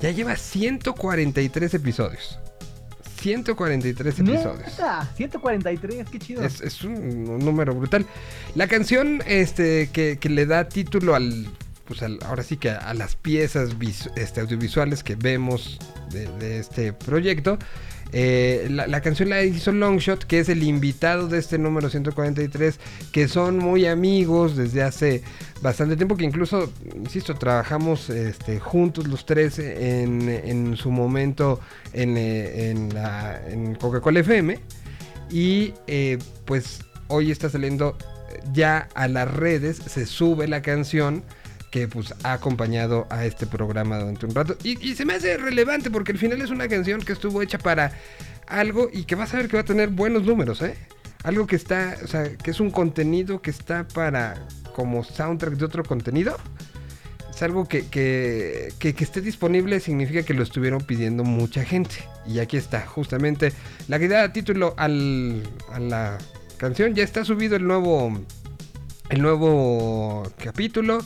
Ya 0.00 0.10
lleva 0.10 0.36
143 0.36 1.74
episodios. 1.74 2.38
143 3.20 4.18
episodios. 4.20 4.58
Neta, 4.66 5.08
143, 5.16 6.08
qué 6.10 6.18
chido. 6.18 6.42
Es, 6.42 6.60
es 6.60 6.82
un, 6.84 6.94
un 7.28 7.38
número 7.38 7.74
brutal. 7.74 8.06
La 8.54 8.66
canción 8.66 9.22
este, 9.26 9.88
que, 9.92 10.18
que 10.18 10.28
le 10.28 10.46
da 10.46 10.68
título 10.68 11.14
al. 11.14 11.46
Pues 11.84 12.02
al- 12.02 12.18
ahora 12.24 12.42
sí 12.44 12.56
que 12.56 12.70
a, 12.70 12.78
a 12.78 12.94
las 12.94 13.16
piezas 13.16 13.78
vis- 13.78 14.10
este, 14.16 14.40
audiovisuales 14.40 15.02
que 15.02 15.16
vemos 15.16 15.78
de, 16.10 16.26
de 16.38 16.58
este 16.60 16.92
proyecto. 16.92 17.58
Eh, 18.12 18.68
la, 18.70 18.86
la 18.86 19.00
canción 19.00 19.28
la 19.28 19.42
hizo 19.42 19.72
Longshot, 19.72 20.24
que 20.24 20.40
es 20.40 20.48
el 20.48 20.62
invitado 20.62 21.28
de 21.28 21.38
este 21.38 21.58
número 21.58 21.88
143, 21.90 22.78
que 23.12 23.28
son 23.28 23.58
muy 23.58 23.86
amigos 23.86 24.56
desde 24.56 24.82
hace 24.82 25.22
bastante 25.62 25.96
tiempo, 25.96 26.16
que 26.16 26.24
incluso, 26.24 26.72
insisto, 26.94 27.34
trabajamos 27.34 28.10
este, 28.10 28.58
juntos 28.58 29.06
los 29.06 29.26
tres 29.26 29.58
en, 29.58 30.28
en 30.28 30.76
su 30.76 30.90
momento 30.90 31.60
en, 31.92 32.16
eh, 32.16 32.70
en, 32.70 32.94
la- 32.94 33.40
en 33.48 33.74
Coca-Cola 33.74 34.20
FM. 34.20 34.58
Y 35.30 35.74
eh, 35.86 36.18
pues 36.44 36.80
hoy 37.08 37.30
está 37.30 37.48
saliendo 37.50 37.96
ya 38.52 38.88
a 38.94 39.06
las 39.08 39.30
redes, 39.32 39.76
se 39.76 40.06
sube 40.06 40.48
la 40.48 40.62
canción 40.62 41.22
que 41.70 41.86
pues 41.88 42.14
ha 42.24 42.32
acompañado 42.32 43.06
a 43.10 43.24
este 43.24 43.46
programa 43.46 43.98
durante 43.98 44.26
un 44.26 44.34
rato. 44.34 44.56
Y, 44.64 44.94
se 44.94 45.04
me 45.04 45.14
hace 45.14 45.36
relevante 45.36 45.90
porque 45.90 46.12
al 46.12 46.18
final 46.18 46.40
es 46.42 46.50
una 46.50 46.68
canción 46.68 47.00
que 47.00 47.12
estuvo 47.12 47.42
hecha 47.42 47.58
para 47.58 47.92
algo 48.46 48.90
y 48.92 49.04
que 49.04 49.14
vas 49.14 49.32
a 49.34 49.36
ver 49.38 49.48
que 49.48 49.56
va 49.56 49.62
a 49.62 49.64
tener 49.64 49.88
buenos 49.90 50.24
números, 50.24 50.60
¿eh? 50.62 50.74
Algo 51.22 51.46
que 51.46 51.54
está, 51.56 51.96
o 52.02 52.06
sea, 52.08 52.36
que 52.36 52.50
es 52.50 52.60
un 52.60 52.70
contenido 52.70 53.40
que 53.42 53.50
está 53.50 53.86
para 53.86 54.46
como 54.74 55.04
soundtrack 55.04 55.54
de 55.54 55.64
otro 55.64 55.84
contenido. 55.84 56.36
Es 57.32 57.42
algo 57.42 57.68
que, 57.68 57.86
que, 57.86 58.72
que- 58.78 58.94
que 58.94 59.04
esté 59.04 59.20
disponible 59.20 59.80
significa 59.80 60.22
que 60.22 60.34
lo 60.34 60.42
estuvieron 60.42 60.80
pidiendo 60.80 61.22
mucha 61.24 61.64
gente. 61.64 61.94
Y 62.26 62.38
aquí 62.40 62.56
está, 62.56 62.86
justamente 62.86 63.52
la 63.88 63.98
que 63.98 64.08
da 64.08 64.32
título 64.32 64.74
al, 64.76 65.42
a 65.72 65.78
la 65.78 66.18
canción. 66.56 66.94
Ya 66.94 67.04
está 67.04 67.24
subido 67.24 67.56
el 67.56 67.66
nuevo, 67.66 68.18
el 69.10 69.22
nuevo 69.22 70.22
capítulo. 70.42 70.98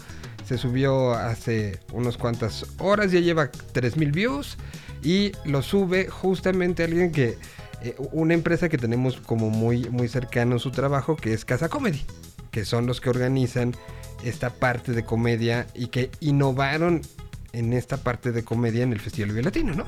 Se 0.45 0.59
subió 0.59 1.13
hace 1.15 1.81
unas 1.93 2.17
cuantas 2.17 2.67
horas, 2.79 3.11
ya 3.13 3.21
lleva 3.21 3.51
3000 3.51 4.13
views. 4.13 4.57
Y 5.03 5.33
lo 5.45 5.63
sube 5.63 6.09
justamente 6.09 6.85
alguien 6.85 7.13
que. 7.13 7.37
eh, 7.83 7.95
una 8.13 8.35
empresa 8.35 8.69
que 8.69 8.79
tenemos 8.79 9.19
como 9.21 9.51
muy, 9.51 9.89
muy 9.91 10.09
cercano 10.09 10.59
su 10.59 10.71
trabajo, 10.71 11.17
que 11.17 11.33
es 11.33 11.45
Casa 11.45 11.69
Comedy. 11.69 12.03
Que 12.51 12.65
son 12.65 12.87
los 12.87 13.01
que 13.01 13.11
organizan 13.11 13.75
esta 14.25 14.51
parte 14.51 14.93
de 14.93 15.05
comedia 15.05 15.67
y 15.75 15.89
que 15.89 16.11
innovaron 16.21 17.03
en 17.53 17.73
esta 17.73 17.99
parte 17.99 18.33
de 18.33 18.43
comedia 18.45 18.83
en 18.83 18.93
el 18.93 19.01
Festival 19.01 19.31
Vive 19.31 19.43
Latino, 19.43 19.75
¿no? 19.75 19.85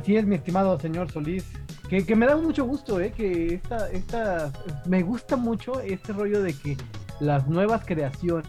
Así 0.00 0.16
es, 0.16 0.24
mi 0.24 0.36
estimado 0.36 0.78
señor 0.80 1.10
Solís. 1.12 1.44
Que, 1.88 2.06
que 2.06 2.14
me 2.16 2.26
da 2.26 2.36
mucho 2.36 2.64
gusto, 2.64 3.00
¿eh? 3.00 3.12
Que 3.14 3.54
esta, 3.54 3.90
esta, 3.90 4.52
me 4.86 5.02
gusta 5.02 5.36
mucho 5.36 5.80
este 5.80 6.12
rollo 6.12 6.40
de 6.40 6.54
que 6.54 6.76
las 7.20 7.46
nuevas 7.46 7.82
creaciones, 7.84 8.48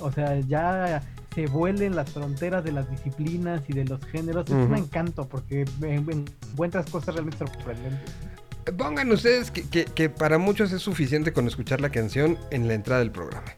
o 0.00 0.10
sea, 0.12 0.38
ya 0.40 1.02
se 1.34 1.46
vuelen 1.46 1.94
las 1.94 2.10
fronteras 2.10 2.64
de 2.64 2.72
las 2.72 2.90
disciplinas 2.90 3.62
y 3.68 3.72
de 3.74 3.84
los 3.84 4.04
géneros. 4.06 4.44
Es 4.46 4.52
un 4.52 4.76
encanto 4.76 5.28
porque 5.28 5.64
encuentras 5.82 6.86
cosas 6.90 7.14
realmente 7.14 7.38
sorprendentes. 7.38 8.14
Pongan 8.76 9.10
ustedes 9.12 9.50
que, 9.50 9.66
que- 9.68 9.84
que 9.86 10.10
para 10.10 10.38
muchos 10.38 10.72
es 10.72 10.82
suficiente 10.82 11.32
con 11.32 11.46
escuchar 11.46 11.80
la 11.80 11.90
canción 11.90 12.38
en 12.50 12.68
la 12.68 12.74
entrada 12.74 13.00
del 13.00 13.10
programa. 13.10 13.54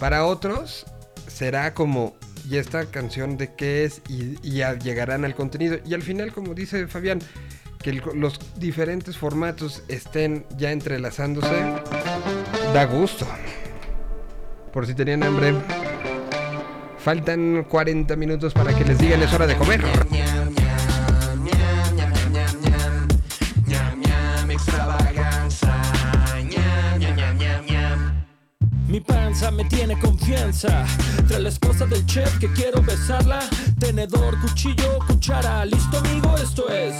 Para 0.00 0.24
otros 0.24 0.86
será 1.26 1.74
como, 1.74 2.16
¿y 2.48 2.56
esta 2.56 2.86
canción 2.86 3.36
de 3.36 3.54
qué 3.54 3.84
es? 3.84 4.00
Y, 4.08 4.36
y 4.42 4.56
ya 4.56 4.76
llegarán 4.78 5.24
al 5.24 5.34
contenido. 5.34 5.78
Y 5.86 5.94
al 5.94 6.02
final, 6.02 6.32
como 6.32 6.54
dice 6.54 6.86
Fabián, 6.88 7.20
que 7.82 7.90
el- 7.90 8.02
los 8.14 8.40
diferentes 8.58 9.16
formatos 9.16 9.84
estén 9.88 10.44
ya 10.56 10.72
entrelazándose, 10.72 11.54
da 12.74 12.84
gusto. 12.86 13.26
Por 14.72 14.86
si 14.86 14.94
tenían 14.94 15.22
hambre. 15.22 15.54
Faltan 16.98 17.64
40 17.64 18.16
minutos 18.16 18.52
para 18.52 18.74
que 18.74 18.84
les 18.84 18.98
digan 18.98 19.22
es 19.22 19.32
hora 19.32 19.46
de 19.46 19.56
comer. 19.56 19.80
Mi 28.98 29.04
panza 29.04 29.52
me 29.52 29.64
tiene 29.66 29.96
confianza. 30.00 30.84
Tras 31.28 31.40
la 31.40 31.50
esposa 31.50 31.86
del 31.86 32.04
chef 32.06 32.36
que 32.38 32.52
quiero 32.52 32.82
besarla. 32.82 33.38
Tenedor, 33.78 34.40
cuchillo, 34.40 34.98
cuchara. 35.06 35.64
¿Listo, 35.66 35.98
amigo? 35.98 36.36
Esto 36.36 36.68
es. 36.68 36.96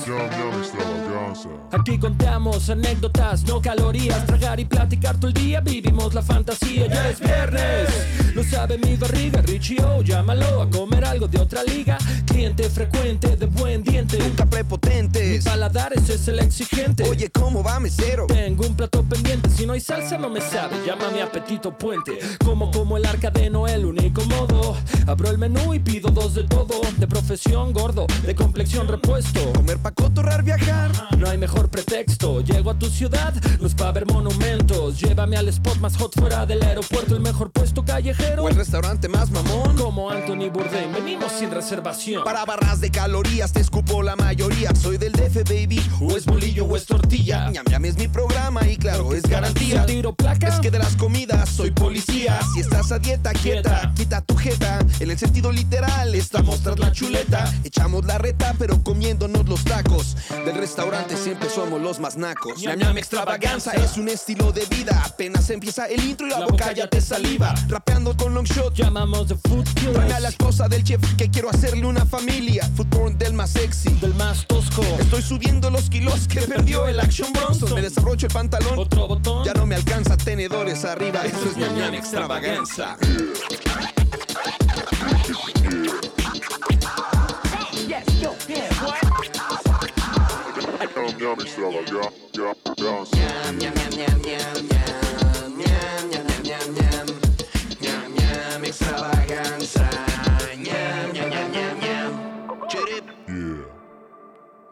Aquí 1.73 1.99
contamos 1.99 2.71
anécdotas, 2.71 3.43
no 3.47 3.61
calorías. 3.61 4.25
Tragar 4.27 4.61
y 4.61 4.65
platicar 4.65 5.17
todo 5.17 5.27
el 5.27 5.35
día. 5.35 5.61
Vivimos 5.61 6.15
la 6.15 6.23
fantasía. 6.23 6.87
Ya 6.87 7.09
es 7.09 7.19
viernes. 7.19 7.89
Lo 8.33 8.45
sabe 8.45 8.79
mi 8.79 8.95
barriga. 8.95 9.43
Richie 9.43 9.83
O, 9.83 10.01
llámalo 10.01 10.63
a 10.63 10.71
comer 10.71 11.05
algo 11.05 11.27
de 11.27 11.41
otra 11.41 11.65
liga. 11.65 11.99
Cliente 12.27 12.71
frecuente, 12.71 13.35
de 13.37 13.47
buen 13.47 13.83
diente. 13.83 14.19
Nunca 14.21 14.47
prepotentes. 14.47 15.45
Mi 15.45 15.51
paladar 15.51 15.95
ese 15.95 16.15
es 16.15 16.29
el 16.29 16.39
exigente. 16.39 17.03
Oye, 17.11 17.29
¿cómo 17.31 17.65
va, 17.65 17.81
mesero? 17.81 18.29
Tengo 18.29 18.69
un 18.69 18.77
plato 18.77 19.03
pendiente. 19.03 19.51
Si 19.51 19.67
no 19.67 19.73
hay 19.73 19.81
salsa, 19.81 20.17
no 20.17 20.31
me 20.31 20.41
sabe. 20.41 20.77
Llama 20.87 21.09
a 21.09 21.11
mi 21.11 21.19
apetito 21.19 21.77
Como 22.45 22.71
como 22.71 22.99
el 22.99 23.07
arca 23.07 23.31
de 23.31 23.49
Noé, 23.49 23.75
el 23.75 23.87
único 23.87 24.23
modo. 24.27 24.77
Abro 25.07 25.31
el 25.31 25.39
menú 25.39 25.73
y 25.73 25.79
pido 25.79 26.11
dos 26.11 26.35
de 26.35 26.45
todo. 26.45 26.83
De 26.99 27.07
profesión 27.07 27.73
gordo, 27.73 28.07
de 28.27 28.35
complexión 28.35 28.87
repuesto. 28.89 29.41
Comer 29.55 29.79
pa' 29.79 29.93
cotorrar, 29.93 30.43
viajar. 30.43 30.91
No 31.17 31.31
hay 31.31 31.39
mejor 31.39 31.71
pretexto. 31.71 32.43
Llego 32.43 32.71
a 32.71 32.79
tu 32.79 32.91
ciudad, 32.91 33.33
no 33.59 33.67
es 33.67 33.75
pa' 33.75 33.91
ver 33.93 34.05
monumentos. 34.05 35.01
Llévame 35.01 35.39
al 35.39 35.49
spot 35.49 35.79
más 35.79 35.97
hot 35.97 36.13
fuera 36.19 36.45
del 36.45 36.63
aeropuerto, 36.63 37.15
el 37.15 37.23
mejor 37.23 37.51
puesto 37.51 37.83
callejero. 37.83 38.45
O 38.45 38.49
el 38.51 38.57
restaurante 38.57 39.09
más 39.09 39.31
mamón. 39.31 39.77
Como 39.79 40.11
Anthony 40.11 40.51
Bourdain, 40.53 40.93
venimos 40.93 41.33
sin 41.33 41.51
reservación. 41.51 42.23
Para 42.23 42.45
barras 42.45 42.83
de 42.83 42.91
calorías 42.91 43.55
te 43.55 43.61
escupo 43.61 44.03
la 44.03 44.15
mayoría. 44.15 44.75
Soy 44.75 44.99
del 44.99 45.13
DF, 45.13 45.45
baby. 45.49 45.81
O 46.03 46.17
es 46.19 46.27
bolillo 46.27 46.67
o 46.67 46.77
es 46.77 46.85
tortilla. 46.85 47.51
Ñam 47.51 47.65
ñam 47.71 47.85
es 47.87 47.97
mi 47.97 48.09
programa 48.09 48.69
y 48.69 48.77
claro, 48.77 49.15
es 49.15 49.23
garantía. 49.23 49.87
Si 49.87 49.95
tiro 49.95 50.15
placa. 50.15 50.49
Es 50.49 50.61
que 50.61 50.71
de 50.71 50.79
las 50.79 50.97
comidas 50.97 51.49
soy 51.49 51.71
policía. 51.79 52.39
Si 52.53 52.61
estás 52.61 52.93
a 52.93 52.99
dieta, 52.99 53.33
quieta, 53.33 53.93
quita 53.95 54.21
tu 54.21 54.37
jeta. 54.37 54.79
En 55.01 55.11
el 55.11 55.19
sentido 55.19 55.53
literal, 55.53 56.15
estamos 56.15 56.61
tras 56.63 56.79
la 56.79 56.93
chuleta. 56.93 57.53
Echamos 57.65 58.05
la 58.05 58.19
reta, 58.19 58.55
pero 58.59 58.83
comiéndonos 58.83 59.49
los 59.49 59.65
tacos. 59.65 60.17
Del 60.45 60.57
restaurante 60.57 61.17
siempre 61.17 61.49
somos 61.49 61.81
los 61.81 62.01
más 62.01 62.17
nacos. 62.17 62.61
Ñam, 62.61 62.79
Ñam 62.79 62.99
extravaganza 62.99 63.73
es 63.73 63.97
un 63.97 64.09
estilo 64.09 64.53
de 64.53 64.65
vida. 64.67 65.03
Apenas 65.05 65.49
empieza 65.51 65.87
el 65.87 66.05
intro 66.05 66.27
y 66.27 66.31
la, 66.31 66.41
boca 66.41 66.73
ya 66.73 66.89
te 66.89 67.01
saliva. 67.01 67.55
Rapeando 67.69 68.17
con 68.17 68.35
long 68.35 68.47
shot. 68.47 68.75
Llamamos 68.75 69.29
de 69.29 69.37
food 69.37 69.69
Tráeme 69.75 70.15
a 70.15 70.21
la 70.21 70.29
esposa 70.29 70.69
del 70.69 70.85
chef 70.85 71.01
que 71.17 71.31
quiero 71.31 71.51
hacerle 71.51 71.87
una 71.87 72.05
familia. 72.05 72.69
Footborn 72.77 73.19
del 73.19 73.33
más 73.33 73.51
sexy. 73.51 73.91
Del 74.01 74.15
más 74.15 74.47
tosco. 74.47 74.83
Estoy 74.99 75.23
subiendo 75.23 75.71
los 75.71 75.89
kilos 75.89 76.27
que 76.29 76.41
perdió 76.43 76.87
el 76.87 77.01
Action 77.01 77.33
Bronson. 77.33 77.75
Me 77.75 77.83
desabrocho 77.83 78.27
el 78.27 78.33
pantalón. 78.33 78.79
Otro 78.79 79.07
botón. 79.07 79.45
Ya 79.45 79.55
no 79.55 79.67
me 79.67 79.75
alcanza 79.75 80.17
tenedores 80.17 80.85
arriba. 80.85 81.25
Eso 81.25 81.51
es 81.51 81.57
sogna 81.69 81.89
un'extravaganza. 81.89 82.97
Extravaganza. 82.99 83.39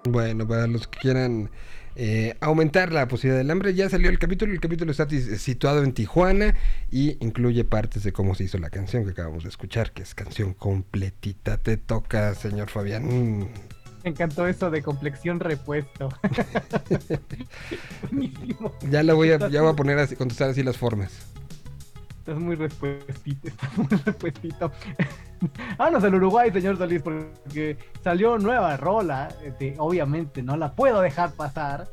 Bueno, 0.08 0.46
para 0.48 0.66
los 0.66 0.86
que 0.86 0.98
quieran 1.00 1.50
eh, 1.96 2.36
aumentar 2.40 2.92
la 2.92 3.08
posibilidad 3.08 3.38
del 3.38 3.50
hambre, 3.50 3.74
ya 3.74 3.88
salió 3.88 4.10
el 4.10 4.18
capítulo. 4.18 4.52
El 4.52 4.60
capítulo 4.60 4.90
está 4.90 5.06
tis- 5.06 5.40
situado 5.40 5.82
en 5.82 5.92
Tijuana 5.92 6.54
y 6.90 7.16
incluye 7.24 7.64
partes 7.64 8.02
de 8.04 8.12
cómo 8.12 8.34
se 8.34 8.44
hizo 8.44 8.58
la 8.58 8.70
canción 8.70 9.04
que 9.04 9.10
acabamos 9.12 9.42
de 9.44 9.48
escuchar, 9.48 9.92
que 9.92 10.02
es 10.02 10.14
canción 10.14 10.52
completita. 10.54 11.56
Te 11.58 11.76
toca, 11.76 12.34
señor 12.34 12.68
Fabián. 12.70 13.04
Mm. 13.40 13.48
Me 14.04 14.10
encantó 14.10 14.46
eso 14.46 14.70
de 14.70 14.82
complexión 14.82 15.40
repuesto. 15.40 16.08
Buenísimo. 18.10 18.72
Ya 18.90 19.02
la 19.02 19.14
voy 19.14 19.30
a, 19.30 19.48
ya 19.48 19.62
voy 19.62 19.72
a 19.72 19.76
poner 19.76 19.98
así, 19.98 20.14
contestar 20.16 20.50
así 20.50 20.62
las 20.62 20.76
formas. 20.76 21.12
Estás 22.26 22.42
muy 22.42 22.56
respuestito, 22.56 23.46
estás 23.46 23.78
muy 23.78 23.86
respuestito. 23.86 24.72
Vámonos 25.78 26.02
al 26.02 26.16
Uruguay, 26.16 26.50
señor 26.50 26.76
Solís, 26.76 27.00
porque 27.00 27.78
salió 28.02 28.36
nueva 28.36 28.76
rola. 28.76 29.28
este, 29.44 29.76
obviamente 29.78 30.42
no 30.42 30.56
la 30.56 30.72
puedo 30.72 31.00
dejar 31.02 31.30
pasar. 31.34 31.86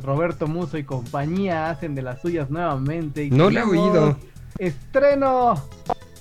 Roberto 0.00 0.46
Muso 0.46 0.78
y 0.78 0.84
compañía 0.84 1.68
hacen 1.68 1.96
de 1.96 2.02
las 2.02 2.20
suyas 2.20 2.48
nuevamente. 2.48 3.24
y 3.24 3.30
No 3.30 3.50
la 3.50 3.62
he 3.62 3.64
oído. 3.64 4.16
Estreno 4.56 5.54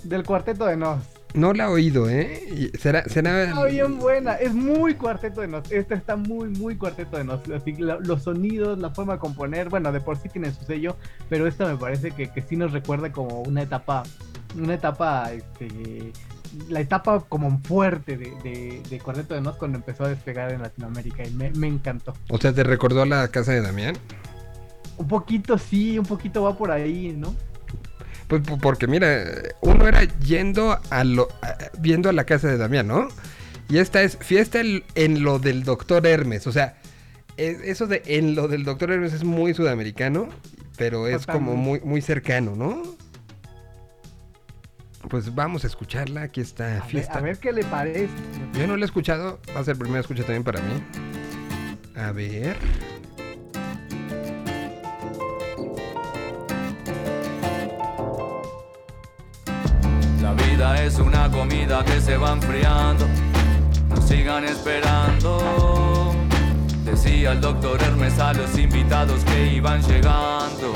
del 0.06 0.24
Cuarteto 0.24 0.66
de 0.66 0.78
Nos. 0.78 1.11
No 1.34 1.53
la 1.53 1.66
he 1.66 1.68
oído, 1.68 2.10
¿eh? 2.10 2.72
Será, 2.80 3.03
será. 3.06 3.44
Está 3.44 3.64
bien 3.66 3.98
buena, 3.99 4.34
es 4.36 4.53
muy 4.53 4.95
Cuarteto 4.95 5.41
de 5.41 5.48
Nos. 5.48 5.72
Esta 5.72 5.95
está 5.95 6.16
muy, 6.18 6.49
muy 6.49 6.76
Cuarteto 6.76 7.18
de 7.18 7.24
Nos. 7.24 7.40
Así 7.49 7.74
que 7.74 7.84
la- 7.84 7.99
los 7.99 8.24
sonidos, 8.24 8.78
la 8.80 8.90
forma 8.90 9.14
de 9.14 9.20
componer, 9.20 9.70
bueno, 9.70 9.91
de 9.91 10.02
por 10.02 10.18
sí 10.18 10.28
tiene 10.30 10.52
su 10.52 10.66
sello, 10.66 10.98
pero 11.30 11.48
esta 11.48 11.66
me 11.68 11.78
parece 11.78 12.12
que, 12.12 12.30
que 12.30 12.41
sí 12.41 12.56
nos 12.58 12.74
recuerda 12.74 13.12
como 13.14 13.41
una 13.44 13.62
etapa, 13.62 14.03
una 14.58 14.74
etapa, 14.74 15.32
este, 15.32 16.12
la 16.68 16.82
etapa 16.82 17.22
como 17.30 17.60
fuerte 17.60 18.18
de, 18.18 18.32
de, 18.44 18.82
de 18.90 18.99
Cuarteto 18.99 19.34
de 19.34 19.40
Nos 19.41 19.56
cuando 19.56 19.78
empezó 19.78 20.03
a 20.03 20.10
despegar 20.10 20.52
en 20.52 20.62
Latinoamérica 20.62 21.24
y 21.26 21.32
me, 21.32 21.49
me 21.52 21.68
encantó. 21.68 22.14
O 22.30 22.38
sea, 22.40 22.52
¿te 22.52 22.64
recordó 22.64 23.06
la 23.06 23.30
casa 23.30 23.53
de 23.53 23.62
Damián? 23.62 23.95
Un 24.98 25.08
poquito 25.08 25.58
sí, 25.58 25.98
un 25.98 26.06
poquito 26.06 26.44
va 26.44 26.58
por 26.58 26.72
ahí, 26.72 27.16
¿no? 27.18 27.34
Pues 28.32 28.44
po- 28.44 28.58
porque 28.58 28.88
mira, 28.88 29.26
uno 29.60 29.86
era 29.90 30.03
yendo 30.20 30.80
a 30.90 31.03
lo, 31.03 31.28
a- 31.41 31.58
viendo 31.80 32.08
a 32.08 32.14
la 32.14 32.24
casa 32.24 32.48
de 32.48 32.56
Damián, 32.58 32.88
¿no? 32.88 33.10
Y 33.68 33.78
esta 33.80 34.02
es 34.03 34.16
fiesta 34.22 34.62
en, 34.62 34.86
en 34.95 35.22
lo 35.24 35.38
del 35.38 35.66
doctor 35.66 36.08
Hermes. 36.08 36.48
O 36.48 36.53
sea, 36.53 36.78
es- 37.36 37.60
eso 37.60 37.88
de 37.88 38.02
en 38.06 38.34
lo 38.36 38.48
del 38.48 38.64
doctor 38.64 38.90
Hermes 38.90 39.12
es 39.12 39.26
muy 39.26 39.53
sudamericano, 39.53 40.30
pero 40.78 41.08
es 41.10 41.26
como 41.28 41.58
muy, 41.58 41.82
muy 41.82 42.02
cercano, 42.02 42.56
¿no? 42.56 42.82
Pues 45.10 45.36
vamos 45.36 45.66
a 45.66 45.68
escucharla. 45.68 46.22
Aquí 46.22 46.40
está 46.40 46.68
A 46.68 46.74
ver, 46.76 46.84
fiesta. 46.84 47.18
a 47.18 47.22
ver 47.22 47.38
qué 47.38 47.52
le 47.52 47.66
parece. 47.66 48.08
Yo 48.58 48.66
no 48.66 48.78
la 48.78 48.84
he 48.84 48.88
escuchado, 48.88 49.41
va 49.53 49.60
a 49.60 49.64
ser 49.66 49.78
primera 49.78 49.99
escucha 49.99 50.22
también 50.24 50.45
para 50.45 50.62
mí. 50.62 50.82
A 51.98 52.14
ver. 52.14 52.56
Es 60.86 60.98
una 60.99 61.30
comida 61.30 61.84
que 61.86 62.02
se 62.02 62.18
va 62.18 62.32
enfriando. 62.32 63.06
No 63.90 64.02
sigan 64.02 64.45
esperando. 64.45 66.14
Decía 66.84 67.34
el 67.34 67.41
doctor 67.41 67.82
Hermes 67.82 68.18
a 68.20 68.34
los 68.34 68.58
invitados 68.58 69.24
que 69.24 69.53
iban 69.53 69.82
llegando. 69.84 70.74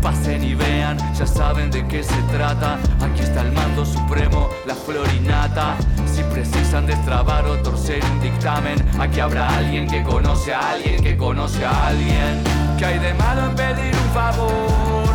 Pasen 0.00 0.44
y 0.44 0.54
vean, 0.54 0.96
ya 1.14 1.26
saben 1.26 1.70
de 1.70 1.86
qué 1.88 2.02
se 2.02 2.20
trata. 2.32 2.78
Aquí 3.00 3.22
está 3.22 3.42
el 3.42 3.52
mando 3.52 3.84
supremo, 3.84 4.48
la 4.66 4.74
florinata. 4.74 5.76
Si 6.06 6.22
precisan 6.22 6.86
destrabar 6.86 7.44
o 7.46 7.56
torcer 7.58 8.02
un 8.04 8.20
dictamen, 8.20 8.78
aquí 9.00 9.20
habrá 9.20 9.48
alguien 9.56 9.88
que 9.88 10.02
conoce 10.02 10.54
a 10.54 10.72
alguien 10.72 11.02
que 11.02 11.16
conoce 11.16 11.64
a 11.64 11.88
alguien. 11.88 12.42
¿Qué 12.78 12.84
hay 12.84 12.98
de 12.98 13.14
malo 13.14 13.46
en 13.46 13.54
pedir 13.56 13.94
un 13.94 14.14
favor? 14.14 15.07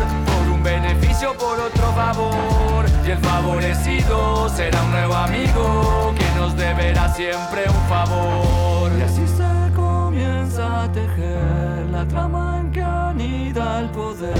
Por 1.38 1.58
otro 1.58 1.92
favor. 1.94 2.84
Y 3.06 3.10
el 3.10 3.18
favorecido 3.18 4.48
será 4.48 4.82
un 4.82 4.90
nuevo 4.90 5.14
amigo 5.14 6.14
que 6.16 6.38
nos 6.38 6.54
deberá 6.56 7.08
siempre 7.14 7.64
un 7.66 7.88
favor. 7.88 8.90
Y 8.98 9.02
así 9.02 9.26
se 9.26 9.74
comienza 9.74 10.84
a 10.84 10.92
tejer 10.92 11.86
la 11.90 12.06
trama 12.06 12.60
en 12.60 12.72
que 12.72 12.82
anida 12.82 13.80
el 13.80 13.90
poder. 13.90 14.34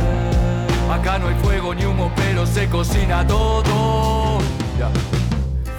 Acá 0.93 1.19
no 1.19 1.29
hay 1.29 1.35
fuego 1.37 1.75
ni 1.75 1.85
humo, 1.85 2.11
pero 2.17 2.47
se 2.47 2.69
cocina 2.69 3.27
todo. 3.27 4.39
Ya. 4.79 4.91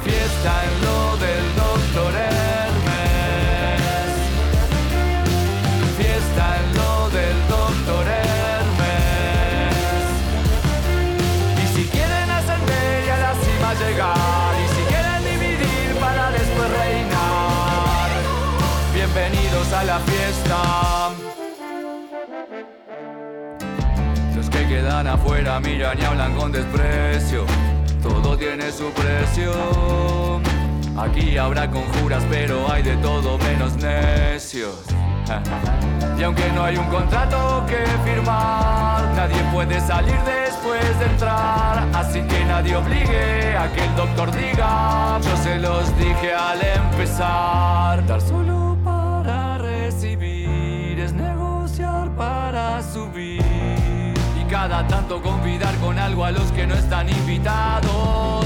Fiesta 0.03 0.63
en 0.65 0.85
lo 0.85 1.17
del 1.17 1.55
doctor 1.55 2.64
a 19.75 19.83
la 19.83 19.99
fiesta. 19.99 21.09
Los 24.35 24.49
que 24.49 24.67
quedan 24.67 25.07
afuera 25.07 25.59
miran 25.59 25.99
y 25.99 26.05
hablan 26.05 26.35
con 26.35 26.51
desprecio. 26.51 27.45
Todo 28.01 28.37
tiene 28.37 28.71
su 28.71 28.89
precio. 28.91 29.51
Aquí 30.97 31.37
habrá 31.37 31.69
conjuras, 31.69 32.23
pero 32.29 32.71
hay 32.71 32.83
de 32.83 32.95
todo 32.97 33.37
menos 33.39 33.75
necios. 33.75 34.83
Y 36.17 36.23
aunque 36.23 36.49
no 36.53 36.63
hay 36.63 36.77
un 36.77 36.85
contrato 36.85 37.65
que 37.67 37.83
firmar, 38.09 39.03
nadie 39.17 39.43
puede 39.51 39.81
salir 39.81 40.15
después 40.23 40.97
de 40.97 41.05
entrar. 41.07 41.85
Así 41.93 42.21
que 42.21 42.45
nadie 42.45 42.73
obligue 42.77 43.57
a 43.57 43.69
que 43.73 43.83
el 43.83 43.95
doctor 43.97 44.31
diga. 44.31 45.19
Yo 45.21 45.35
se 45.43 45.59
los 45.59 45.97
dije 45.97 46.33
al 46.33 46.61
empezar. 46.61 48.05
Dar 48.07 48.21
solo 48.21 48.54
Y 52.97 54.45
cada 54.49 54.87
tanto 54.87 55.21
convidar 55.21 55.75
con 55.79 55.99
algo 55.99 56.23
a 56.23 56.31
los 56.31 56.49
que 56.53 56.65
no 56.65 56.75
están 56.75 57.09
invitados. 57.09 58.45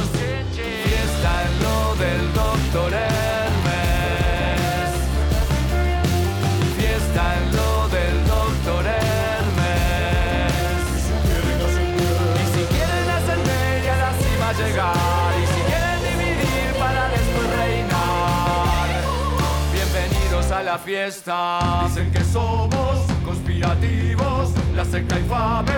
Fiesta 0.56 1.44
en 1.46 1.64
lo 1.64 1.96
del 1.96 2.34
doctor 2.34 2.92
Hermes. 2.92 4.10
Fiesta 6.76 7.36
en 7.38 7.56
lo 7.56 7.88
del 7.90 8.26
doctor 8.26 8.86
Hermes. 8.88 9.94
Y 12.34 12.44
si 12.58 12.64
quieren 12.74 13.10
ascender 13.18 13.84
y 13.84 13.88
a 13.88 13.98
la 13.98 14.12
cima 14.14 14.52
llegar. 14.54 15.32
Y 15.38 15.46
si 15.46 15.62
quieren 15.70 16.02
dividir 16.10 16.74
para 16.80 17.08
después 17.10 17.48
reinar. 17.56 18.88
Bienvenidos 19.72 20.50
a 20.52 20.64
la 20.64 20.80
fiesta. 20.80 21.84
Dicen 21.88 22.12
que 22.12 22.24
somos 22.24 22.98
conspirativos 23.24 24.29
la 24.76 24.86
secta 24.86 25.20
infame 25.20 25.72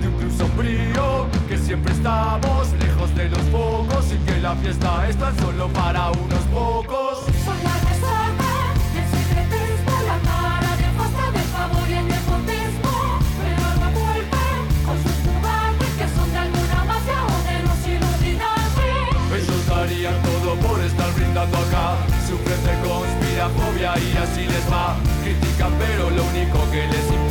de 0.00 0.08
un 0.08 0.14
club 0.18 0.32
sombrío, 0.36 1.26
que 1.48 1.58
siempre 1.58 1.92
estamos 1.92 2.72
lejos 2.80 3.14
de 3.14 3.28
los 3.28 3.40
pocos 3.50 4.12
y 4.12 4.16
que 4.24 4.40
la 4.40 4.54
fiesta 4.56 5.08
es 5.08 5.16
tan 5.16 5.36
solo 5.38 5.68
para 5.68 6.10
unos 6.10 6.44
pocos. 6.52 7.18
Son 7.44 7.56
la 7.62 7.74
reserva, 7.88 8.52
el 8.94 9.06
secretismo, 9.16 9.94
la 10.06 10.18
cara 10.28 10.76
de 10.76 10.88
pasta 10.98 11.30
de 11.32 11.44
favor 11.54 11.88
y 11.88 11.94
el 11.94 12.08
nepotismo. 12.08 12.94
Pero 13.42 13.66
no 13.80 13.88
vuelven 13.98 14.60
con 14.86 14.96
sus 15.04 15.16
juguetes 15.24 15.92
que 15.98 16.06
son 16.16 16.32
de 16.32 16.38
alguna 16.38 16.84
mafia 16.90 17.20
o 17.24 17.36
de 17.48 17.56
los 17.66 17.80
Illuminati. 17.94 18.90
Ellos 19.38 19.66
darían 19.68 20.18
todo 20.22 20.54
por 20.66 20.80
estar 20.80 21.12
brindando 21.14 21.56
acá. 21.58 21.96
Sufren 22.26 22.62
de 22.64 22.74
conspirafobia 22.86 23.90
y 23.98 24.16
así 24.16 24.44
les 24.46 24.66
va. 24.72 24.96
Critican, 25.22 25.72
pero 25.78 26.10
lo 26.10 26.24
único 26.24 26.58
que 26.70 26.86
les 26.86 27.06
importa 27.06 27.27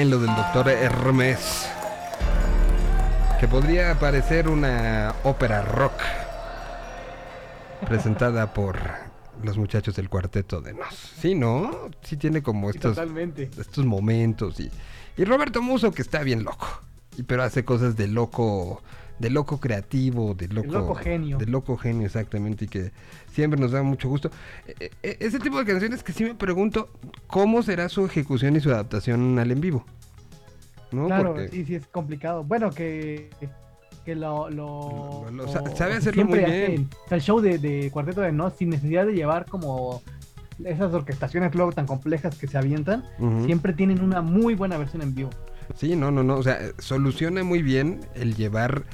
en 0.00 0.10
lo 0.10 0.18
del 0.18 0.34
doctor 0.34 0.68
Hermes. 0.68 1.66
Que 3.40 3.48
podría 3.48 3.98
parecer 3.98 4.48
una 4.48 5.14
ópera 5.24 5.62
rock. 5.62 6.02
Presentada 7.86 8.52
por 8.54 8.78
los 9.42 9.56
muchachos 9.56 9.96
del 9.96 10.08
cuarteto 10.08 10.60
de 10.60 10.74
Nos. 10.74 10.94
Sí, 10.94 11.34
¿no? 11.34 11.90
Sí 12.02 12.16
tiene 12.16 12.42
como 12.42 12.70
estos, 12.70 12.94
totalmente. 12.94 13.50
estos 13.58 13.84
momentos. 13.84 14.60
Y, 14.60 14.70
y 15.16 15.24
Roberto 15.24 15.62
Muso 15.62 15.92
que 15.92 16.02
está 16.02 16.22
bien 16.22 16.44
loco. 16.44 16.68
Y 17.16 17.22
pero 17.22 17.42
hace 17.42 17.64
cosas 17.64 17.96
de 17.96 18.08
loco. 18.08 18.82
De 19.18 19.30
loco 19.30 19.58
creativo, 19.58 20.34
de 20.34 20.48
loco, 20.48 20.70
loco 20.72 20.94
genio. 20.94 21.38
De 21.38 21.46
loco 21.46 21.76
genio, 21.78 22.04
exactamente, 22.06 22.66
y 22.66 22.68
que 22.68 22.92
siempre 23.32 23.58
nos 23.58 23.72
da 23.72 23.82
mucho 23.82 24.08
gusto. 24.10 24.30
E- 24.66 24.90
e- 25.02 25.16
ese 25.20 25.38
tipo 25.38 25.58
de 25.58 25.64
canciones 25.64 26.02
que 26.02 26.12
sí 26.12 26.24
me 26.24 26.34
pregunto 26.34 26.90
cómo 27.26 27.62
será 27.62 27.88
su 27.88 28.04
ejecución 28.04 28.56
y 28.56 28.60
su 28.60 28.70
adaptación 28.70 29.38
al 29.38 29.50
en 29.50 29.60
vivo. 29.60 29.84
¿No? 30.92 31.06
Claro, 31.06 31.32
Porque 31.34 31.48
sí, 31.48 31.64
sí, 31.64 31.74
es 31.76 31.86
complicado. 31.86 32.44
Bueno, 32.44 32.70
que, 32.70 33.30
que 34.04 34.14
lo, 34.14 34.50
lo, 34.50 35.24
Lo- 35.24 35.30
lo 35.30 35.48
sa- 35.48 35.62
lo- 35.62 35.74
sabe 35.74 35.94
hacerlo 35.94 36.26
muy 36.26 36.38
bien. 36.38 36.88
sea, 37.08 37.16
el 37.16 37.22
show 37.22 37.40
de, 37.40 37.58
de 37.58 37.90
Cuarteto 37.90 38.20
de 38.20 38.32
Nos, 38.32 38.52
sin 38.54 38.68
necesidad 38.70 39.06
de 39.06 39.14
llevar 39.14 39.46
como 39.46 40.02
esas 40.64 40.92
orquestaciones 40.94 41.54
luego 41.54 41.72
tan 41.72 41.86
complejas 41.86 42.36
que 42.38 42.46
se 42.46 42.56
avientan, 42.56 43.02
siempre 43.46 43.72
tienen 43.72 44.00
una 44.02 44.20
muy 44.22 44.54
buena 44.54 44.76
versión 44.78 45.02
en 45.02 45.14
vivo. 45.14 45.30
Sí, 45.74 45.96
no, 45.96 46.10
no, 46.10 46.22
no. 46.22 46.36
O 46.36 46.42
sea, 46.42 46.58
soluciona 46.78 47.42
muy 47.44 47.62
bien 47.62 48.00
el 48.14 48.36
llevar 48.36 48.84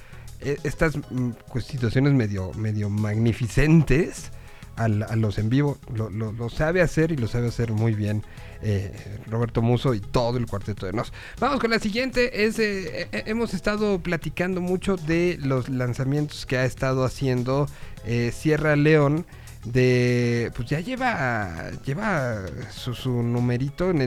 estas 0.62 0.96
mm, 0.96 1.30
situaciones 1.60 2.12
medio, 2.12 2.52
medio 2.54 2.88
magnificentes 2.90 4.30
a 4.76 4.88
los 4.88 5.38
en 5.38 5.48
vivo. 5.48 5.78
Lo, 5.94 6.48
sabe 6.48 6.80
hacer 6.80 7.12
y 7.12 7.16
lo 7.16 7.28
sabe 7.28 7.48
hacer 7.48 7.72
muy 7.72 7.94
bien 7.94 8.22
eh, 8.62 8.92
Roberto 9.30 9.62
Muso 9.62 9.94
y 9.94 10.00
todo 10.00 10.38
el 10.38 10.46
cuarteto 10.46 10.86
de 10.86 10.92
Nos. 10.92 11.12
Vamos 11.38 11.60
con 11.60 11.70
la 11.70 11.78
siguiente. 11.78 12.46
Eh, 12.46 12.52
eh, 12.58 13.22
hemos 13.26 13.54
estado 13.54 14.00
platicando 14.00 14.60
mucho 14.60 14.96
de 14.96 15.38
los 15.42 15.68
lanzamientos 15.68 16.46
que 16.46 16.56
ha 16.56 16.64
estado 16.64 17.04
haciendo 17.04 17.68
eh, 18.04 18.32
Sierra 18.34 18.76
León 18.76 19.26
de 19.64 20.50
pues 20.56 20.68
ya 20.68 20.80
lleva 20.80 21.70
lleva 21.86 22.42
su, 22.72 23.22
numerito 23.22 23.90
en 23.90 24.00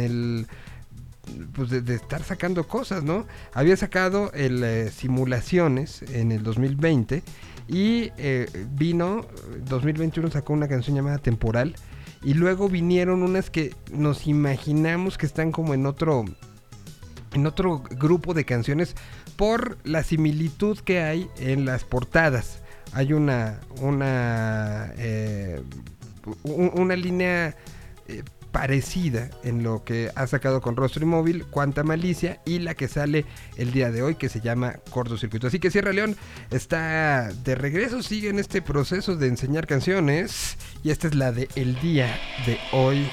el 0.00 0.46
pues 1.54 1.70
de, 1.70 1.94
estar 1.94 2.22
sacando 2.22 2.66
cosas, 2.66 3.04
¿no? 3.04 3.26
Había 3.54 3.76
sacado 3.76 4.32
el 4.32 4.62
eh, 4.64 4.90
simulaciones 4.90 6.02
en 6.02 6.32
el 6.32 6.42
2020 6.42 7.22
y 7.68 8.10
eh, 8.18 8.46
vino 8.72 9.26
2021 9.68 10.30
sacó 10.30 10.52
una 10.52 10.68
canción 10.68 10.96
llamada 10.96 11.18
Temporal 11.18 11.76
y 12.24 12.34
luego 12.34 12.68
vinieron 12.68 13.22
unas 13.22 13.50
que 13.50 13.74
nos 13.92 14.26
imaginamos 14.26 15.16
que 15.18 15.26
están 15.26 15.52
como 15.52 15.74
en 15.74 15.86
otro 15.86 16.24
en 17.34 17.46
otro 17.46 17.82
grupo 17.98 18.34
de 18.34 18.44
canciones 18.44 18.94
por 19.36 19.78
la 19.84 20.02
similitud 20.02 20.78
que 20.80 21.00
hay 21.00 21.28
en 21.38 21.64
las 21.64 21.84
portadas. 21.84 22.60
Hay 22.92 23.12
una 23.14 23.60
una 23.80 24.92
eh, 24.98 25.62
un- 26.42 26.72
una 26.74 26.94
línea 26.94 27.56
eh, 28.06 28.22
parecida 28.52 29.30
en 29.42 29.62
lo 29.62 29.82
que 29.82 30.10
ha 30.14 30.26
sacado 30.26 30.60
con 30.60 30.76
Rostro 30.76 31.02
Inmóvil, 31.02 31.46
Cuánta 31.46 31.82
Malicia 31.82 32.40
y 32.44 32.58
la 32.58 32.74
que 32.74 32.86
sale 32.86 33.24
el 33.56 33.72
día 33.72 33.90
de 33.90 34.02
hoy 34.02 34.14
que 34.14 34.28
se 34.28 34.40
llama 34.40 34.74
Cortocircuito. 34.90 35.46
Así 35.46 35.58
que 35.58 35.70
Sierra 35.70 35.92
León 35.92 36.16
está 36.50 37.32
de 37.32 37.54
regreso, 37.54 38.02
sigue 38.02 38.28
en 38.28 38.38
este 38.38 38.62
proceso 38.62 39.16
de 39.16 39.26
enseñar 39.26 39.66
canciones 39.66 40.58
y 40.84 40.90
esta 40.90 41.08
es 41.08 41.14
la 41.14 41.32
de 41.32 41.48
El 41.56 41.80
día 41.80 42.18
de 42.46 42.58
hoy. 42.72 43.08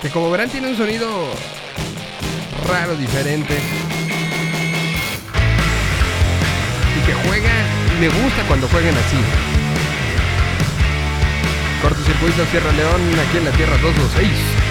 Que 0.00 0.10
como 0.10 0.30
verán 0.30 0.48
tiene 0.48 0.70
un 0.70 0.76
sonido 0.76 1.08
raro, 2.68 2.96
diferente. 2.96 3.58
Que 7.08 7.14
juega, 7.26 7.50
me 8.00 8.08
gusta 8.08 8.42
cuando 8.46 8.68
juegan 8.68 8.94
así. 8.94 9.16
Cortocircuito 11.80 12.44
Sierra 12.50 12.70
León, 12.72 13.00
aquí 13.26 13.38
en 13.38 13.44
la 13.46 13.52
Tierra 13.52 13.78
226. 13.78 14.67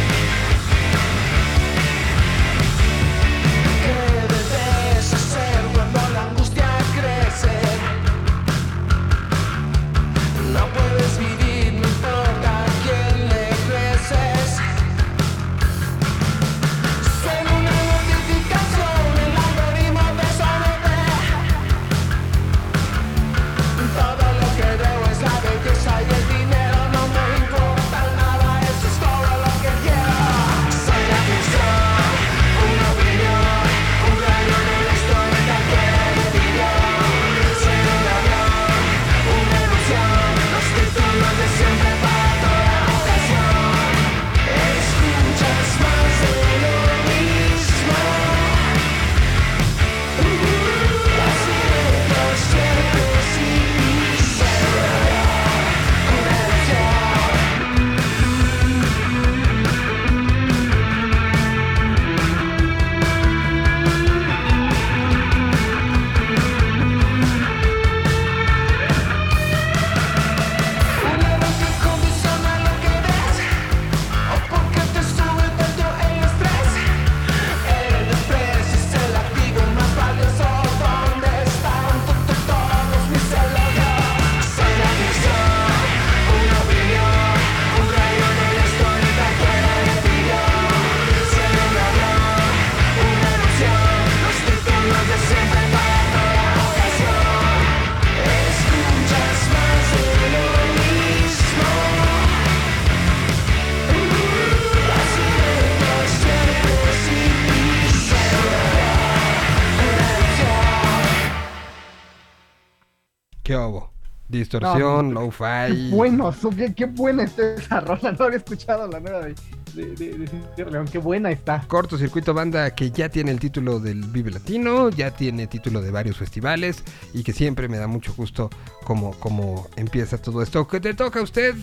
Distorsión, 114.51 115.13
No. 115.13 115.29
Qué 115.29 115.89
bueno, 115.91 116.33
qué, 116.55 116.73
qué 116.73 116.85
buena 116.85 117.23
está 117.23 117.53
esa 117.55 117.79
rola. 117.81 118.11
No 118.17 118.25
había 118.25 118.37
escuchado 118.37 118.87
la 118.87 118.99
nueva 118.99 119.19
de, 119.25 119.35
de, 119.73 119.85
de, 119.95 120.17
de 120.17 120.29
Cierre 120.55 120.71
León. 120.71 120.85
Qué 120.91 120.97
buena 120.97 121.31
está. 121.31 121.63
Cortocircuito 121.67 122.33
Banda 122.33 122.73
que 122.73 122.89
ya 122.91 123.09
tiene 123.09 123.31
el 123.31 123.39
título 123.39 123.79
del 123.79 124.03
Vive 124.05 124.31
Latino, 124.31 124.89
ya 124.89 125.11
tiene 125.11 125.47
título 125.47 125.81
de 125.81 125.91
varios 125.91 126.17
festivales 126.17 126.83
y 127.13 127.23
que 127.23 127.33
siempre 127.33 127.67
me 127.67 127.77
da 127.77 127.87
mucho 127.87 128.13
gusto 128.15 128.49
cómo, 128.85 129.11
cómo 129.19 129.67
empieza 129.75 130.17
todo 130.17 130.41
esto. 130.41 130.67
¿Qué 130.67 130.79
te 130.79 130.93
toca 130.93 131.19
a 131.19 131.23
usted? 131.23 131.53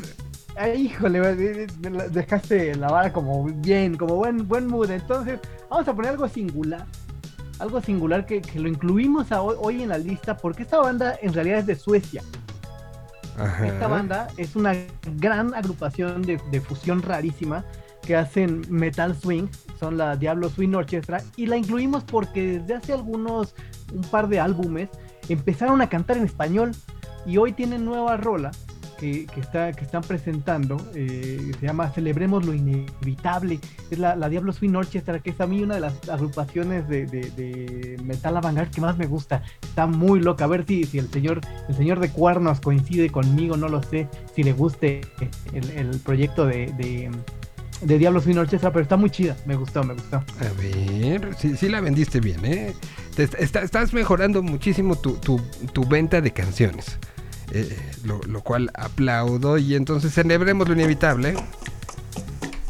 Ay, 0.56 0.82
híjole, 0.86 1.20
de- 1.34 1.90
la- 1.90 2.08
dejaste 2.08 2.74
la 2.76 2.88
vara 2.88 3.12
como 3.12 3.44
bien, 3.44 3.96
como 3.96 4.14
buen, 4.16 4.46
buen 4.46 4.66
mood. 4.68 4.90
Entonces, 4.90 5.40
vamos 5.70 5.88
a 5.88 5.94
poner 5.94 6.12
algo 6.12 6.28
singular. 6.28 6.86
Algo 7.58 7.80
singular 7.80 8.26
que, 8.26 8.40
que 8.40 8.58
lo 8.60 8.68
incluimos 8.68 9.30
a 9.32 9.40
hoy, 9.40 9.56
hoy 9.60 9.82
en 9.82 9.88
la 9.88 9.98
lista 9.98 10.36
porque 10.36 10.62
esta 10.64 10.78
banda 10.78 11.16
en 11.22 11.32
realidad 11.32 11.60
es 11.60 11.66
de 11.66 11.76
Suecia. 11.76 12.22
Esta 13.64 13.88
banda 13.88 14.28
es 14.36 14.54
una 14.56 14.74
gran 15.16 15.54
agrupación 15.54 16.22
de, 16.22 16.40
de 16.50 16.60
fusión 16.60 17.02
rarísima 17.02 17.64
que 18.02 18.16
hacen 18.16 18.62
metal 18.68 19.16
swing, 19.16 19.48
son 19.80 19.96
la 19.96 20.16
Diablo 20.16 20.50
Swing 20.50 20.74
Orchestra, 20.74 21.22
y 21.36 21.46
la 21.46 21.56
incluimos 21.56 22.04
porque 22.04 22.58
desde 22.58 22.74
hace 22.74 22.92
algunos, 22.92 23.54
un 23.92 24.02
par 24.02 24.28
de 24.28 24.40
álbumes, 24.40 24.88
empezaron 25.28 25.80
a 25.80 25.88
cantar 25.88 26.18
en 26.18 26.24
español 26.24 26.72
y 27.26 27.38
hoy 27.38 27.52
tienen 27.52 27.84
nueva 27.84 28.16
rola 28.16 28.50
que, 28.98 29.26
está, 29.40 29.72
que 29.72 29.84
están 29.84 30.02
presentando, 30.02 30.76
eh, 30.94 31.52
se 31.60 31.66
llama 31.66 31.90
Celebremos 31.90 32.44
lo 32.46 32.54
Inevitable, 32.54 33.60
es 33.90 33.98
la, 33.98 34.16
la 34.16 34.28
Diablo 34.28 34.52
Swing 34.52 34.74
Orchestra, 34.74 35.18
que 35.20 35.30
es 35.30 35.40
a 35.40 35.46
mí 35.46 35.62
una 35.62 35.74
de 35.74 35.80
las 35.80 36.08
agrupaciones 36.08 36.88
de, 36.88 37.06
de- 37.06 37.96
metal 38.04 38.36
avant 38.36 38.58
que 38.70 38.80
más 38.80 38.96
me 38.96 39.06
gusta, 39.06 39.42
está 39.62 39.86
muy 39.86 40.20
loca, 40.20 40.44
a 40.44 40.48
ver 40.48 40.64
si, 40.66 40.82
el 40.98 41.10
señor 41.10 41.40
el 41.68 41.74
señor 41.76 42.00
de 42.00 42.10
cuernos 42.10 42.60
coincide 42.60 43.10
conmigo, 43.10 43.56
no 43.56 43.68
lo 43.68 43.82
sé, 43.82 44.08
si 44.34 44.42
le 44.42 44.52
guste 44.52 45.00
el, 45.52 45.98
proyecto 46.00 46.46
de, 46.46 46.72
de, 46.76 47.10
de 47.82 47.98
Diablo 47.98 48.20
Swing 48.20 48.36
Orchestra, 48.36 48.70
pero 48.72 48.82
está 48.82 48.96
muy 48.96 49.10
chida, 49.10 49.36
me 49.46 49.56
gustó, 49.56 49.82
me 49.84 49.94
gustó. 49.94 50.16
A 50.16 50.24
ver, 50.60 51.34
sí, 51.38 51.56
sí 51.56 51.68
la 51.68 51.80
vendiste 51.80 52.20
bien, 52.20 52.44
¿eh? 52.44 52.74
Te 53.16 53.24
est- 53.24 53.34
está- 53.38 53.62
estás 53.62 53.92
mejorando 53.92 54.42
muchísimo 54.42 54.96
tu, 54.96 55.14
tu- 55.14 55.40
tu 55.72 55.84
venta 55.86 56.20
de 56.20 56.32
canciones, 56.32 56.98
eh, 57.54 57.90
lo, 58.04 58.20
lo 58.24 58.42
cual 58.42 58.70
aplaudo 58.74 59.58
y 59.58 59.74
entonces 59.74 60.12
celebremos 60.12 60.68
lo 60.68 60.74
inevitable. 60.74 61.34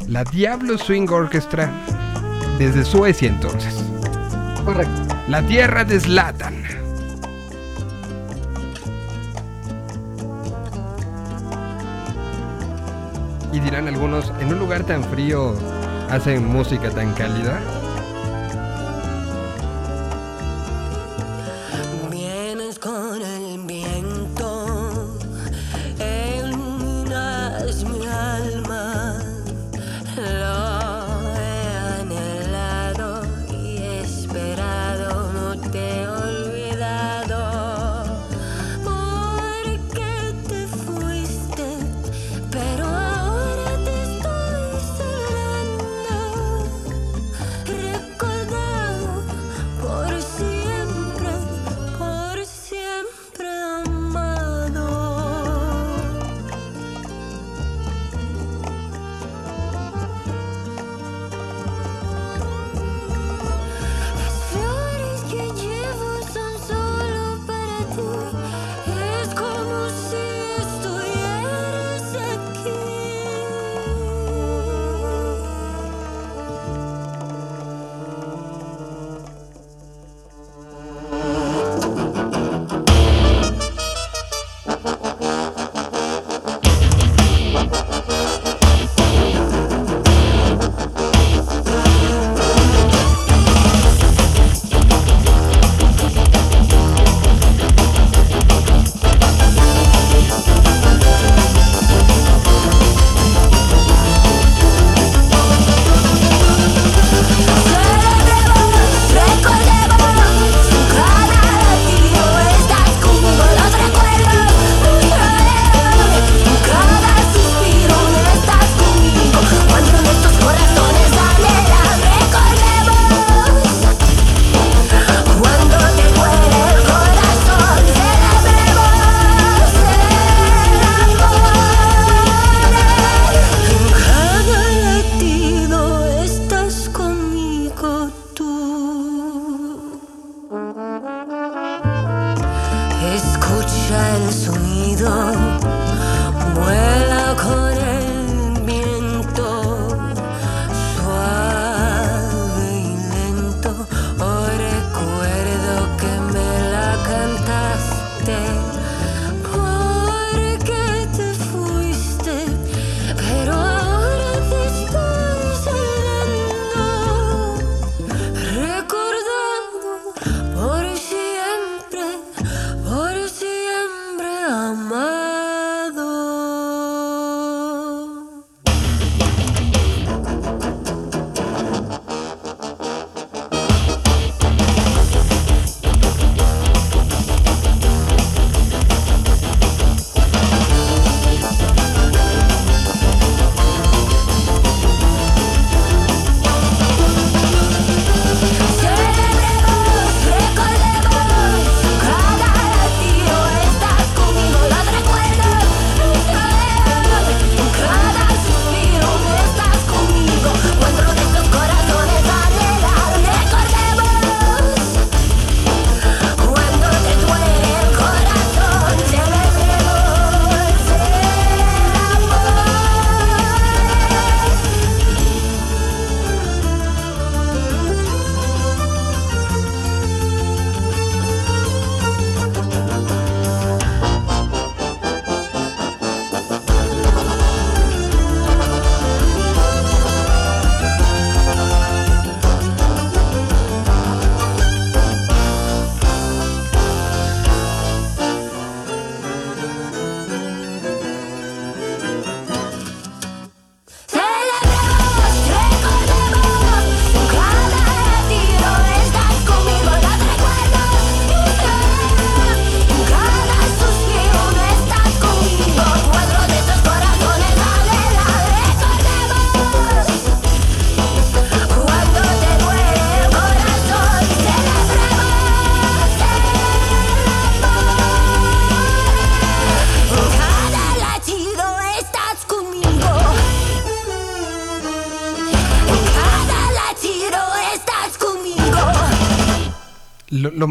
La 0.07 0.23
Diablo 0.23 0.77
Swing 0.77 1.09
Orchestra 1.09 1.71
desde 2.59 2.85
Suecia 2.85 3.27
entonces. 3.27 3.73
Correcto. 4.63 5.15
La 5.27 5.41
tierra 5.45 5.83
de 5.83 5.99
Zlatan. 5.99 6.63
Y 13.51 13.59
dirán 13.59 13.87
algunos, 13.87 14.31
en 14.39 14.53
un 14.53 14.59
lugar 14.59 14.83
tan 14.83 15.03
frío 15.03 15.55
hacen 16.09 16.45
música 16.45 16.89
tan 16.89 17.13
cálida. 17.13 17.59
Vienes 22.11 22.77
con 22.79 23.21
el 23.21 23.34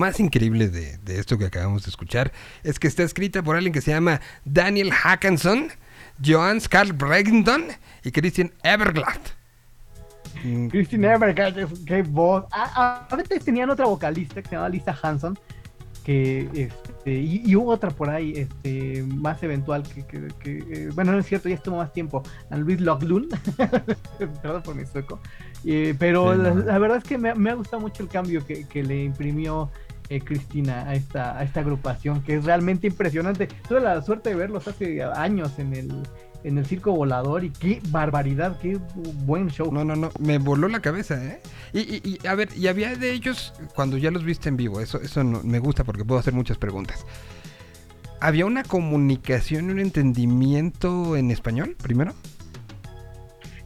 más 0.07 0.21
increíble 0.21 0.69
de, 0.69 0.99
de 0.99 1.19
esto 1.19 1.39
que 1.39 1.47
acabamos 1.47 1.85
de 1.85 1.91
escuchar 1.91 2.33
es 2.63 2.79
que 2.79 2.87
está 2.89 3.03
escrita 3.03 3.43
por 3.43 3.57
alguien 3.57 3.73
que 3.73 3.81
se 3.81 3.91
llama 3.91 4.21
Daniel 4.45 4.93
Hackenson, 4.93 5.69
Johan 6.25 6.61
Carl 6.69 6.93
Bregdon 6.93 7.65
y 8.05 8.11
Christian 8.13 8.53
Everglad. 8.63 9.21
Mm, 10.45 10.67
Christine 10.69 11.07
Evergard, 11.15 11.55
qué, 11.87 12.03
voz. 12.03 12.45
Ah, 12.53 13.07
a 13.11 13.17
veces 13.17 13.45
tenían 13.45 13.71
otra 13.71 13.87
vocalista 13.87 14.43
que 14.43 14.49
se 14.49 14.55
llamaba 14.57 14.69
Lisa 14.69 14.97
Hanson. 15.03 15.39
Que, 16.05 16.47
este, 16.53 17.15
y, 17.15 17.43
y 17.47 17.57
hubo 17.57 17.71
otra 17.71 17.89
por 17.89 18.11
ahí, 18.11 18.35
este, 18.37 19.03
más 19.05 19.43
eventual, 19.43 19.85
que, 19.85 20.05
que- 20.07 20.29
que, 20.39 20.59
eh, 20.59 20.91
bueno, 20.95 21.13
no 21.13 21.19
es 21.19 21.25
cierto, 21.25 21.49
ya 21.49 21.55
estuvo 21.55 21.79
más 21.79 21.95
tiempo, 21.95 22.23
a 22.51 22.59
Luis 22.59 22.79
Loglund, 22.79 23.35
perdón 24.43 24.63
por 24.63 24.75
mi 24.75 24.85
sueco, 24.85 25.19
Eh, 25.65 25.95
pero 25.99 26.35
Sí, 26.35 26.43
la, 26.43 26.51
no. 26.51 26.63
la 26.63 26.79
verdad 26.79 26.99
es 26.99 27.05
que 27.05 27.17
me, 27.17 27.35
me 27.35 27.49
ha 27.49 27.55
gustado 27.55 27.81
mucho 27.81 28.03
el 28.03 28.11
cambio 28.11 28.45
que, 28.47 28.67
que 28.69 28.83
le 28.83 29.03
imprimió 29.03 29.71
eh, 30.09 30.21
Cristina 30.21 30.83
a 30.89 30.95
esta, 30.95 31.39
a 31.39 31.43
esta 31.45 31.61
agrupación, 31.61 32.23
que 32.23 32.37
es 32.37 32.45
realmente 32.45 32.87
impresionante. 32.87 33.49
Tuve 33.69 33.81
la 33.81 34.01
suerte 34.03 34.31
de 34.31 34.37
verlos 34.37 34.67
hace 34.69 35.03
años 35.03 35.59
en 35.59 35.75
el, 35.75 35.93
en 36.45 36.59
el 36.59 36.67
Circo 36.67 36.93
Volador 36.93 37.45
y 37.45 37.51
qué 37.51 37.81
barbaridad, 37.89 38.59
qué 38.61 38.79
buen 39.25 39.49
show. 39.49 39.73
No, 39.73 39.85
no, 39.85 39.97
no, 39.97 40.11
me 40.21 40.39
voló 40.39 40.69
la 40.69 40.81
cabeza, 40.81 41.23
¿eh? 41.25 41.41
Y, 41.73 41.81
y- 41.81 42.19
y, 42.23 42.27
a 42.27 42.35
ver, 42.35 42.51
y 42.57 42.67
había 42.69 42.95
de 42.97 43.13
ellos 43.13 43.53
cuando 43.75 43.97
ya 43.97 44.11
los 44.11 44.25
viste 44.25 44.49
en 44.49 44.57
vivo, 44.57 44.81
eso, 44.81 45.01
eso 45.01 45.25
no- 45.25 45.43
me 45.43 45.59
gusta 45.59 45.85
porque 45.85 46.05
puedo 46.05 46.21
hacer 46.21 46.35
muchas 46.35 46.59
preguntas. 46.59 47.05
¿Había 48.21 48.47
una 48.47 48.63
comunicación 48.63 49.71
un 49.71 49.79
entendimiento 49.81 51.17
en 51.17 51.31
español 51.31 51.77
primero? 51.83 52.15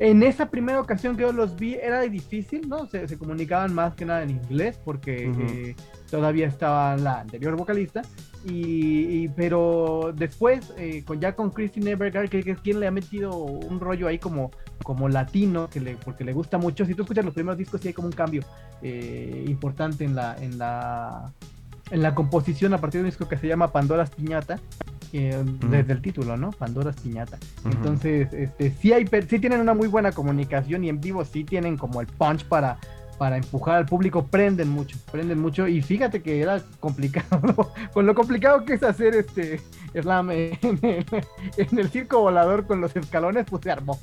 En 0.01 0.23
esa 0.23 0.49
primera 0.49 0.81
ocasión 0.81 1.17
que 1.17 1.23
yo 1.23 1.33
los 1.33 1.57
vi 1.57 1.75
era 1.75 2.03
difícil, 2.03 2.69
¿no? 2.69 2.87
Se, 2.87 3.09
se 3.09 3.19
comunicaban 3.19 3.75
más 3.75 3.95
que 3.95 4.05
nada 4.05 4.23
en 4.23 4.31
inglés 4.31 4.79
porque 4.85 5.27
eh, 5.49 5.75
todavía 6.09 6.47
estaba 6.47 6.97
la 6.97 7.21
anterior 7.21 7.57
vocalista. 7.57 8.03
Y, 8.47 9.25
y- 9.25 9.29
pero 9.29 10.13
después, 10.15 10.73
eh, 10.77 11.03
con, 11.05 11.21
ya 11.21 11.35
con 11.35 11.51
Christine 11.51 11.91
Evergard, 11.91 12.29
que, 12.29 12.45
que 12.45 12.53
es 12.53 12.61
quien 12.61 12.79
le 12.79 12.87
ha 12.87 12.93
metido 12.93 13.35
un 13.37 13.81
rollo 13.81 14.07
ahí 14.07 14.21
como, 14.21 14.53
como 14.85 15.09
latino, 15.09 15.69
que 15.69 15.81
le, 15.81 15.97
porque 15.97 16.23
le 16.23 16.33
gusta 16.33 16.59
mucho. 16.59 16.85
Si 16.85 16.95
tú 16.95 17.03
escuchas 17.03 17.25
los 17.25 17.35
primeros 17.35 17.59
discos, 17.59 17.81
sí 17.81 17.89
hay 17.89 17.95
como 17.95 18.07
un 18.07 18.13
cambio 18.15 18.43
eh, 18.83 19.45
importante 19.49 20.05
en 20.05 20.15
la, 20.15 20.37
en, 20.41 20.59
la, 20.59 21.33
en 21.91 22.03
la 22.03 22.15
composición 22.15 22.73
a 22.73 22.79
partir 22.79 23.01
de 23.01 23.07
un 23.07 23.11
disco 23.11 23.27
que 23.29 23.37
se 23.37 23.49
llama 23.49 23.73
Pandora's 23.73 24.11
Piñata. 24.11 24.61
Eh, 25.13 25.43
Desde 25.71 25.93
el 25.93 26.03
título, 26.03 26.37
¿no? 26.37 26.51
Pandora's 26.51 26.97
Piñata. 26.97 27.39
Ujú. 27.61 27.71
Entonces, 27.71 28.33
este, 28.33 28.71
sí, 28.81 28.93
hay, 28.93 29.07
sí 29.29 29.39
tienen 29.39 29.61
una 29.61 29.75
muy 29.75 29.89
buena 29.89 30.13
comunicación 30.13 30.85
y 30.85 30.89
en 30.89 31.01
vivo 31.01 31.25
sí 31.25 31.45
tienen 31.45 31.77
como 31.77 32.01
el 32.01 32.07
punch 32.07 32.45
para, 32.45 32.79
para 33.19 33.37
empujar 33.37 33.77
al 33.77 33.87
público, 33.87 34.27
prenden 34.27 34.69
mucho, 34.69 34.97
prenden 35.11 35.41
mucho 35.41 35.67
y 35.67 35.83
fíjate 35.83 36.23
que 36.23 36.41
era 36.41 36.63
complicado, 36.81 37.73
con 37.93 38.07
lo 38.07 38.15
complicado 38.15 38.65
que 38.65 38.75
es 38.75 38.83
hacer 38.85 39.15
este 39.15 39.61
slam 39.93 40.31
en 40.31 40.59
el, 40.63 41.07
en 41.57 41.79
el 41.79 41.89
circo 41.91 42.21
volador 42.21 42.67
con 42.67 42.81
los 42.81 42.95
escalones, 42.95 43.47
pues 43.51 43.65
se 43.65 43.71
armó. 43.73 43.99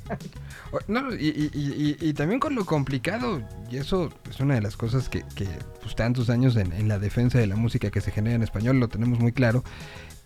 No, 0.88 1.14
y, 1.14 1.28
y- 1.28 1.50
y- 1.54 1.96
y- 2.00 2.08
y 2.10 2.12
también 2.12 2.40
con 2.40 2.54
lo 2.54 2.66
complicado, 2.66 3.40
y 3.70 3.76
eso 3.78 4.10
es 4.28 4.38
una 4.40 4.54
de 4.54 4.60
las 4.60 4.76
cosas 4.76 5.08
que, 5.08 5.22
que, 5.34 5.46
pues, 5.80 5.94
tantos 5.96 6.28
años 6.28 6.56
en, 6.56 6.72
en 6.72 6.88
la 6.88 6.98
defensa 6.98 7.38
de 7.38 7.46
la 7.46 7.56
música 7.56 7.90
que 7.90 8.00
se 8.02 8.10
genera 8.10 8.36
en 8.36 8.42
español 8.42 8.78
lo 8.80 8.88
tenemos 8.88 9.18
muy 9.18 9.32
claro, 9.32 9.64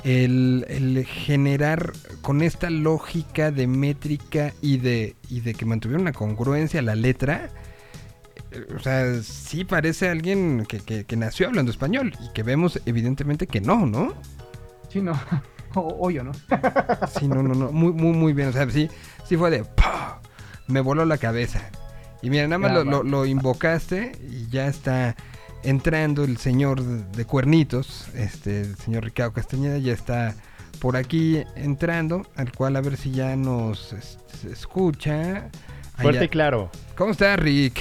el, 0.04 0.64
el 0.68 1.04
generar 1.04 1.92
con 2.22 2.42
esta 2.42 2.70
lógica 2.70 3.50
de 3.50 3.66
métrica 3.66 4.52
y 4.62 4.78
de, 4.78 5.16
y 5.28 5.40
de 5.40 5.54
que 5.54 5.64
mantuviera 5.66 6.00
una 6.00 6.12
congruencia 6.12 6.80
la 6.82 6.94
letra, 6.94 7.50
eh, 8.50 8.66
o 8.74 8.78
sea, 8.80 9.22
sí 9.22 9.64
parece 9.64 10.08
alguien 10.08 10.64
que, 10.66 10.80
que- 10.80 11.04
que 11.04 11.16
nació 11.16 11.48
hablando 11.48 11.70
español 11.70 12.14
y 12.20 12.32
que 12.32 12.42
vemos 12.42 12.80
evidentemente 12.86 13.46
que 13.46 13.60
no, 13.60 13.84
¿no? 13.86 14.14
Sí, 14.88 15.00
no, 15.02 15.12
o, 15.74 16.10
yo, 16.10 16.24
¿no? 16.24 16.32
Sí, 17.18 17.28
no, 17.28 17.42
no, 17.42 17.54
no, 17.54 17.70
muy, 17.72 17.92
muy, 17.92 18.12
muy 18.12 18.32
bien. 18.32 18.48
O 18.48 18.52
sea, 18.52 18.68
sí, 18.70 18.88
sí 19.26 19.36
fue 19.36 19.50
de 19.50 19.64
¡pah! 19.64 20.20
Me 20.66 20.80
voló 20.80 21.04
la 21.04 21.18
cabeza. 21.18 21.70
Y 22.22 22.30
mira, 22.30 22.46
nada 22.48 22.58
más 22.58 22.72
lo, 22.72 22.84
lo- 22.84 23.02
lo 23.02 23.26
invocaste 23.26 24.12
y 24.30 24.48
ya 24.50 24.66
está 24.66 25.14
entrando 25.62 26.24
el 26.24 26.36
señor 26.36 26.82
de, 26.82 27.24
cuernitos, 27.24 28.06
este, 28.14 28.62
el 28.62 28.76
señor 28.76 29.04
Ricardo 29.04 29.32
Castañeda, 29.32 29.78
ya 29.78 29.92
está 29.92 30.34
por 30.80 30.96
aquí 30.96 31.42
entrando, 31.56 32.26
al 32.36 32.52
cual 32.52 32.76
a 32.76 32.80
ver 32.80 32.96
si 32.96 33.10
ya 33.10 33.36
nos 33.36 33.94
escucha. 34.50 35.50
Fuerte 35.96 36.18
Allá. 36.18 36.24
y 36.24 36.28
claro. 36.28 36.70
¿Cómo 36.96 37.12
está, 37.12 37.36
Rick? 37.36 37.80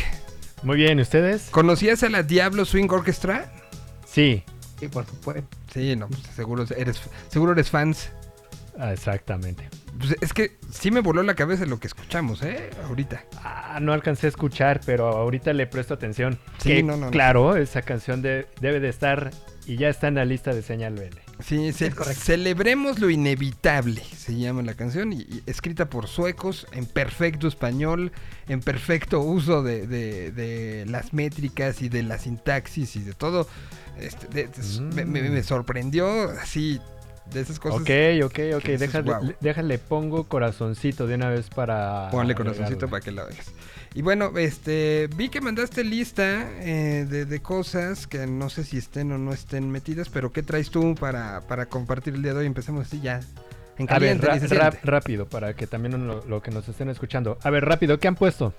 Muy 0.63 0.75
bien, 0.75 0.99
¿y 0.99 1.03
ustedes? 1.03 1.49
¿Conocías 1.51 2.03
a 2.03 2.09
la 2.09 2.23
Diablo 2.23 2.65
Swing 2.65 2.89
Orchestra? 2.89 3.51
Sí. 4.05 4.43
Sí, 4.79 4.87
por 4.87 5.05
supuesto. 5.05 5.57
Sí, 5.73 5.95
no, 5.95 6.09
seguro 6.35 6.65
eres, 6.75 6.99
seguro 7.29 7.53
eres 7.53 7.69
fans. 7.69 8.09
Ah, 8.77 8.93
exactamente. 8.93 9.69
Pues 9.97 10.15
es 10.21 10.33
que 10.33 10.57
sí 10.71 10.91
me 10.91 10.99
voló 11.01 11.23
la 11.23 11.35
cabeza 11.35 11.65
lo 11.65 11.79
que 11.79 11.87
escuchamos, 11.87 12.41
¿eh? 12.43 12.69
Ahorita. 12.85 13.23
Ah, 13.43 13.79
no 13.81 13.93
alcancé 13.93 14.27
a 14.27 14.29
escuchar, 14.29 14.81
pero 14.85 15.07
ahorita 15.07 15.53
le 15.53 15.67
presto 15.67 15.93
atención. 15.93 16.39
Sí, 16.59 16.69
Que, 16.69 16.83
no, 16.83 16.95
no, 16.97 17.05
no. 17.05 17.11
Claro, 17.11 17.55
esa 17.57 17.81
canción 17.81 18.21
de- 18.21 18.47
debe 18.61 18.79
de 18.79 18.89
estar 18.89 19.31
y 19.65 19.77
ya 19.77 19.89
está 19.89 20.07
en 20.07 20.15
la 20.15 20.25
lista 20.25 20.53
de 20.53 20.61
señal 20.61 20.95
BL. 20.95 21.17
Sí, 21.43 21.71
ce- 21.73 21.91
celebremos 22.13 22.99
lo 22.99 23.09
inevitable, 23.09 24.01
se 24.03 24.35
llama 24.35 24.61
la 24.61 24.73
canción, 24.73 25.13
y, 25.13 25.21
y 25.21 25.43
escrita 25.45 25.89
por 25.89 26.07
suecos, 26.07 26.67
en 26.73 26.85
perfecto 26.85 27.47
español, 27.47 28.11
en 28.47 28.59
perfecto 28.61 29.21
uso 29.21 29.63
de, 29.63 29.87
de- 29.87 30.31
de 30.31 30.85
las 30.87 31.13
métricas 31.13 31.81
y 31.81 31.89
de 31.89 32.03
la 32.03 32.17
sintaxis 32.17 32.95
y 32.95 33.01
de 33.03 33.13
todo. 33.13 33.47
Este, 33.99 34.27
de- 34.27 34.49
me, 34.81 35.05
me- 35.05 35.29
me 35.29 35.43
sorprendió 35.43 36.29
así, 36.31 36.79
de 37.33 37.41
esas 37.41 37.59
cosas. 37.59 37.81
Ok, 37.81 37.89
ok, 38.25 38.39
ok. 38.57 38.63
Déjale, 38.77 39.35
déjale, 39.39 39.77
pongo 39.77 40.23
corazoncito 40.25 41.07
de 41.07 41.15
una 41.15 41.29
vez 41.29 41.49
para. 41.49 42.09
Ponle 42.11 42.35
corazoncito 42.35 42.87
para 42.87 43.01
que 43.01 43.11
la 43.11 43.25
veas. 43.25 43.51
Y 43.95 44.01
bueno, 44.03 44.31
este, 44.37 45.09
vi 45.15 45.29
que 45.29 45.41
mandaste 45.41 45.83
lista 45.83 46.47
eh, 46.61 47.05
de, 47.09 47.25
de 47.25 47.39
cosas 47.41 48.05
que 48.07 48.27
no 48.27 48.49
sé 48.49 48.63
si 48.63 48.77
estén 48.77 49.11
o 49.11 49.17
no 49.17 49.33
estén 49.33 49.69
metidas, 49.71 50.09
pero 50.09 50.31
¿qué 50.31 50.43
traes 50.43 50.69
tú 50.69 50.95
para, 50.95 51.41
para 51.47 51.65
compartir 51.65 52.13
el 52.13 52.21
día 52.21 52.33
de 52.33 52.39
hoy? 52.41 52.45
Empecemos 52.45 52.85
así 52.87 53.01
ya. 53.01 53.19
En 53.77 53.89
A 53.91 53.97
ver, 53.97 54.19
ra- 54.21 54.71
rápido, 54.83 55.25
para 55.25 55.53
que 55.53 55.65
también 55.65 56.05
lo, 56.05 56.23
lo 56.25 56.41
que 56.41 56.51
nos 56.51 56.67
estén 56.67 56.89
escuchando. 56.89 57.37
A 57.43 57.49
ver, 57.49 57.63
rápido, 57.65 57.97
¿qué 57.97 58.07
han 58.09 58.15
puesto? 58.15 58.53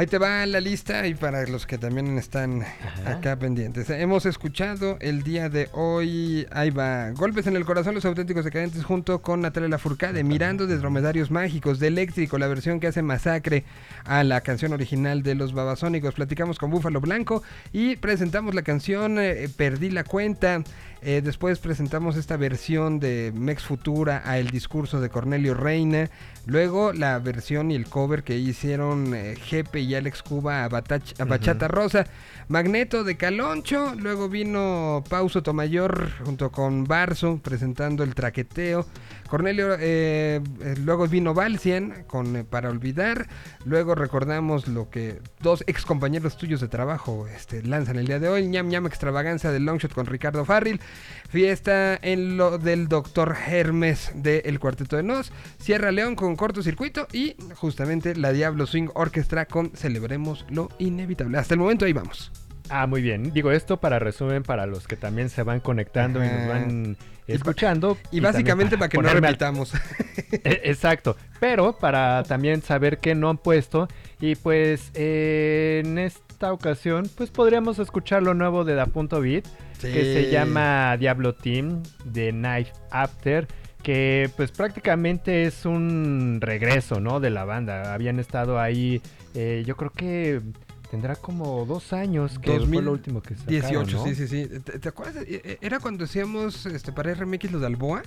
Ahí 0.00 0.06
te 0.06 0.16
va 0.16 0.46
la 0.46 0.62
lista 0.62 1.06
y 1.06 1.12
para 1.12 1.46
los 1.46 1.66
que 1.66 1.76
también 1.76 2.16
están 2.16 2.64
acá 3.04 3.38
pendientes. 3.38 3.90
Hemos 3.90 4.24
escuchado 4.24 4.96
el 4.98 5.22
día 5.22 5.50
de 5.50 5.68
hoy, 5.74 6.46
ahí 6.52 6.70
va, 6.70 7.10
Golpes 7.10 7.46
en 7.46 7.54
el 7.54 7.66
Corazón, 7.66 7.96
los 7.96 8.06
auténticos 8.06 8.46
decadentes 8.46 8.82
junto 8.82 9.20
con 9.20 9.42
Natalia 9.42 9.68
Lafourcade, 9.68 10.24
Mirando 10.24 10.66
de 10.66 10.78
Dromedarios 10.78 11.30
Mágicos, 11.30 11.80
de 11.80 11.88
Eléctrico, 11.88 12.38
la 12.38 12.46
versión 12.46 12.80
que 12.80 12.86
hace 12.86 13.02
Masacre 13.02 13.64
a 14.06 14.24
la 14.24 14.40
canción 14.40 14.72
original 14.72 15.22
de 15.22 15.34
los 15.34 15.52
Babasónicos. 15.52 16.14
Platicamos 16.14 16.58
con 16.58 16.70
Búfalo 16.70 17.02
Blanco 17.02 17.42
y 17.70 17.96
presentamos 17.96 18.54
la 18.54 18.62
canción 18.62 19.18
eh, 19.18 19.50
Perdí 19.54 19.90
la 19.90 20.04
cuenta. 20.04 20.64
Eh, 21.02 21.22
después 21.24 21.58
presentamos 21.60 22.16
esta 22.16 22.36
versión 22.36 23.00
de 23.00 23.32
Mex 23.34 23.62
Futura 23.64 24.22
a 24.24 24.38
El 24.38 24.50
discurso 24.50 25.00
de 25.00 25.08
Cornelio 25.08 25.54
Reina. 25.54 26.10
Luego 26.44 26.92
la 26.92 27.18
versión 27.18 27.70
y 27.70 27.74
el 27.74 27.86
cover 27.86 28.22
que 28.22 28.36
hicieron 28.36 29.14
eh, 29.14 29.34
Jepe 29.40 29.80
y 29.80 29.94
Alex 29.94 30.22
Cuba 30.22 30.64
a, 30.64 30.68
Batach- 30.68 31.18
a 31.18 31.24
Bachata 31.24 31.68
Rosa. 31.68 32.06
Magneto 32.48 33.02
de 33.04 33.16
Caloncho. 33.16 33.94
Luego 33.96 34.28
vino 34.28 35.02
Pauso 35.08 35.42
Tomayor 35.42 36.10
junto 36.24 36.50
con 36.52 36.84
Barso 36.84 37.40
presentando 37.42 38.04
el 38.04 38.14
traqueteo. 38.14 38.84
Cornelio, 39.30 39.76
eh, 39.78 40.40
eh, 40.60 40.74
luego 40.84 41.06
vino 41.06 41.32
Valcian 41.32 42.04
con 42.08 42.36
eh, 42.36 42.44
Para 42.44 42.68
Olvidar. 42.68 43.28
Luego 43.64 43.94
recordamos 43.94 44.66
lo 44.66 44.90
que 44.90 45.20
dos 45.40 45.62
ex 45.68 45.86
compañeros 45.86 46.36
tuyos 46.36 46.60
de 46.60 46.66
trabajo 46.68 47.28
este, 47.28 47.62
lanzan 47.62 47.96
el 47.96 48.06
día 48.06 48.18
de 48.18 48.28
hoy. 48.28 48.48
ñam 48.48 48.68
ñam 48.68 48.86
extravaganza 48.86 49.52
del 49.52 49.64
Longshot 49.64 49.94
con 49.94 50.06
Ricardo 50.06 50.44
Farril. 50.44 50.80
Fiesta 51.28 51.96
en 52.02 52.36
lo 52.36 52.58
del 52.58 52.88
Doctor 52.88 53.36
Hermes 53.48 54.10
de 54.16 54.40
El 54.40 54.58
Cuarteto 54.58 54.96
de 54.96 55.04
Nos. 55.04 55.32
Sierra 55.58 55.92
León 55.92 56.16
con 56.16 56.34
cortocircuito. 56.34 57.06
Y 57.12 57.36
justamente 57.54 58.16
la 58.16 58.32
Diablo 58.32 58.66
Swing 58.66 58.88
Orchestra 58.94 59.46
con 59.46 59.70
Celebremos 59.76 60.44
lo 60.50 60.68
Inevitable. 60.78 61.38
Hasta 61.38 61.54
el 61.54 61.60
momento 61.60 61.84
ahí 61.84 61.92
vamos. 61.92 62.32
Ah, 62.70 62.86
muy 62.86 63.02
bien. 63.02 63.32
Digo 63.32 63.50
esto 63.50 63.78
para 63.80 63.98
resumen 63.98 64.42
para 64.42 64.64
los 64.66 64.86
que 64.86 64.96
también 64.96 65.28
se 65.28 65.42
van 65.42 65.60
conectando 65.60 66.24
y 66.24 66.28
nos 66.28 66.48
van 66.48 66.96
escuchando. 67.26 67.98
y 68.12 68.20
básicamente 68.20 68.78
para 68.78 68.88
que 68.88 68.98
no 68.98 69.08
al- 69.08 69.20
repitamos. 69.20 69.72
E- 70.32 70.60
Exacto. 70.64 71.16
Pero 71.40 71.76
para 71.78 72.22
también 72.22 72.62
saber 72.62 72.98
qué 72.98 73.14
no 73.14 73.28
han 73.30 73.38
puesto. 73.38 73.88
Y 74.20 74.36
pues 74.36 74.90
eh, 74.94 75.82
en 75.84 75.98
esta 75.98 76.52
ocasión, 76.52 77.10
pues 77.16 77.30
podríamos 77.30 77.78
escuchar 77.80 78.22
lo 78.22 78.34
nuevo 78.34 78.64
de 78.64 78.74
Da 78.74 78.86
Punto 78.86 79.20
Beat. 79.20 79.44
Que 79.80 80.02
se 80.04 80.30
llama 80.30 80.96
Diablo 80.98 81.34
Team 81.34 81.82
de 82.04 82.32
Night 82.32 82.68
After. 82.90 83.48
Que 83.82 84.30
pues 84.36 84.52
prácticamente 84.52 85.44
es 85.44 85.64
un 85.64 86.38
regreso, 86.42 87.00
¿no? 87.00 87.18
De 87.18 87.30
la 87.30 87.44
banda. 87.44 87.94
Habían 87.94 88.20
estado 88.20 88.60
ahí, 88.60 89.00
eh, 89.34 89.62
yo 89.66 89.76
creo 89.76 89.90
que 89.90 90.42
Tendrá 90.90 91.14
como 91.14 91.64
dos 91.66 91.92
años 91.92 92.38
que 92.38 92.58
fue 92.58 92.82
lo 92.82 92.92
último 92.92 93.22
que 93.22 93.36
sacaron, 93.36 93.86
18, 93.86 93.96
¿no? 93.96 94.04
sí, 94.04 94.14
sí, 94.14 94.26
sí. 94.26 94.48
¿Te, 94.60 94.78
te 94.78 94.88
acuerdas? 94.88 95.24
E- 95.26 95.40
e- 95.44 95.58
Era 95.60 95.78
cuando 95.78 96.04
hacíamos 96.04 96.66
este, 96.66 96.92
para 96.92 97.14
RMX 97.14 97.52
lo 97.52 97.60
de 97.60 97.66
Alboa. 97.66 98.02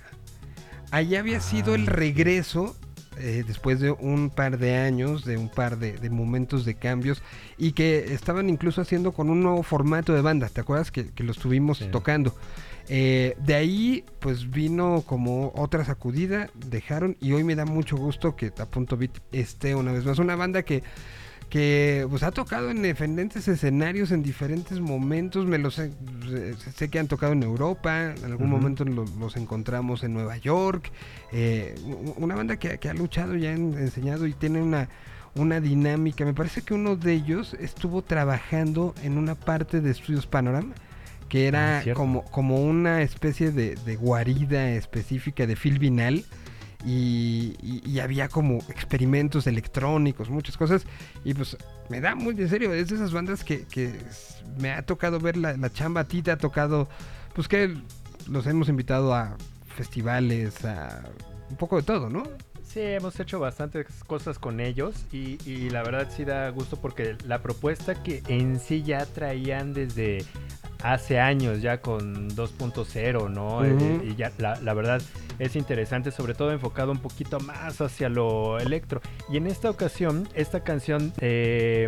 Allá 0.91 1.19
había 1.19 1.39
sido 1.39 1.75
el 1.75 1.87
regreso 1.87 2.75
eh, 3.17 3.43
después 3.47 3.79
de 3.79 3.91
un 3.91 4.29
par 4.29 4.57
de 4.57 4.75
años, 4.75 5.23
de 5.23 5.37
un 5.37 5.49
par 5.49 5.77
de, 5.79 5.93
de 5.93 6.09
momentos 6.09 6.65
de 6.65 6.75
cambios 6.75 7.21
y 7.57 7.71
que 7.71 8.13
estaban 8.13 8.49
incluso 8.49 8.81
haciendo 8.81 9.11
con 9.11 9.29
un 9.29 9.41
nuevo 9.41 9.63
formato 9.63 10.13
de 10.13 10.21
banda. 10.21 10.49
¿Te 10.49 10.61
acuerdas 10.61 10.91
que, 10.91 11.09
que 11.11 11.23
lo 11.23 11.31
estuvimos 11.31 11.79
tocando? 11.91 12.35
Eh, 12.89 13.37
de 13.39 13.55
ahí 13.55 14.03
pues 14.19 14.51
vino 14.51 15.03
como 15.05 15.53
otra 15.55 15.85
sacudida, 15.85 16.49
dejaron 16.53 17.15
y 17.21 17.31
hoy 17.31 17.43
me 17.45 17.55
da 17.55 17.65
mucho 17.65 17.95
gusto 17.95 18.35
que 18.35 18.51
a 18.59 18.65
punto 18.65 18.97
beat 18.97 19.17
esté 19.31 19.73
una 19.73 19.93
vez 19.93 20.05
más. 20.05 20.19
Una 20.19 20.35
banda 20.35 20.63
que 20.63 20.83
que 21.53 22.07
pues 22.09 22.23
ha 22.23 22.31
tocado 22.31 22.71
en 22.71 22.81
diferentes 22.81 23.47
escenarios 23.47 24.11
en 24.11 24.23
diferentes 24.23 24.79
momentos. 24.79 25.45
Me 25.45 25.59
los 25.59 25.75
sé, 25.75 25.91
sé 26.75 26.89
que 26.89 26.97
han 26.97 27.07
tocado 27.07 27.33
en 27.33 27.43
Europa 27.43 28.05
en 28.17 28.25
algún 28.25 28.49
momento 28.49 28.83
lo- 28.85 29.05
los 29.19 29.37
encontramos 29.37 30.03
en 30.03 30.15
Nueva 30.15 30.35
York. 30.37 30.91
Eh, 31.31 31.75
una 32.17 32.33
banda 32.33 32.57
que, 32.57 32.79
que 32.79 32.89
ha 32.89 32.95
luchado 32.95 33.35
y 33.37 33.45
ha 33.45 33.51
en- 33.53 33.77
enseñado 33.77 34.25
y 34.25 34.33
tiene 34.33 34.63
una 34.63 34.89
una 35.35 35.59
dinámica. 35.59 36.25
Me 36.25 36.33
parece 36.33 36.63
que 36.63 36.73
uno 36.73 36.95
de 36.95 37.13
ellos 37.13 37.55
estuvo 37.59 38.01
trabajando 38.01 38.95
en 39.03 39.19
una 39.19 39.35
parte 39.35 39.79
de 39.79 39.91
Estudios 39.91 40.25
Panorama 40.25 40.73
que 41.29 41.45
era 41.47 41.79
Ah, 41.79 41.93
como, 41.93 42.23
como 42.25 42.63
una 42.63 43.01
especie 43.03 43.51
de, 43.51 43.75
de 43.75 43.95
guarida 43.95 44.71
específica 44.71 45.45
de 45.45 45.55
Phil 45.55 45.77
Vinal 45.77 46.25
y, 46.85 47.99
había 47.99 48.27
como 48.27 48.57
experimentos 48.69 49.47
electrónicos, 49.47 50.29
muchas 50.29 50.57
cosas. 50.57 50.85
Y 51.23 51.33
pues 51.33 51.57
me 51.89 52.01
da 52.01 52.15
muy 52.15 52.35
en 52.39 52.49
serio, 52.49 52.73
es 52.73 52.89
de 52.89 52.95
esas 52.95 53.13
bandas 53.13 53.43
que, 53.43 53.65
que 53.65 53.93
me 54.59 54.71
ha 54.71 54.81
tocado 54.81 55.19
ver 55.19 55.37
la, 55.37 55.55
la 55.55 55.71
chamba, 55.71 56.01
a 56.01 56.03
ti 56.05 56.21
te 56.21 56.31
ha 56.31 56.37
tocado, 56.37 56.89
pues 57.33 57.47
que 57.47 57.75
los 58.27 58.47
hemos 58.47 58.69
invitado 58.69 59.13
a 59.13 59.37
festivales, 59.75 60.65
a 60.65 61.03
un 61.49 61.55
poco 61.57 61.77
de 61.77 61.83
todo, 61.83 62.09
¿no? 62.09 62.23
Sí, 62.63 62.79
hemos 62.81 63.19
hecho 63.19 63.39
bastantes 63.39 63.85
cosas 64.07 64.39
con 64.39 64.59
ellos 64.59 65.05
y, 65.11 65.37
y 65.47 65.69
la 65.69 65.83
verdad 65.83 66.09
sí 66.09 66.25
da 66.25 66.49
gusto 66.49 66.77
porque 66.77 67.15
la 67.25 67.41
propuesta 67.41 68.01
que 68.01 68.23
en 68.27 68.59
sí 68.59 68.81
ya 68.81 69.05
traían 69.05 69.73
desde 69.73 70.25
hace 70.83 71.19
años 71.19 71.61
ya 71.61 71.81
con 71.81 72.29
2.0, 72.35 73.29
¿no? 73.29 73.63
Eh, 73.65 74.01
y 74.03 74.15
ya 74.15 74.31
la, 74.37 74.59
la 74.61 74.73
verdad 74.73 75.01
es 75.39 75.55
interesante, 75.55 76.11
sobre 76.11 76.33
todo 76.35 76.51
enfocado 76.51 76.91
un 76.91 76.99
poquito 76.99 77.39
más 77.39 77.79
hacia 77.81 78.09
lo 78.09 78.59
electro. 78.59 79.01
Y 79.29 79.37
en 79.37 79.47
esta 79.47 79.69
ocasión, 79.69 80.27
esta 80.35 80.63
canción 80.63 81.11
eh, 81.19 81.87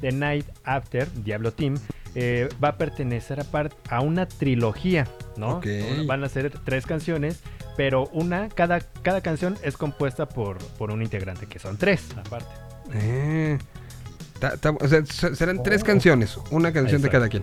The 0.00 0.12
Night 0.12 0.46
After, 0.64 1.10
Diablo 1.24 1.52
Team, 1.52 1.74
eh, 2.14 2.48
va 2.62 2.68
a 2.68 2.76
pertenecer 2.76 3.40
a, 3.40 3.44
par- 3.44 3.72
a 3.90 4.00
una 4.00 4.26
trilogía, 4.28 5.08
¿no? 5.36 5.60
Van 6.06 6.22
a 6.22 6.28
ser 6.28 6.50
tres 6.64 6.86
canciones, 6.86 7.40
pero 7.76 8.06
una, 8.12 8.48
cada, 8.50 8.78
cada 9.02 9.20
canción 9.20 9.56
es 9.64 9.76
compuesta 9.76 10.28
por, 10.28 10.58
por 10.78 10.92
un 10.92 11.02
integrante, 11.02 11.46
que 11.46 11.58
son 11.58 11.76
tres 11.76 12.06
aparte. 12.16 12.46
Eh, 12.92 13.58
ta- 14.38 14.56
ta- 14.58 14.70
o 14.70 14.86
sea, 14.86 15.04
se- 15.06 15.34
serán 15.34 15.62
tres 15.64 15.82
Oh. 15.82 15.86
canciones, 15.86 16.38
una 16.52 16.72
canción 16.72 17.02
de 17.02 17.08
cada 17.10 17.28
quien. 17.28 17.42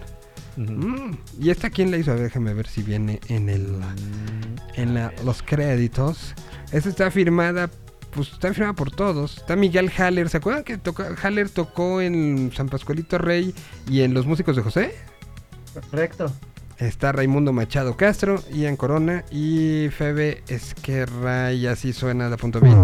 Mm, 0.68 1.12
¿Y 1.40 1.50
esta 1.50 1.70
quién 1.70 1.92
la 1.92 1.98
hizo? 1.98 2.12
A 2.12 2.16
ver, 2.16 2.24
déjame 2.24 2.54
ver 2.54 2.68
si 2.68 2.84
viene 2.84 3.20
en 3.28 3.50
el 3.50 3.68
en 4.76 4.94
la- 4.94 5.14
los 5.26 5.42
créditos. 5.44 6.34
Esta 6.72 6.90
está 6.90 7.12
firmada, 7.12 7.70
pues 8.12 8.32
está 8.32 8.54
firmada 8.54 8.74
por 8.74 8.92
todos. 8.92 9.38
Está 9.38 9.56
Miguel 9.56 9.92
Haller, 9.98 10.30
¿se 10.30 10.38
acuerdan 10.38 10.64
que 10.64 10.80
Haller 11.24 11.50
tocó 11.50 12.02
en 12.02 12.52
San 12.56 12.70
Pascualito 12.70 13.18
Rey 13.18 13.54
y 13.90 14.02
en 14.02 14.14
Los 14.14 14.26
Músicos 14.26 14.56
de 14.56 14.62
José? 14.62 14.96
Correcto. 15.90 16.32
Está 16.78 17.12
Raimundo 17.12 17.54
Machado 17.54 17.96
Castro, 17.96 18.42
Ian 18.52 18.76
Corona 18.76 19.24
y 19.32 19.90
Febe 19.96 20.42
Esquerra 20.48 21.54
y 21.54 21.68
así 21.68 21.94
suena 21.94 22.28
de 22.30 22.38
punto 22.38 22.60
beat. 22.60 22.76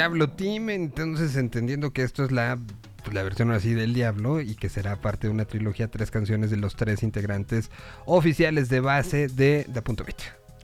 Diablo 0.00 0.30
Team, 0.30 0.70
entonces 0.70 1.36
entendiendo 1.36 1.92
que 1.92 2.00
esto 2.02 2.24
es 2.24 2.32
la, 2.32 2.58
pues, 3.04 3.12
la 3.12 3.22
versión 3.22 3.50
así 3.50 3.74
del 3.74 3.92
Diablo 3.92 4.40
y 4.40 4.54
que 4.54 4.70
será 4.70 4.96
parte 4.96 5.26
de 5.26 5.30
una 5.34 5.44
trilogía, 5.44 5.88
tres 5.88 6.10
canciones 6.10 6.50
de 6.50 6.56
los 6.56 6.74
tres 6.74 7.02
integrantes 7.02 7.70
oficiales 8.06 8.70
de 8.70 8.80
base 8.80 9.28
de 9.28 9.66
Da 9.68 9.82
Punto 9.82 10.02
Beat. 10.04 10.16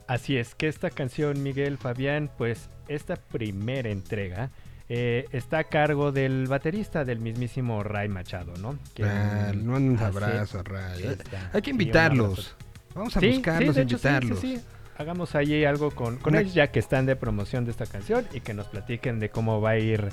Así 0.07 0.37
es, 0.37 0.55
que 0.55 0.67
esta 0.67 0.89
canción, 0.89 1.43
Miguel 1.43 1.77
Fabián, 1.77 2.31
pues 2.35 2.67
esta 2.87 3.15
primera 3.15 3.89
entrega 3.91 4.49
eh, 4.89 5.25
está 5.31 5.59
a 5.59 5.63
cargo 5.65 6.11
del 6.11 6.47
baterista 6.47 7.05
del 7.05 7.19
mismísimo 7.19 7.83
Ray 7.83 8.07
Machado, 8.09 8.53
¿no? 8.57 8.79
Que, 8.95 9.03
Ah, 9.03 9.51
un 9.53 9.99
abrazo 9.99 10.63
Ray. 10.63 11.03
esta- 11.03 11.51
Hay 11.53 11.61
que 11.61 11.69
invitarlos. 11.69 12.55
Vamos 12.95 13.15
a 13.15 13.19
Sí, 13.19 13.27
buscarlos, 13.33 13.75
sí, 13.75 13.81
hecho, 13.81 13.97
sí, 13.99 14.01
sí, 14.01 14.07
invitarlos. 14.15 14.61
Hagamos 14.97 15.35
ahí 15.35 15.63
algo 15.65 15.91
con, 15.91 16.17
con 16.17 16.35
ellos 16.35 16.53
ya 16.53 16.71
que 16.71 16.79
están 16.79 17.05
de 17.05 17.15
promoción 17.15 17.65
de 17.65 17.71
esta 17.71 17.85
canción 17.85 18.25
y 18.33 18.39
que 18.41 18.53
nos 18.53 18.67
platiquen 18.67 19.19
de 19.19 19.29
cómo 19.29 19.61
va 19.61 19.71
a 19.71 19.77
ir 19.77 20.09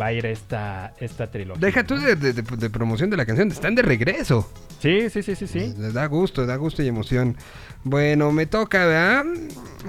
va 0.00 0.06
a 0.06 0.12
ir 0.14 0.24
esta, 0.24 0.94
esta 1.00 1.30
trilogía. 1.30 1.60
Deja 1.60 1.84
tú 1.84 1.96
de, 1.98 2.16
de- 2.16 2.32
de- 2.32 2.42
de 2.42 2.70
promoción 2.70 3.10
de 3.10 3.16
la 3.18 3.26
canción, 3.26 3.50
están 3.52 3.74
de 3.74 3.82
regreso. 3.82 4.50
Sí, 4.80 5.10
sí, 5.10 5.22
sí, 5.22 5.34
sí, 5.34 5.46
sí. 5.46 5.74
Les 5.76 5.92
da 5.92 6.06
gusto, 6.06 6.46
da 6.46 6.56
gusto 6.56 6.82
y 6.82 6.88
emoción. 6.88 7.36
Bueno, 7.84 8.32
me 8.32 8.46
toca, 8.46 8.86
¿verdad? 8.86 9.24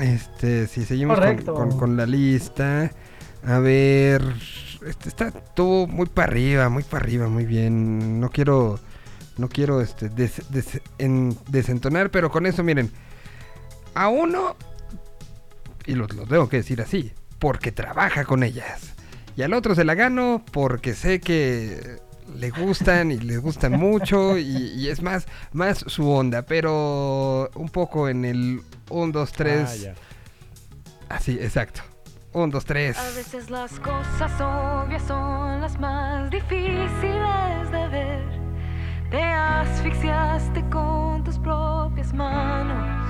Este, 0.02 0.68
si 0.68 0.84
seguimos 0.84 1.18
con, 1.18 1.24
Correcto. 1.26 1.54
con- 1.54 1.78
con 1.78 1.96
la 1.96 2.06
lista. 2.06 2.92
A 3.46 3.60
ver, 3.60 4.22
este 4.86 5.08
está 5.08 5.32
todo 5.32 5.88
muy 5.88 6.08
para 6.08 6.28
arriba, 6.34 6.68
muy 6.68 6.84
para 6.84 7.06
arriba, 7.06 7.30
muy 7.30 7.46
bien. 7.46 8.20
No 8.20 8.30
quiero, 8.30 8.80
no 9.38 9.48
quiero, 9.48 9.80
este, 9.80 10.10
des- 10.10 10.52
des- 10.52 10.82
en- 10.98 11.38
desentonar, 11.48 12.12
pero 12.12 12.30
con 12.30 12.46
eso, 12.46 12.62
miren, 12.62 12.92
a 13.96 14.08
uno, 14.08 14.56
y 15.86 15.96
lo, 15.96 16.08
lo 16.08 16.26
tengo 16.26 16.50
que 16.50 16.58
decir 16.58 16.82
así, 16.82 17.12
porque 17.40 17.72
trabaja 17.72 18.26
con 18.26 18.44
ellas. 18.44 18.94
Y 19.36 19.42
al 19.42 19.54
otro 19.54 19.76
se 19.76 19.84
la 19.84 19.96
gano 19.96 20.44
porque 20.52 20.94
sé 20.94 21.20
que 21.20 22.00
le 22.36 22.50
gustan 22.52 23.12
y 23.12 23.20
les 23.20 23.42
gustan 23.42 23.74
mucho 23.74 24.38
y, 24.38 24.44
y 24.44 24.90
es 24.90 25.02
más, 25.02 25.28
más 25.52 25.80
su 25.88 26.10
onda, 26.10 26.44
pero 26.44 27.50
un 27.56 27.70
poco 27.70 28.08
en 28.10 28.26
el 28.26 28.62
1, 28.90 29.12
2, 29.12 29.32
3. 29.32 29.70
Ah, 29.70 29.76
ya. 29.76 29.96
Así, 31.10 31.38
exacto. 31.40 31.82
1, 32.34 32.52
2, 32.52 32.66
3. 32.66 32.98
A 32.98 33.04
veces 33.12 33.50
las 33.50 33.80
cosas 33.80 34.32
obvias 34.42 35.04
son 35.04 35.62
las 35.62 35.80
más 35.80 36.30
difíciles 36.30 37.72
de 37.72 37.88
ver. 37.90 38.24
Te 39.12 39.22
asfixiaste 39.22 40.68
con 40.70 41.24
tus 41.24 41.38
propias 41.38 42.14
manos. 42.14 43.03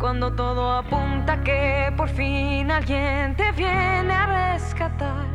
Cuando 0.00 0.32
todo 0.32 0.72
apunta 0.72 1.42
que 1.42 1.92
por 1.94 2.08
fin 2.08 2.70
alguien 2.70 3.36
te 3.36 3.52
viene 3.52 4.10
a 4.10 4.54
rescatar, 4.54 5.26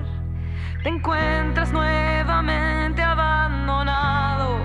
te 0.81 0.89
encuentras 0.89 1.71
nuevamente 1.71 3.03
abandonado. 3.03 4.57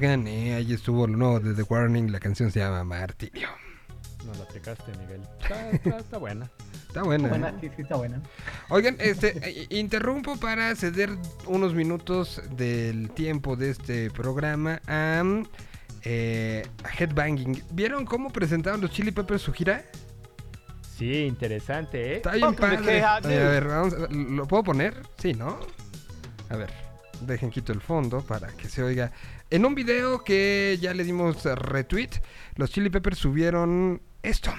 Gané. 0.00 0.54
Ahí 0.54 0.72
estuvo 0.72 1.06
lo 1.06 1.16
nuevo 1.16 1.40
de 1.40 1.54
The 1.54 1.62
Warning. 1.62 2.10
La 2.12 2.20
canción 2.20 2.50
se 2.50 2.60
llama 2.60 2.84
Martirio. 2.84 3.48
No 4.26 4.32
la 4.34 4.44
aplicaste, 4.44 4.92
Miguel. 5.00 5.20
Está, 5.42 5.70
está- 5.70 5.98
está 5.98 6.18
buena. 6.18 6.50
Está 6.88 7.02
buena. 7.02 7.28
Buena, 7.28 7.48
¿eh? 7.48 7.54
sí, 7.60 7.70
sí, 7.74 7.82
está 7.82 7.96
buena. 7.96 8.20
Oigan, 8.68 8.96
este, 9.00 9.28
eh, 9.48 9.66
interrumpo 9.70 10.36
para 10.36 10.74
ceder 10.76 11.10
unos 11.46 11.74
minutos 11.74 12.40
del 12.56 13.10
tiempo 13.10 13.56
de 13.56 13.70
este 13.70 14.10
programa 14.10 14.80
a, 14.86 15.22
eh, 16.04 16.64
a 16.84 16.88
Headbanging. 17.02 17.64
¿Vieron 17.72 18.04
cómo 18.04 18.30
presentaron 18.30 18.80
los 18.80 18.90
Chili 18.90 19.10
Peppers 19.10 19.42
su 19.42 19.52
gira? 19.52 19.84
Sí, 20.96 21.24
interesante, 21.24 22.12
¿eh? 22.12 22.16
Está 22.18 22.32
bien 22.32 22.54
padre. 22.54 23.02
A 23.02 23.18
ver, 23.20 23.66
vamos 23.66 23.94
a- 23.94 24.06
¿lo 24.12 24.46
puedo 24.46 24.62
poner? 24.62 24.94
Sí, 25.18 25.32
¿no? 25.34 25.58
A 26.50 26.56
ver, 26.56 26.70
dejen 27.22 27.50
quito 27.50 27.72
el 27.72 27.80
fondo 27.80 28.20
para 28.20 28.48
que 28.48 28.68
se 28.68 28.82
oiga. 28.82 29.10
En 29.52 29.66
un 29.66 29.74
video 29.74 30.18
que 30.24 30.78
ya 30.80 30.94
le 30.94 31.04
dimos 31.04 31.44
retweet, 31.44 32.22
los 32.56 32.70
Chili 32.70 32.88
Peppers 32.88 33.18
subieron 33.18 34.00
esto. 34.22 34.50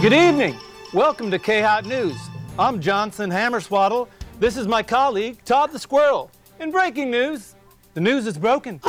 Good 0.00 0.12
evening. 0.12 0.56
Welcome 0.92 1.30
to 1.30 1.38
K-Hot 1.38 1.86
News. 1.86 2.16
I'm 2.58 2.80
Johnson 2.80 3.30
Hammerswaddle. 3.30 4.08
This 4.40 4.56
is 4.56 4.66
my 4.66 4.82
colleague, 4.82 5.38
Todd 5.44 5.70
the 5.70 5.78
Squirrel. 5.78 6.32
In 6.58 6.72
breaking 6.72 7.12
news, 7.12 7.54
the 7.94 8.00
news 8.00 8.26
is 8.26 8.36
broken. 8.36 8.80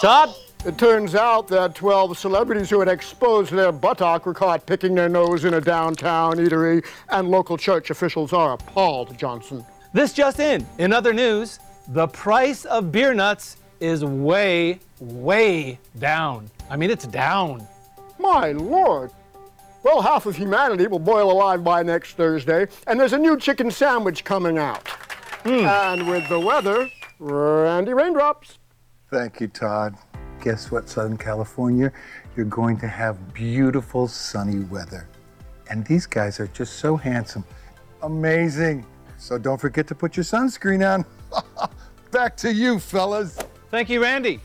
Todd? 0.00 0.30
It 0.64 0.78
turns 0.78 1.14
out 1.14 1.46
that 1.48 1.74
12 1.74 2.16
celebrities 2.16 2.70
who 2.70 2.80
had 2.80 2.88
exposed 2.88 3.52
their 3.52 3.70
buttock 3.70 4.24
were 4.24 4.32
caught 4.32 4.64
picking 4.64 4.94
their 4.94 5.10
nose 5.10 5.44
in 5.44 5.52
a 5.52 5.60
downtown 5.60 6.38
eatery, 6.38 6.82
and 7.10 7.28
local 7.28 7.58
church 7.58 7.90
officials 7.90 8.32
are 8.32 8.54
appalled, 8.54 9.18
Johnson. 9.18 9.62
This 9.96 10.12
just 10.12 10.40
in. 10.40 10.66
In 10.76 10.92
other 10.92 11.14
news, 11.14 11.58
the 11.88 12.06
price 12.06 12.66
of 12.66 12.92
beer 12.92 13.14
nuts 13.14 13.56
is 13.80 14.04
way, 14.04 14.78
way 15.00 15.78
down. 15.98 16.50
I 16.68 16.76
mean, 16.76 16.90
it's 16.90 17.06
down. 17.06 17.66
My 18.18 18.52
lord. 18.52 19.10
Well, 19.84 20.02
half 20.02 20.26
of 20.26 20.36
humanity 20.36 20.86
will 20.86 20.98
boil 20.98 21.32
alive 21.32 21.64
by 21.64 21.82
next 21.82 22.12
Thursday, 22.12 22.66
and 22.86 23.00
there's 23.00 23.14
a 23.14 23.18
new 23.18 23.38
chicken 23.38 23.70
sandwich 23.70 24.22
coming 24.22 24.58
out. 24.58 24.86
Hmm. 25.44 25.64
And 25.64 26.06
with 26.06 26.28
the 26.28 26.40
weather, 26.40 26.90
Randy 27.18 27.94
Raindrops. 27.94 28.58
Thank 29.10 29.40
you, 29.40 29.48
Todd. 29.48 29.96
Guess 30.42 30.70
what, 30.70 30.90
Southern 30.90 31.16
California? 31.16 31.90
You're 32.36 32.44
going 32.44 32.78
to 32.80 32.86
have 32.86 33.32
beautiful 33.32 34.08
sunny 34.08 34.62
weather. 34.64 35.08
And 35.70 35.86
these 35.86 36.04
guys 36.04 36.38
are 36.38 36.48
just 36.48 36.80
so 36.80 36.98
handsome. 36.98 37.44
Amazing. 38.02 38.84
So 39.26 39.38
don't 39.38 39.60
forget 39.60 39.88
to 39.88 39.94
put 39.96 40.16
your 40.16 40.22
sunscreen 40.22 40.86
on. 40.88 41.04
Back 42.12 42.36
to 42.36 42.54
you, 42.54 42.78
fellas. 42.78 43.36
Thank 43.72 43.90
you, 43.90 44.00
Randy. 44.00 44.38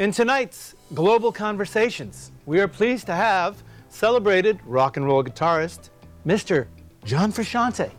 In 0.00 0.10
tonight's 0.10 0.74
Global 0.94 1.30
Conversations, 1.30 2.32
we 2.44 2.60
are 2.60 2.66
pleased 2.66 3.06
to 3.06 3.14
have 3.14 3.62
celebrated 3.88 4.58
rock 4.66 4.96
and 4.96 5.06
roll 5.06 5.22
guitarist, 5.22 5.90
Mr. 6.26 6.66
John 7.04 7.32
Frusciante. 7.32 7.92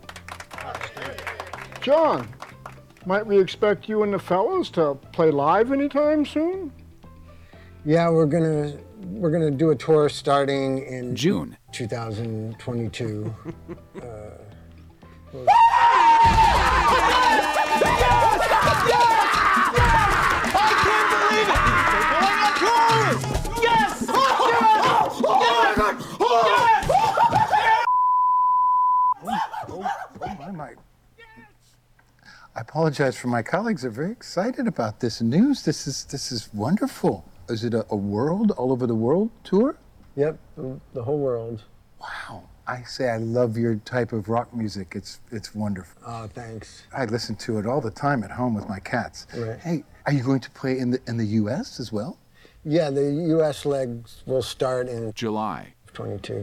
John, 1.82 2.28
might 3.06 3.26
we 3.26 3.40
expect 3.40 3.88
you 3.88 4.04
and 4.04 4.14
the 4.14 4.20
fellows 4.20 4.70
to 4.72 4.96
play 5.14 5.32
live 5.32 5.72
anytime 5.72 6.26
soon? 6.26 6.74
Yeah, 7.86 8.10
we're 8.10 8.26
gonna 8.26 8.74
we're 9.08 9.32
gonna 9.32 9.50
do 9.50 9.72
a 9.72 9.76
tour 9.78 10.10
starting 10.10 10.80
in 10.80 11.16
June 11.16 11.56
2022. 11.72 13.34
uh, 14.02 14.41
I 15.34 15.46
apologize 32.56 33.16
for 33.16 33.28
my 33.28 33.42
colleagues. 33.42 33.84
They're 33.84 33.92
very 33.92 34.12
excited 34.12 34.68
about 34.68 35.00
this 35.00 35.22
news. 35.22 35.64
This 35.64 35.88
is 35.88 36.04
this 36.06 36.34
is 36.34 36.54
wonderful. 36.54 37.24
Is 37.48 37.64
it 37.64 37.74
a, 37.74 37.86
a 37.90 37.96
world 37.96 38.52
all 38.52 38.74
over 38.74 38.86
the 38.86 38.96
world 38.96 39.32
tour? 39.46 39.78
Yep, 40.18 40.38
the, 40.58 40.80
the 40.94 41.04
whole 41.04 41.20
world. 41.20 41.64
Wow. 42.02 42.51
I 42.68 42.84
say 42.84 43.10
I 43.10 43.18
love 43.18 43.58
your 43.58 43.76
type 43.78 44.14
of 44.14 44.30
rock 44.30 44.54
music. 44.54 44.94
It's 44.96 45.20
it's 45.32 45.54
wonderful. 45.56 46.02
Oh, 46.06 46.28
thanks. 46.28 46.84
I 46.96 47.06
listen 47.06 47.36
to 47.38 47.58
it 47.60 47.66
all 47.66 47.82
the 47.82 47.92
time 47.92 48.24
at 48.24 48.32
home 48.32 48.54
with 48.54 48.70
my 48.70 48.80
cats. 48.80 49.28
Right. 49.36 49.60
Hey, 49.60 49.84
are 50.06 50.14
you 50.14 50.24
going 50.24 50.40
to 50.42 50.52
play 50.52 50.78
in 50.80 50.92
the 50.92 51.00
in 51.08 51.18
the 51.18 51.26
U.S. 51.26 51.80
as 51.80 51.92
well? 51.92 52.18
Yeah, 52.64 52.90
the 52.92 53.12
U.S. 53.12 53.66
legs 53.66 54.22
will 54.26 54.44
start 54.44 54.88
in 54.88 55.12
July 55.14 55.74
22. 55.94 56.34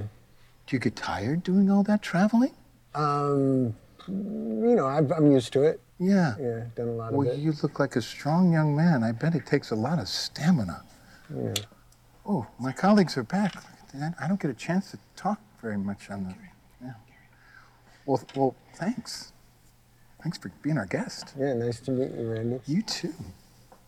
Do 0.67 0.77
you 0.77 0.79
get 0.81 0.97
tired 0.97 1.43
doing 1.45 1.71
all 1.71 1.83
that 1.85 2.03
traveling? 2.03 2.55
Um, 2.95 3.75
you 4.09 4.75
know, 4.75 4.87
I've, 4.87 5.13
I'm 5.13 5.31
used 5.31 5.53
to 5.53 5.63
it. 5.63 5.81
Yeah. 6.01 6.35
Yeah, 6.41 6.65
done 6.75 6.89
a 6.89 6.93
lot 6.93 7.13
Well, 7.13 7.23
of 7.23 7.27
it. 7.29 7.31
Well, 7.31 7.39
you 7.39 7.53
look 7.63 7.79
like 7.79 7.97
a 7.97 8.03
strong 8.03 8.53
young 8.53 8.75
man. 8.77 9.03
I 9.05 9.13
bet 9.13 9.35
it 9.35 9.47
takes 9.47 9.71
a 9.71 9.77
lot 9.77 9.99
of 9.99 10.09
stamina. 10.09 10.83
Yeah. 11.35 11.55
Oh, 12.27 12.47
my 12.59 12.73
colleagues 12.73 13.17
are 13.17 13.23
back. 13.23 13.55
I 14.21 14.29
don't 14.29 14.41
get 14.41 14.51
a 14.51 14.55
chance 14.55 14.91
to 14.91 14.99
talk 15.17 15.41
very 15.61 15.79
much 15.79 16.11
on 16.11 16.25
the. 16.25 16.35
Yeah. 16.83 16.93
Well, 18.07 18.23
well, 18.35 18.57
thanks. 18.75 19.33
Thanks 20.23 20.39
for 20.39 20.51
being 20.63 20.79
our 20.79 20.87
guest. 20.87 21.35
Yeah, 21.39 21.55
nice 21.55 21.81
to 21.81 21.93
meet 21.93 22.11
you, 22.13 22.33
Randy. 22.33 22.61
You 22.67 22.83
too. 22.83 23.15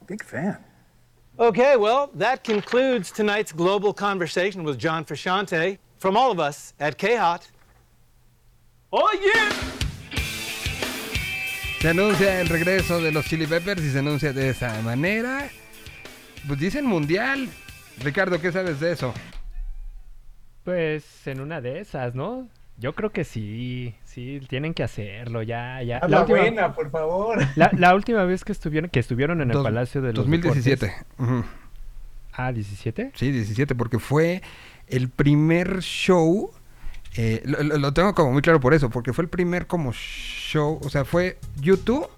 Big 0.07 0.23
fan. 0.23 0.59
Okay, 1.39 1.77
well, 1.77 2.11
that 2.15 2.45
concludes 2.45 3.11
tonight's 3.11 3.53
Global 3.53 3.93
Conversation 3.93 4.63
with 4.63 4.79
John 4.79 5.05
Frusciante. 5.05 5.79
From 5.99 6.17
all 6.17 6.31
of 6.31 6.41
us 6.41 6.73
at 6.81 6.97
K-Hot. 6.97 7.47
Oh, 8.93 9.11
yeah! 9.23 9.51
Se 11.81 11.89
anuncia 11.89 12.41
el 12.41 12.49
regreso 12.49 13.01
de 13.01 13.11
los 13.11 13.25
Chili 13.27 13.47
Peppers 13.47 13.83
y 13.83 13.91
se 13.91 13.99
anuncia 14.01 14.33
de 14.33 14.51
esa 14.51 14.83
manera. 14.83 15.49
Pues 16.47 16.59
dicen 16.59 16.85
mundial. 16.85 17.49
Ricardo, 18.01 18.41
¿qué 18.41 18.53
sabes 18.53 18.81
de 18.81 18.93
eso? 18.93 19.15
Pues 20.65 21.27
en 21.27 21.41
una 21.41 21.61
de 21.61 21.81
esas, 21.81 22.15
¿no? 22.15 22.49
Yo 22.77 22.95
creo 22.95 23.11
que 23.11 23.25
sí, 23.25 23.95
sí, 24.05 24.41
tienen 24.49 24.73
que 24.73 24.83
hacerlo, 24.83 25.43
ya, 25.43 25.83
ya. 25.83 25.99
Haz 25.99 26.11
la 26.11 26.25
buena, 26.25 26.75
por 26.75 26.91
favor. 26.91 27.39
La, 27.57 27.71
la 27.77 27.95
última 27.95 28.25
vez 28.25 28.43
que 28.45 28.53
estuvieron, 28.53 28.89
que 28.91 29.01
estuvieron 29.01 29.43
en 29.43 29.49
el 29.51 29.55
Dos- 29.55 29.65
Palacio 29.65 30.01
de 30.01 30.09
los 30.15 30.17
2017. 30.25 30.87
Deportes- 30.87 31.05
Ujú. 31.19 31.45
Ah, 32.33 32.53
17. 32.53 33.13
Sí, 33.15 33.33
17, 33.33 33.75
porque 33.75 33.99
fue 33.99 34.41
el 34.87 35.11
primer 35.11 35.81
show. 35.81 36.51
eh, 37.17 37.43
lo, 37.45 37.93
tengo 37.93 38.15
como 38.15 38.33
muy 38.33 38.41
claro 38.41 38.61
por 38.61 38.73
eso, 38.73 38.89
porque 38.89 39.13
fue 39.13 39.25
el 39.25 39.29
primer 39.29 39.67
como 39.67 39.93
show. 39.93 40.79
O 40.83 40.89
sea, 40.89 41.05
fue 41.05 41.39
YouTube 41.61 42.09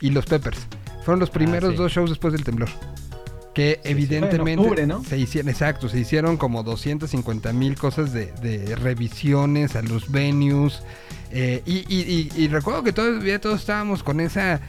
y 0.00 0.10
los 0.10 0.26
Peppers. 0.26 0.66
Fueron 1.04 1.18
los 1.18 1.30
primeros 1.30 1.70
sí. 1.72 1.76
dos 1.76 1.90
shows 1.92 2.10
después 2.10 2.32
del 2.32 2.44
temblor. 2.44 2.68
Que 3.54 3.80
evidentemente 3.84 4.60
octubre, 4.62 4.86
¿no? 4.86 5.04
se 5.04 5.16
hicieron, 5.16 5.48
exacto, 5.48 5.88
se 5.88 5.98
hicieron 6.00 6.36
como 6.36 6.62
250 6.64 7.52
mil 7.52 7.76
cosas 7.76 8.12
de, 8.12 8.32
de 8.42 8.74
revisiones 8.76 9.76
a 9.76 9.82
los 9.82 10.10
venues. 10.10 10.82
eh, 11.30 11.62
y, 11.66 11.78
y- 11.92 12.30
y- 12.36 12.42
y 12.44 12.48
recuerdo 12.48 12.82
que 12.84 12.92
todavía 12.92 13.40
todos 13.40 13.60
estábamos 13.60 14.02
con 14.02 14.20
esa 14.20 14.60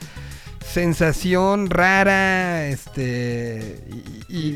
sensación 0.65 1.69
rara, 1.69 2.67
este, 2.67 3.83
y, 4.29 4.35
y- 4.37 4.49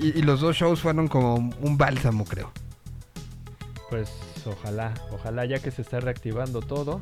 y- 0.00 0.06
y- 0.06 0.18
y 0.18 0.22
los 0.22 0.40
dos 0.40 0.56
shows 0.56 0.80
fueron 0.80 1.08
como 1.08 1.34
un 1.60 1.78
bálsamo, 1.78 2.24
creo. 2.24 2.52
Pues 3.88 4.08
ojalá, 4.44 4.94
ojalá 5.10 5.44
ya 5.46 5.58
que 5.58 5.70
se 5.70 5.82
está 5.82 5.98
reactivando 6.00 6.60
todo. 6.60 7.00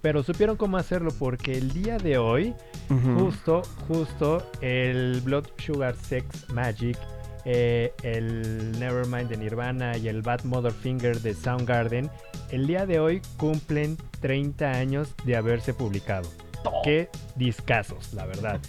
Pero 0.00 0.22
supieron 0.22 0.56
cómo 0.56 0.76
hacerlo 0.76 1.10
porque 1.18 1.58
el 1.58 1.72
día 1.72 1.98
de 1.98 2.18
hoy, 2.18 2.54
justo, 3.18 3.62
justo, 3.88 4.48
el 4.60 5.20
Blood 5.22 5.46
Sugar 5.58 5.96
Sex 5.96 6.48
Magic, 6.52 6.96
eh, 7.44 7.92
el 8.02 8.78
Nevermind 8.78 9.28
de 9.28 9.36
Nirvana 9.38 9.96
y 9.96 10.08
el 10.08 10.22
Bad 10.22 10.44
Mother 10.44 10.72
Finger 10.72 11.20
de 11.20 11.34
Soundgarden, 11.34 12.10
el 12.50 12.66
día 12.66 12.86
de 12.86 13.00
hoy 13.00 13.22
cumplen 13.38 13.96
30 14.20 14.70
años 14.70 15.14
de 15.24 15.36
haberse 15.36 15.74
publicado. 15.74 16.28
Qué 16.84 17.08
discazos, 17.36 18.12
la 18.14 18.26
verdad. 18.26 18.60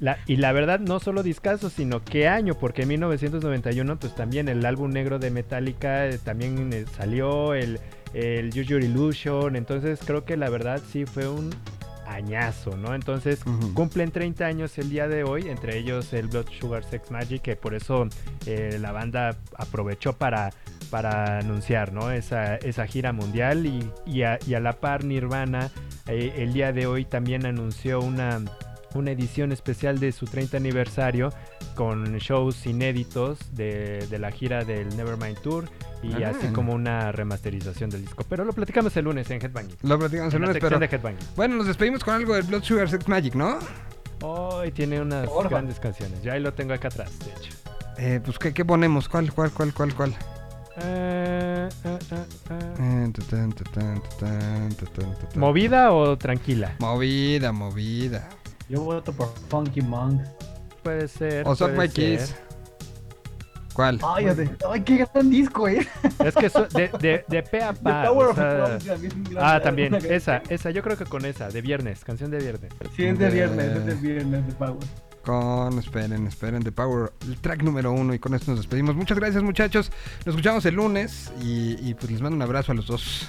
La- 0.00 0.18
y 0.26 0.36
la 0.36 0.52
verdad, 0.52 0.78
no 0.80 0.98
solo 1.00 1.22
discazos, 1.22 1.72
sino 1.72 2.04
qué 2.04 2.28
año, 2.28 2.54
porque 2.54 2.82
en 2.82 2.88
1991, 2.88 3.98
pues 3.98 4.14
también 4.14 4.48
el 4.48 4.64
álbum 4.66 4.90
negro 4.90 5.18
de 5.18 5.30
Metallica 5.30 6.06
eh, 6.06 6.18
también 6.18 6.70
eh, 6.72 6.84
salió, 6.96 7.54
el, 7.54 7.78
el 8.14 8.48
Use 8.48 8.64
Your 8.64 8.82
Illusion. 8.82 9.56
Entonces, 9.56 10.00
creo 10.04 10.24
que 10.24 10.36
la 10.36 10.48
verdad 10.50 10.80
sí 10.90 11.04
fue 11.06 11.28
un 11.28 11.54
añazo, 12.06 12.76
¿no? 12.76 12.94
Entonces, 12.94 13.40
cumplen 13.74 14.10
30 14.10 14.46
años 14.46 14.78
el 14.78 14.90
día 14.90 15.08
de 15.08 15.24
hoy, 15.24 15.48
entre 15.48 15.76
ellos 15.76 16.12
el 16.12 16.28
Blood 16.28 16.46
Sugar 16.58 16.84
Sex 16.84 17.10
Magic, 17.10 17.42
que 17.42 17.56
por 17.56 17.74
eso 17.74 18.08
eh, 18.46 18.78
la 18.80 18.92
banda 18.92 19.36
aprovechó 19.56 20.12
para, 20.12 20.52
para 20.90 21.38
anunciar 21.38 21.92
¿no? 21.92 22.10
esa, 22.10 22.56
esa 22.56 22.86
gira 22.86 23.12
mundial 23.12 23.66
y, 23.66 23.90
y 24.06 24.22
a, 24.22 24.38
y 24.46 24.54
a 24.54 24.60
la 24.60 24.74
par 24.74 25.04
Nirvana 25.04 25.70
eh, 26.06 26.34
el 26.38 26.52
día 26.52 26.72
de 26.72 26.86
hoy 26.86 27.04
también 27.04 27.46
anunció 27.46 28.00
una, 28.00 28.40
una 28.94 29.10
edición 29.10 29.52
especial 29.52 29.98
de 29.98 30.12
su 30.12 30.26
30 30.26 30.56
aniversario 30.56 31.32
con 31.74 32.16
shows 32.18 32.66
inéditos 32.66 33.38
de, 33.54 34.06
de 34.08 34.18
la 34.18 34.30
gira 34.30 34.64
del 34.64 34.96
Nevermind 34.96 35.38
Tour 35.40 35.68
y 36.02 36.22
Ah. 36.22 36.30
así 36.36 36.48
como 36.48 36.72
una 36.72 37.10
remasterización 37.12 37.90
del 37.90 38.02
disco. 38.02 38.24
Pero 38.28 38.44
lo 38.44 38.52
platicamos 38.52 38.96
el 38.96 39.04
lunes 39.04 39.30
en 39.30 39.42
Headbanging. 39.42 39.76
Lo 39.82 39.98
platicamos 39.98 40.32
el 40.34 40.42
En 40.42 40.46
lunes, 40.48 40.62
pero... 40.62 40.78
de 40.78 40.86
Headbanging. 40.86 41.26
Bueno, 41.36 41.56
nos 41.56 41.66
despedimos 41.66 42.04
con 42.04 42.14
algo 42.14 42.34
del 42.34 42.44
Blood 42.44 42.62
Sugar 42.62 42.88
Sex 42.88 43.06
Magic, 43.08 43.34
¿no? 43.34 43.58
Hoy 44.22 44.70
tiene 44.72 45.00
unas 45.00 45.28
grandes 45.50 45.78
canciones. 45.80 46.22
Ya 46.22 46.32
ahí 46.34 46.40
lo 46.40 46.54
tengo 46.54 46.72
acá 46.74 46.88
atrás, 46.88 47.18
de 47.18 47.26
hecho. 47.32 47.52
Eh, 47.98 48.20
pues, 48.24 48.38
¿qué, 48.38 48.52
qué 48.54 48.64
ponemos? 48.64 49.08
¿Cuál, 49.08 49.32
cuál, 49.32 49.50
cuál, 49.50 49.72
cuál, 49.74 49.94
cuál? 49.94 50.14
Eh, 50.82 51.68
eh, 51.84 51.98
eh, 52.10 52.24
eh. 52.50 53.10
Eh. 54.22 54.68
¿Movida 55.34 55.92
o 55.92 56.16
tranquila? 56.16 56.74
Movida, 56.78 57.52
movida. 57.52 58.28
Yo 58.68 58.80
voto 58.82 59.12
por 59.12 59.32
Funky 59.48 59.80
Monk. 59.80 60.22
Puede 60.82 61.08
ser. 61.08 61.46
O 61.46 61.54
Suck 61.56 61.70
My 61.72 61.88
Kiss. 61.88 62.34
¿Cuál? 63.72 64.00
Ay, 64.02 64.24
de- 64.34 64.50
ay, 64.70 64.80
qué 64.80 65.06
gran 65.12 65.28
disco, 65.30 65.68
eh. 65.68 65.86
Es 66.24 66.34
que 66.34 66.48
so- 66.48 66.66
de, 66.66 66.88
de, 66.98 67.24
de 67.28 67.42
pe 67.42 67.62
a 67.62 67.72
pa. 67.74 68.02
The 68.02 68.08
Power 68.08 68.26
o 68.26 68.30
of 68.30 68.36
sea- 68.36 68.54
Love 68.68 68.84
también 68.86 69.04
es 69.04 69.14
un 69.14 69.24
gran- 69.24 69.44
ah, 69.44 69.60
también. 69.60 69.94
Esa, 69.94 70.42
esa. 70.48 70.70
Yo 70.70 70.82
creo 70.82 70.96
que 70.96 71.04
con 71.04 71.26
esa, 71.26 71.48
de 71.50 71.60
viernes. 71.60 72.02
Canción 72.02 72.30
de 72.30 72.38
viernes. 72.38 72.72
Sí, 72.96 73.04
es 73.04 73.18
de 73.18 73.28
viernes, 73.30 73.66
es 73.76 73.86
de 73.86 73.94
viernes 73.94 74.46
de 74.46 74.52
Power. 74.54 74.78
Con, 75.22 75.78
esperen, 75.78 76.26
esperen, 76.26 76.62
The 76.62 76.72
Power, 76.72 77.12
el 77.26 77.36
track 77.40 77.62
número 77.64 77.92
uno 77.92 78.14
y 78.14 78.18
con 78.18 78.32
esto 78.34 78.52
nos 78.52 78.60
despedimos. 78.60 78.94
Muchas 78.94 79.18
gracias 79.18 79.42
muchachos, 79.42 79.90
nos 80.24 80.34
escuchamos 80.36 80.64
el 80.66 80.76
lunes 80.76 81.32
y, 81.42 81.76
y, 81.86 81.94
pues 81.94 82.12
les 82.12 82.20
mando 82.22 82.36
un 82.36 82.42
abrazo 82.42 82.70
a 82.72 82.76
los 82.76 82.86
dos. 82.86 83.28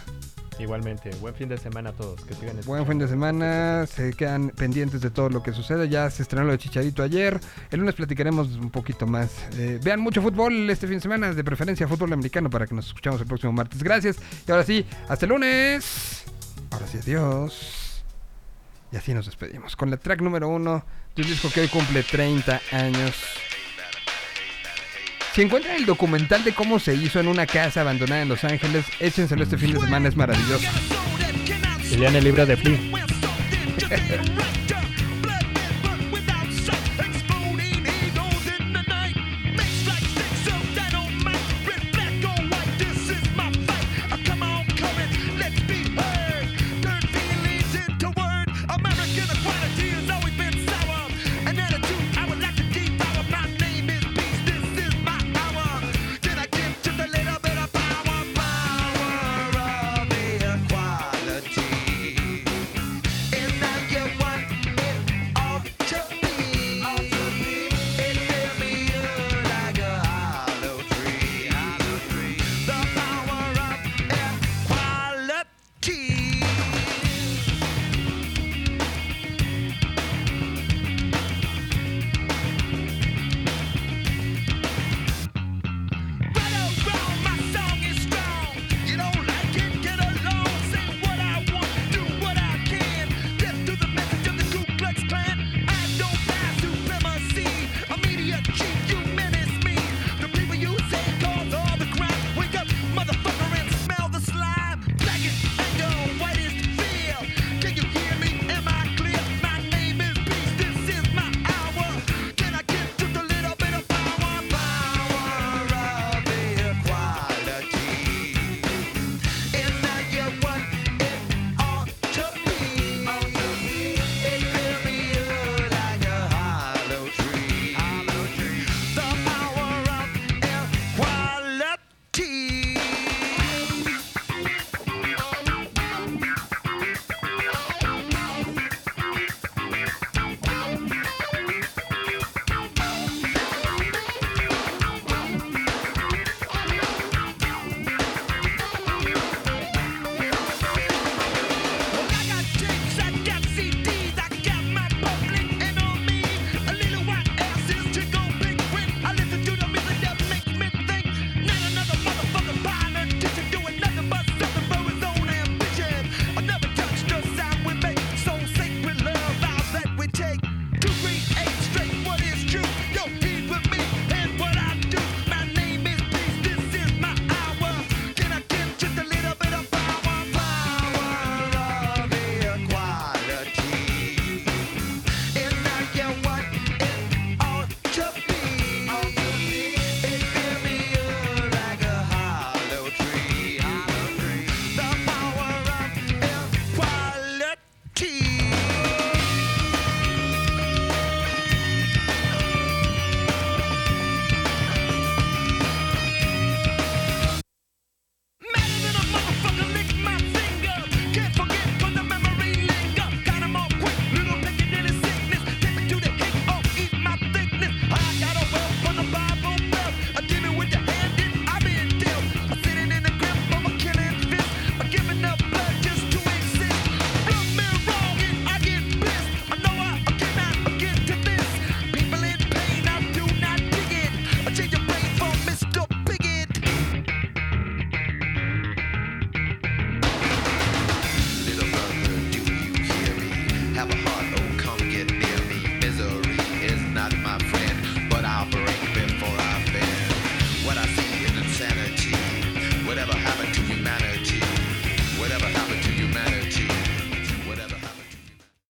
Igualmente. 0.60 1.12
Buen 1.22 1.36
fin 1.36 1.50
de 1.50 1.58
semana 1.58 1.92
a 1.92 1.94
todos. 1.94 2.22
Que 2.24 2.34
sigan 2.34 2.58
Buen 2.66 2.86
fin 2.86 2.98
de 2.98 3.08
semana, 3.08 3.86
se 3.86 4.14
quedan 4.14 4.50
pendientes 4.50 5.02
de 5.02 5.12
todo 5.12 5.30
lo 5.30 5.44
que 5.44 5.54
sucede, 5.54 5.88
ya 5.88 6.10
se 6.10 6.24
estrenó 6.24 6.46
lo 6.46 6.52
de 6.54 6.58
Chicharito 6.58 7.04
ayer, 7.04 7.40
el 7.70 7.80
lunes 7.80 7.96
platicaremos 7.96 8.48
un 8.56 8.72
poquito 8.72 9.06
más. 9.06 9.32
Eh, 9.58 9.80
vean 9.84 10.00
mucho 10.00 10.22
fútbol 10.22 10.70
este 10.70 10.88
fin 10.88 10.98
de 10.98 11.02
semana, 11.02 11.34
de 11.34 11.44
preferencia 11.44 11.88
fútbol 11.88 12.14
americano 12.14 12.50
para 12.50 12.66
que 12.66 12.74
nos 12.74 12.88
escuchamos 12.88 13.22
el 13.22 13.28
próximo 13.28 13.54
martes. 13.54 13.84
Gracias 13.84 14.18
y 14.48 14.52
ahora 14.52 14.64
sí, 14.64 14.86
hasta 15.08 15.26
el 15.26 15.32
lunes. 15.32 16.24
Ahora 16.72 16.88
sí, 16.88 16.98
adiós. 16.98 18.04
Y 18.92 18.96
así 18.96 19.14
nos 19.14 19.26
despedimos 19.26 19.76
con 19.76 19.92
la 19.92 19.98
track 19.98 20.22
número 20.22 20.48
uno 20.48 20.84
de 21.16 21.22
un 21.22 21.28
disco 21.28 21.50
que 21.54 21.62
hoy 21.62 21.68
cumple 21.68 22.04
30 22.04 22.62
años. 22.72 23.16
Si 25.38 25.44
encuentran 25.44 25.76
el 25.76 25.86
documental 25.86 26.44
de 26.44 26.52
cómo 26.52 26.80
se 26.80 26.96
hizo 26.96 27.20
en 27.20 27.28
una 27.28 27.46
casa 27.46 27.82
abandonada 27.82 28.24
en 28.24 28.28
Los 28.28 28.44
Ángeles, 28.44 28.88
échenselo 29.00 29.44
este 29.44 29.56
fin 29.56 29.72
de 29.72 29.80
semana, 29.80 30.10
es 30.10 30.16
maravilloso. 30.16 30.68
Y 31.92 31.96
lean 31.96 32.16
el 32.16 32.24
libro 32.24 32.44
de 32.48 32.58
Flea. 32.58 32.80